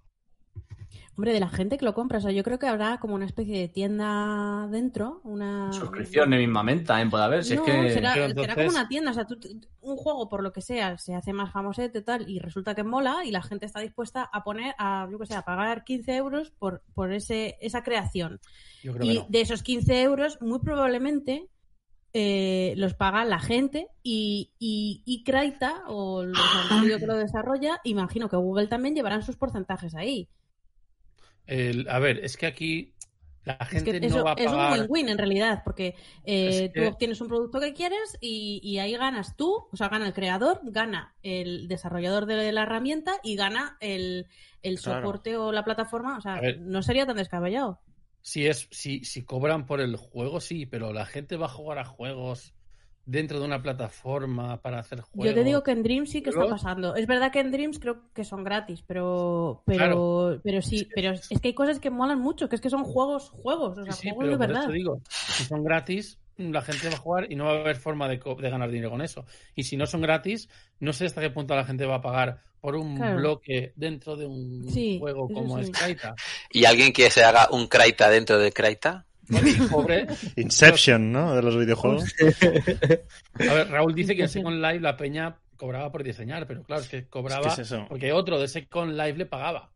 Hombre, 1.16 1.32
de 1.32 1.38
la 1.38 1.48
gente 1.48 1.78
que 1.78 1.84
lo 1.84 1.94
compra. 1.94 2.18
O 2.18 2.20
sea, 2.20 2.32
yo 2.32 2.42
creo 2.42 2.58
que 2.58 2.66
habrá 2.66 2.98
como 2.98 3.14
una 3.14 3.24
especie 3.24 3.56
de 3.56 3.68
tienda 3.68 4.66
dentro. 4.68 5.20
Una. 5.22 5.72
Suscripciones 5.72 6.40
mismamente 6.40 6.86
también 6.86 7.08
puede 7.08 7.22
haber. 7.22 7.44
Si 7.44 7.54
no, 7.54 7.64
es 7.64 7.70
que... 7.70 7.90
será, 7.92 8.14
Pero 8.14 8.26
será 8.26 8.26
entonces- 8.26 8.54
como 8.56 8.68
una 8.70 8.88
tienda. 8.88 9.10
O 9.12 9.14
sea, 9.14 9.24
tú- 9.24 9.38
un 9.80 9.96
juego, 9.96 10.28
por 10.28 10.42
lo 10.42 10.52
que 10.52 10.60
sea, 10.60 10.98
se 10.98 11.14
hace 11.14 11.32
más 11.32 11.52
famosete 11.52 12.00
y 12.00 12.02
tal, 12.02 12.28
y 12.28 12.40
resulta 12.40 12.74
que 12.74 12.82
mola, 12.82 13.18
y 13.24 13.30
la 13.30 13.42
gente 13.42 13.64
está 13.64 13.78
dispuesta 13.78 14.24
a 14.24 14.42
poner, 14.42 14.74
a, 14.76 15.06
yo 15.08 15.18
que 15.20 15.26
sé, 15.26 15.36
a 15.36 15.42
pagar 15.42 15.84
15 15.84 16.16
euros 16.16 16.50
por, 16.58 16.82
por 16.94 17.12
ese, 17.12 17.58
esa 17.60 17.84
creación. 17.84 18.40
Yo 18.82 18.92
creo 18.94 19.06
que 19.06 19.12
Y 19.14 19.18
no. 19.18 19.26
de 19.28 19.40
esos 19.40 19.62
15 19.62 20.02
euros, 20.02 20.38
muy 20.42 20.58
probablemente 20.58 21.46
eh, 22.16 22.74
los 22.76 22.94
paga 22.94 23.24
la 23.24 23.40
gente 23.40 23.88
y, 24.02 24.52
y, 24.58 25.02
y 25.04 25.24
Kraita, 25.24 25.82
o 25.88 26.22
los- 26.22 26.38
el 26.38 26.76
estudio 26.76 26.98
que 27.00 27.06
lo 27.06 27.16
desarrolla, 27.16 27.80
imagino 27.84 28.28
que 28.28 28.36
Google 28.36 28.68
también 28.68 28.94
llevarán 28.94 29.22
sus 29.22 29.36
porcentajes 29.36 29.94
ahí. 29.96 30.28
El- 31.46 31.88
a 31.90 31.98
ver, 31.98 32.24
es 32.24 32.36
que 32.36 32.46
aquí 32.46 32.94
la 33.44 33.54
Es 33.60 33.68
gente 33.68 34.00
no 34.08 34.24
va 34.24 34.30
a 34.32 34.34
es 34.34 34.46
un 34.46 34.56
pagar. 34.56 34.80
win-win 34.80 35.08
en 35.10 35.18
realidad, 35.18 35.62
porque 35.64 35.96
eh, 36.24 36.48
Es 36.48 36.60
que- 36.72 36.80
tú 36.80 36.86
obtienes 36.88 37.20
un 37.20 37.28
producto 37.28 37.60
que 37.60 37.74
quieres 37.74 38.16
y, 38.20 38.60
y 38.62 38.78
ahí 38.78 38.96
ganas 38.96 39.36
tú, 39.36 39.66
o 39.70 39.76
sea, 39.76 39.88
gana 39.88 40.06
el 40.06 40.14
creador, 40.14 40.60
gana 40.62 41.14
el 41.22 41.68
desarrollador 41.68 42.24
de 42.26 42.52
la 42.52 42.62
herramienta 42.62 43.14
y 43.22 43.36
gana 43.36 43.76
el, 43.80 44.28
el 44.62 44.80
Claro. 44.80 45.00
soporte 45.00 45.36
o 45.36 45.52
la 45.52 45.64
plataforma. 45.64 46.16
O 46.16 46.20
sea, 46.22 46.40
no 46.60 46.80
sería 46.82 47.04
tan 47.06 47.16
descabellado. 47.16 47.80
Si 48.26 48.46
es, 48.46 48.68
si, 48.70 49.04
si 49.04 49.22
cobran 49.22 49.66
por 49.66 49.82
el 49.82 49.96
juego, 49.96 50.40
sí, 50.40 50.64
pero 50.64 50.94
la 50.94 51.04
gente 51.04 51.36
va 51.36 51.44
a 51.44 51.50
jugar 51.50 51.78
a 51.78 51.84
juegos 51.84 52.54
dentro 53.04 53.38
de 53.38 53.44
una 53.44 53.60
plataforma 53.60 54.62
para 54.62 54.78
hacer 54.78 55.02
juegos. 55.02 55.26
Yo 55.26 55.34
te 55.34 55.44
digo 55.44 55.62
que 55.62 55.72
en 55.72 55.82
Dreams 55.82 56.08
sí 56.10 56.22
que 56.22 56.30
está 56.30 56.48
pasando. 56.48 56.94
Es 56.96 57.06
verdad 57.06 57.30
que 57.30 57.40
en 57.40 57.50
Dreams 57.52 57.78
creo 57.78 58.10
que 58.14 58.24
son 58.24 58.42
gratis, 58.42 58.82
pero 58.86 59.62
pero 59.66 60.40
pero 60.42 60.62
sí, 60.62 60.88
pero 60.94 61.10
es 61.12 61.28
que 61.28 61.48
hay 61.48 61.54
cosas 61.54 61.80
que 61.80 61.90
molan 61.90 62.18
mucho, 62.18 62.48
que 62.48 62.56
es 62.56 62.62
que 62.62 62.70
son 62.70 62.84
juegos, 62.84 63.28
juegos, 63.28 63.76
o 63.76 63.84
sea, 63.84 63.92
Sí, 63.92 64.08
sí, 64.08 64.08
juegos 64.14 64.24
pero 64.24 64.30
de 64.30 64.38
por 64.38 64.46
verdad. 64.46 64.62
eso 64.64 64.72
digo, 64.72 65.02
si 65.10 65.44
son 65.44 65.62
gratis, 65.62 66.18
la 66.36 66.62
gente 66.62 66.88
va 66.88 66.94
a 66.94 66.98
jugar 66.98 67.26
y 67.30 67.36
no 67.36 67.44
va 67.44 67.52
a 67.52 67.60
haber 67.60 67.76
forma 67.76 68.08
de, 68.08 68.18
ganar 68.18 68.70
dinero 68.70 68.90
con 68.90 69.02
eso. 69.02 69.24
Y 69.54 69.64
si 69.64 69.76
no 69.76 69.86
son 69.86 70.00
gratis, 70.02 70.48
no 70.80 70.92
sé 70.92 71.06
hasta 71.06 71.20
qué 71.20 71.30
punto 71.30 71.54
la 71.54 71.64
gente 71.64 71.86
va 71.86 71.96
a 71.96 72.00
pagar 72.02 72.38
por 72.60 72.76
un 72.76 72.96
Claro. 72.96 73.16
bloque 73.16 73.72
dentro 73.76 74.16
de 74.16 74.26
un 74.26 74.66
Sí, 74.72 74.98
juego 74.98 75.28
como 75.28 75.58
sí. 75.58 75.64
es 75.64 75.70
Kraita. 75.70 76.14
¿Y 76.50 76.64
alguien 76.64 76.92
que 76.92 77.10
se 77.10 77.22
haga 77.24 77.48
un 77.50 77.66
Kraita 77.68 78.08
dentro 78.10 78.38
de 78.38 78.52
Kraita? 78.52 79.06
Inception, 80.36 81.12
¿no? 81.12 81.34
De 81.34 81.42
los 81.42 81.56
videojuegos. 81.58 82.04
A 83.48 83.54
ver, 83.54 83.68
Raúl 83.70 83.94
dice 83.94 84.14
que 84.16 84.22
en 84.22 84.28
Second 84.28 84.60
Life 84.62 84.80
la 84.80 84.96
peña 84.96 85.36
cobraba 85.56 85.90
por 85.92 86.02
diseñar, 86.02 86.46
pero 86.46 86.62
claro, 86.64 86.82
es 86.82 86.88
que 86.88 87.06
cobraba 87.06 87.48
Es 87.48 87.54
que 87.54 87.62
es 87.62 87.70
eso. 87.70 87.86
porque 87.88 88.12
otro 88.12 88.38
de 88.40 88.48
Second 88.48 88.92
Life 88.98 89.16
le 89.18 89.26
pagaba. 89.26 89.70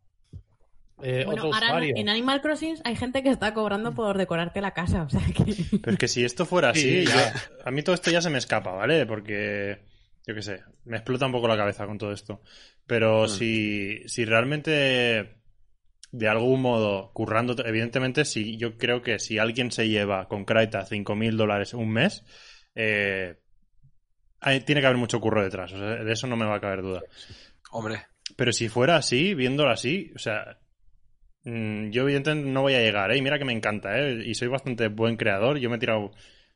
Eh, 1.01 1.23
Bueno, 1.25 1.43
otro 1.43 1.53
ahora 1.53 1.67
usuario. 1.67 1.93
en 1.97 2.09
Animal 2.09 2.41
Crossing 2.41 2.75
hay 2.83 2.95
gente 2.95 3.23
que 3.23 3.29
está 3.29 3.53
cobrando 3.53 3.93
por 3.93 4.17
decorarte 4.17 4.61
la 4.61 4.71
casa, 4.73 5.03
o 5.03 5.09
sea 5.09 5.21
que 5.33 5.43
Pero 5.81 5.93
es 5.93 5.97
que 5.97 6.07
si 6.07 6.23
esto 6.25 6.45
fuera 6.45 6.69
así, 6.71 6.81
Sí, 6.81 7.05
yo- 7.05 7.11
ya. 7.13 7.33
a 7.65 7.71
mí 7.71 7.81
todo 7.83 7.95
esto 7.95 8.11
ya 8.11 8.21
se 8.21 8.29
me 8.29 8.37
escapa, 8.37 8.71
¿vale? 8.71 9.05
Porque, 9.05 9.79
yo 10.27 10.35
qué 10.35 10.41
sé, 10.41 10.61
me 10.85 10.97
explota 10.97 11.25
un 11.25 11.31
poco 11.31 11.47
la 11.47 11.57
cabeza 11.57 11.85
con 11.85 11.97
todo 11.97 12.11
esto. 12.11 12.41
Pero 12.87 13.27
si, 13.27 13.99
si 14.07 14.25
realmente, 14.25 15.35
de 16.11 16.27
algún 16.27 16.61
modo, 16.61 17.11
currando, 17.13 17.55
evidentemente, 17.65 18.25
si 18.25 18.57
yo 18.57 18.77
creo 18.77 19.01
que 19.01 19.19
si 19.19 19.37
alguien 19.37 19.71
se 19.71 19.87
lleva 19.87 20.27
con 20.27 20.43
Kraita 20.45 20.85
5.000 20.85 21.37
dólares 21.37 21.73
un 21.73 21.89
mes, 21.91 22.23
eh, 22.75 23.37
hay- 24.41 24.61
tiene 24.61 24.81
que 24.81 24.87
haber 24.87 24.97
mucho 24.99 25.19
curro 25.19 25.43
detrás. 25.43 25.71
O 25.73 25.77
sea, 25.77 26.03
de 26.03 26.11
eso 26.11 26.25
no 26.27 26.35
me 26.35 26.45
va 26.45 26.55
a 26.55 26.61
caber 26.61 26.81
duda. 26.81 27.01
Hombre, 27.71 28.01
Pero 28.35 28.51
si 28.53 28.69
fuera 28.69 28.95
así, 28.95 29.33
viéndolo 29.33 29.71
así, 29.71 30.11
o 30.15 30.19
sea, 30.19 30.57
yo 31.91 32.03
evidentemente 32.03 32.49
no 32.49 32.61
voy 32.61 32.73
a 32.73 32.79
llegar, 32.81 33.11
¿eh? 33.11 33.17
Y 33.17 33.21
mira 33.21 33.37
que 33.39 33.45
me 33.45 33.53
encanta, 33.53 33.97
¿eh? 33.99 34.23
Y 34.25 34.35
soy 34.35 34.47
bastante 34.47 34.87
buen 34.87 35.17
creador. 35.17 35.57
Yo 35.57 35.69
me 35.69 35.75
he 35.77 35.79
tirado 35.79 36.11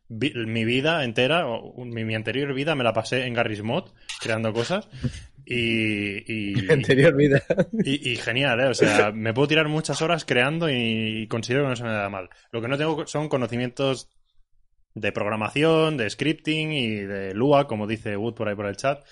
vi- 0.07 0.33
mi 0.45 0.65
vida 0.65 1.03
entera, 1.03 1.47
o 1.47 1.83
mi, 1.85 2.03
mi 2.05 2.15
anterior 2.15 2.53
vida 2.53 2.75
me 2.75 2.83
la 2.83 2.93
pasé 2.93 3.25
en 3.25 3.33
Garry's 3.33 3.63
Mod, 3.63 3.91
creando 4.21 4.53
cosas. 4.53 4.87
Y, 5.45 6.31
y, 6.31 6.69
Anterior 6.71 7.15
vida. 7.15 7.43
y- 7.83 8.11
y 8.11 8.15
genial, 8.15 8.59
¿eh? 8.61 8.67
O 8.67 8.73
sea, 8.73 9.11
me 9.11 9.33
puedo 9.33 9.47
tirar 9.49 9.67
muchas 9.67 10.01
horas 10.01 10.25
creando 10.25 10.69
y, 10.69 11.27
considero 11.27 11.63
que 11.63 11.69
no 11.69 11.75
se 11.75 11.83
me 11.83 11.91
da 11.91 12.09
mal. 12.09 12.29
Lo 12.51 12.61
que 12.61 12.67
no 12.67 12.77
tengo 12.77 13.05
son 13.07 13.27
conocimientos 13.29 14.09
de 14.95 15.11
programación, 15.11 15.97
de 15.97 16.09
scripting 16.09 16.71
y 16.71 16.95
de 16.97 17.33
Lua, 17.33 17.67
como 17.67 17.87
dice 17.87 18.15
Wood 18.15 18.35
por 18.35 18.47
ahí 18.47 18.55
por 18.55 18.67
el 18.67 18.77
chat. 18.77 19.03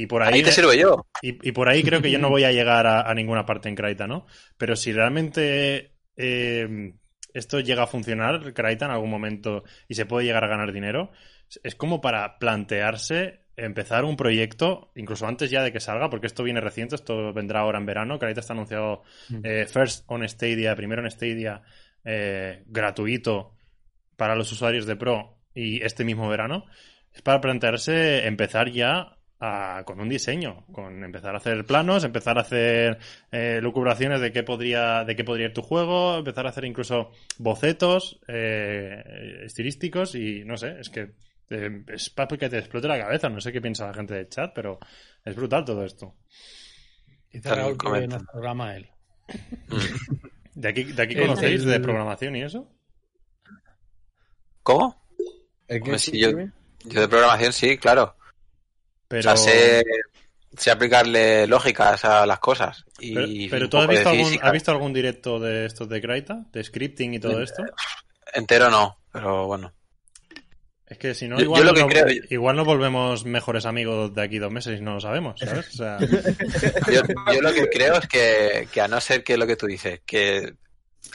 Y 0.00 0.06
por 0.06 0.22
ahí, 0.22 0.34
ahí 0.34 0.42
te 0.44 0.52
sirvo 0.52 0.72
yo. 0.72 1.06
y, 1.22 1.48
y 1.48 1.50
por 1.50 1.68
ahí 1.68 1.82
creo 1.82 2.00
que 2.00 2.12
yo 2.12 2.20
no 2.20 2.28
voy 2.30 2.44
a 2.44 2.52
llegar 2.52 2.86
a, 2.86 3.02
a 3.02 3.14
ninguna 3.14 3.44
parte 3.44 3.68
en 3.68 3.74
Kraita, 3.74 4.06
¿no? 4.06 4.26
Pero 4.56 4.76
si 4.76 4.92
realmente 4.92 5.96
eh, 6.16 6.92
esto 7.34 7.58
llega 7.58 7.82
a 7.82 7.88
funcionar, 7.88 8.54
Kraita, 8.54 8.84
en 8.84 8.92
algún 8.92 9.10
momento, 9.10 9.64
y 9.88 9.94
se 9.94 10.06
puede 10.06 10.24
llegar 10.24 10.44
a 10.44 10.48
ganar 10.48 10.72
dinero, 10.72 11.10
es 11.64 11.74
como 11.74 12.00
para 12.00 12.38
plantearse 12.38 13.40
empezar 13.56 14.04
un 14.04 14.16
proyecto, 14.16 14.92
incluso 14.94 15.26
antes 15.26 15.50
ya 15.50 15.64
de 15.64 15.72
que 15.72 15.80
salga, 15.80 16.08
porque 16.08 16.28
esto 16.28 16.44
viene 16.44 16.60
reciente, 16.60 16.94
esto 16.94 17.32
vendrá 17.32 17.60
ahora 17.60 17.80
en 17.80 17.86
verano. 17.86 18.20
Kraita 18.20 18.38
está 18.38 18.52
anunciado 18.52 19.02
eh, 19.42 19.66
first 19.66 20.04
on 20.06 20.28
Stadia, 20.28 20.76
primero 20.76 21.02
en 21.02 21.10
Stadia, 21.10 21.62
eh, 22.04 22.62
gratuito 22.66 23.56
para 24.16 24.36
los 24.36 24.52
usuarios 24.52 24.86
de 24.86 24.94
Pro 24.94 25.38
y 25.54 25.82
este 25.82 26.04
mismo 26.04 26.28
verano. 26.28 26.66
Es 27.12 27.22
para 27.22 27.40
plantearse 27.40 28.28
empezar 28.28 28.70
ya 28.70 29.17
a- 29.40 29.82
con 29.86 30.00
un 30.00 30.08
diseño, 30.08 30.66
con 30.72 31.04
empezar 31.04 31.34
a 31.34 31.38
hacer 31.38 31.64
planos, 31.64 32.04
empezar 32.04 32.38
a 32.38 32.42
hacer 32.42 32.98
eh, 33.30 33.60
lucubraciones 33.62 34.20
de 34.20 34.32
qué 34.32 34.42
podría, 34.42 35.04
de 35.04 35.14
qué 35.14 35.24
podría 35.24 35.46
ir 35.46 35.52
tu 35.54 35.62
juego, 35.62 36.18
empezar 36.18 36.46
a 36.46 36.50
hacer 36.50 36.64
incluso 36.64 37.10
bocetos 37.38 38.20
eh, 38.28 39.42
estilísticos 39.44 40.14
y 40.14 40.44
no 40.44 40.56
sé, 40.56 40.80
es 40.80 40.90
que 40.90 41.12
eh, 41.50 41.82
es 41.88 42.10
para 42.10 42.28
que 42.36 42.48
te 42.48 42.58
explote 42.58 42.88
la 42.88 42.98
cabeza. 42.98 43.28
No 43.28 43.40
sé 43.40 43.52
qué 43.52 43.60
piensa 43.60 43.86
la 43.86 43.94
gente 43.94 44.14
del 44.14 44.28
chat, 44.28 44.52
pero 44.54 44.78
es 45.24 45.34
brutal 45.36 45.64
todo 45.64 45.84
esto. 45.84 46.14
También 47.42 47.78
Raúl 47.78 47.78
que 47.78 48.06
nos 48.08 48.22
programa 48.24 48.74
él. 48.76 48.88
¿De 50.54 50.68
aquí, 50.68 50.84
de 50.84 51.02
aquí 51.02 51.14
El- 51.16 51.20
conocéis 51.22 51.64
de 51.64 51.78
programación 51.80 52.36
y 52.36 52.42
eso? 52.42 52.70
¿Cómo? 54.62 55.00
¿El 55.68 55.78
qué? 55.78 55.82
Hombre, 55.84 55.98
sí, 55.98 56.18
yo, 56.18 56.30
yo 56.84 57.00
de 57.00 57.08
programación 57.08 57.52
sí, 57.52 57.78
claro. 57.78 58.16
Pero, 59.08 59.32
O 59.32 59.36
sea, 59.36 59.36
sé, 59.36 59.84
sé 60.56 60.70
aplicarle 60.70 61.46
lógicas 61.46 62.04
a 62.04 62.26
las 62.26 62.38
cosas. 62.40 62.84
Y 62.98 63.48
pero, 63.48 63.68
tú 63.68 63.78
has 63.78 63.88
visto, 63.88 64.10
algún, 64.10 64.38
has 64.42 64.52
visto 64.52 64.70
algún 64.70 64.92
directo 64.92 65.40
de 65.40 65.66
estos 65.66 65.88
de 65.88 66.00
Kraita? 66.00 66.44
¿De 66.52 66.62
scripting 66.62 67.14
y 67.14 67.18
todo 67.20 67.42
esto? 67.42 67.62
Entero 68.34 68.70
no, 68.70 68.98
pero 69.12 69.46
bueno. 69.46 69.72
Es 70.86 70.96
que 70.96 71.14
si 71.14 71.28
no, 71.28 71.38
igual, 71.38 71.60
yo 71.62 71.66
lo 71.68 71.74
que 71.74 71.80
no- 71.80 71.86
creo- 71.88 72.06
igual 72.30 72.56
nos 72.56 72.64
volvemos 72.66 73.24
mejores 73.26 73.66
amigos 73.66 74.14
de 74.14 74.22
aquí 74.22 74.38
dos 74.38 74.50
meses 74.50 74.78
y 74.80 74.82
no 74.82 74.94
lo 74.94 75.00
sabemos, 75.00 75.38
¿sabes? 75.38 75.68
O 75.68 75.76
sea, 75.76 75.98
Yo, 76.92 77.02
yo 77.32 77.42
lo 77.42 77.52
que 77.52 77.68
creo 77.68 77.96
es 77.98 78.08
que, 78.08 78.68
que 78.72 78.80
a 78.80 78.88
no 78.88 78.98
ser 79.00 79.22
que 79.22 79.36
lo 79.36 79.46
que 79.46 79.56
tú 79.56 79.66
dices, 79.66 80.00
que 80.06 80.54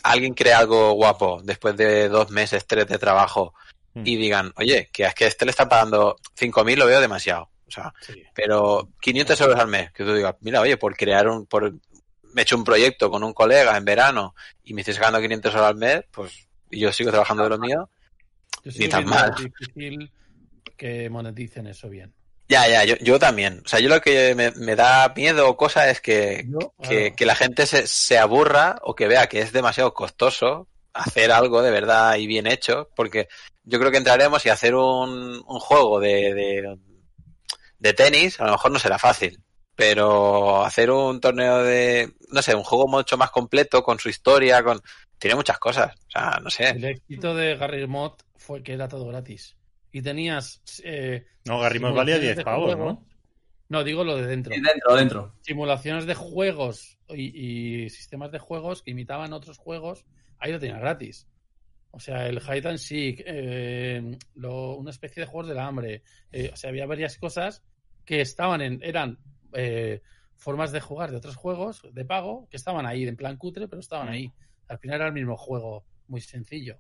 alguien 0.04 0.36
cree 0.36 0.54
algo 0.54 0.92
guapo 0.94 1.42
después 1.44 1.76
de 1.76 2.08
dos 2.08 2.30
meses, 2.30 2.66
tres 2.68 2.88
de 2.88 2.98
trabajo 2.98 3.54
Mm. 3.96 4.08
y 4.08 4.16
digan, 4.16 4.52
oye, 4.56 4.90
que 4.92 5.04
es 5.04 5.14
que 5.14 5.28
este 5.28 5.46
le 5.46 5.52
está 5.52 5.70
pagando 5.70 6.16
5.000 6.36 6.78
lo 6.78 6.88
veo 6.88 7.00
demasiado. 7.00 7.52
Sea, 7.74 7.94
Sí. 8.02 8.22
pero 8.36 8.90
500 9.02 9.40
euros 9.42 9.60
al 9.60 9.68
mes, 9.68 9.92
que 9.92 10.04
tú 10.04 10.14
digas, 10.14 10.36
mira, 10.42 10.62
oye, 10.62 10.78
por 10.78 10.96
crear 10.96 11.28
un, 11.28 11.46
por, 11.48 11.72
me 11.72 12.42
he 12.42 12.44
hecho 12.44 12.56
un 12.58 12.64
proyecto 12.64 13.10
con 13.10 13.24
un 13.24 13.34
colega 13.34 13.76
en 13.78 13.86
verano 13.86 14.36
y 14.64 14.74
me 14.74 14.82
estoy 14.82 14.94
sacando 14.94 15.20
500 15.22 15.54
euros 15.54 15.68
al 15.68 15.76
mes, 15.76 16.04
pues, 16.12 16.48
y 16.70 16.80
yo 16.80 16.92
sigo 16.92 17.10
trabajando 17.12 17.44
de 17.44 17.50
lo 17.50 17.58
mío, 17.58 17.90
Ni 18.64 18.88
tan 18.88 19.06
mal. 19.06 19.34
difícil 19.36 20.12
que 20.78 21.10
moneticen 21.10 21.68
eso 21.68 21.90
bien. 21.90 22.14
Ya, 22.50 22.68
ya, 22.68 22.84
yo, 22.84 22.96
yo 23.02 23.18
también. 23.20 23.62
O 23.66 23.68
sea, 23.68 23.80
yo 23.80 23.90
lo 23.90 24.02
que 24.02 24.36
me, 24.36 24.52
me 24.52 24.76
da 24.76 25.12
miedo 25.16 25.50
o 25.50 25.56
cosa 25.58 25.90
es 25.90 26.02
que, 26.02 26.46
Yo, 26.48 26.74
que, 26.82 26.88
claro. 26.88 27.16
que 27.16 27.26
la 27.26 27.36
gente 27.36 27.66
se, 27.66 27.88
se 27.88 28.18
aburra 28.20 28.76
o 28.84 28.94
que 28.96 29.08
vea 29.08 29.28
que 29.28 29.40
es 29.40 29.52
demasiado 29.54 29.94
costoso 29.94 30.68
hacer 30.94 31.32
algo 31.32 31.62
de 31.64 31.72
verdad 31.72 32.16
y 32.18 32.28
bien 32.28 32.46
hecho, 32.46 32.90
porque 32.96 33.28
yo 33.64 33.80
creo 33.80 33.92
que 33.92 33.98
entraremos 33.98 34.46
y 34.46 34.50
hacer 34.50 34.76
un, 34.76 35.42
un 35.48 35.60
juego 35.60 36.00
de, 36.00 36.34
de, 36.34 36.78
de 37.84 37.94
tenis 37.94 38.40
a 38.40 38.46
lo 38.46 38.54
mejor 38.54 38.72
no 38.72 38.80
será 38.80 38.98
fácil, 38.98 39.40
pero 39.76 40.64
hacer 40.64 40.90
un 40.90 41.20
torneo 41.20 41.64
de, 41.64 42.14
no 42.32 42.42
sé, 42.42 42.56
un 42.56 42.64
juego 42.64 42.88
mucho 42.88 43.18
más 43.18 43.30
completo 43.32 43.84
con 43.84 44.00
su 44.00 44.10
historia, 44.10 44.64
con 44.64 44.80
tiene 45.20 45.36
muchas 45.36 45.60
cosas, 45.60 45.94
o 46.08 46.12
sea, 46.12 46.40
no 46.42 46.50
sé. 46.50 46.70
El 46.70 46.84
éxito 46.86 47.36
de 47.36 47.56
Garry 47.58 47.86
Mod 47.88 48.14
fue 48.36 48.64
que 48.64 48.74
era 48.74 48.88
todo 48.88 49.06
gratis. 49.08 49.56
Y 49.92 50.02
tenías. 50.02 50.62
Eh, 50.84 51.26
No, 51.46 51.60
Garry 51.60 51.80
Mod 51.80 51.94
valía 51.94 52.16
simulaciones 52.16 52.22
10 52.22 52.38
de 52.38 52.44
pavos. 52.44 52.78
¿no? 52.78 53.06
No, 53.70 53.84
digo 53.84 54.04
lo 54.04 54.18
de 54.18 54.28
dentro. 54.28 54.54
Sí, 54.54 54.62
Dentro, 54.62 54.96
dentro. 54.96 55.36
Simulaciones 55.42 56.06
de 56.06 56.16
juegos 56.16 56.98
y, 57.10 57.84
y 57.86 57.90
sistemas 57.90 58.32
de 58.32 58.40
juegos 58.40 58.82
que 58.82 58.92
imitaban 58.92 59.34
otros 59.34 59.58
juegos, 59.58 60.06
ahí 60.40 60.52
lo 60.52 60.60
tenías 60.60 60.80
gratis. 60.80 61.28
O 61.92 62.00
sea, 62.00 62.28
el 62.28 62.40
Hide 62.42 62.70
and 62.70 62.78
Seek, 62.80 63.24
eh, 63.26 64.18
lo- 64.36 64.76
una 64.76 64.92
especie 64.92 65.22
de 65.22 65.28
juegos 65.28 65.48
del 65.50 65.60
hambre. 65.60 66.04
eh, 66.32 66.50
o 66.52 66.56
sea, 66.56 66.70
había 66.70 66.86
varias 66.88 67.18
cosas 67.18 67.62
que 68.06 68.22
estaban 68.22 68.62
en. 68.62 68.80
eran 68.84 69.18
eh, 69.54 70.02
formas 70.36 70.72
de 70.72 70.82
jugar 70.82 71.12
de 71.12 71.18
otros 71.18 71.36
juegos 71.36 71.82
de 71.92 72.06
pago 72.06 72.48
que 72.50 72.58
estaban 72.58 72.86
ahí 72.86 73.08
en 73.08 73.16
plan 73.16 73.38
cutre, 73.38 73.68
pero 73.68 73.80
estaban 73.80 74.10
ahí. 74.10 74.32
Al 74.68 74.80
final 74.80 74.96
era 74.98 75.08
el 75.08 75.14
mismo 75.14 75.38
juego, 75.38 75.86
muy 76.08 76.22
sencillo. 76.22 76.80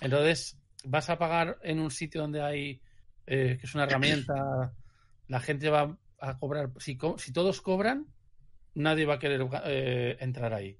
Entonces, 0.00 0.58
vas 0.84 1.08
a 1.10 1.18
pagar 1.18 1.58
en 1.62 1.80
un 1.80 1.90
sitio 1.90 2.20
donde 2.20 2.42
hay, 2.42 2.80
eh, 3.26 3.56
que 3.58 3.66
es 3.66 3.74
una 3.74 3.84
herramienta, 3.84 4.34
la 5.28 5.40
gente 5.40 5.70
va 5.70 5.98
a 6.20 6.38
cobrar, 6.38 6.70
si, 6.78 6.96
co- 6.96 7.18
si 7.18 7.32
todos 7.32 7.60
cobran, 7.60 8.06
nadie 8.74 9.06
va 9.06 9.14
a 9.14 9.18
querer 9.18 9.46
eh, 9.64 10.16
entrar 10.20 10.52
ahí. 10.54 10.78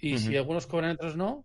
Y 0.00 0.16
si 0.18 0.36
algunos 0.36 0.66
cobran 0.66 0.92
otros 0.92 1.16
no, 1.16 1.44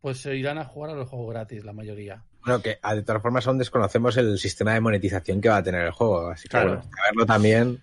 pues 0.00 0.18
se 0.18 0.36
irán 0.36 0.58
a 0.58 0.64
jugar 0.64 0.90
a 0.90 0.94
los 0.94 1.08
juegos 1.08 1.30
gratis, 1.32 1.64
la 1.64 1.72
mayoría. 1.72 2.24
Bueno, 2.44 2.62
que 2.62 2.78
ah, 2.82 2.94
de 2.94 3.02
todas 3.02 3.22
formas 3.22 3.46
aún 3.46 3.58
desconocemos 3.58 4.16
el 4.16 4.38
sistema 4.38 4.74
de 4.74 4.80
monetización 4.80 5.40
que 5.40 5.48
va 5.48 5.58
a 5.58 5.62
tener 5.62 5.82
el 5.82 5.92
juego, 5.92 6.28
así 6.30 6.44
que 6.44 6.50
Claro. 6.50 6.68
bueno, 6.76 6.90
saberlo 6.96 7.26
también. 7.26 7.82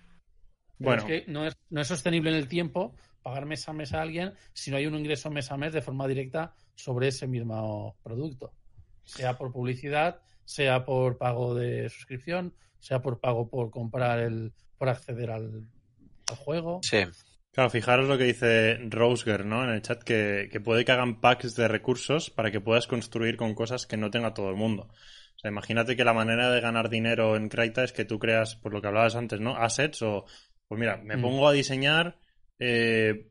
Bueno. 0.78 1.02
es 1.02 1.06
que 1.06 1.30
no 1.30 1.46
es, 1.46 1.56
no 1.70 1.80
es 1.80 1.88
sostenible 1.88 2.30
en 2.30 2.36
el 2.36 2.48
tiempo 2.48 2.94
pagar 3.22 3.46
mes 3.46 3.68
a 3.68 3.72
mes 3.72 3.92
a 3.92 4.02
alguien 4.02 4.34
si 4.52 4.70
no 4.70 4.76
hay 4.76 4.86
un 4.86 4.94
ingreso 4.96 5.30
mes 5.30 5.50
a 5.52 5.56
mes 5.56 5.72
de 5.72 5.82
forma 5.82 6.08
directa 6.08 6.54
sobre 6.74 7.08
ese 7.08 7.26
mismo 7.26 7.96
producto. 8.02 8.52
Sea 9.04 9.36
por 9.36 9.52
publicidad, 9.52 10.20
sea 10.44 10.84
por 10.84 11.18
pago 11.18 11.54
de 11.54 11.88
suscripción, 11.88 12.54
sea 12.78 13.00
por 13.00 13.20
pago 13.20 13.48
por 13.48 13.70
comprar 13.70 14.20
el, 14.20 14.52
por 14.78 14.88
acceder 14.88 15.30
al, 15.30 15.66
al 16.28 16.36
juego. 16.36 16.80
Sí. 16.82 16.98
Claro, 17.52 17.68
fijaros 17.70 18.08
lo 18.08 18.16
que 18.16 18.24
dice 18.24 18.78
Roseger, 18.88 19.44
¿no? 19.44 19.62
En 19.62 19.70
el 19.70 19.82
chat, 19.82 20.02
que, 20.02 20.48
que 20.50 20.60
puede 20.60 20.84
que 20.84 20.92
hagan 20.92 21.20
packs 21.20 21.54
de 21.54 21.68
recursos 21.68 22.30
para 22.30 22.50
que 22.50 22.60
puedas 22.60 22.86
construir 22.86 23.36
con 23.36 23.54
cosas 23.54 23.86
que 23.86 23.98
no 23.98 24.10
tenga 24.10 24.32
todo 24.32 24.48
el 24.48 24.56
mundo. 24.56 24.88
O 25.36 25.38
sea, 25.38 25.50
imagínate 25.50 25.94
que 25.94 26.04
la 26.04 26.14
manera 26.14 26.50
de 26.50 26.60
ganar 26.62 26.88
dinero 26.88 27.36
en 27.36 27.48
Kraita 27.50 27.84
es 27.84 27.92
que 27.92 28.04
tú 28.06 28.18
creas, 28.18 28.56
por 28.56 28.72
lo 28.72 28.80
que 28.80 28.88
hablabas 28.88 29.16
antes, 29.16 29.40
¿no? 29.40 29.54
Assets 29.56 30.00
o, 30.02 30.24
pues 30.66 30.80
mira, 30.80 30.96
me 30.96 31.16
Mm. 31.18 31.22
pongo 31.22 31.46
a 31.46 31.52
diseñar 31.52 32.16
eh, 32.58 33.28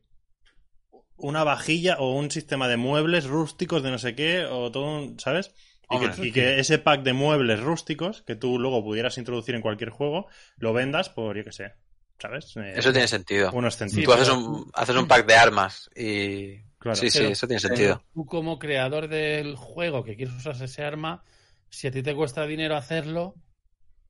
una 1.16 1.44
vajilla 1.44 1.98
o 2.00 2.16
un 2.16 2.30
sistema 2.32 2.68
de 2.68 2.78
muebles 2.78 3.26
rústicos 3.26 3.82
de 3.84 3.92
no 3.92 3.98
sé 3.98 4.16
qué, 4.16 4.46
o 4.46 4.72
todo 4.72 4.98
un, 5.00 5.20
¿sabes? 5.20 5.54
Y 5.90 6.00
que, 6.00 6.28
y 6.28 6.32
que 6.32 6.60
ese 6.60 6.78
pack 6.80 7.04
de 7.04 7.14
muebles 7.14 7.60
rústicos 7.60 8.22
que 8.22 8.36
tú 8.36 8.60
luego 8.60 8.84
pudieras 8.84 9.18
introducir 9.18 9.56
en 9.56 9.62
cualquier 9.62 9.90
juego, 9.90 10.28
lo 10.58 10.74
vendas 10.74 11.10
por, 11.10 11.38
yo 11.38 11.44
qué 11.44 11.52
sé, 11.52 11.74
¿sabes? 12.22 12.56
Eh, 12.58 12.74
Eso 12.76 12.92
tiene 12.92 13.08
sentido. 13.08 13.52
unos. 13.52 13.78
Tú 13.78 14.14
haces 14.14 14.30
un, 14.30 14.70
haces 14.74 14.96
un 14.96 15.08
pack 15.08 15.26
de 15.26 15.36
armas 15.36 15.90
y... 15.96 16.58
Claro. 16.78 16.96
sí, 16.96 17.12
sí, 17.12 17.24
eso 17.26 17.46
tiene 17.48 17.60
sentido. 17.60 18.04
Tú 18.14 18.26
como 18.26 18.58
creador 18.58 19.08
del 19.08 19.56
juego 19.56 20.04
que 20.04 20.16
quieres 20.16 20.34
usar 20.36 20.56
ese 20.62 20.84
arma, 20.84 21.24
si 21.70 21.88
a 21.88 21.92
ti 21.92 22.02
te 22.02 22.16
cuesta 22.16 22.46
dinero 22.48 22.76
hacerlo, 22.76 23.36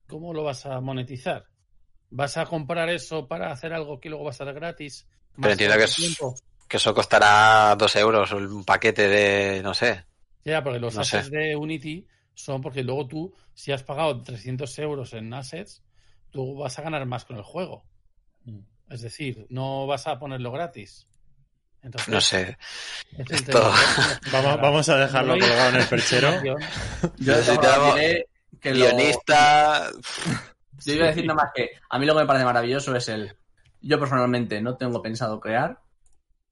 ¿cómo 0.06 0.32
lo 0.32 0.42
vas 0.42 0.64
a 0.66 0.80
monetizar? 0.80 1.44
¿Vas 2.10 2.36
a 2.36 2.46
comprar 2.46 2.88
eso 2.88 3.28
para 3.28 3.52
hacer 3.52 3.72
algo 3.72 4.00
que 4.00 4.08
luego 4.08 4.24
va 4.24 4.30
a 4.30 4.34
ser 4.34 4.52
gratis? 4.54 5.06
Pero 5.40 5.52
entiendo 5.52 5.76
que 5.76 5.84
es-? 5.84 6.18
Que 6.68 6.76
eso 6.78 6.94
costará 6.94 7.74
dos 7.76 7.94
euros 7.96 8.32
o 8.32 8.36
un 8.38 8.64
paquete 8.64 9.06
de, 9.08 9.62
no 9.62 9.74
sé. 9.74 10.04
Ya, 10.44 10.62
porque 10.62 10.78
los 10.78 10.94
No 10.94 11.04
sé. 11.04 11.18
assets 11.18 11.30
de 11.30 11.56
Unity 11.56 12.06
son 12.34 12.62
porque 12.62 12.82
luego 12.82 13.06
tú, 13.06 13.34
si 13.54 13.72
has 13.72 13.82
pagado 13.82 14.22
300 14.22 14.78
euros 14.78 15.12
en 15.12 15.32
assets, 15.34 15.82
tú 16.30 16.56
vas 16.56 16.78
a 16.78 16.82
ganar 16.82 17.04
más 17.04 17.26
con 17.26 17.36
el 17.36 17.42
juego. 17.42 17.84
Es 18.90 19.00
decir, 19.02 19.46
no 19.48 19.86
vas 19.86 20.06
a 20.06 20.18
ponerlo 20.18 20.52
gratis. 20.52 21.06
Entonces, 21.82 22.08
No 22.08 22.20
sé. 22.20 22.56
es 23.18 23.30
Esto-. 23.30 23.72
Vamos, 24.32 24.60
vamos 24.60 24.88
a 24.88 24.96
dejarlo 24.98 25.32
colgado 25.38 25.68
en 25.70 25.76
el 25.76 25.86
perchero. 25.86 26.30
Yo 27.18 27.34
diré 27.40 28.26
que 28.60 28.74
lo- 28.74 28.86
Guionista... 28.86 29.90
Yo 30.84 30.94
iba 30.94 31.04
a 31.04 31.08
decir 31.08 31.24
nada 31.26 31.42
más 31.44 31.52
que 31.54 31.70
a 31.90 31.98
mí 31.98 32.06
lo 32.06 32.14
que 32.14 32.20
me 32.20 32.26
parece 32.26 32.44
maravilloso 32.44 32.94
es 32.96 33.08
el. 33.08 33.36
Yo 33.80 34.00
personalmente 34.00 34.60
no 34.60 34.76
tengo 34.76 35.00
pensado 35.00 35.38
crear, 35.38 35.78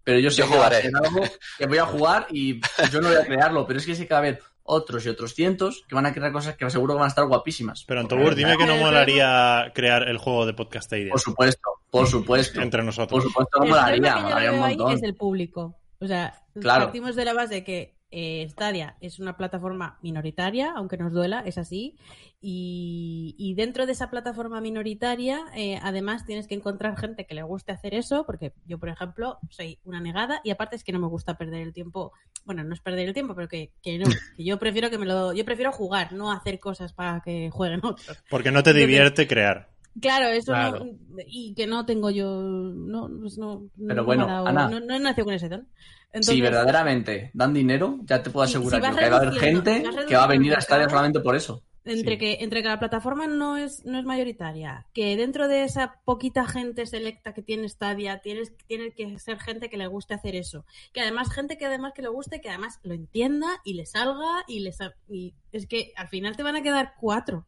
pero 0.05 0.21
yo 0.21 0.31
sé 0.31 0.39
Yo 0.43 0.49
que 0.49 0.55
jugaré. 0.55 0.91
algo 0.95 1.23
que 1.59 1.67
voy 1.67 1.79
a 1.79 1.87
jugar 1.87 2.27
y 2.31 2.61
yo 2.93 3.01
no 3.01 3.09
voy 3.09 3.17
a 3.17 3.25
crearlo, 3.25 3.67
pero 3.67 3.81
es 3.81 3.87
que 3.87 3.97
sí 3.97 4.07
que 4.07 4.15
va 4.15 4.19
a 4.19 4.21
haber 4.21 4.41
otros 4.71 5.05
y 5.05 5.09
otros 5.09 5.35
cientos 5.35 5.85
que 5.89 5.95
van 5.95 6.07
a 6.07 6.13
crear 6.15 6.33
cosas 6.33 6.57
que 6.57 6.69
seguro 6.71 6.95
que 6.95 6.99
van 6.99 7.07
a 7.07 7.09
estar 7.09 7.27
guapísimas. 7.27 7.85
Pero 7.87 8.01
Antobur, 8.01 8.35
dime 8.35 8.57
que 8.57 8.67
no 8.67 8.77
molaría 8.77 9.73
crear 9.75 10.09
el 10.09 10.17
juego 10.19 10.47
de 10.47 10.55
Podcastadia 10.55 11.11
Por 11.11 11.21
supuesto, 11.21 11.71
por 11.91 12.07
supuesto. 12.07 12.61
entre 12.63 12.79
Por 12.81 12.87
nosotros. 12.87 13.23
supuesto 13.25 13.59
que 13.61 13.67
El 13.67 13.71
molaría, 13.71 14.17
molaría 14.19 14.53
un 14.53 14.59
montón. 14.61 14.93
es 14.93 15.03
el 15.03 15.15
público. 15.15 15.77
O 15.99 16.07
sea, 16.07 16.35
Claro. 16.61 16.85
partimos 16.85 17.15
de 17.17 17.25
la 17.25 17.33
base 17.35 17.55
de 17.55 17.65
que 17.65 17.95
eh, 18.11 18.47
Stadia 18.51 18.97
es 19.01 19.19
una 19.21 19.37
plataforma 19.37 19.99
minoritaria, 20.03 20.73
aunque 20.75 20.97
nos 20.97 21.13
duela, 21.13 21.43
es 21.47 21.59
así. 21.59 21.97
Y, 22.43 23.35
y 23.39 23.55
dentro 23.55 23.85
de 23.87 23.93
esa 23.93 24.11
plataforma 24.11 24.61
minoritaria, 24.61 25.41
eh, 25.55 25.79
además 25.83 26.25
tienes 26.25 26.47
que 26.47 26.55
encontrar 26.55 26.97
gente 26.99 27.27
que 27.27 27.35
le 27.35 27.43
guste 27.43 27.73
hacer 27.73 27.95
eso, 27.95 28.25
porque 28.25 28.53
yo, 28.67 28.79
por 28.79 28.89
ejemplo, 28.89 29.39
soy 29.51 29.79
una 29.85 30.01
negada 30.01 30.41
y 30.43 30.51
aparte 30.51 30.77
es 30.77 30.83
que 30.85 30.93
no 30.93 30.99
me 31.01 31.07
gusta 31.07 31.37
perder 31.37 31.61
el 31.63 31.73
tiempo. 31.75 32.13
Bueno, 32.47 32.65
no 32.65 32.73
es 32.73 32.81
perder 32.81 33.09
el 33.09 33.15
tiempo, 33.15 33.35
pero 33.35 33.49
que, 33.49 33.73
que 33.83 33.99
no. 33.99 34.07
Que 34.37 34.45
yo 34.45 34.59
prefiero 34.59 34.89
que 34.91 34.97
me 34.99 35.07
lo, 35.07 35.33
yo 35.35 35.45
prefiero 35.45 35.71
jugar, 35.71 36.13
no 36.13 36.33
hacer 36.33 36.59
cosas 36.59 36.93
para 36.95 37.21
que 37.21 37.51
jueguen 37.51 37.81
otros. 37.85 38.23
Porque 38.31 38.51
no 38.51 38.63
te 38.63 38.71
Entonces- 38.71 38.89
divierte 38.89 39.27
crear. 39.29 39.69
Claro, 40.01 40.29
eso 40.29 40.53
Claro. 40.53 40.85
no. 40.85 40.93
Y 41.27 41.55
que 41.55 41.67
no 41.67 41.85
tengo 41.87 42.11
yo. 42.11 42.41
No, 42.43 43.09
pues 43.21 43.39
no. 43.39 43.69
Pero 43.77 43.95
no 43.95 44.05
bueno, 44.05 44.27
dado- 44.27 44.47
Ana. 44.47 44.69
no, 44.69 44.81
no 44.81 44.95
he 44.95 44.99
nacido 45.01 45.25
con 45.27 45.35
ese 45.35 45.49
don. 45.49 45.69
Entonces, 46.13 46.35
Si 46.35 46.41
verdaderamente 46.41 47.31
dan 47.35 47.55
dinero, 47.55 47.99
ya 48.05 48.23
te 48.23 48.31
puedo 48.31 48.45
asegurar 48.45 48.81
si 48.83 48.89
que 48.99 49.09
va 49.11 49.17
a 49.17 49.21
haber 49.21 49.33
gente 49.35 49.85
que 50.09 50.17
va 50.17 50.25
a 50.25 50.29
venir 50.29 50.55
a 50.55 50.59
el 50.59 50.91
solamente 50.91 51.21
por 51.21 51.37
eso. 51.37 51.63
Entre, 51.85 52.13
Sí. 52.13 52.19
que, 52.19 52.39
entre 52.45 52.63
que 52.63 52.69
la 52.69 52.79
plataforma 52.79 53.27
no 53.27 53.57
es, 53.57 53.87
no 53.87 53.99
es 53.99 54.05
mayoritaria, 54.05 54.87
que 54.93 55.17
dentro 55.17 55.49
de 55.49 55.65
esa 55.65 55.95
poquita 56.05 56.47
gente 56.47 56.85
selecta 56.85 57.33
que 57.33 57.41
tiene 57.43 57.69
Stadia, 57.71 58.19
tienes, 58.19 58.53
tiene 58.67 58.91
que 58.93 59.19
ser 59.19 59.39
gente 59.41 59.71
que 59.71 59.79
le 59.79 59.87
guste 59.87 60.13
hacer 60.13 60.35
eso. 60.37 60.67
Que 60.93 61.01
además, 61.01 61.33
gente 61.33 61.57
que 61.57 61.65
además 61.67 61.93
que 61.95 62.03
le 62.03 62.09
guste, 62.09 62.41
que 62.43 62.51
además 62.51 62.81
lo 62.83 62.93
entienda 62.93 63.47
y 63.65 63.75
le 63.75 63.87
salga 63.87 64.45
y 64.47 64.61
le 64.61 64.73
sal- 64.73 64.95
y 65.09 65.33
es 65.53 65.67
que 65.67 65.93
al 65.97 66.09
final 66.09 66.37
te 66.37 66.43
van 66.43 66.57
a 66.57 66.63
quedar 66.63 66.93
cuatro. 67.01 67.47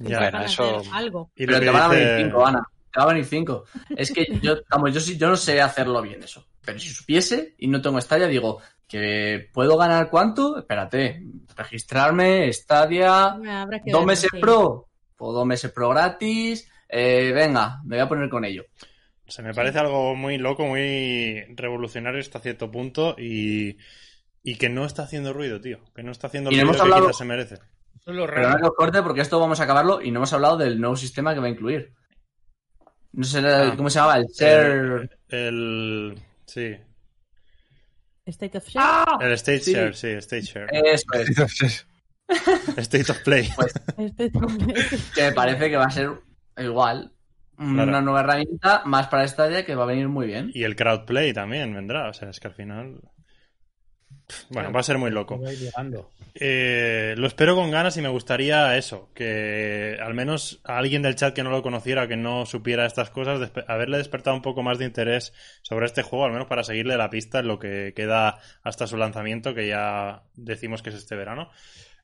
Ya. 0.00 0.18
Bueno, 0.18 0.42
eso- 0.42 0.82
algo. 0.92 1.30
Y 1.36 1.46
Pero 1.46 1.60
te 1.60 1.70
van 1.70 1.82
a 1.82 1.88
venir 1.88 2.08
cinco, 2.24 2.46
Ana. 2.46 2.62
Te 2.92 2.98
van 2.98 3.08
a 3.08 3.12
venir 3.12 3.24
cinco. 3.26 3.64
Es 3.96 4.10
que 4.12 4.26
yo, 4.42 4.56
vamos, 4.70 4.92
yo 4.92 5.00
sí, 5.00 5.16
yo 5.16 5.28
no 5.28 5.36
sé 5.36 5.60
hacerlo 5.60 6.02
bien 6.02 6.22
eso. 6.22 6.44
Pero 6.64 6.78
si 6.78 6.88
supiese 6.88 7.54
y 7.58 7.68
no 7.68 7.80
tengo 7.80 8.00
Stadia, 8.00 8.26
digo 8.26 8.60
que 8.88 9.48
puedo 9.52 9.76
ganar 9.76 10.10
cuánto, 10.10 10.58
espérate, 10.58 11.22
registrarme, 11.56 12.52
Stadia, 12.52 13.26
Habrá 13.62 13.80
que 13.80 13.90
dos 13.92 14.04
meses 14.04 14.28
sí. 14.32 14.38
pro, 14.40 14.88
o 15.18 15.32
dos 15.32 15.46
meses 15.46 15.70
pro 15.70 15.90
gratis, 15.90 16.68
eh, 16.88 17.30
venga, 17.34 17.80
me 17.84 17.96
voy 17.96 18.04
a 18.04 18.08
poner 18.08 18.28
con 18.28 18.44
ello. 18.44 18.64
Se 19.28 19.42
me 19.42 19.54
parece 19.54 19.78
algo 19.78 20.16
muy 20.16 20.38
loco, 20.38 20.66
muy 20.66 21.44
revolucionario 21.54 22.20
hasta 22.20 22.40
cierto 22.40 22.68
punto 22.70 23.14
y, 23.16 23.76
y 24.42 24.56
que 24.56 24.68
no 24.68 24.84
está 24.84 25.04
haciendo 25.04 25.32
ruido, 25.32 25.60
tío. 25.60 25.78
Que 25.94 26.02
no 26.02 26.10
está 26.10 26.26
haciendo 26.26 26.50
Y 26.50 26.54
ruido 26.54 26.62
hemos 26.64 26.76
que 26.76 26.82
hablado- 26.82 27.02
quizás 27.06 27.18
se 27.18 27.24
merece. 27.24 27.58
Eso 27.98 28.10
es 28.10 28.16
lo 28.16 28.26
Pero 28.26 28.48
no 28.50 28.56
que 28.56 28.64
os 28.64 28.74
corte 28.74 29.02
porque 29.02 29.20
esto 29.20 29.38
vamos 29.40 29.60
a 29.60 29.64
acabarlo 29.64 30.00
y 30.02 30.10
no 30.10 30.18
hemos 30.20 30.32
hablado 30.32 30.56
del 30.56 30.80
nuevo 30.80 30.96
sistema 30.96 31.34
que 31.34 31.40
va 31.40 31.46
a 31.46 31.50
incluir. 31.50 31.92
No 33.12 33.24
sé 33.24 33.40
Ah. 33.44 33.74
cómo 33.76 33.90
se 33.90 33.98
llamaba, 33.98 34.18
el 34.18 34.26
share... 34.26 35.18
El... 35.28 36.14
Sí. 36.46 36.76
State 38.26 38.58
of 38.58 38.68
Share. 38.68 39.04
El 39.20 39.32
Stage 39.32 39.60
sí. 39.60 39.72
Share, 39.72 39.94
sí, 39.94 40.08
Stage 40.08 40.42
Share. 40.42 40.68
Eso 40.72 41.04
es. 41.64 41.86
State 42.76 43.10
of 43.12 43.18
Play. 43.24 43.48
State 43.98 44.30
que 45.14 45.22
me 45.22 45.32
parece 45.32 45.68
que 45.68 45.76
va 45.76 45.86
a 45.86 45.90
ser 45.90 46.10
igual. 46.56 47.12
Una 47.58 48.00
nueva 48.00 48.20
herramienta 48.20 48.82
más 48.86 49.08
para 49.08 49.26
Stadia 49.28 49.66
que 49.66 49.74
va 49.74 49.82
a 49.82 49.86
venir 49.86 50.08
muy 50.08 50.26
bien. 50.26 50.50
Y 50.54 50.62
el 50.62 50.76
Crowd 50.76 51.04
Play 51.04 51.34
también 51.34 51.74
vendrá. 51.74 52.08
O 52.08 52.12
sea, 52.14 52.30
es 52.30 52.40
que 52.40 52.48
al 52.48 52.54
final... 52.54 53.00
Bueno, 54.50 54.72
va 54.72 54.80
a 54.80 54.84
ser 54.84 54.98
muy 54.98 55.10
loco. 55.10 55.38
Eh, 56.34 57.14
lo 57.16 57.26
espero 57.26 57.56
con 57.56 57.70
ganas 57.70 57.96
y 57.96 58.02
me 58.02 58.08
gustaría 58.08 58.76
eso, 58.76 59.10
que 59.14 59.96
al 60.00 60.14
menos 60.14 60.60
a 60.64 60.78
alguien 60.78 61.02
del 61.02 61.16
chat 61.16 61.34
que 61.34 61.42
no 61.42 61.50
lo 61.50 61.60
conociera, 61.62 62.06
que 62.06 62.16
no 62.16 62.46
supiera 62.46 62.86
estas 62.86 63.10
cosas, 63.10 63.40
despe- 63.40 63.64
haberle 63.66 63.98
despertado 63.98 64.36
un 64.36 64.42
poco 64.42 64.62
más 64.62 64.78
de 64.78 64.84
interés 64.84 65.32
sobre 65.62 65.86
este 65.86 66.02
juego, 66.02 66.24
al 66.24 66.32
menos 66.32 66.46
para 66.46 66.62
seguirle 66.62 66.96
la 66.96 67.10
pista 67.10 67.40
en 67.40 67.48
lo 67.48 67.58
que 67.58 67.92
queda 67.96 68.38
hasta 68.62 68.86
su 68.86 68.96
lanzamiento, 68.96 69.54
que 69.54 69.66
ya 69.68 70.22
decimos 70.34 70.82
que 70.82 70.90
es 70.90 70.96
este 70.96 71.16
verano. 71.16 71.50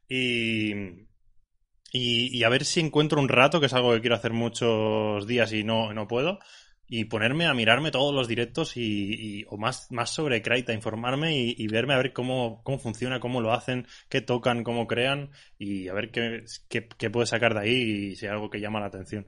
Y, 0.09 0.73
y, 1.93 2.37
y 2.37 2.43
a 2.45 2.49
ver 2.49 2.65
si 2.65 2.81
encuentro 2.81 3.21
un 3.21 3.29
rato, 3.29 3.61
que 3.61 3.67
es 3.67 3.75
algo 3.75 3.93
que 3.95 4.01
quiero 4.01 4.17
hacer 4.17 4.33
muchos 4.33 5.27
días 5.27 5.53
y 5.53 5.63
no, 5.65 5.93
no 5.95 6.09
puedo, 6.09 6.39
y 6.89 7.05
ponerme 7.07 7.47
a 7.47 7.55
mirarme 7.55 7.91
todos 7.91 8.15
los 8.15 8.29
directos 8.29 8.77
y, 8.77 8.81
y- 9.41 9.45
o 9.49 9.57
más, 9.57 9.91
más 9.91 10.11
sobre 10.11 10.43
Kraita, 10.43 10.73
informarme 10.73 11.37
y, 11.37 11.55
y 11.59 11.67
verme 11.69 11.95
a 11.95 11.99
ver 11.99 12.13
cómo, 12.13 12.61
cómo 12.63 12.79
funciona, 12.79 13.19
cómo 13.21 13.41
lo 13.41 13.53
hacen, 13.53 13.87
qué 14.09 14.21
tocan, 14.21 14.63
cómo 14.65 14.87
crean 14.87 15.31
y 15.59 15.89
a 15.89 15.95
ver 15.95 16.11
qué, 16.11 16.45
qué, 16.69 16.87
qué 16.97 17.11
puede 17.11 17.27
sacar 17.27 17.55
de 17.55 17.61
ahí 17.61 17.73
y 18.13 18.17
si 18.17 18.27
hay 18.27 18.33
algo 18.33 18.51
que 18.51 18.61
llama 18.61 18.81
la 18.81 18.87
atención. 18.87 19.27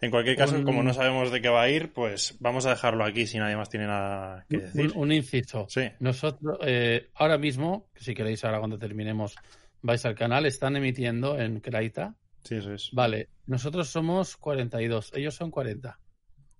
En 0.00 0.10
cualquier 0.10 0.36
caso, 0.36 0.56
Un- 0.56 0.64
como 0.64 0.82
no 0.82 0.92
sabemos 0.92 1.30
de 1.30 1.40
qué 1.40 1.48
va 1.48 1.62
a 1.62 1.70
ir, 1.70 1.92
pues 1.92 2.36
vamos 2.40 2.66
a 2.66 2.70
dejarlo 2.70 3.04
aquí 3.04 3.26
si 3.28 3.38
nadie 3.38 3.56
más 3.56 3.68
tiene 3.70 3.86
nada 3.86 4.44
que 4.50 4.58
decir. 4.58 4.90
Un, 4.96 5.02
un 5.04 5.12
inciso. 5.12 5.66
Sí. 5.68 5.82
Nosotros, 6.00 6.58
eh, 6.66 7.10
ahora 7.14 7.38
mismo, 7.38 7.86
si 7.94 8.12
queréis, 8.12 8.44
ahora 8.44 8.58
cuando 8.58 8.78
terminemos, 8.78 9.36
vais 9.80 10.04
al 10.04 10.16
canal, 10.16 10.44
están 10.46 10.74
emitiendo 10.74 11.38
en 11.38 11.60
Kraita. 11.60 12.16
Sí, 12.42 12.56
eso 12.56 12.72
es. 12.74 12.88
Vale, 12.92 13.28
nosotros 13.46 13.88
somos 13.90 14.36
42, 14.36 15.12
ellos 15.14 15.36
son 15.36 15.52
40. 15.52 15.96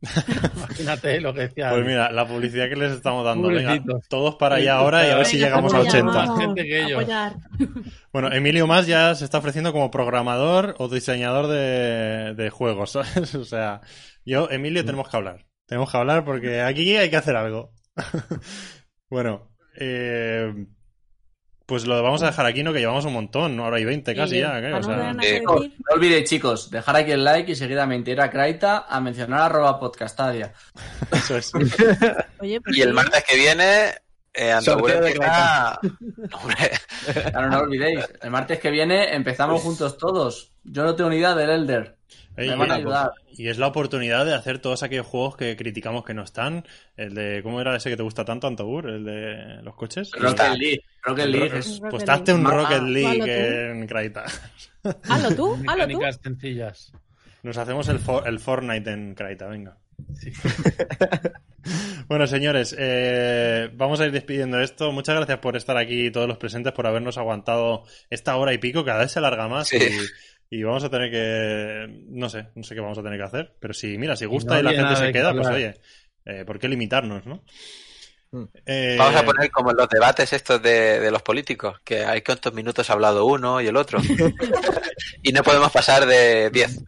Imagínate 0.56 1.20
lo 1.20 1.32
que 1.32 1.42
decía. 1.42 1.70
Pues 1.70 1.86
mira, 1.86 2.10
la 2.10 2.26
publicidad 2.26 2.68
que 2.68 2.76
les 2.76 2.92
estamos 2.92 3.24
dando. 3.24 3.48
Venga, 3.48 3.80
todos 4.08 4.34
para 4.34 4.56
allá 4.56 4.74
ahora 4.76 5.06
y 5.06 5.10
a 5.10 5.16
ver 5.16 5.26
si 5.26 5.38
llegamos 5.38 5.72
a 5.72 5.78
vamos 5.78 5.94
allá, 5.94 6.04
80. 6.04 6.18
vamos, 6.18 6.40
Gente 6.40 6.64
que 6.64 6.82
ellos. 6.82 7.00
apoyar. 7.00 7.36
Bueno, 8.12 8.32
Emilio 8.32 8.66
Más 8.66 8.86
ya 8.86 9.14
se 9.14 9.24
está 9.24 9.38
ofreciendo 9.38 9.72
como 9.72 9.90
programador 9.90 10.74
o 10.78 10.88
diseñador 10.88 11.46
de, 11.46 12.34
de 12.34 12.50
juegos, 12.50 12.90
¿sabes? 12.92 13.34
O 13.36 13.44
sea, 13.44 13.80
yo, 14.24 14.50
Emilio, 14.50 14.84
tenemos 14.84 15.08
que 15.08 15.16
hablar. 15.16 15.46
Tenemos 15.66 15.90
que 15.90 15.96
hablar 15.96 16.24
porque 16.24 16.60
aquí 16.60 16.96
hay 16.96 17.08
que 17.08 17.16
hacer 17.16 17.36
algo. 17.36 17.72
bueno, 19.08 19.52
eh, 19.78 20.52
pues 21.72 21.86
lo 21.86 22.02
vamos 22.02 22.22
a 22.22 22.26
dejar 22.26 22.44
aquí, 22.44 22.62
¿no? 22.62 22.70
Que 22.74 22.80
llevamos 22.80 23.06
un 23.06 23.14
montón, 23.14 23.56
¿no? 23.56 23.64
Ahora 23.64 23.78
hay 23.78 23.86
20 23.86 24.14
casi 24.14 24.34
Sí, 24.34 24.40
ya, 24.40 24.58
O 24.58 24.60
no 24.60 24.82
sea, 24.82 24.94
nada 24.94 25.14
que 25.18 25.36
eh. 25.36 25.42
No 25.42 25.70
olvidéis, 25.88 26.28
chicos, 26.28 26.70
dejar 26.70 26.96
aquí 26.96 27.12
el 27.12 27.24
like 27.24 27.50
y 27.50 27.54
seguidamente 27.54 28.10
ir 28.10 28.20
a 28.20 28.28
Kraita 28.28 28.84
a 28.86 29.00
mencionar 29.00 29.40
arroba 29.40 29.80
podcastadia. 29.80 30.52
eso 31.10 31.38
es. 31.38 31.50
Oye, 32.40 32.60
pues 32.60 32.76
Y 32.76 32.82
el 32.82 32.92
martes 32.92 33.24
que 33.24 33.36
viene, 33.36 33.86
eh, 34.34 34.54
de. 34.54 35.18
Hombre, 36.34 36.72
Claro, 37.30 37.48
no 37.48 37.58
olvidéis. 37.60 38.06
El 38.20 38.30
martes 38.30 38.58
que 38.60 38.70
viene 38.70 39.14
empezamos 39.14 39.62
juntos 39.62 39.96
todos. 39.96 40.52
Yo 40.64 40.84
no 40.84 40.94
tengo 40.94 41.08
ni 41.08 41.16
idea 41.16 41.34
del 41.34 41.48
Elder. 41.48 41.96
Ey, 42.36 42.48
Me 42.48 42.56
van 42.56 42.70
a 42.70 42.74
ayudar. 42.76 43.12
Y 43.36 43.48
es 43.48 43.58
la 43.58 43.66
oportunidad 43.66 44.24
de 44.24 44.34
hacer 44.34 44.58
todos 44.58 44.82
aquellos 44.82 45.06
juegos 45.06 45.36
que 45.36 45.54
criticamos 45.56 46.04
que 46.04 46.14
no 46.14 46.22
están. 46.22 46.64
El 46.96 47.14
de, 47.14 47.40
¿cómo 47.42 47.60
era 47.60 47.76
ese 47.76 47.90
que 47.90 47.96
te 47.96 48.02
gusta 48.02 48.24
tanto, 48.24 48.46
Antogur? 48.46 48.88
El 48.88 49.04
de 49.04 49.62
los 49.62 49.74
coches. 49.74 50.10
Rocket 50.12 50.54
League. 50.56 50.84
Rocket 51.02 51.26
League 51.26 51.58
es- 51.58 51.78
Pues 51.80 51.92
Rocket 51.92 52.08
hazte 52.08 52.32
un 52.32 52.42
League. 52.42 52.56
Rocket 52.56 52.78
Ah, 52.80 52.82
League 52.84 53.70
en 53.70 53.86
Kraita. 53.86 54.24
Hazlo 55.08 55.34
tú, 55.36 55.58
hazlo 55.66 55.88
tú. 55.88 56.00
Sencillas. 56.22 56.92
Nos 57.42 57.56
hacemos 57.58 57.88
el, 57.88 57.98
For- 57.98 58.26
el 58.26 58.38
Fortnite 58.38 58.90
en 58.90 59.14
Kraita, 59.14 59.46
venga. 59.48 59.76
Sí. 60.14 60.32
Bueno, 62.08 62.26
señores, 62.26 62.74
eh, 62.76 63.70
vamos 63.74 64.00
a 64.00 64.06
ir 64.06 64.10
despidiendo 64.12 64.60
esto. 64.60 64.90
Muchas 64.90 65.14
gracias 65.14 65.38
por 65.38 65.56
estar 65.56 65.76
aquí, 65.76 66.10
todos 66.10 66.26
los 66.26 66.36
presentes, 66.36 66.72
por 66.72 66.88
habernos 66.88 67.18
aguantado 67.18 67.84
esta 68.10 68.36
hora 68.36 68.52
y 68.52 68.58
pico. 68.58 68.84
Cada 68.84 68.98
vez 68.98 69.12
se 69.12 69.20
alarga 69.20 69.46
más 69.48 69.68
Sí. 69.68 69.76
y, 69.76 69.80
y 70.52 70.62
vamos 70.64 70.84
a 70.84 70.90
tener 70.90 71.10
que. 71.10 72.04
No 72.10 72.28
sé, 72.28 72.48
no 72.54 72.62
sé 72.62 72.74
qué 72.74 72.82
vamos 72.82 72.98
a 72.98 73.02
tener 73.02 73.18
que 73.18 73.24
hacer. 73.24 73.56
Pero 73.58 73.72
si, 73.72 73.96
mira, 73.96 74.16
si 74.16 74.26
gusta 74.26 74.56
no 74.56 74.60
y, 74.60 74.62
la 74.64 74.72
gente 74.72 75.06
se 75.06 75.10
queda, 75.10 75.32
pues 75.32 75.48
oye, 75.48 75.80
eh, 76.26 76.44
¿por 76.44 76.58
qué 76.58 76.68
limitarnos, 76.68 77.24
no? 77.24 77.42
Mm. 78.32 78.44
Eh, 78.66 78.96
vamos 78.98 79.16
a 79.16 79.24
poner 79.24 79.50
como 79.50 79.70
en 79.70 79.78
los 79.78 79.88
debates 79.88 80.30
estos 80.34 80.60
de, 80.60 81.00
de 81.00 81.10
los 81.10 81.22
políticos, 81.22 81.80
que 81.82 82.04
hay 82.04 82.20
cuántos 82.20 82.52
minutos 82.52 82.90
ha 82.90 82.92
hablado 82.92 83.24
uno 83.24 83.62
y 83.62 83.66
el 83.66 83.76
otro. 83.76 83.98
y 85.22 85.32
no 85.32 85.42
podemos 85.42 85.72
pasar 85.72 86.04
de 86.04 86.50
10, 86.50 86.84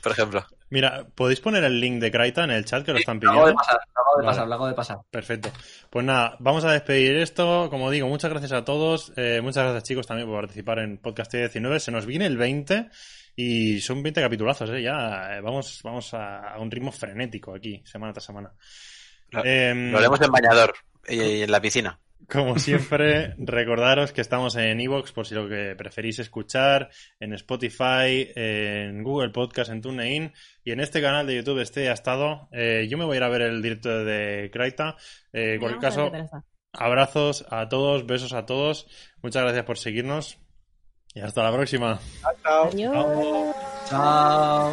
por 0.00 0.12
ejemplo. 0.12 0.46
Mira, 0.74 1.06
¿podéis 1.14 1.38
poner 1.40 1.62
el 1.62 1.78
link 1.80 2.00
de 2.00 2.10
Kraita 2.10 2.42
en 2.42 2.50
el 2.50 2.64
chat 2.64 2.84
que 2.84 2.92
lo 2.92 2.98
están 2.98 3.20
Lo 3.22 3.30
hago 3.30 3.46
de 3.46 3.52
pidiendo? 3.52 3.62
pasar, 3.62 3.78
lo 3.94 4.00
hago 4.02 4.10
de 4.18 4.24
Vale. 4.24 4.26
pasar, 4.34 4.48
lo 4.48 4.54
hago 4.54 4.66
de 4.66 4.74
pasar. 4.74 4.96
Perfecto. 5.10 5.52
Pues 5.88 6.04
nada, 6.04 6.36
vamos 6.40 6.64
a 6.64 6.72
despedir 6.72 7.16
esto. 7.16 7.68
Como 7.70 7.90
digo, 7.92 8.08
muchas 8.08 8.30
gracias 8.30 8.50
a 8.52 8.64
todos. 8.64 9.12
Eh, 9.16 9.40
muchas 9.40 9.62
gracias, 9.62 9.84
chicos, 9.84 10.06
también 10.06 10.28
por 10.28 10.40
participar 10.40 10.80
en 10.80 10.98
Podcast 10.98 11.32
19. 11.32 11.78
Se 11.78 11.92
nos 11.92 12.06
viene 12.06 12.26
el 12.26 12.36
20 12.36 12.88
y 13.36 13.80
son 13.80 14.02
20 14.02 14.20
capitulazos, 14.20 14.68
¿eh? 14.70 14.82
Ya 14.82 15.36
eh, 15.36 15.40
vamos, 15.40 15.80
vamos 15.84 16.12
a, 16.14 16.54
a 16.54 16.58
un 16.58 16.70
ritmo 16.70 16.90
frenético 16.90 17.54
aquí, 17.54 17.80
semana 17.86 18.12
tras 18.12 18.24
semana. 18.24 18.52
Lo- 19.30 19.44
Em, 19.44 19.92
Lo 19.92 19.98
haremos 19.98 20.20
en 20.22 20.32
bañador 20.32 20.74
y, 21.08 21.20
y 21.20 21.42
en 21.42 21.50
la 21.52 21.60
piscina. 21.60 21.98
como 22.30 22.58
siempre, 22.58 23.34
recordaros 23.38 24.12
que 24.12 24.20
estamos 24.22 24.56
en 24.56 24.80
Evox 24.80 25.12
por 25.12 25.26
si 25.26 25.34
lo 25.34 25.48
que 25.48 25.74
preferís 25.76 26.18
escuchar, 26.20 26.88
en 27.20 27.32
Spotify, 27.34 28.30
en 28.34 29.02
Google 29.02 29.30
Podcast, 29.30 29.70
en 29.70 29.82
TuneIn 29.82 30.32
y 30.64 30.72
en 30.72 30.80
este 30.80 31.02
canal 31.02 31.26
de 31.26 31.36
YouTube 31.36 31.60
este 31.60 31.90
ha 31.90 31.92
estado. 31.92 32.48
Eh, 32.50 32.86
yo 32.88 32.96
me 32.96 33.04
voy 33.04 33.14
a 33.14 33.18
ir 33.18 33.22
a 33.22 33.28
ver 33.28 33.42
el 33.42 33.62
directo 33.62 34.04
de 34.04 34.50
Kraita. 34.52 34.96
Eh, 35.32 35.54
en 35.54 35.60
cualquier 35.60 35.80
caso, 35.80 36.10
abrazos 36.72 37.44
a 37.50 37.68
todos, 37.68 38.06
besos 38.06 38.32
a 38.32 38.46
todos. 38.46 38.86
Muchas 39.22 39.42
gracias 39.42 39.64
por 39.64 39.76
seguirnos 39.76 40.38
y 41.14 41.20
hasta 41.20 41.42
la 41.42 41.52
próxima. 41.52 42.00
Chao. 42.42 42.70
Chao. 43.88 44.72